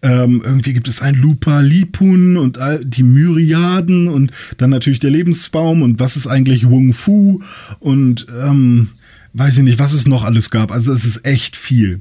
Ähm, 0.00 0.40
irgendwie 0.42 0.72
gibt 0.72 0.88
es 0.88 1.02
ein 1.02 1.14
Lupa 1.14 1.60
Lipun 1.60 2.38
und 2.38 2.58
die 2.84 3.02
Myriaden 3.02 4.08
und 4.08 4.32
dann 4.56 4.70
natürlich 4.70 5.00
der 5.00 5.10
Lebensbaum 5.10 5.82
und 5.82 6.00
was 6.00 6.16
ist 6.16 6.28
eigentlich 6.28 6.66
Wung 6.66 6.94
Fu 6.94 7.42
und 7.78 8.26
ähm, 8.42 8.88
weiß 9.34 9.58
ich 9.58 9.64
nicht, 9.64 9.78
was 9.78 9.92
es 9.92 10.06
noch 10.06 10.24
alles 10.24 10.50
gab. 10.50 10.72
Also 10.72 10.92
es 10.92 11.04
ist 11.04 11.24
echt 11.26 11.56
viel. 11.56 12.00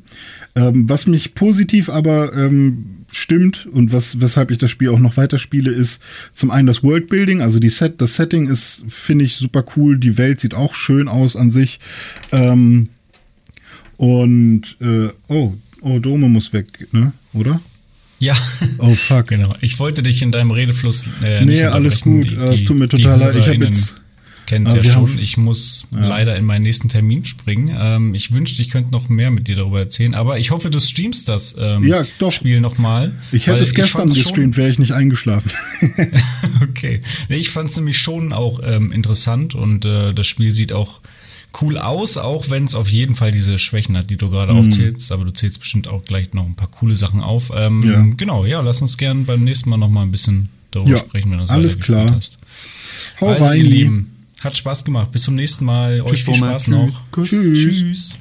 Ähm, 0.55 0.89
was 0.89 1.07
mich 1.07 1.33
positiv 1.33 1.87
aber 1.89 2.33
ähm, 2.35 2.97
stimmt 3.11 3.65
und 3.71 3.91
was, 3.93 4.19
weshalb 4.21 4.51
ich 4.51 4.57
das 4.57 4.69
Spiel 4.71 4.89
auch 4.89 4.99
noch 4.99 5.15
weiterspiele, 5.17 5.71
ist 5.71 6.01
zum 6.33 6.51
einen 6.51 6.67
das 6.67 6.83
Worldbuilding, 6.83 7.41
also 7.41 7.59
die 7.59 7.69
Set, 7.69 8.01
das 8.01 8.15
Setting 8.15 8.47
ist, 8.49 8.83
finde 8.87 9.25
ich, 9.25 9.35
super 9.35 9.63
cool. 9.75 9.97
Die 9.97 10.17
Welt 10.17 10.39
sieht 10.39 10.53
auch 10.53 10.73
schön 10.73 11.07
aus 11.07 11.35
an 11.35 11.49
sich. 11.49 11.79
Ähm, 12.31 12.89
und 13.97 14.63
äh, 14.81 15.09
oh, 15.27 15.53
oh, 15.81 15.99
Dome 15.99 16.27
muss 16.29 16.53
weg, 16.53 16.87
ne? 16.91 17.13
Oder? 17.33 17.61
Ja. 18.19 18.35
Oh 18.77 18.93
fuck. 18.93 19.27
Genau. 19.29 19.55
Ich 19.61 19.79
wollte 19.79 20.03
dich 20.03 20.21
in 20.21 20.31
deinem 20.31 20.51
Redefluss. 20.51 21.05
Äh, 21.23 21.45
Nee, 21.45 21.63
alles 21.65 22.01
gut. 22.01 22.31
Es 22.33 22.63
tut 22.65 22.77
mir 22.77 22.89
total 22.89 23.19
leid. 23.19 23.29
Ich 23.35 23.41
hab 23.41 23.45
HörerInnen 23.47 23.67
jetzt- 23.67 24.00
Kennen's 24.51 24.73
Ah, 24.73 24.77
ja 24.77 24.83
schon. 24.83 25.17
Ich 25.17 25.37
muss 25.37 25.87
leider 25.91 26.35
in 26.35 26.43
meinen 26.43 26.63
nächsten 26.63 26.89
Termin 26.89 27.23
springen. 27.23 27.73
Ähm, 27.79 28.13
ich 28.13 28.33
wünschte, 28.33 28.61
ich 28.61 28.69
könnte 28.69 28.91
noch 28.91 29.07
mehr 29.07 29.31
mit 29.31 29.47
dir 29.47 29.55
darüber 29.55 29.79
erzählen, 29.79 30.13
aber 30.13 30.39
ich 30.39 30.51
hoffe, 30.51 30.69
du 30.69 30.77
streamst 30.77 31.29
das 31.29 31.55
ähm, 31.57 31.85
Ja, 31.87 32.03
doch. 32.19 32.33
Spiel 32.33 32.59
nochmal. 32.59 33.13
Ich 33.31 33.47
hätte 33.47 33.59
es 33.59 33.73
gestern 33.73 34.09
gestreamt, 34.09 34.57
wäre 34.57 34.69
ich 34.69 34.77
nicht 34.77 34.91
eingeschlafen. 34.91 35.51
Okay. 36.61 36.99
Ich 37.29 37.49
fand 37.51 37.69
es 37.69 37.75
nämlich 37.77 37.97
schon 37.99 38.33
auch 38.33 38.59
ähm, 38.63 38.91
interessant 38.91 39.55
und 39.55 39.85
äh, 39.85 40.13
das 40.13 40.27
Spiel 40.27 40.51
sieht 40.51 40.73
auch 40.73 41.01
cool 41.61 41.77
aus, 41.77 42.17
auch 42.17 42.49
wenn 42.49 42.65
es 42.65 42.75
auf 42.75 42.87
jeden 42.87 43.15
Fall 43.15 43.31
diese 43.31 43.59
Schwächen 43.59 43.97
hat, 43.97 44.09
die 44.09 44.17
du 44.17 44.27
Mhm. 44.27 44.31
gerade 44.31 44.53
aufzählst. 44.53 45.11
Aber 45.11 45.25
du 45.25 45.31
zählst 45.31 45.59
bestimmt 45.59 45.87
auch 45.87 46.03
gleich 46.05 46.33
noch 46.33 46.45
ein 46.45 46.55
paar 46.55 46.69
coole 46.71 46.95
Sachen 46.95 47.21
auf. 47.21 47.51
Ähm, 47.55 47.83
Ja. 47.83 48.05
Genau, 48.17 48.45
ja, 48.45 48.61
lass 48.61 48.81
uns 48.81 48.97
gern 48.97 49.25
beim 49.25 49.43
nächsten 49.43 49.69
Mal 49.69 49.77
noch 49.77 49.89
mal 49.89 50.03
ein 50.03 50.11
bisschen 50.11 50.49
darüber 50.71 50.91
Ja, 50.91 50.97
sprechen, 50.97 51.31
wenn 51.31 51.37
du 51.39 51.43
es 51.43 51.49
alles 51.49 51.79
klar. 51.79 52.11
hast. 52.15 52.37
Hau 53.19 53.27
also, 53.29 53.43
rein, 53.45 53.57
ihr. 53.57 53.63
Lieben, 53.69 54.20
hat 54.43 54.57
Spaß 54.57 54.83
gemacht. 54.83 55.11
Bis 55.11 55.23
zum 55.23 55.35
nächsten 55.35 55.65
Mal. 55.65 56.01
Euch 56.01 56.23
viel 56.23 56.33
Tschüss, 56.33 56.37
Spaß 56.37 56.67
Roman. 56.67 56.87
noch. 56.87 57.03
Tschüss. 57.11 57.29
Tschüss. 57.29 57.79
Tschüss. 57.79 58.19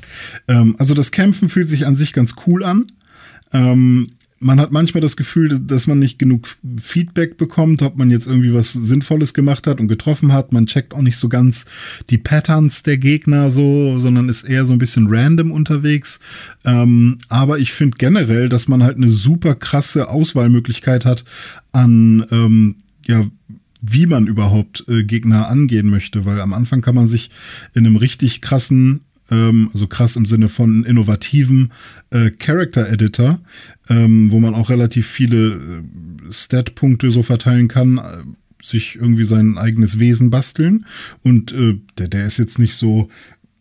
Ähm, 0.49 0.77
also 0.79 0.95
das 0.95 1.11
Kämpfen 1.11 1.49
fühlt 1.49 1.69
sich 1.69 1.87
an 1.87 1.97
sich 1.97 2.13
ganz 2.13 2.35
cool 2.47 2.65
an. 2.65 2.87
Ähm, 3.53 4.07
man 4.43 4.59
hat 4.59 4.73
manchmal 4.73 5.03
das 5.03 5.19
Gefühl, 5.19 5.61
dass 5.61 5.87
man 5.87 5.99
nicht 5.99 6.19
genug 6.19 6.49
Feedback 6.81 7.37
bekommt, 7.37 7.83
ob 7.83 7.99
man 7.99 8.11
jetzt 8.11 8.27
irgendwie 8.27 8.55
was 8.55 8.73
Sinnvolles 8.73 9.35
gemacht 9.35 9.67
hat 9.67 9.81
und 9.81 9.89
getroffen 9.89 10.33
hat. 10.33 10.53
Man 10.53 10.65
checkt 10.67 10.95
auch 10.95 11.03
nicht 11.03 11.19
so 11.19 11.29
ganz 11.29 11.67
die 12.09 12.17
Patterns 12.17 12.83
der 12.83 12.97
Gegner 12.97 13.51
so, 13.51 14.01
sondern 14.01 14.31
ist 14.31 14.45
eher 14.45 14.65
so 14.65 14.73
ein 14.73 14.79
bisschen 14.79 15.09
random 15.11 15.53
unterwegs. 15.53 16.21
Ähm, 16.65 17.19
aber 17.29 17.59
ich 17.59 17.73
finde 17.73 17.99
generell, 17.99 18.49
dass 18.49 18.67
man 18.67 18.83
halt 18.83 18.97
eine 18.97 19.11
super 19.11 19.55
krasse 19.55 20.09
Auswahlmöglichkeit 20.09 21.05
hat 21.05 21.25
an, 21.73 22.27
ähm, 22.31 22.77
ja, 23.07 23.27
wie 23.81 24.07
man 24.07 24.27
überhaupt 24.27 24.85
äh, 24.89 25.05
Gegner 25.05 25.49
angehen 25.49 25.89
möchte, 25.89 26.25
weil 26.25 26.41
am 26.41 26.53
Anfang 26.53 26.83
kann 26.83 26.95
man 26.95 27.07
sich 27.07 27.31
in 27.75 27.87
einem 27.87 27.97
richtig 27.97 28.41
krassen, 28.41 29.01
ähm, 29.31 29.71
also 29.73 29.87
krass 29.87 30.17
im 30.17 30.27
Sinne 30.27 30.49
von 30.49 30.85
innovativen 30.85 31.73
äh, 32.11 32.31
Character 32.31 32.89
Editor, 32.89 33.41
ähm, 33.89 34.31
wo 34.31 34.41
man 34.41 34.55
auch 34.55 34.71
relativ 34.71 35.07
viele 35.07 35.55
äh, 35.55 36.33
Stat-Punkte 36.33 37.11
so 37.11 37.23
verteilen 37.23 37.69
kann, 37.69 37.99
äh, 37.99 38.03
sich 38.63 38.97
irgendwie 38.97 39.25
sein 39.25 39.57
eigenes 39.57 39.99
Wesen 39.99 40.31
basteln. 40.31 40.85
Und 41.23 41.53
äh, 41.53 41.79
der, 41.99 42.09
der 42.09 42.27
ist 42.27 42.39
jetzt 42.39 42.59
nicht 42.59 42.75
so 42.75 43.09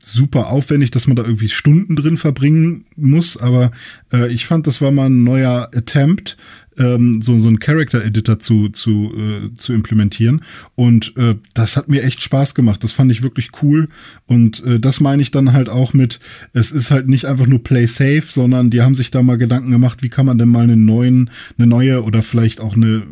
super 0.02 0.48
aufwendig, 0.48 0.92
dass 0.92 1.08
man 1.08 1.16
da 1.16 1.24
irgendwie 1.24 1.50
Stunden 1.50 1.96
drin 1.96 2.18
verbringen 2.18 2.86
muss, 2.96 3.38
aber 3.38 3.72
äh, 4.14 4.32
ich 4.32 4.46
fand, 4.46 4.66
das 4.66 4.82
war 4.82 4.92
mal 4.92 5.10
ein 5.10 5.24
neuer 5.24 5.70
Attempt, 5.76 6.38
ähm, 6.80 7.22
so, 7.22 7.38
so 7.38 7.48
einen 7.48 7.60
Character-Editor 7.60 8.40
zu, 8.40 8.70
zu, 8.70 9.14
äh, 9.16 9.54
zu 9.56 9.74
implementieren. 9.74 10.42
Und 10.76 11.16
äh, 11.18 11.36
das 11.54 11.78
hat 11.78 11.90
mir 11.90 12.04
echt 12.04 12.22
Spaß 12.24 12.56
gemacht. 12.56 12.84
Das 12.84 12.94
fand 12.94 13.12
ich 13.12 13.22
wirklich 13.22 13.52
cool. 13.62 13.90
Und 14.26 14.64
äh, 14.66 14.80
das 14.80 15.00
meine 15.00 15.22
ich 15.22 15.32
dann 15.32 15.54
halt 15.54 15.70
auch 15.70 15.94
mit, 15.94 16.20
es 16.54 16.72
ist 16.72 16.90
halt 16.90 17.10
nicht 17.10 17.26
einfach 17.26 17.48
nur 17.48 17.64
Play 17.64 17.86
Safe, 17.86 18.24
sondern 18.28 18.70
die 18.70 18.82
haben 18.82 18.96
sich 18.96 19.12
da 19.12 19.22
mal 19.22 19.38
Gedanken 19.38 19.72
gemacht, 19.72 20.02
wie 20.02 20.10
kann 20.10 20.26
man 20.26 20.38
denn 20.38 20.50
mal 20.50 20.64
einen 20.64 20.86
neuen, 20.86 21.30
eine 21.58 21.68
neue 21.68 22.04
oder 22.04 22.24
vielleicht 22.24 22.62
auch 22.62 22.76
eine, 22.76 23.04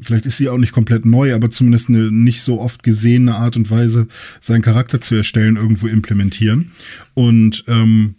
vielleicht 0.00 0.26
ist 0.26 0.38
sie 0.38 0.48
auch 0.48 0.58
nicht 0.58 0.72
komplett 0.72 1.04
neu, 1.04 1.34
aber 1.34 1.50
zumindest 1.50 1.88
eine 1.88 2.12
nicht 2.12 2.42
so 2.42 2.60
oft 2.60 2.82
gesehene 2.82 3.34
Art 3.34 3.56
und 3.56 3.70
Weise, 3.70 4.06
seinen 4.40 4.62
Charakter 4.62 5.00
zu 5.00 5.16
erstellen, 5.16 5.56
irgendwo 5.56 5.88
implementieren. 5.88 6.70
Und 7.14 7.64
ähm, 7.66 8.14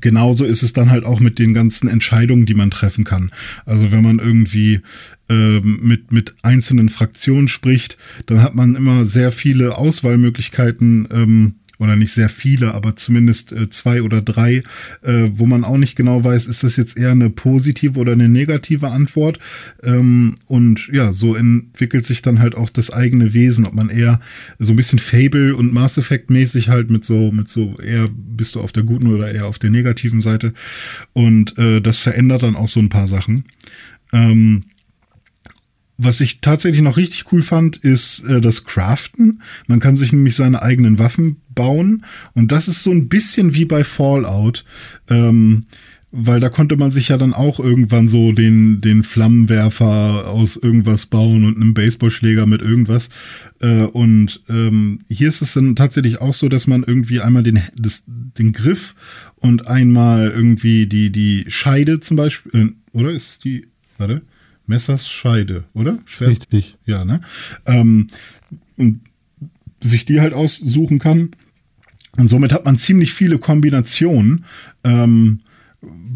genauso 0.00 0.44
ist 0.44 0.62
es 0.62 0.72
dann 0.72 0.90
halt 0.90 1.04
auch 1.04 1.20
mit 1.20 1.38
den 1.38 1.54
ganzen 1.54 1.88
Entscheidungen, 1.88 2.46
die 2.46 2.54
man 2.54 2.70
treffen 2.70 3.04
kann. 3.04 3.30
Also 3.66 3.92
wenn 3.92 4.02
man 4.02 4.18
irgendwie 4.18 4.80
ähm, 5.28 5.80
mit, 5.82 6.12
mit 6.12 6.34
einzelnen 6.42 6.88
Fraktionen 6.88 7.48
spricht, 7.48 7.98
dann 8.26 8.42
hat 8.42 8.54
man 8.54 8.74
immer 8.74 9.04
sehr 9.04 9.32
viele 9.32 9.76
Auswahlmöglichkeiten, 9.76 11.08
ähm, 11.10 11.54
oder 11.78 11.96
nicht 11.96 12.12
sehr 12.12 12.28
viele, 12.28 12.74
aber 12.74 12.96
zumindest 12.96 13.52
äh, 13.52 13.68
zwei 13.68 14.02
oder 14.02 14.22
drei, 14.22 14.62
äh, 15.02 15.28
wo 15.32 15.46
man 15.46 15.64
auch 15.64 15.76
nicht 15.76 15.96
genau 15.96 16.22
weiß, 16.22 16.46
ist 16.46 16.62
das 16.62 16.76
jetzt 16.76 16.96
eher 16.96 17.10
eine 17.10 17.30
positive 17.30 17.98
oder 17.98 18.12
eine 18.12 18.28
negative 18.28 18.88
Antwort. 18.88 19.38
Ähm, 19.82 20.34
und 20.46 20.88
ja, 20.92 21.12
so 21.12 21.34
entwickelt 21.34 22.06
sich 22.06 22.22
dann 22.22 22.38
halt 22.38 22.54
auch 22.54 22.70
das 22.70 22.92
eigene 22.92 23.34
Wesen, 23.34 23.66
ob 23.66 23.74
man 23.74 23.90
eher 23.90 24.20
so 24.58 24.72
ein 24.72 24.76
bisschen 24.76 24.98
Fable 24.98 25.56
und 25.56 25.72
Mass 25.72 25.98
Effect 25.98 26.30
mäßig 26.30 26.68
halt 26.68 26.90
mit 26.90 27.04
so, 27.04 27.32
mit 27.32 27.48
so 27.48 27.76
eher 27.78 28.06
bist 28.10 28.54
du 28.54 28.60
auf 28.60 28.72
der 28.72 28.84
guten 28.84 29.08
oder 29.08 29.32
eher 29.32 29.46
auf 29.46 29.58
der 29.58 29.70
negativen 29.70 30.22
Seite. 30.22 30.54
Und 31.12 31.58
äh, 31.58 31.80
das 31.80 31.98
verändert 31.98 32.42
dann 32.42 32.56
auch 32.56 32.68
so 32.68 32.80
ein 32.80 32.88
paar 32.88 33.08
Sachen. 33.08 33.44
Ähm, 34.12 34.64
was 35.96 36.20
ich 36.20 36.40
tatsächlich 36.40 36.82
noch 36.82 36.96
richtig 36.96 37.32
cool 37.32 37.42
fand, 37.42 37.76
ist 37.76 38.20
äh, 38.24 38.40
das 38.40 38.64
Craften. 38.64 39.42
Man 39.66 39.80
kann 39.80 39.96
sich 39.96 40.12
nämlich 40.12 40.36
seine 40.36 40.62
eigenen 40.62 40.98
Waffen 40.98 41.36
bauen. 41.54 42.04
Und 42.34 42.52
das 42.52 42.68
ist 42.68 42.82
so 42.82 42.90
ein 42.90 43.08
bisschen 43.08 43.54
wie 43.54 43.64
bei 43.64 43.84
Fallout. 43.84 44.64
Ähm, 45.08 45.66
weil 46.16 46.38
da 46.38 46.48
konnte 46.48 46.76
man 46.76 46.92
sich 46.92 47.08
ja 47.08 47.16
dann 47.16 47.34
auch 47.34 47.58
irgendwann 47.58 48.06
so 48.06 48.30
den, 48.30 48.80
den 48.80 49.02
Flammenwerfer 49.02 50.28
aus 50.28 50.56
irgendwas 50.56 51.06
bauen 51.06 51.44
und 51.44 51.56
einem 51.56 51.74
Baseballschläger 51.74 52.46
mit 52.46 52.62
irgendwas. 52.62 53.08
Äh, 53.60 53.82
und 53.82 54.40
ähm, 54.48 55.00
hier 55.08 55.26
ist 55.26 55.42
es 55.42 55.54
dann 55.54 55.74
tatsächlich 55.74 56.20
auch 56.20 56.32
so, 56.32 56.48
dass 56.48 56.68
man 56.68 56.84
irgendwie 56.84 57.20
einmal 57.20 57.42
den, 57.42 57.60
das, 57.76 58.04
den 58.06 58.52
Griff 58.52 58.94
und 59.34 59.66
einmal 59.66 60.30
irgendwie 60.30 60.86
die, 60.86 61.10
die 61.10 61.46
Scheide 61.48 61.98
zum 61.98 62.16
Beispiel, 62.16 62.60
äh, 62.60 62.96
oder 62.96 63.10
ist 63.10 63.44
die, 63.44 63.66
warte, 63.98 64.22
Messers 64.66 65.08
Scheide, 65.08 65.64
oder? 65.74 65.98
Richtig. 66.20 66.76
Ja, 66.86 67.04
ne? 67.04 67.20
Ähm, 67.66 68.08
und 68.76 69.00
sich 69.80 70.04
die 70.04 70.20
halt 70.20 70.34
aussuchen 70.34 70.98
kann. 70.98 71.30
Und 72.16 72.28
somit 72.28 72.52
hat 72.52 72.64
man 72.64 72.78
ziemlich 72.78 73.12
viele 73.12 73.38
Kombinationen, 73.38 74.44
ähm, 74.84 75.40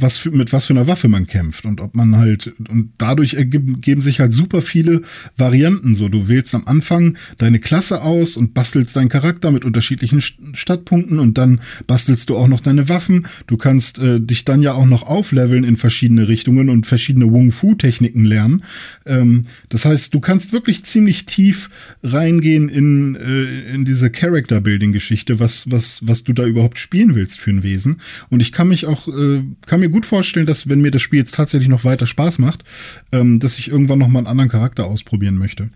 was 0.01 0.17
für, 0.17 0.31
mit 0.31 0.53
was 0.53 0.67
für 0.67 0.73
einer 0.73 0.87
Waffe 0.87 1.09
man 1.09 1.27
kämpft 1.27 1.65
und 1.65 1.81
ob 1.81 1.95
man 1.95 2.17
halt, 2.17 2.53
und 2.69 2.93
dadurch 2.99 3.35
ergeben 3.35 3.81
geben 3.81 4.01
sich 4.01 4.21
halt 4.21 4.33
super 4.33 4.63
viele 4.63 5.03
Varianten. 5.37 5.95
So, 5.95 6.09
du 6.09 6.29
wählst 6.29 6.55
am 6.55 6.67
Anfang 6.67 7.17
deine 7.39 7.59
Klasse 7.59 8.03
aus 8.03 8.37
und 8.37 8.55
bastelst 8.55 8.97
deinen 8.97 9.09
Charakter 9.09 9.51
mit 9.51 9.65
unterschiedlichen 9.65 10.21
St- 10.21 10.55
Stadtpunkten 10.55 11.19
und 11.19 11.39
dann 11.39 11.61
bastelst 11.87 12.31
du 12.31 12.37
auch 12.37 12.49
noch 12.49 12.61
deine 12.61 12.89
Waffen. 12.89 13.27
Du 13.47 13.57
kannst 13.57 13.99
äh, 13.99 14.21
dich 14.21 14.45
dann 14.45 14.63
ja 14.63 14.75
auch 14.75 14.87
noch 14.87 15.03
aufleveln 15.03 15.65
in 15.65 15.77
verschiedene 15.77 16.29
Richtungen 16.29 16.69
und 16.69 16.87
verschiedene 16.87 17.31
Wung-Fu-Techniken 17.31 18.25
lernen. 18.25 18.63
Ähm, 19.07 19.43
das 19.69 19.85
heißt, 19.85 20.15
du 20.15 20.21
kannst 20.21 20.53
wirklich 20.53 20.85
ziemlich 20.85 21.27
tief 21.27 21.71
reingehen 22.03 22.69
in, 22.69 23.17
äh, 23.17 23.75
in 23.75 23.85
diese 23.85 24.11
Character-Building-Geschichte, 24.11 25.41
was, 25.41 25.71
was, 25.71 26.01
was 26.03 26.25
du 26.25 26.33
da 26.33 26.47
überhaupt 26.47 26.79
spielen 26.79 27.15
willst 27.15 27.39
für 27.41 27.51
ein 27.51 27.63
Wesen. 27.63 28.01
Und 28.31 28.41
ich 28.41 28.53
kann 28.53 28.69
mich 28.69 28.87
auch, 28.87 29.09
äh, 29.09 29.43
kann 29.67 29.81
mir 29.81 29.88
gut 29.89 30.07
vorstellen, 30.07 30.47
dass 30.47 30.69
wenn 30.69 30.81
mir 30.81 30.91
das 30.91 31.03
Spiel 31.03 31.19
jetzt 31.19 31.35
tatsächlich 31.35 31.69
noch 31.69 31.85
weiter 31.85 32.07
Spaß 32.07 32.39
macht, 32.39 32.65
ähm, 33.13 33.39
dass 33.41 33.59
ich 33.59 33.69
irgendwann 33.69 33.99
noch 33.99 34.09
mal 34.09 34.21
einen 34.21 34.27
anderen 34.27 34.51
Charakter 34.51 34.87
ausprobieren 34.87 35.37
möchte. 35.37 35.71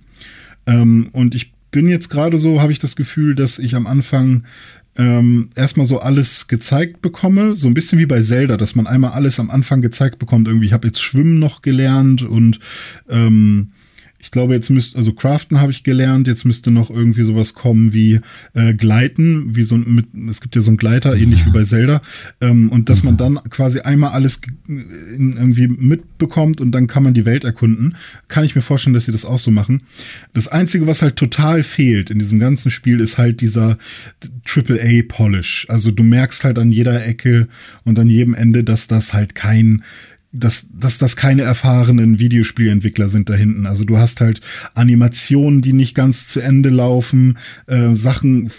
Ähm, 0.66 1.08
und 1.12 1.34
ich 1.34 1.52
bin 1.70 1.88
jetzt 1.88 2.10
gerade 2.10 2.38
so, 2.38 2.60
habe 2.60 2.72
ich 2.72 2.78
das 2.78 2.96
Gefühl, 2.96 3.34
dass 3.34 3.58
ich 3.58 3.74
am 3.74 3.86
Anfang 3.86 4.44
ähm, 4.96 5.48
erstmal 5.54 5.86
so 5.86 6.00
alles 6.00 6.48
gezeigt 6.48 7.00
bekomme, 7.00 7.56
so 7.56 7.66
ein 7.66 7.74
bisschen 7.74 7.98
wie 7.98 8.06
bei 8.06 8.20
Zelda, 8.20 8.56
dass 8.56 8.74
man 8.74 8.86
einmal 8.86 9.12
alles 9.12 9.40
am 9.40 9.50
Anfang 9.50 9.80
gezeigt 9.80 10.18
bekommt. 10.18 10.48
Irgendwie, 10.48 10.66
ich 10.66 10.72
habe 10.72 10.86
jetzt 10.86 11.00
Schwimmen 11.02 11.38
noch 11.38 11.62
gelernt 11.62 12.22
und 12.22 12.58
ähm, 13.08 13.72
ich 14.22 14.30
glaube, 14.30 14.54
jetzt 14.54 14.70
müsste, 14.70 14.96
also 14.96 15.12
Craften 15.12 15.60
habe 15.60 15.72
ich 15.72 15.82
gelernt, 15.82 16.28
jetzt 16.28 16.44
müsste 16.44 16.70
noch 16.70 16.90
irgendwie 16.90 17.22
sowas 17.22 17.54
kommen 17.54 17.92
wie 17.92 18.20
äh, 18.54 18.72
Gleiten, 18.72 19.56
wie 19.56 19.64
so 19.64 19.74
ein, 19.74 19.84
mit, 19.92 20.06
es 20.30 20.40
gibt 20.40 20.54
ja 20.54 20.62
so 20.62 20.70
einen 20.70 20.76
Gleiter, 20.76 21.16
ähnlich 21.16 21.44
wie 21.44 21.50
bei 21.50 21.64
Zelda, 21.64 22.00
ähm, 22.40 22.70
und 22.70 22.88
dass 22.88 23.02
man 23.02 23.16
dann 23.16 23.40
quasi 23.50 23.80
einmal 23.80 24.12
alles 24.12 24.40
in, 24.68 25.36
irgendwie 25.36 25.66
mitbekommt 25.66 26.60
und 26.60 26.70
dann 26.70 26.86
kann 26.86 27.02
man 27.02 27.14
die 27.14 27.26
Welt 27.26 27.42
erkunden. 27.42 27.96
Kann 28.28 28.44
ich 28.44 28.54
mir 28.54 28.62
vorstellen, 28.62 28.94
dass 28.94 29.06
sie 29.06 29.12
das 29.12 29.24
auch 29.24 29.40
so 29.40 29.50
machen. 29.50 29.82
Das 30.34 30.46
Einzige, 30.46 30.86
was 30.86 31.02
halt 31.02 31.16
total 31.16 31.64
fehlt 31.64 32.10
in 32.10 32.20
diesem 32.20 32.38
ganzen 32.38 32.70
Spiel, 32.70 33.00
ist 33.00 33.18
halt 33.18 33.40
dieser 33.40 33.76
AAA-Polish. 34.46 35.66
Also 35.68 35.90
du 35.90 36.04
merkst 36.04 36.44
halt 36.44 36.60
an 36.60 36.70
jeder 36.70 37.04
Ecke 37.04 37.48
und 37.82 37.98
an 37.98 38.06
jedem 38.06 38.34
Ende, 38.34 38.62
dass 38.62 38.86
das 38.86 39.14
halt 39.14 39.34
kein 39.34 39.82
dass, 40.32 40.66
dass 40.72 40.98
das 40.98 41.14
keine 41.16 41.42
erfahrenen 41.42 42.18
Videospielentwickler 42.18 43.08
sind 43.08 43.28
da 43.28 43.34
hinten. 43.34 43.66
Also 43.66 43.84
du 43.84 43.98
hast 43.98 44.20
halt 44.20 44.40
Animationen, 44.74 45.60
die 45.60 45.74
nicht 45.74 45.94
ganz 45.94 46.26
zu 46.26 46.40
Ende 46.40 46.70
laufen, 46.70 47.38
äh, 47.66 47.94
Sachen 47.94 48.50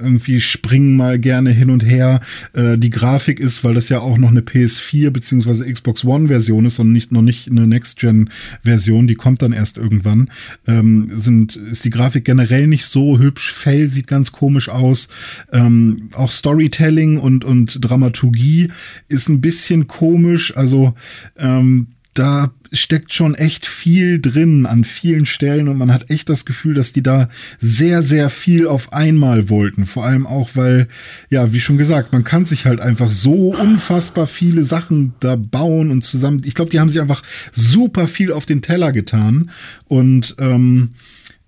irgendwie 0.00 0.40
springen 0.40 0.96
mal 0.96 1.18
gerne 1.18 1.50
hin 1.50 1.70
und 1.70 1.84
her. 1.84 2.20
Äh, 2.52 2.78
die 2.78 2.90
Grafik 2.90 3.40
ist, 3.40 3.64
weil 3.64 3.74
das 3.74 3.88
ja 3.88 4.00
auch 4.00 4.18
noch 4.18 4.30
eine 4.30 4.40
PS4 4.40 5.10
beziehungsweise 5.10 5.70
Xbox 5.70 6.04
One 6.04 6.28
Version 6.28 6.64
ist 6.64 6.78
und 6.78 6.92
nicht 6.92 7.12
noch 7.12 7.22
nicht 7.22 7.50
eine 7.50 7.66
Next 7.66 7.98
Gen 7.98 8.30
Version, 8.62 9.06
die 9.06 9.14
kommt 9.14 9.42
dann 9.42 9.52
erst 9.52 9.78
irgendwann. 9.78 10.30
Ähm, 10.66 11.10
sind 11.14 11.56
ist 11.56 11.84
die 11.84 11.90
Grafik 11.90 12.24
generell 12.24 12.66
nicht 12.66 12.86
so 12.86 13.18
hübsch. 13.18 13.52
Fell 13.52 13.88
sieht 13.88 14.06
ganz 14.06 14.32
komisch 14.32 14.68
aus. 14.68 15.08
Ähm, 15.52 16.10
auch 16.14 16.30
Storytelling 16.30 17.18
und 17.18 17.44
und 17.44 17.78
Dramaturgie 17.82 18.70
ist 19.08 19.28
ein 19.28 19.40
bisschen 19.40 19.86
komisch. 19.86 20.56
Also 20.56 20.94
ähm, 21.38 21.88
da 22.14 22.52
steckt 22.72 23.12
schon 23.12 23.34
echt 23.34 23.66
viel 23.66 24.20
drin 24.20 24.66
an 24.66 24.84
vielen 24.84 25.26
Stellen 25.26 25.68
und 25.68 25.76
man 25.76 25.92
hat 25.92 26.10
echt 26.10 26.28
das 26.28 26.44
Gefühl, 26.44 26.74
dass 26.74 26.92
die 26.92 27.02
da 27.02 27.28
sehr, 27.60 28.02
sehr 28.02 28.30
viel 28.30 28.66
auf 28.66 28.92
einmal 28.92 29.48
wollten. 29.48 29.86
Vor 29.86 30.04
allem 30.04 30.26
auch, 30.26 30.50
weil, 30.54 30.88
ja, 31.30 31.52
wie 31.52 31.60
schon 31.60 31.78
gesagt, 31.78 32.12
man 32.12 32.24
kann 32.24 32.44
sich 32.44 32.66
halt 32.66 32.80
einfach 32.80 33.10
so 33.10 33.54
unfassbar 33.54 34.26
viele 34.26 34.64
Sachen 34.64 35.14
da 35.20 35.36
bauen 35.36 35.90
und 35.90 36.02
zusammen. 36.02 36.42
Ich 36.44 36.54
glaube, 36.54 36.70
die 36.70 36.80
haben 36.80 36.88
sich 36.88 37.00
einfach 37.00 37.22
super 37.50 38.06
viel 38.06 38.32
auf 38.32 38.46
den 38.46 38.62
Teller 38.62 38.92
getan 38.92 39.50
und 39.86 40.36
ähm, 40.38 40.90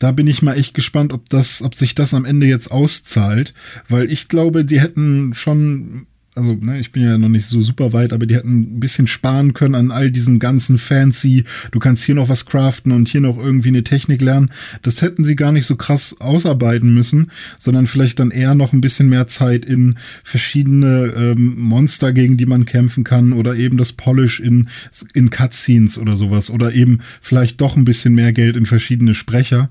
da 0.02 0.10
bin 0.10 0.26
ich 0.26 0.42
mal 0.42 0.58
echt 0.58 0.74
gespannt, 0.74 1.12
ob 1.12 1.28
das, 1.28 1.62
ob 1.62 1.76
sich 1.76 1.94
das 1.94 2.12
am 2.12 2.24
Ende 2.24 2.46
jetzt 2.46 2.72
auszahlt, 2.72 3.54
weil 3.88 4.10
ich 4.10 4.26
glaube, 4.26 4.64
die 4.64 4.80
hätten 4.80 5.32
schon 5.34 6.06
also 6.34 6.54
ne, 6.54 6.80
ich 6.80 6.92
bin 6.92 7.02
ja 7.02 7.18
noch 7.18 7.28
nicht 7.28 7.46
so 7.46 7.60
super 7.60 7.92
weit, 7.92 8.12
aber 8.12 8.24
die 8.24 8.34
hätten 8.34 8.60
ein 8.60 8.80
bisschen 8.80 9.06
sparen 9.06 9.52
können 9.52 9.74
an 9.74 9.90
all 9.90 10.10
diesen 10.10 10.38
ganzen 10.38 10.78
fancy, 10.78 11.44
du 11.72 11.78
kannst 11.78 12.04
hier 12.04 12.14
noch 12.14 12.30
was 12.30 12.46
craften 12.46 12.92
und 12.92 13.08
hier 13.08 13.20
noch 13.20 13.36
irgendwie 13.36 13.68
eine 13.68 13.84
Technik 13.84 14.22
lernen. 14.22 14.50
Das 14.80 15.02
hätten 15.02 15.24
sie 15.24 15.36
gar 15.36 15.52
nicht 15.52 15.66
so 15.66 15.76
krass 15.76 16.16
ausarbeiten 16.20 16.94
müssen, 16.94 17.30
sondern 17.58 17.86
vielleicht 17.86 18.18
dann 18.18 18.30
eher 18.30 18.54
noch 18.54 18.72
ein 18.72 18.80
bisschen 18.80 19.10
mehr 19.10 19.26
Zeit 19.26 19.66
in 19.66 19.96
verschiedene 20.24 21.12
ähm, 21.14 21.54
Monster, 21.58 22.12
gegen 22.14 22.38
die 22.38 22.46
man 22.46 22.64
kämpfen 22.64 23.04
kann 23.04 23.34
oder 23.34 23.54
eben 23.54 23.76
das 23.76 23.92
Polish 23.92 24.40
in, 24.40 24.68
in 25.12 25.28
Cutscenes 25.28 25.98
oder 25.98 26.16
sowas 26.16 26.50
oder 26.50 26.74
eben 26.74 27.00
vielleicht 27.20 27.60
doch 27.60 27.76
ein 27.76 27.84
bisschen 27.84 28.14
mehr 28.14 28.32
Geld 28.32 28.56
in 28.56 28.64
verschiedene 28.64 29.14
Sprecher 29.14 29.68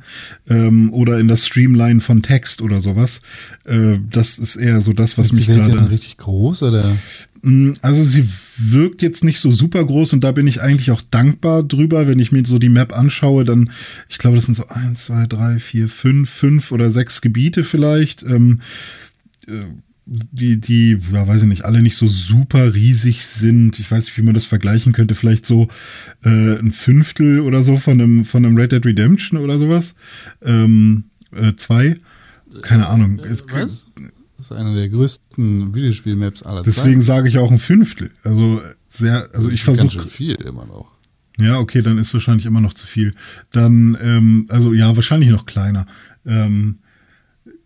ähm, 0.47 0.93
oder 0.93 1.19
in 1.19 1.27
das 1.27 1.47
Streamline 1.47 2.01
von 2.01 2.21
Text 2.21 2.61
oder 2.61 2.81
sowas. 2.81 3.21
Äh, 3.65 3.97
das 4.07 4.37
ist 4.37 4.57
eher 4.57 4.81
so 4.81 4.93
das, 4.93 5.17
was 5.17 5.31
mich 5.31 5.47
gerade 5.47 5.89
richtig 5.89 6.17
groß 6.17 6.50
oder? 6.61 6.97
Mm, 7.41 7.73
Also 7.81 8.03
sie 8.03 8.23
wirkt 8.57 9.01
jetzt 9.01 9.23
nicht 9.23 9.39
so 9.39 9.51
super 9.51 9.83
groß 9.85 10.13
und 10.13 10.23
da 10.23 10.31
bin 10.31 10.47
ich 10.47 10.61
eigentlich 10.61 10.91
auch 10.91 11.01
dankbar 11.09 11.63
drüber, 11.63 12.07
wenn 12.07 12.19
ich 12.19 12.31
mir 12.31 12.45
so 12.45 12.59
die 12.59 12.69
Map 12.69 12.95
anschaue, 12.97 13.43
dann, 13.43 13.71
ich 14.09 14.17
glaube, 14.17 14.35
das 14.35 14.45
sind 14.45 14.55
so 14.55 14.67
eins, 14.67 15.05
zwei, 15.05 15.25
drei, 15.27 15.57
vier, 15.59 15.87
fünf, 15.87 16.29
fünf 16.29 16.71
oder 16.71 16.89
sechs 16.89 17.21
Gebiete 17.21 17.63
vielleicht. 17.63 18.23
Ähm, 18.23 18.59
äh, 19.47 19.63
die, 20.05 20.59
die, 20.59 20.97
ja, 21.13 21.25
weiß 21.27 21.43
ich 21.43 21.47
nicht, 21.47 21.63
alle 21.63 21.81
nicht 21.81 21.95
so 21.95 22.05
super 22.07 22.73
riesig 22.73 23.23
sind. 23.23 23.79
Ich 23.79 23.89
weiß 23.89 24.05
nicht, 24.05 24.17
wie 24.17 24.23
man 24.23 24.33
das 24.33 24.45
vergleichen 24.45 24.91
könnte. 24.93 25.15
Vielleicht 25.15 25.45
so 25.45 25.67
äh, 26.25 26.57
ein 26.59 26.71
Fünftel 26.71 27.39
oder 27.41 27.61
so 27.63 27.77
von 27.77 28.01
einem, 28.01 28.25
von 28.25 28.43
einem 28.45 28.57
Red 28.57 28.71
Dead 28.73 28.85
Redemption 28.85 29.39
oder 29.39 29.57
sowas. 29.57 29.95
Ähm, 30.43 31.05
äh, 31.33 31.53
zwei. 31.55 31.95
Keine 32.61 32.87
Ahnung. 32.87 33.19
Es- 33.19 33.45
Was? 33.51 33.85
Das 34.41 34.49
ist 34.49 34.57
eine 34.57 34.73
der 34.73 34.89
größten 34.89 35.75
Videospiel-Maps 35.75 36.41
aller 36.41 36.63
Deswegen 36.63 37.01
sage 37.01 37.29
ich 37.29 37.37
auch 37.37 37.51
ein 37.51 37.59
Fünftel. 37.59 38.09
Also 38.23 38.59
sehr, 38.89 39.29
also 39.35 39.51
ich 39.51 39.63
Ganz 39.63 39.81
versuche 39.81 40.07
viel 40.07 40.33
immer 40.33 40.65
noch. 40.65 40.87
Ja, 41.37 41.59
okay, 41.59 41.83
dann 41.83 41.99
ist 41.99 42.11
wahrscheinlich 42.11 42.47
immer 42.47 42.59
noch 42.59 42.73
zu 42.73 42.87
viel. 42.87 43.13
Dann, 43.51 43.95
ähm, 44.01 44.47
also 44.49 44.73
ja, 44.73 44.95
wahrscheinlich 44.95 45.29
noch 45.29 45.45
kleiner. 45.45 45.85
Ähm, 46.25 46.79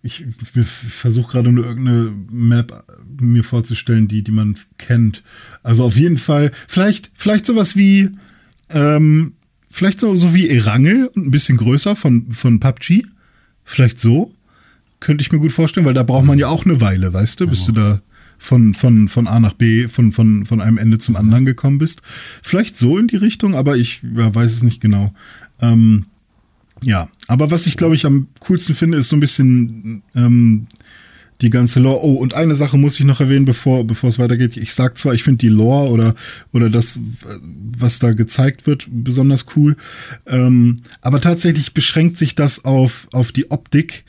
ich 0.02 0.26
versuche 0.54 1.32
gerade 1.32 1.50
nur 1.54 1.66
irgendeine 1.66 2.14
Map 2.30 2.86
mir 3.22 3.46
vorzustellen, 3.46 4.10
die, 4.10 4.22
die 4.22 4.34
man 4.34 4.58
kennt. 4.78 5.24
Also 5.64 5.86
auf 5.86 5.96
jeden 5.96 6.18
Fall, 6.18 6.52
vielleicht, 6.68 7.10
vielleicht 7.16 7.46
sowas 7.46 7.78
wie, 7.78 8.10
ähm, 8.68 9.36
vielleicht 9.72 10.02
so, 10.02 10.14
so 10.18 10.34
wie 10.34 10.50
Erangel 10.50 11.08
und 11.08 11.28
ein 11.28 11.32
bisschen 11.32 11.56
größer 11.56 11.96
von, 11.96 12.30
von 12.32 12.60
PUBG. 12.60 13.06
Vielleicht 13.64 13.98
so. 13.98 14.35
Könnte 15.00 15.22
ich 15.22 15.32
mir 15.32 15.40
gut 15.40 15.52
vorstellen, 15.52 15.86
weil 15.86 15.94
da 15.94 16.04
braucht 16.04 16.26
man 16.26 16.40
ja 16.40 16.48
auch 16.48 16.66
eine 16.66 16.82
Weile, 16.82 17.14
weißt 17.14 17.40
du, 17.40 17.48
bis 17.48 17.66
du 17.66 17.72
da 17.72 18.02
von, 18.38 18.74
von, 18.74 19.08
von 19.08 19.28
A 19.28 19.40
nach 19.40 19.54
B, 19.54 19.88
von, 19.88 20.12
von, 20.12 20.46
von 20.46 20.62
einem 20.62 20.78
Ende 20.78 20.98
zum 20.98 21.16
anderen 21.16 21.46
gekommen 21.46 21.78
bist. 21.78 22.02
Vielleicht 22.42 22.78
so 22.78 22.98
in 22.98 23.08
die 23.08 23.18
Richtung, 23.18 23.56
aber 23.56 23.78
ich 23.78 24.02
ja, 24.16 24.34
weiß 24.34 24.52
es 24.52 24.64
nicht 24.64 24.82
genau. 24.82 25.14
Ähm, 25.62 26.06
ja, 26.84 27.10
aber 27.28 27.52
was 27.52 27.68
ich 27.68 27.78
glaube 27.78 27.96
ich 27.96 28.06
am 28.06 28.28
coolsten 28.42 28.76
finde, 28.76 28.98
ist 28.98 29.10
so 29.10 29.16
ein 29.16 29.22
bisschen 29.22 30.04
ähm, 30.16 30.68
die 31.42 31.50
ganze 31.50 31.80
Lore. 31.80 32.04
Oh, 32.04 32.14
und 32.14 32.34
eine 32.34 32.56
Sache 32.56 32.78
muss 32.78 33.00
ich 33.00 33.06
noch 33.06 33.20
erwähnen, 33.20 33.46
bevor, 33.46 33.86
bevor 33.86 34.10
es 34.10 34.20
weitergeht. 34.20 34.58
Ich 34.58 34.74
sag 34.74 34.98
zwar, 34.98 35.14
ich 35.14 35.24
finde 35.24 35.40
die 35.40 35.50
Lore 35.50 35.90
oder, 35.90 36.16
oder 36.54 36.70
das, 36.70 37.00
was 37.42 38.00
da 38.00 38.14
gezeigt 38.14 38.68
wird, 38.68 38.88
besonders 38.90 39.46
cool. 39.56 39.76
Ähm, 40.26 40.78
aber 41.02 41.20
tatsächlich 41.20 41.74
beschränkt 41.74 42.18
sich 42.18 42.36
das 42.36 42.64
auf, 42.66 43.08
auf 43.12 43.32
die 43.32 43.52
Optik 43.52 44.06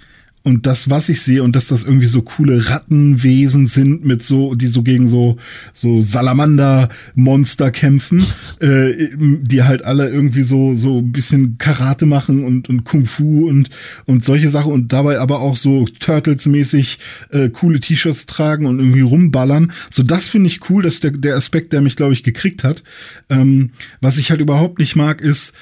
und 0.46 0.64
das, 0.64 0.90
was 0.90 1.08
ich 1.08 1.22
sehe, 1.22 1.42
und 1.42 1.56
dass 1.56 1.66
das 1.66 1.82
irgendwie 1.82 2.06
so 2.06 2.22
coole 2.22 2.70
Rattenwesen 2.70 3.66
sind, 3.66 4.04
mit 4.04 4.22
so, 4.22 4.54
die 4.54 4.68
so 4.68 4.84
gegen 4.84 5.08
so, 5.08 5.38
so 5.72 6.00
Salamander-Monster 6.00 7.72
kämpfen, 7.72 8.24
äh, 8.60 9.08
die 9.18 9.64
halt 9.64 9.84
alle 9.84 10.08
irgendwie 10.08 10.44
so, 10.44 10.76
so 10.76 10.98
ein 10.98 11.10
bisschen 11.10 11.58
Karate 11.58 12.06
machen 12.06 12.44
und, 12.44 12.68
und 12.68 12.84
Kung 12.84 13.06
Fu 13.06 13.48
und, 13.48 13.70
und 14.04 14.22
solche 14.22 14.48
Sachen 14.48 14.70
und 14.70 14.92
dabei 14.92 15.18
aber 15.18 15.40
auch 15.40 15.56
so 15.56 15.84
Turtles-mäßig 15.98 17.00
äh, 17.30 17.48
coole 17.48 17.80
T-Shirts 17.80 18.26
tragen 18.26 18.66
und 18.66 18.78
irgendwie 18.78 19.00
rumballern. 19.00 19.72
So, 19.90 20.04
das 20.04 20.28
finde 20.28 20.46
ich 20.46 20.70
cool, 20.70 20.84
das 20.84 20.94
ist 20.94 21.02
der, 21.02 21.10
der 21.10 21.34
Aspekt, 21.34 21.72
der 21.72 21.80
mich, 21.80 21.96
glaube 21.96 22.12
ich, 22.12 22.22
gekriegt 22.22 22.62
hat. 22.62 22.84
Ähm, 23.30 23.70
was 24.00 24.16
ich 24.16 24.30
halt 24.30 24.40
überhaupt 24.40 24.78
nicht 24.78 24.94
mag, 24.94 25.22
ist, 25.22 25.54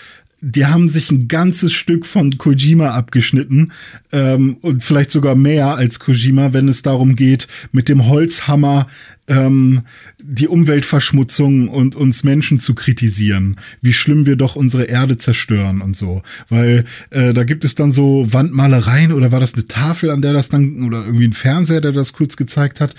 die 0.45 0.67
haben 0.67 0.89
sich 0.89 1.11
ein 1.11 1.27
ganzes 1.27 1.73
Stück 1.73 2.05
von 2.05 2.37
Kojima 2.37 2.91
abgeschnitten 2.91 3.73
ähm, 4.13 4.59
und 4.61 4.85
vielleicht 4.85 5.11
sogar 5.11 5.35
mehr 5.35 5.77
als 5.77 6.01
Kojima, 6.01 6.53
wenn 6.53 6.69
es 6.69 6.83
darum 6.83 7.15
geht, 7.15 7.49
mit 7.73 7.89
dem 7.89 8.07
Holzhammer 8.07 8.87
ähm, 9.27 9.83
die 10.19 10.49
Umweltverschmutzung 10.49 11.69
und 11.69 11.97
uns 11.97 12.25
Menschen 12.25 12.59
zu 12.59 12.75
kritisieren, 12.75 13.57
wie 13.83 13.93
schlimm 13.93 14.27
wir 14.27 14.37
doch 14.37 14.57
unsere 14.57 14.85
Erde 14.85 15.19
zerstören 15.19 15.81
und 15.81 15.97
so. 15.97 16.23
Weil 16.49 16.85
äh, 17.11 17.33
da 17.33 17.45
gibt 17.45 17.65
es 17.65 17.75
dann 17.75 17.93
so 17.93 18.27
Wandmalereien 18.33 19.13
oder 19.13 19.33
war 19.33 19.41
das 19.41 19.55
eine 19.55 19.67
Tafel, 19.67 20.11
an 20.11 20.23
der 20.23 20.33
das 20.33 20.49
dann, 20.49 20.83
oder 20.85 21.05
irgendwie 21.05 21.29
ein 21.29 21.33
Fernseher, 21.33 21.81
der 21.81 21.93
das 21.93 22.13
kurz 22.13 22.37
gezeigt 22.37 22.81
hat. 22.81 22.95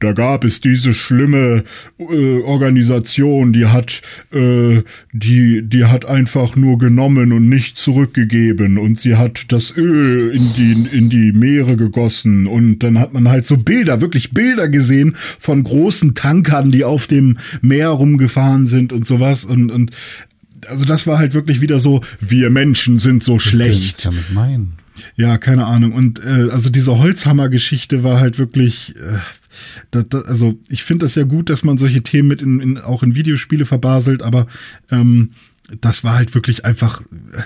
Da 0.00 0.12
gab 0.12 0.44
es 0.44 0.60
diese 0.60 0.94
schlimme 0.94 1.64
äh, 1.98 2.40
Organisation, 2.42 3.52
die 3.52 3.66
hat, 3.66 4.02
äh, 4.32 4.82
die, 5.12 5.62
die 5.62 5.84
hat 5.84 6.06
einfach 6.06 6.56
nur 6.56 6.77
genommen 6.78 7.32
und 7.32 7.48
nicht 7.48 7.78
zurückgegeben 7.78 8.78
und 8.78 9.00
sie 9.00 9.16
hat 9.16 9.52
das 9.52 9.76
Öl 9.76 10.30
in 10.34 10.54
die, 10.54 10.96
in 10.96 11.10
die 11.10 11.32
Meere 11.32 11.76
gegossen 11.76 12.46
und 12.46 12.80
dann 12.80 12.98
hat 12.98 13.12
man 13.12 13.28
halt 13.28 13.46
so 13.46 13.56
Bilder, 13.56 14.00
wirklich 14.00 14.30
Bilder 14.30 14.68
gesehen 14.68 15.14
von 15.16 15.62
großen 15.62 16.14
Tankern, 16.14 16.70
die 16.70 16.84
auf 16.84 17.06
dem 17.06 17.38
Meer 17.60 17.88
rumgefahren 17.90 18.66
sind 18.66 18.92
und 18.92 19.06
sowas 19.06 19.44
und, 19.44 19.70
und 19.70 19.90
also 20.66 20.84
das 20.84 21.06
war 21.06 21.18
halt 21.18 21.34
wirklich 21.34 21.60
wieder 21.60 21.80
so, 21.80 22.02
wir 22.20 22.50
Menschen 22.50 22.98
sind 22.98 23.22
so 23.22 23.36
Was 23.36 23.42
schlecht. 23.42 24.04
damit 24.04 24.32
meinen? 24.32 24.74
Ja, 25.16 25.38
keine 25.38 25.66
Ahnung. 25.66 25.92
Und 25.92 26.24
äh, 26.24 26.50
also 26.50 26.70
diese 26.70 26.98
Holzhammer-Geschichte 26.98 28.02
war 28.04 28.20
halt 28.20 28.38
wirklich. 28.38 28.96
Äh, 28.96 29.18
da, 29.90 30.02
da, 30.02 30.20
also 30.20 30.58
ich 30.68 30.84
finde 30.84 31.06
das 31.06 31.16
ja 31.16 31.24
gut, 31.24 31.50
dass 31.50 31.64
man 31.64 31.78
solche 31.78 32.02
Themen 32.02 32.28
mit 32.28 32.42
in, 32.42 32.60
in, 32.60 32.78
auch 32.78 33.02
in 33.02 33.16
Videospiele 33.16 33.66
verbaselt, 33.66 34.22
aber 34.22 34.46
ähm, 34.90 35.30
das 35.80 36.04
war 36.04 36.14
halt 36.14 36.34
wirklich 36.34 36.64
einfach. 36.64 37.02
Äh, 37.02 37.42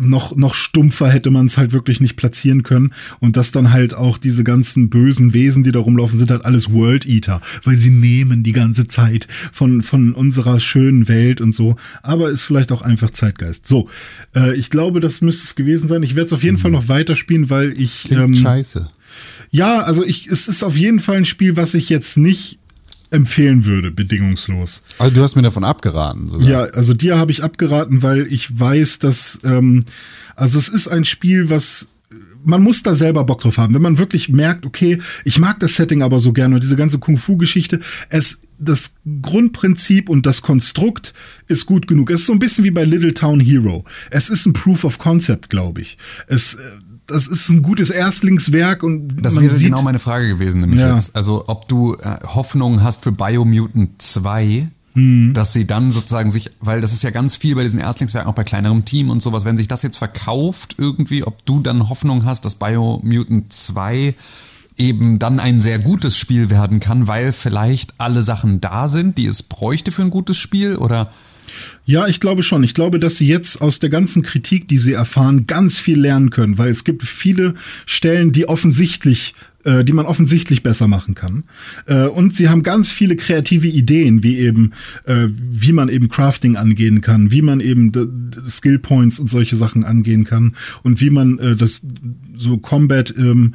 noch, 0.00 0.36
noch 0.36 0.54
stumpfer 0.54 1.10
hätte 1.10 1.30
man 1.30 1.46
es 1.46 1.58
halt 1.58 1.72
wirklich 1.72 2.00
nicht 2.00 2.16
platzieren 2.16 2.62
können. 2.62 2.92
Und 3.18 3.36
dass 3.36 3.50
dann 3.50 3.72
halt 3.72 3.94
auch 3.94 4.16
diese 4.16 4.44
ganzen 4.44 4.90
bösen 4.90 5.34
Wesen, 5.34 5.64
die 5.64 5.72
da 5.72 5.80
rumlaufen, 5.80 6.18
sind 6.18 6.30
halt 6.30 6.44
alles 6.44 6.72
World 6.72 7.06
Eater, 7.06 7.40
weil 7.64 7.76
sie 7.76 7.90
nehmen 7.90 8.42
die 8.42 8.52
ganze 8.52 8.86
Zeit 8.86 9.26
von, 9.52 9.82
von 9.82 10.12
unserer 10.14 10.60
schönen 10.60 11.08
Welt 11.08 11.40
und 11.40 11.52
so. 11.52 11.76
Aber 12.02 12.30
ist 12.30 12.44
vielleicht 12.44 12.70
auch 12.70 12.82
einfach 12.82 13.10
Zeitgeist. 13.10 13.66
So, 13.66 13.88
äh, 14.36 14.56
ich 14.56 14.70
glaube, 14.70 15.00
das 15.00 15.20
müsste 15.20 15.44
es 15.44 15.56
gewesen 15.56 15.88
sein. 15.88 16.02
Ich 16.02 16.14
werde 16.14 16.26
es 16.26 16.32
auf 16.32 16.44
jeden 16.44 16.58
Fall 16.58 16.70
noch 16.70 16.88
weiterspielen, 16.88 17.50
weil 17.50 17.78
ich. 17.78 18.04
Klingt 18.04 18.22
Ähm, 18.22 18.34
scheiße. 18.36 18.88
ja, 19.50 19.80
also 19.80 20.04
ich, 20.04 20.28
es 20.28 20.46
ist 20.46 20.62
auf 20.62 20.76
jeden 20.76 21.00
Fall 21.00 21.16
ein 21.16 21.24
Spiel, 21.24 21.56
was 21.56 21.74
ich 21.74 21.88
jetzt 21.88 22.16
nicht 22.16 22.60
empfehlen 23.10 23.64
würde, 23.64 23.90
bedingungslos. 23.90 24.82
Also 24.98 25.14
du 25.14 25.22
hast 25.22 25.36
mir 25.36 25.42
davon 25.42 25.64
abgeraten. 25.64 26.26
Sogar. 26.26 26.48
Ja, 26.48 26.60
also 26.64 26.94
dir 26.94 27.18
habe 27.18 27.30
ich 27.30 27.42
abgeraten, 27.42 28.02
weil 28.02 28.26
ich 28.26 28.58
weiß, 28.58 28.98
dass, 28.98 29.40
ähm, 29.44 29.84
also 30.36 30.58
es 30.58 30.68
ist 30.68 30.88
ein 30.88 31.04
Spiel, 31.04 31.50
was 31.50 31.88
man 32.44 32.62
muss 32.62 32.82
da 32.82 32.94
selber 32.94 33.24
Bock 33.24 33.40
drauf 33.40 33.58
haben. 33.58 33.74
Wenn 33.74 33.82
man 33.82 33.98
wirklich 33.98 34.28
merkt, 34.28 34.64
okay, 34.64 35.00
ich 35.24 35.38
mag 35.38 35.60
das 35.60 35.74
Setting 35.74 36.02
aber 36.02 36.20
so 36.20 36.32
gerne 36.32 36.54
und 36.54 36.62
diese 36.62 36.76
ganze 36.76 36.98
Kung-Fu-Geschichte, 36.98 37.80
es, 38.08 38.40
das 38.58 38.96
Grundprinzip 39.22 40.08
und 40.08 40.24
das 40.24 40.42
Konstrukt 40.42 41.14
ist 41.46 41.66
gut 41.66 41.86
genug. 41.86 42.10
Es 42.10 42.20
ist 42.20 42.26
so 42.26 42.32
ein 42.32 42.38
bisschen 42.38 42.64
wie 42.64 42.70
bei 42.70 42.84
Little 42.84 43.14
Town 43.14 43.40
Hero. 43.40 43.84
Es 44.10 44.30
ist 44.30 44.46
ein 44.46 44.52
Proof 44.52 44.84
of 44.84 44.98
Concept, 44.98 45.50
glaube 45.50 45.80
ich. 45.80 45.98
Es, 46.26 46.54
äh, 46.54 46.58
das 47.08 47.26
ist 47.26 47.48
ein 47.48 47.62
gutes 47.62 47.90
Erstlingswerk 47.90 48.82
und 48.82 49.16
Das 49.22 49.40
wäre 49.40 49.58
genau 49.58 49.82
meine 49.82 49.98
Frage 49.98 50.28
gewesen, 50.28 50.60
nämlich 50.60 50.80
Ja. 50.80 50.94
jetzt. 50.94 51.16
Also, 51.16 51.44
ob 51.48 51.66
du 51.68 51.94
äh, 51.94 52.18
Hoffnung 52.26 52.82
hast 52.82 53.02
für 53.04 53.12
Biomutant 53.12 54.00
2, 54.00 54.68
Hm. 54.94 55.32
dass 55.34 55.52
sie 55.52 55.66
dann 55.66 55.90
sozusagen 55.90 56.30
sich, 56.30 56.50
weil 56.60 56.80
das 56.80 56.92
ist 56.92 57.02
ja 57.02 57.10
ganz 57.10 57.36
viel 57.36 57.54
bei 57.54 57.62
diesen 57.62 57.78
Erstlingswerken, 57.78 58.28
auch 58.30 58.34
bei 58.34 58.44
kleinerem 58.44 58.84
Team 58.84 59.10
und 59.10 59.20
sowas, 59.22 59.44
wenn 59.44 59.56
sich 59.56 59.68
das 59.68 59.82
jetzt 59.82 59.98
verkauft 59.98 60.76
irgendwie, 60.78 61.24
ob 61.24 61.44
du 61.46 61.60
dann 61.60 61.88
Hoffnung 61.88 62.24
hast, 62.24 62.44
dass 62.44 62.54
Biomutant 62.56 63.52
2 63.52 64.14
eben 64.76 65.18
dann 65.18 65.40
ein 65.40 65.60
sehr 65.60 65.78
gutes 65.78 66.16
Spiel 66.16 66.50
werden 66.50 66.80
kann, 66.80 67.06
weil 67.08 67.32
vielleicht 67.32 67.94
alle 67.98 68.22
Sachen 68.22 68.60
da 68.60 68.88
sind, 68.88 69.18
die 69.18 69.26
es 69.26 69.42
bräuchte 69.42 69.90
für 69.92 70.02
ein 70.02 70.10
gutes 70.10 70.36
Spiel 70.36 70.76
oder 70.76 71.10
Ja, 71.88 72.06
ich 72.06 72.20
glaube 72.20 72.42
schon. 72.42 72.62
Ich 72.64 72.74
glaube, 72.74 72.98
dass 72.98 73.16
sie 73.16 73.26
jetzt 73.26 73.62
aus 73.62 73.78
der 73.78 73.88
ganzen 73.88 74.22
Kritik, 74.22 74.68
die 74.68 74.76
sie 74.76 74.92
erfahren, 74.92 75.46
ganz 75.46 75.78
viel 75.78 75.98
lernen 75.98 76.28
können, 76.28 76.58
weil 76.58 76.68
es 76.68 76.84
gibt 76.84 77.02
viele 77.02 77.54
Stellen, 77.86 78.30
die 78.30 78.46
offensichtlich, 78.46 79.32
äh, 79.68 79.84
die 79.84 79.92
man 79.92 80.06
offensichtlich 80.06 80.62
besser 80.62 80.88
machen 80.88 81.14
kann. 81.14 81.44
Äh, 81.86 82.06
und 82.06 82.34
sie 82.34 82.48
haben 82.48 82.62
ganz 82.62 82.90
viele 82.90 83.16
kreative 83.16 83.68
Ideen, 83.68 84.22
wie 84.22 84.38
eben, 84.38 84.72
äh, 85.04 85.26
wie 85.28 85.72
man 85.72 85.90
eben 85.90 86.08
Crafting 86.08 86.56
angehen 86.56 87.02
kann, 87.02 87.30
wie 87.30 87.42
man 87.42 87.60
eben 87.60 87.92
Skill 88.48 88.78
Points 88.78 89.18
und 89.18 89.28
solche 89.28 89.56
Sachen 89.56 89.84
angehen 89.84 90.24
kann 90.24 90.54
und 90.82 91.02
wie 91.02 91.10
man 91.10 91.38
äh, 91.38 91.54
das 91.54 91.86
so 92.34 92.56
Combat, 92.56 93.12
ähm, 93.18 93.54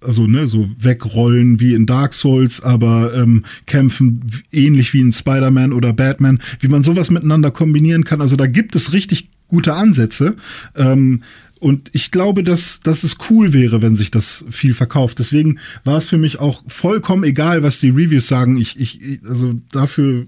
also 0.00 0.26
ne, 0.26 0.48
so 0.48 0.68
wegrollen 0.80 1.60
wie 1.60 1.74
in 1.74 1.86
Dark 1.86 2.14
Souls, 2.14 2.60
aber 2.60 3.14
ähm, 3.14 3.44
kämpfen 3.66 4.28
ähnlich 4.50 4.92
wie 4.94 5.00
in 5.00 5.12
Spider-Man 5.12 5.72
oder 5.72 5.92
Batman, 5.92 6.40
wie 6.58 6.68
man 6.68 6.82
sowas 6.82 7.10
miteinander 7.10 7.52
kombinieren 7.52 8.04
kann. 8.04 8.20
Also 8.20 8.34
da 8.36 8.46
gibt 8.46 8.74
es 8.74 8.92
richtig 8.92 9.28
gute 9.48 9.74
Ansätze. 9.74 10.34
Ähm, 10.74 11.22
und 11.58 11.90
ich 11.92 12.10
glaube, 12.10 12.42
dass, 12.42 12.80
dass 12.80 13.02
es 13.02 13.16
cool 13.30 13.52
wäre, 13.52 13.80
wenn 13.82 13.94
sich 13.94 14.10
das 14.10 14.44
viel 14.50 14.74
verkauft. 14.74 15.18
Deswegen 15.18 15.58
war 15.84 15.96
es 15.96 16.08
für 16.08 16.18
mich 16.18 16.38
auch 16.38 16.62
vollkommen 16.66 17.24
egal, 17.24 17.62
was 17.62 17.80
die 17.80 17.90
Reviews 17.90 18.28
sagen. 18.28 18.56
Ich, 18.58 18.78
ich, 18.78 19.00
also 19.28 19.54
dafür 19.72 20.26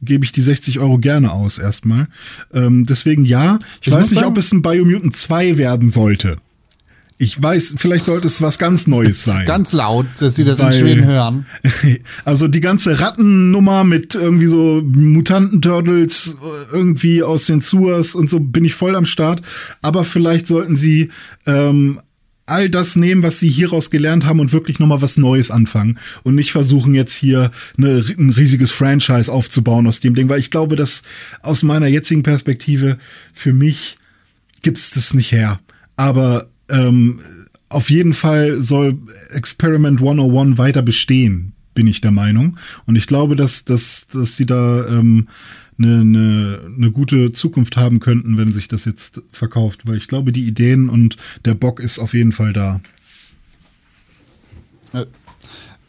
gebe 0.00 0.24
ich 0.24 0.32
die 0.32 0.42
60 0.42 0.78
Euro 0.78 0.98
gerne 0.98 1.32
aus 1.32 1.58
erstmal. 1.58 2.06
Ähm, 2.52 2.84
deswegen 2.84 3.24
ja. 3.24 3.58
Ich, 3.80 3.88
Ich 3.88 3.92
weiß 3.92 4.10
nicht, 4.10 4.20
sagen- 4.20 4.32
ob 4.32 4.38
es 4.38 4.52
ein 4.52 4.62
Biomutant 4.62 5.16
2 5.16 5.58
werden 5.58 5.90
sollte. 5.90 6.36
Ich 7.20 7.42
weiß, 7.42 7.74
vielleicht 7.76 8.04
sollte 8.04 8.28
es 8.28 8.40
was 8.42 8.58
ganz 8.58 8.86
Neues 8.86 9.24
sein. 9.24 9.44
Ganz 9.46 9.72
laut, 9.72 10.06
dass 10.20 10.36
sie 10.36 10.44
das 10.44 10.60
in 10.60 10.66
Weil- 10.66 10.72
Schweden 10.72 11.04
hören. 11.04 11.46
Also 12.24 12.46
die 12.46 12.60
ganze 12.60 13.00
Rattennummer 13.00 13.82
mit 13.84 14.14
irgendwie 14.14 14.46
so 14.46 14.82
Mutanten-Turtles 14.84 16.36
äh, 16.40 16.74
irgendwie 16.76 17.22
aus 17.22 17.46
den 17.46 17.60
Sewers 17.60 18.14
und 18.14 18.30
so 18.30 18.38
bin 18.40 18.64
ich 18.64 18.74
voll 18.74 18.94
am 18.94 19.04
Start. 19.04 19.42
Aber 19.82 20.04
vielleicht 20.04 20.46
sollten 20.46 20.76
sie 20.76 21.10
ähm, 21.46 22.00
all 22.46 22.70
das 22.70 22.96
nehmen, 22.96 23.22
was 23.22 23.40
sie 23.40 23.48
hieraus 23.48 23.90
gelernt 23.90 24.24
haben 24.24 24.40
und 24.40 24.52
wirklich 24.52 24.78
nochmal 24.78 25.02
was 25.02 25.16
Neues 25.18 25.50
anfangen 25.50 25.98
und 26.22 26.34
nicht 26.34 26.52
versuchen 26.52 26.94
jetzt 26.94 27.14
hier 27.14 27.50
eine, 27.76 28.02
ein 28.16 28.30
riesiges 28.30 28.70
Franchise 28.70 29.30
aufzubauen 29.30 29.86
aus 29.86 30.00
dem 30.00 30.14
Ding, 30.14 30.28
weil 30.28 30.38
ich 30.38 30.50
glaube, 30.50 30.76
dass 30.76 31.02
aus 31.42 31.62
meiner 31.62 31.86
jetzigen 31.88 32.22
Perspektive 32.22 32.98
für 33.32 33.52
mich 33.52 33.96
gibt's 34.62 34.90
das 34.92 35.14
nicht 35.14 35.32
her. 35.32 35.60
Aber 35.96 36.48
ähm, 36.70 37.20
auf 37.68 37.90
jeden 37.90 38.12
Fall 38.12 38.62
soll 38.62 38.98
Experiment 39.30 40.00
101 40.00 40.58
weiter 40.58 40.82
bestehen, 40.82 41.52
bin 41.74 41.86
ich 41.86 42.00
der 42.00 42.10
Meinung. 42.10 42.56
Und 42.86 42.96
ich 42.96 43.06
glaube, 43.06 43.36
dass, 43.36 43.64
dass, 43.64 44.08
dass 44.08 44.36
sie 44.36 44.46
da 44.46 44.86
ähm, 44.86 45.28
eine, 45.78 46.00
eine, 46.00 46.60
eine 46.76 46.90
gute 46.90 47.32
Zukunft 47.32 47.76
haben 47.76 48.00
könnten, 48.00 48.36
wenn 48.36 48.52
sich 48.52 48.68
das 48.68 48.84
jetzt 48.84 49.22
verkauft. 49.32 49.86
Weil 49.86 49.96
ich 49.96 50.08
glaube, 50.08 50.32
die 50.32 50.46
Ideen 50.46 50.88
und 50.88 51.16
der 51.44 51.54
Bock 51.54 51.80
ist 51.80 51.98
auf 51.98 52.14
jeden 52.14 52.32
Fall 52.32 52.52
da. 52.52 52.80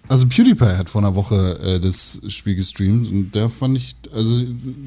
Also 0.09 0.27
PewDiePie 0.27 0.77
hat 0.77 0.89
vor 0.89 1.01
einer 1.01 1.13
Woche 1.13 1.59
äh, 1.59 1.79
das 1.79 2.19
Spiel 2.29 2.55
gestreamt 2.55 3.07
und 3.11 3.35
der 3.35 3.47
fand 3.47 3.77
ich, 3.77 3.95
also 4.11 4.43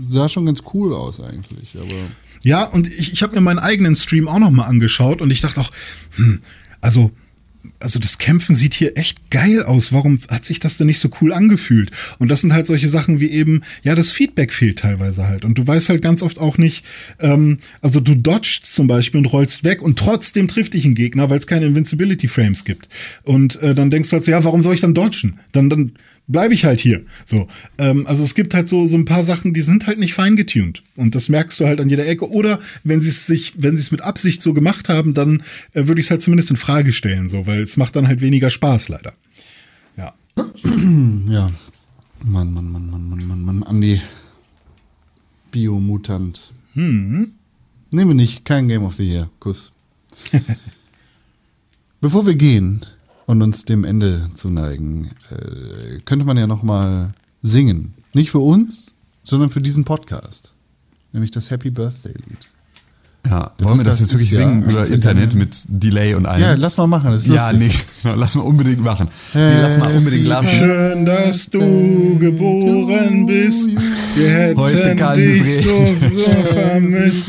sah 0.08 0.28
schon 0.28 0.46
ganz 0.46 0.62
cool 0.74 0.92
aus 0.92 1.20
eigentlich, 1.20 1.76
aber 1.76 1.94
Ja, 2.42 2.64
und 2.64 2.88
ich, 2.88 3.12
ich 3.12 3.22
habe 3.22 3.36
mir 3.36 3.40
meinen 3.40 3.60
eigenen 3.60 3.94
Stream 3.94 4.26
auch 4.26 4.40
noch 4.40 4.50
mal 4.50 4.64
angeschaut 4.64 5.22
und 5.22 5.30
ich 5.30 5.40
dachte 5.40 5.60
auch, 5.60 5.70
hm, 6.16 6.40
also 6.80 7.12
also 7.82 7.98
das 7.98 8.18
Kämpfen 8.18 8.54
sieht 8.54 8.74
hier 8.74 8.96
echt 8.96 9.30
geil 9.30 9.62
aus. 9.62 9.92
Warum 9.92 10.18
hat 10.30 10.44
sich 10.44 10.60
das 10.60 10.76
denn 10.76 10.86
nicht 10.86 10.98
so 10.98 11.10
cool 11.20 11.32
angefühlt? 11.32 11.90
Und 12.18 12.28
das 12.28 12.40
sind 12.40 12.52
halt 12.52 12.66
solche 12.66 12.88
Sachen 12.88 13.20
wie 13.20 13.30
eben, 13.30 13.62
ja, 13.82 13.94
das 13.94 14.10
Feedback 14.10 14.52
fehlt 14.52 14.78
teilweise 14.78 15.26
halt. 15.26 15.44
Und 15.44 15.58
du 15.58 15.66
weißt 15.66 15.88
halt 15.88 16.02
ganz 16.02 16.22
oft 16.22 16.38
auch 16.38 16.58
nicht, 16.58 16.84
ähm, 17.20 17.58
also 17.80 18.00
du 18.00 18.14
dodgst 18.14 18.66
zum 18.66 18.86
Beispiel 18.86 19.18
und 19.18 19.26
rollst 19.26 19.64
weg 19.64 19.82
und 19.82 19.98
trotzdem 19.98 20.48
trifft 20.48 20.74
dich 20.74 20.84
ein 20.84 20.94
Gegner, 20.94 21.30
weil 21.30 21.38
es 21.38 21.46
keine 21.46 21.66
Invincibility 21.66 22.28
Frames 22.28 22.64
gibt. 22.64 22.88
Und 23.24 23.60
äh, 23.62 23.74
dann 23.74 23.90
denkst 23.90 24.10
du 24.10 24.14
halt 24.14 24.24
so, 24.24 24.30
ja, 24.30 24.44
warum 24.44 24.60
soll 24.60 24.74
ich 24.74 24.80
dann 24.80 24.94
dodgen? 24.94 25.38
Dann, 25.52 25.70
dann 25.70 25.92
bleibe 26.32 26.54
ich 26.54 26.64
halt 26.64 26.80
hier. 26.80 27.02
So, 27.24 27.46
ähm, 27.78 28.06
also 28.06 28.22
es 28.24 28.34
gibt 28.34 28.54
halt 28.54 28.68
so 28.68 28.86
so 28.86 28.96
ein 28.96 29.04
paar 29.04 29.22
Sachen, 29.22 29.52
die 29.52 29.62
sind 29.62 29.86
halt 29.86 29.98
nicht 29.98 30.14
fein 30.14 30.34
getuned 30.36 30.82
und 30.96 31.14
das 31.14 31.28
merkst 31.28 31.60
du 31.60 31.66
halt 31.66 31.80
an 31.80 31.88
jeder 31.88 32.06
Ecke. 32.06 32.28
Oder 32.30 32.58
wenn 32.82 33.00
sie 33.00 33.10
es 33.10 33.26
sich, 33.26 33.54
wenn 33.58 33.76
sie 33.76 33.82
es 33.82 33.90
mit 33.90 34.02
Absicht 34.02 34.42
so 34.42 34.54
gemacht 34.54 34.88
haben, 34.88 35.14
dann 35.14 35.42
äh, 35.74 35.86
würde 35.86 36.00
ich 36.00 36.06
es 36.06 36.10
halt 36.10 36.22
zumindest 36.22 36.50
in 36.50 36.56
Frage 36.56 36.92
stellen, 36.92 37.28
so, 37.28 37.46
weil 37.46 37.60
es 37.60 37.76
macht 37.76 37.94
dann 37.94 38.08
halt 38.08 38.20
weniger 38.20 38.50
Spaß 38.50 38.88
leider. 38.88 39.12
Ja. 39.96 40.14
ja. 41.28 41.50
Mann, 42.24 42.52
Mann, 42.52 42.70
Mann, 42.70 42.90
Mann, 42.90 43.08
Mann, 43.08 43.26
Mann, 43.26 43.44
Mann, 43.44 43.62
Andi. 43.62 44.00
Biomutant. 45.50 46.52
Hm. 46.74 47.32
Nehmen 47.90 48.10
wir 48.10 48.14
nicht, 48.14 48.44
kein 48.44 48.68
Game 48.68 48.84
of 48.84 48.96
the 48.96 49.06
Year. 49.06 49.30
Kuss. 49.38 49.72
Bevor 52.00 52.26
wir 52.26 52.34
gehen 52.34 52.86
und 53.32 53.40
uns 53.40 53.64
dem 53.64 53.84
Ende 53.84 54.28
zuneigen, 54.34 55.10
äh, 55.30 55.98
könnte 56.04 56.26
man 56.26 56.36
ja 56.36 56.46
noch 56.46 56.62
mal 56.62 57.14
singen. 57.42 57.94
Nicht 58.12 58.30
für 58.30 58.40
uns, 58.40 58.86
sondern 59.24 59.48
für 59.48 59.62
diesen 59.62 59.84
Podcast. 59.84 60.52
Nämlich 61.12 61.30
das 61.30 61.50
Happy 61.50 61.70
Birthday 61.70 62.12
Lied. 62.12 62.48
Ja, 63.24 63.52
wollen 63.60 63.78
wir 63.78 63.84
das 63.84 64.00
jetzt 64.00 64.10
Podcast 64.10 64.12
wirklich 64.12 64.32
ist 64.32 64.38
ja 64.38 64.48
singen 64.50 64.64
über 64.68 64.86
Internet 64.86 65.34
mit 65.34 65.64
Delay 65.68 66.14
und 66.14 66.26
allem? 66.26 66.42
Ja, 66.42 66.54
lass 66.54 66.76
mal 66.76 66.86
machen. 66.86 67.12
Das 67.12 67.24
ist 67.24 67.32
Ja, 67.32 67.52
nee, 67.52 67.70
genau, 68.02 68.16
lass 68.16 68.34
mal 68.34 68.42
unbedingt 68.42 68.84
machen. 68.84 69.08
Nee, 69.32 69.60
lass 69.62 69.78
mal 69.78 69.94
unbedingt 69.94 70.26
lassen. 70.26 70.50
Schön, 70.54 71.06
dass 71.06 71.48
du 71.48 72.18
geboren 72.18 73.24
bist. 73.24 73.70
Wir 74.16 74.28
hätten 74.28 74.60
Heute 74.60 74.96
kann 74.96 75.16
dich 75.16 75.40
es 75.40 75.62
so, 75.62 75.84
so 75.86 76.32
vermisst. 76.52 77.28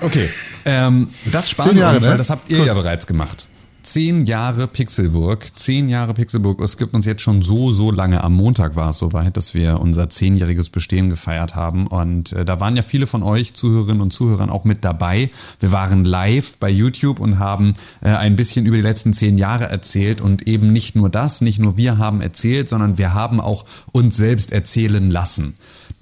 Okay, 0.00 0.30
ähm, 0.64 1.08
das 1.30 1.50
sparen 1.50 1.76
wir 1.76 1.88
uns, 1.90 2.04
ne? 2.04 2.10
weil 2.10 2.18
das 2.18 2.30
habt 2.30 2.50
ihr 2.50 2.64
ja 2.64 2.72
bereits 2.72 3.06
gemacht. 3.06 3.46
Zehn 3.86 4.26
Jahre 4.26 4.66
Pixelburg, 4.66 5.46
zehn 5.56 5.88
Jahre 5.88 6.12
Pixelburg. 6.12 6.60
Es 6.60 6.76
gibt 6.76 6.92
uns 6.92 7.06
jetzt 7.06 7.22
schon 7.22 7.40
so, 7.40 7.70
so 7.70 7.92
lange. 7.92 8.24
Am 8.24 8.34
Montag 8.34 8.74
war 8.74 8.90
es 8.90 8.98
soweit, 8.98 9.36
dass 9.36 9.54
wir 9.54 9.80
unser 9.80 10.08
zehnjähriges 10.10 10.70
Bestehen 10.70 11.08
gefeiert 11.08 11.54
haben. 11.54 11.86
Und 11.86 12.32
äh, 12.32 12.44
da 12.44 12.58
waren 12.58 12.74
ja 12.74 12.82
viele 12.82 13.06
von 13.06 13.22
euch, 13.22 13.54
Zuhörerinnen 13.54 14.02
und 14.02 14.12
Zuhörern, 14.12 14.50
auch 14.50 14.64
mit 14.64 14.84
dabei. 14.84 15.30
Wir 15.60 15.70
waren 15.70 16.04
live 16.04 16.56
bei 16.58 16.68
YouTube 16.68 17.20
und 17.20 17.38
haben 17.38 17.74
äh, 18.00 18.08
ein 18.08 18.34
bisschen 18.34 18.66
über 18.66 18.76
die 18.76 18.82
letzten 18.82 19.12
zehn 19.12 19.38
Jahre 19.38 19.70
erzählt. 19.70 20.20
Und 20.20 20.48
eben 20.48 20.72
nicht 20.72 20.96
nur 20.96 21.08
das, 21.08 21.40
nicht 21.40 21.60
nur 21.60 21.76
wir 21.76 21.96
haben 21.96 22.20
erzählt, 22.20 22.68
sondern 22.68 22.98
wir 22.98 23.14
haben 23.14 23.40
auch 23.40 23.64
uns 23.92 24.16
selbst 24.16 24.52
erzählen 24.52 25.12
lassen. 25.12 25.54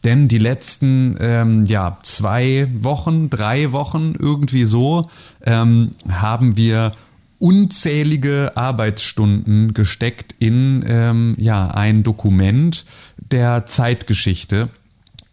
Denn 0.04 0.26
die 0.26 0.38
letzten 0.38 1.18
ähm, 1.20 1.66
ja, 1.66 1.98
zwei 2.02 2.66
Wochen, 2.80 3.28
drei 3.28 3.72
Wochen, 3.72 4.14
irgendwie 4.18 4.64
so, 4.64 5.06
ähm, 5.44 5.90
haben 6.08 6.56
wir 6.56 6.92
unzählige 7.38 8.52
Arbeitsstunden 8.56 9.74
gesteckt 9.74 10.34
in 10.38 10.84
ähm, 10.86 11.34
ja, 11.38 11.68
ein 11.68 12.02
Dokument 12.02 12.84
der 13.30 13.66
Zeitgeschichte 13.66 14.68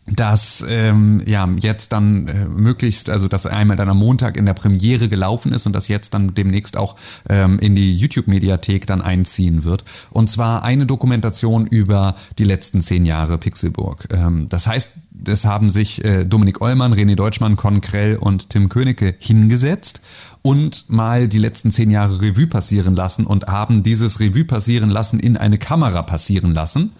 das 0.07 0.65
ähm, 0.67 1.21
ja 1.25 1.47
jetzt 1.59 1.93
dann 1.93 2.27
äh, 2.27 2.45
möglichst, 2.45 3.09
also 3.09 3.27
das 3.27 3.45
einmal 3.45 3.77
dann 3.77 3.89
am 3.89 3.97
Montag 3.97 4.37
in 4.37 4.45
der 4.45 4.53
Premiere 4.53 5.09
gelaufen 5.09 5.53
ist 5.53 5.65
und 5.65 5.73
das 5.73 5.87
jetzt 5.87 6.13
dann 6.13 6.33
demnächst 6.33 6.75
auch 6.75 6.95
ähm, 7.29 7.59
in 7.59 7.75
die 7.75 7.97
YouTube-Mediathek 7.97 8.87
dann 8.87 9.01
einziehen 9.01 9.63
wird. 9.63 9.83
Und 10.09 10.29
zwar 10.29 10.63
eine 10.63 10.85
Dokumentation 10.85 11.65
über 11.67 12.15
die 12.37 12.43
letzten 12.43 12.81
zehn 12.81 13.05
Jahre 13.05 13.37
Pixelburg. 13.37 14.07
Ähm, 14.11 14.47
das 14.49 14.67
heißt, 14.67 14.91
es 15.27 15.45
haben 15.45 15.69
sich 15.69 16.03
äh, 16.03 16.25
Dominik 16.25 16.61
Eulmann, 16.61 16.93
René 16.93 17.15
Deutschmann, 17.15 17.55
Con 17.55 17.79
Krell 17.79 18.17
und 18.17 18.49
Tim 18.49 18.69
Königke 18.69 19.15
hingesetzt 19.19 20.01
und 20.43 20.89
mal 20.89 21.27
die 21.27 21.37
letzten 21.37 21.69
zehn 21.69 21.91
Jahre 21.91 22.21
Revue 22.21 22.47
passieren 22.47 22.95
lassen 22.95 23.25
und 23.25 23.47
haben 23.47 23.83
dieses 23.83 24.19
Revue 24.19 24.43
passieren 24.43 24.89
lassen 24.89 25.19
in 25.19 25.37
eine 25.37 25.57
Kamera 25.57 26.01
passieren 26.01 26.53
lassen. 26.53 26.91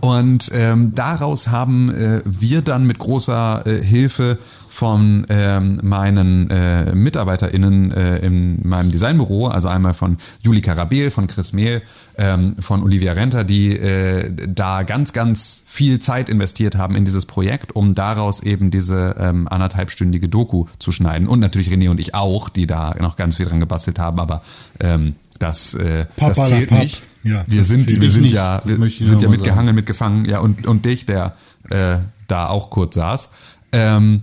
Und 0.00 0.50
ähm, 0.54 0.94
daraus 0.94 1.48
haben 1.48 1.90
äh, 1.94 2.22
wir 2.24 2.62
dann 2.62 2.86
mit 2.86 2.98
großer 2.98 3.66
äh, 3.66 3.82
Hilfe 3.82 4.38
von 4.76 5.24
ähm, 5.30 5.80
meinen 5.82 6.50
äh, 6.50 6.94
MitarbeiterInnen 6.94 7.92
äh, 7.92 8.18
in 8.18 8.60
meinem 8.62 8.92
Designbüro, 8.92 9.46
also 9.46 9.68
einmal 9.68 9.94
von 9.94 10.18
Juli 10.42 10.60
Karabel, 10.60 11.10
von 11.10 11.28
Chris 11.28 11.54
Mehl, 11.54 11.80
ähm, 12.18 12.56
von 12.60 12.82
Olivia 12.82 13.14
Renter, 13.14 13.42
die 13.42 13.74
äh, 13.74 14.30
da 14.46 14.82
ganz, 14.82 15.14
ganz 15.14 15.64
viel 15.66 15.98
Zeit 15.98 16.28
investiert 16.28 16.76
haben 16.76 16.94
in 16.94 17.06
dieses 17.06 17.24
Projekt, 17.24 17.74
um 17.74 17.94
daraus 17.94 18.42
eben 18.42 18.70
diese 18.70 19.16
ähm, 19.18 19.48
anderthalbstündige 19.48 20.28
Doku 20.28 20.66
zu 20.78 20.92
schneiden. 20.92 21.26
Und 21.26 21.40
natürlich 21.40 21.70
René 21.70 21.88
und 21.88 21.98
ich 21.98 22.14
auch, 22.14 22.50
die 22.50 22.66
da 22.66 22.94
noch 23.00 23.16
ganz 23.16 23.36
viel 23.36 23.46
dran 23.46 23.60
gebastelt 23.60 23.98
haben, 23.98 24.20
aber 24.20 24.42
ähm, 24.80 25.14
das, 25.38 25.72
äh, 25.72 26.04
das 26.18 26.50
zählt 26.50 26.68
Papp. 26.68 26.82
nicht. 26.82 27.02
Ja, 27.24 27.44
wir 27.46 27.64
sind, 27.64 27.88
wir 27.88 28.10
sind 28.10 28.22
nicht. 28.24 28.34
ja, 28.34 28.60
wir 28.62 28.76
sind 28.76 29.22
ja 29.22 29.30
mitgehangen, 29.30 29.74
mitgefangen, 29.74 30.26
ja, 30.26 30.40
und, 30.40 30.66
und 30.66 30.84
dich, 30.84 31.06
der 31.06 31.32
äh, 31.70 31.96
da 32.28 32.48
auch 32.48 32.68
kurz 32.68 32.96
saß. 32.96 33.30
Ähm, 33.72 34.20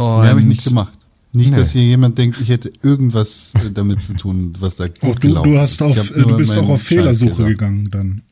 und 0.00 0.20
Mehr 0.20 0.30
habe 0.30 0.40
ich 0.40 0.46
nicht 0.46 0.64
gemacht. 0.64 0.92
Nicht, 1.32 1.50
Nee. 1.52 1.56
dass 1.56 1.70
hier 1.70 1.84
jemand 1.84 2.18
denkt, 2.18 2.40
ich 2.40 2.48
hätte 2.48 2.72
irgendwas 2.82 3.52
äh, 3.54 3.70
damit 3.70 4.02
zu 4.02 4.14
tun, 4.14 4.52
was 4.58 4.76
da 4.76 4.88
gut 4.88 5.16
du, 5.16 5.28
gelaufen 5.28 5.52
du, 5.52 5.58
hast 5.58 5.80
ist. 5.80 5.80
Ich 5.80 6.00
auf, 6.00 6.10
hab 6.10 6.16
äh, 6.16 6.22
du 6.22 6.36
bist 6.36 6.56
auch 6.56 6.68
auf 6.68 6.82
Fehlersuche 6.82 7.44
gegangen 7.44 7.88
dann. 7.90 8.22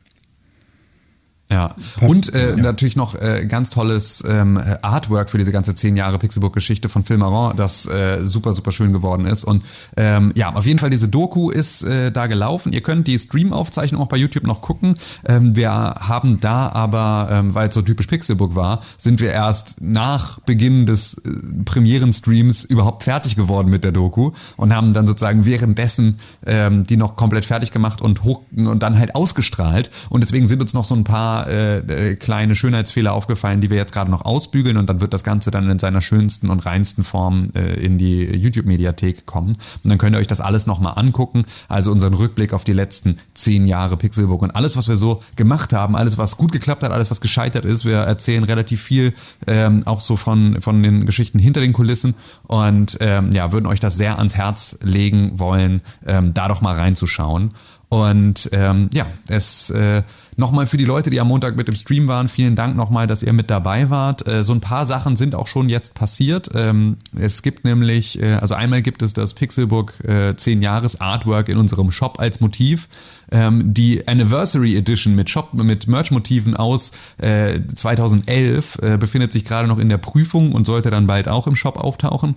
Ja, 1.51 1.73
und 2.01 2.31
äh, 2.35 2.55
natürlich 2.55 2.95
noch 2.95 3.15
äh, 3.15 3.43
ganz 3.47 3.71
tolles 3.71 4.23
ähm, 4.27 4.61
Artwork 4.83 5.31
für 5.31 5.39
diese 5.39 5.51
ganze 5.51 5.73
zehn 5.73 5.97
Jahre 5.97 6.19
Pixelbook-Geschichte 6.19 6.89
von 6.89 7.03
Phil 7.03 7.17
Maron, 7.17 7.55
das 7.55 7.87
äh, 7.87 8.19
super, 8.21 8.53
super 8.53 8.71
schön 8.71 8.93
geworden 8.93 9.25
ist. 9.25 9.45
Und 9.45 9.63
ähm, 9.97 10.31
ja, 10.35 10.53
auf 10.53 10.67
jeden 10.67 10.77
Fall 10.77 10.91
diese 10.91 11.07
Doku 11.07 11.49
ist 11.49 11.81
äh, 11.81 12.11
da 12.11 12.27
gelaufen. 12.27 12.71
Ihr 12.71 12.81
könnt 12.81 13.07
die 13.07 13.17
Stream-Aufzeichnung 13.17 13.99
auch 13.99 14.07
bei 14.07 14.17
YouTube 14.17 14.45
noch 14.45 14.61
gucken. 14.61 14.93
Ähm, 15.27 15.55
wir 15.55 15.71
haben 15.71 16.39
da 16.39 16.69
aber, 16.69 17.29
ähm, 17.31 17.55
weil 17.55 17.69
es 17.69 17.73
so 17.73 17.81
typisch 17.81 18.05
Pixelbook 18.05 18.53
war, 18.53 18.81
sind 18.99 19.19
wir 19.19 19.31
erst 19.31 19.81
nach 19.81 20.39
Beginn 20.41 20.85
des 20.85 21.15
äh, 21.15 21.31
Premieren-Streams 21.65 22.65
überhaupt 22.65 23.03
fertig 23.03 23.35
geworden 23.35 23.71
mit 23.71 23.83
der 23.83 23.91
Doku 23.91 24.33
und 24.55 24.75
haben 24.75 24.93
dann 24.93 25.07
sozusagen 25.07 25.45
währenddessen 25.45 26.19
ähm, 26.45 26.83
die 26.85 26.95
noch 26.97 27.15
komplett 27.15 27.45
fertig 27.45 27.71
gemacht 27.71 28.01
und 28.01 28.23
hoch 28.23 28.41
und 28.55 28.83
dann 28.83 28.99
halt 28.99 29.15
ausgestrahlt. 29.15 29.89
Und 30.09 30.21
deswegen 30.21 30.45
sind 30.45 30.61
uns 30.61 30.75
noch 30.75 30.85
so 30.85 30.93
ein 30.93 31.03
paar 31.03 31.38
äh, 31.47 31.77
äh, 31.79 32.15
kleine 32.15 32.55
Schönheitsfehler 32.55 33.13
aufgefallen, 33.13 33.61
die 33.61 33.69
wir 33.69 33.77
jetzt 33.77 33.93
gerade 33.93 34.11
noch 34.11 34.25
ausbügeln 34.25 34.77
und 34.77 34.89
dann 34.89 35.01
wird 35.01 35.13
das 35.13 35.23
Ganze 35.23 35.51
dann 35.51 35.69
in 35.69 35.79
seiner 35.79 36.01
schönsten 36.01 36.49
und 36.49 36.65
reinsten 36.65 37.03
Form 37.03 37.49
äh, 37.55 37.73
in 37.83 37.97
die 37.97 38.23
YouTube-Mediathek 38.23 39.25
kommen. 39.25 39.49
Und 39.83 39.89
dann 39.89 39.97
könnt 39.97 40.15
ihr 40.15 40.19
euch 40.19 40.27
das 40.27 40.41
alles 40.41 40.67
nochmal 40.67 40.93
angucken. 40.95 41.45
Also 41.67 41.91
unseren 41.91 42.13
Rückblick 42.13 42.53
auf 42.53 42.63
die 42.63 42.73
letzten 42.73 43.17
zehn 43.33 43.67
Jahre 43.67 43.97
Pixelbook 43.97 44.41
und 44.41 44.51
alles, 44.51 44.77
was 44.77 44.87
wir 44.87 44.95
so 44.95 45.19
gemacht 45.35 45.73
haben, 45.73 45.95
alles, 45.95 46.17
was 46.17 46.37
gut 46.37 46.51
geklappt 46.51 46.83
hat, 46.83 46.91
alles, 46.91 47.11
was 47.11 47.21
gescheitert 47.21 47.65
ist. 47.65 47.85
Wir 47.85 47.97
erzählen 47.97 48.43
relativ 48.43 48.81
viel 48.81 49.13
ähm, 49.47 49.83
auch 49.85 49.99
so 49.99 50.17
von, 50.17 50.61
von 50.61 50.81
den 50.83 51.05
Geschichten 51.05 51.39
hinter 51.39 51.61
den 51.61 51.73
Kulissen 51.73 52.15
und 52.47 52.97
ähm, 53.01 53.31
ja, 53.31 53.51
würden 53.51 53.65
euch 53.65 53.79
das 53.79 53.97
sehr 53.97 54.17
ans 54.17 54.35
Herz 54.35 54.77
legen 54.81 55.39
wollen, 55.39 55.81
ähm, 56.05 56.33
da 56.33 56.47
doch 56.47 56.61
mal 56.61 56.75
reinzuschauen. 56.75 57.49
Und 57.89 58.51
ähm, 58.53 58.87
ja, 58.93 59.07
es 59.27 59.71
äh, 59.71 60.03
nochmal 60.37 60.67
für 60.67 60.77
die 60.77 60.85
Leute, 60.85 61.09
die 61.09 61.19
am 61.19 61.27
Montag 61.27 61.57
mit 61.57 61.67
im 61.67 61.73
Stream 61.73 62.07
waren, 62.07 62.29
vielen 62.29 62.55
Dank 62.55 62.75
nochmal, 62.75 63.07
dass 63.07 63.23
ihr 63.23 63.33
mit 63.33 63.49
dabei 63.49 63.89
wart. 63.89 64.27
Äh, 64.27 64.43
so 64.43 64.53
ein 64.53 64.61
paar 64.61 64.85
Sachen 64.85 65.15
sind 65.15 65.33
auch 65.33 65.47
schon 65.47 65.69
jetzt 65.69 65.95
passiert. 65.95 66.51
Ähm, 66.53 66.97
es 67.19 67.41
gibt 67.41 67.65
nämlich, 67.65 68.21
äh, 68.21 68.33
also 68.33 68.53
einmal 68.53 68.83
gibt 68.83 69.01
es 69.01 69.13
das 69.13 69.33
Pixelbook 69.33 69.93
äh, 70.05 70.35
10 70.35 70.61
Jahres 70.61 71.01
Artwork 71.01 71.49
in 71.49 71.57
unserem 71.57 71.91
Shop 71.91 72.19
als 72.19 72.41
Motiv. 72.41 72.87
Ähm, 73.31 73.73
die 73.73 74.07
Anniversary 74.07 74.77
Edition 74.77 75.15
mit 75.15 75.31
Shop 75.31 75.53
mit 75.55 75.87
Merch-Motiven 75.87 76.55
aus 76.55 76.91
äh, 77.17 77.59
2011 77.73 78.77
äh, 78.83 78.97
befindet 78.97 79.31
sich 79.31 79.45
gerade 79.45 79.67
noch 79.67 79.79
in 79.79 79.89
der 79.89 79.97
Prüfung 79.97 80.51
und 80.51 80.65
sollte 80.65 80.91
dann 80.91 81.07
bald 81.07 81.27
auch 81.27 81.47
im 81.47 81.55
Shop 81.55 81.77
auftauchen. 81.77 82.35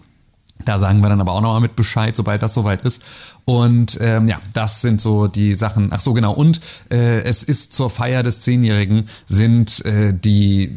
Da 0.65 0.79
sagen 0.79 1.01
wir 1.01 1.09
dann 1.09 1.21
aber 1.21 1.33
auch 1.33 1.41
nochmal 1.41 1.61
mit 1.61 1.77
Bescheid, 1.77 2.15
sobald 2.15 2.43
das 2.43 2.55
soweit 2.55 2.83
ist. 2.83 3.03
Und 3.45 3.99
ähm, 4.01 4.29
ja, 4.29 4.41
das 4.55 4.83
sind 4.83 5.01
so 5.01 5.27
die 5.27 5.57
Sachen. 5.57 5.89
Ach 5.91 6.01
so, 6.01 6.13
genau. 6.13 6.33
Und 6.33 6.61
äh, 6.91 7.23
es 7.23 7.43
ist 7.43 7.73
zur 7.73 7.91
Feier 7.91 8.23
des 8.23 8.39
Zehnjährigen 8.41 9.07
sind 9.27 9.85
äh, 9.85 10.15
die, 10.15 10.77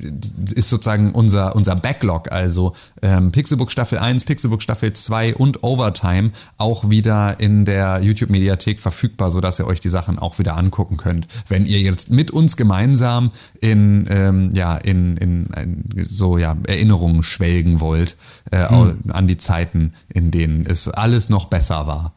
ist 0.55 0.69
sozusagen 0.69 1.11
unser, 1.11 1.55
unser 1.55 1.75
Backlog, 1.75 2.31
also 2.31 2.73
ähm, 3.03 3.31
Pixelbook 3.31 3.71
Staffel 3.71 3.99
1, 3.99 4.23
Pixelbook 4.23 4.63
Staffel 4.63 4.93
2 4.93 5.35
und 5.35 5.63
Overtime 5.63 6.31
auch 6.57 6.89
wieder 6.89 7.39
in 7.39 7.65
der 7.65 8.01
YouTube-Mediathek 8.01 8.79
verfügbar, 8.79 9.29
sodass 9.29 9.59
ihr 9.59 9.67
euch 9.67 9.79
die 9.79 9.89
Sachen 9.89 10.17
auch 10.17 10.39
wieder 10.39 10.57
angucken 10.57 10.97
könnt, 10.97 11.27
wenn 11.47 11.67
ihr 11.67 11.81
jetzt 11.81 12.09
mit 12.09 12.31
uns 12.31 12.57
gemeinsam 12.57 13.29
in, 13.61 14.07
ähm, 14.09 14.55
ja, 14.55 14.75
in, 14.75 15.17
in, 15.17 15.45
in 15.55 16.05
so 16.05 16.39
ja, 16.39 16.57
Erinnerungen 16.65 17.21
schwelgen 17.21 17.79
wollt 17.79 18.17
äh, 18.51 18.57
an 18.57 19.27
die 19.27 19.37
Zeiten, 19.37 19.93
in 20.11 20.31
denen 20.31 20.65
es 20.65 20.89
alles 20.89 21.29
noch 21.29 21.45
besser 21.45 21.85
war. 21.85 22.14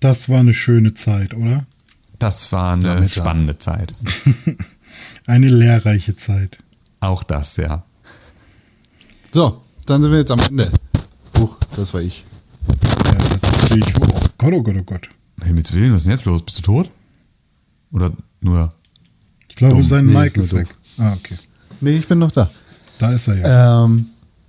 Das 0.00 0.28
war 0.28 0.40
eine 0.40 0.54
schöne 0.54 0.94
Zeit, 0.94 1.34
oder? 1.34 1.64
Das 2.18 2.52
war 2.52 2.72
eine 2.74 2.84
Damit, 2.84 3.10
spannende 3.10 3.58
Zeit. 3.58 3.94
Eine 5.26 5.48
lehrreiche 5.48 6.16
Zeit. 6.16 6.58
Auch 6.98 7.22
das, 7.22 7.56
ja. 7.56 7.84
So, 9.32 9.62
dann 9.86 10.02
sind 10.02 10.10
wir 10.10 10.18
jetzt 10.18 10.30
am 10.30 10.40
Ende. 10.40 10.72
Huch, 11.38 11.56
das 11.76 11.94
war 11.94 12.00
ich. 12.00 12.24
Ja, 13.04 13.12
das 13.40 13.70
ich. 13.70 13.96
Oh 14.00 14.06
Gott, 14.38 14.52
oh 14.52 14.62
Gott, 14.62 14.76
oh 14.78 14.82
Gott. 14.82 15.08
Himmels 15.44 15.72
Willen, 15.72 15.92
was 15.92 15.98
ist 15.98 16.06
denn 16.06 16.12
jetzt 16.12 16.24
los? 16.24 16.42
Bist 16.42 16.58
du 16.58 16.62
tot? 16.62 16.90
Oder 17.92 18.12
nur? 18.40 18.72
Ich 19.48 19.56
glaube, 19.56 19.74
Dumm. 19.76 19.84
sein 19.84 20.06
Nee, 20.06 20.12
Mic 20.18 20.36
ist 20.36 20.46
ist 20.46 20.52
weg. 20.54 20.74
Ah, 20.98 21.12
okay. 21.12 21.36
Nee, 21.80 21.96
ich 21.96 22.08
bin 22.08 22.18
noch 22.18 22.32
da. 22.32 22.50
Da 22.98 23.12
ist 23.12 23.28
er 23.28 23.36
ja. 23.36 23.84
Ähm, 23.84 24.06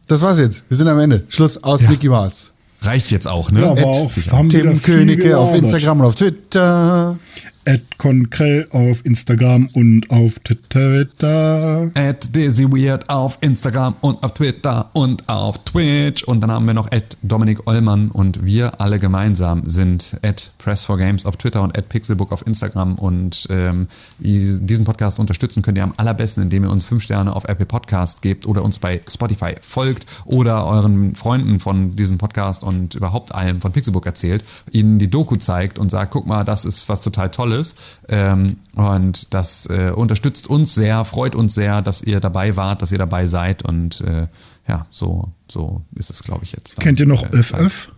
das 0.08 0.22
war's 0.22 0.40
jetzt. 0.40 0.64
Wir 0.68 0.78
sind 0.78 0.88
am 0.88 1.00
Ende. 1.00 1.26
Schluss 1.30 1.62
aus 1.64 1.84
Ja. 1.84 1.92
Mickey 1.92 2.10
Mouse. 2.10 2.51
Reicht 2.82 3.12
jetzt 3.12 3.28
auch, 3.28 3.52
ne? 3.52 3.62
Ja, 3.62 3.72
aber 3.72 3.86
auch 3.86 4.18
ich 4.18 4.32
haben 4.32 4.50
Tim 4.50 4.82
Königke 4.82 5.38
auf. 5.38 5.56
Instagram 5.56 6.00
und 6.00 6.06
auf 6.08 6.16
Twitter. 6.16 7.18
Ed 7.64 7.84
Konkrell 8.02 8.68
auf 8.72 9.06
Instagram 9.06 9.70
und 9.74 10.10
auf 10.10 10.40
Twitter. 10.40 11.92
At 11.94 12.36
DaisyWeird 12.36 13.08
auf 13.12 13.38
Instagram 13.42 13.94
und 14.02 14.24
auf 14.24 14.34
Twitter 14.34 14.90
und 14.94 15.30
auf 15.30 15.64
Twitch. 15.66 16.24
Und 16.24 16.42
dann 16.42 16.50
haben 16.50 16.66
wir 16.66 16.74
noch 16.74 16.92
at 16.92 17.16
Dominik 17.22 17.68
Ollmann 17.68 18.10
und 18.10 18.44
wir 18.44 18.82
alle 18.82 18.98
gemeinsam 18.98 19.62
sind 19.66 20.18
at 20.24 20.52
Press4Games 20.66 21.28
auf 21.28 21.38
Twitter 21.38 21.62
und 21.62 21.78
at 21.78 21.90
Pixelbook 21.90 22.32
auf 22.32 22.48
Instagram. 22.48 22.96
Und 22.96 23.46
ähm, 23.52 23.88
diesen 24.18 24.84
Podcast 24.84 25.20
unterstützen 25.20 25.62
könnt 25.62 25.78
ihr 25.78 25.84
am 25.84 25.94
allerbesten, 25.96 26.42
indem 26.42 26.64
ihr 26.64 26.72
uns 26.72 26.86
fünf 26.86 27.04
Sterne 27.04 27.36
auf 27.36 27.44
Apple 27.44 27.68
Podcast 27.68 28.24
gebt 28.24 28.48
oder 28.48 28.64
uns 28.64 28.80
bei 28.80 29.02
Spotify 29.08 29.54
folgt 29.62 30.08
oder 30.26 30.66
euren 30.66 31.16
Freunden 31.16 31.60
von 31.60 31.96
diesem 31.96 32.18
Podcast 32.18 32.64
und 32.64 32.96
überhaupt 32.96 33.36
allem 33.36 33.62
von 33.62 33.72
Pixelbook 33.72 34.08
erzählt, 34.08 34.44
ihnen 34.72 34.98
die 34.98 35.12
Doku 35.12 35.36
zeigt 35.36 35.78
und 35.78 35.92
sagt, 35.92 36.14
guck 36.14 36.26
mal, 36.26 36.44
das 36.44 36.66
ist 36.66 36.90
was 36.90 37.02
total 37.02 37.30
Tolles. 37.30 37.76
Ähm, 38.08 38.58
und 38.76 39.34
das 39.34 39.66
äh, 39.68 39.92
unterstützt 39.96 40.48
uns 40.48 40.74
sehr, 40.76 41.06
freut 41.06 41.36
uns 41.36 41.56
sehr, 41.56 41.82
dass 41.82 42.04
ihr 42.04 42.20
dabei 42.20 42.56
wart, 42.56 42.82
dass 42.82 42.92
ihr 42.92 42.98
dabei 42.98 43.28
seid. 43.28 43.64
Und 43.64 44.02
äh, 44.02 44.28
ja, 44.68 44.86
so, 44.92 45.32
so 45.48 45.82
ist 45.96 46.10
es, 46.10 46.24
glaube 46.24 46.44
ich, 46.44 46.52
jetzt. 46.54 46.78
dann. 46.78 46.84
Kennt 46.84 47.00
ihr 47.00 47.08
noch 47.08 47.24
Äh, 47.24 47.44
FF? 47.44 47.90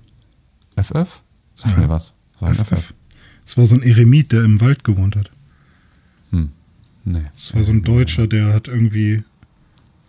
FF? 0.75 1.21
Sag 1.55 1.77
mir 1.77 1.89
was. 1.89 2.13
Was 2.39 2.41
war 2.41 2.53
denn 2.53 2.65
FF? 2.65 2.93
Das 3.45 3.57
war 3.57 3.65
so 3.65 3.75
ein 3.75 3.83
Eremit, 3.83 4.31
der 4.31 4.43
im 4.43 4.61
Wald 4.61 4.83
gewohnt 4.83 5.15
hat. 5.15 5.29
Nee. 7.05 7.23
Das 7.33 7.53
war 7.53 7.63
so 7.63 7.71
ein 7.71 7.81
Deutscher, 7.81 8.27
der 8.27 8.53
hat 8.53 8.67
irgendwie. 8.67 9.23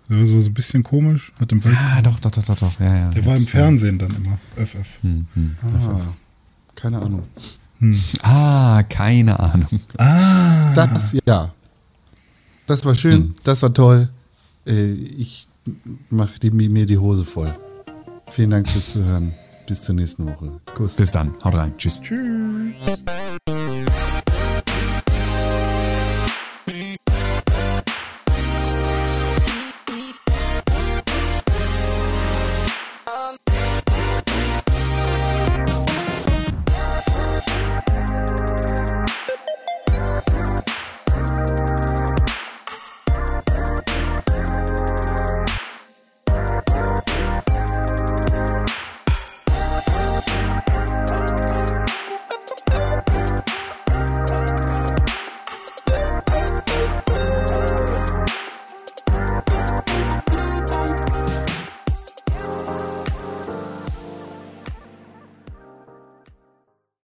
Der 0.09 0.19
war 0.19 0.27
so 0.27 0.36
ein 0.36 0.55
bisschen 0.55 0.82
komisch, 0.82 1.32
hat 1.40 1.51
im 1.51 1.65
Wald. 1.65 1.77
Ah, 1.77 2.02
doch, 2.02 2.20
doch, 2.20 2.31
doch, 2.31 2.44
doch, 2.44 2.59
doch. 2.59 2.81
Ja, 2.81 2.94
ja. 2.94 3.11
Der 3.11 3.24
war 3.27 3.35
im 3.36 3.43
äh, 3.43 3.47
Fernsehen 3.47 3.98
dann 3.98 4.15
immer. 4.15 4.39
FF. 4.56 5.02
Hm, 5.02 5.27
hm. 5.35 5.56
Ah, 5.62 6.01
keine 6.74 7.01
Ahnung. 7.01 7.24
Ah, 8.23 8.82
keine 8.89 9.39
Ahnung. 9.39 9.66
Das, 10.74 11.16
ja. 11.24 11.51
Das 12.66 12.85
war 12.85 12.94
schön, 12.94 13.35
das 13.44 13.62
war 13.62 13.73
toll. 13.73 14.09
Äh, 14.66 14.93
Ich 14.93 15.47
mache 16.11 16.35
mir 16.51 16.86
die 16.86 16.98
Hose 16.98 17.24
voll. 17.24 17.55
Vielen 18.31 18.51
Dank 18.51 18.69
fürs 18.69 18.93
Zuhören. 18.93 19.35
Bis 19.66 19.81
zur 19.82 19.94
nächsten 19.94 20.27
Woche. 20.27 20.52
Kuss. 20.74 20.97
Bis 20.97 21.11
dann. 21.11 21.32
Haut 21.43 21.55
rein. 21.55 21.73
Tschüss. 21.77 22.01
Tschüss. 22.02 22.20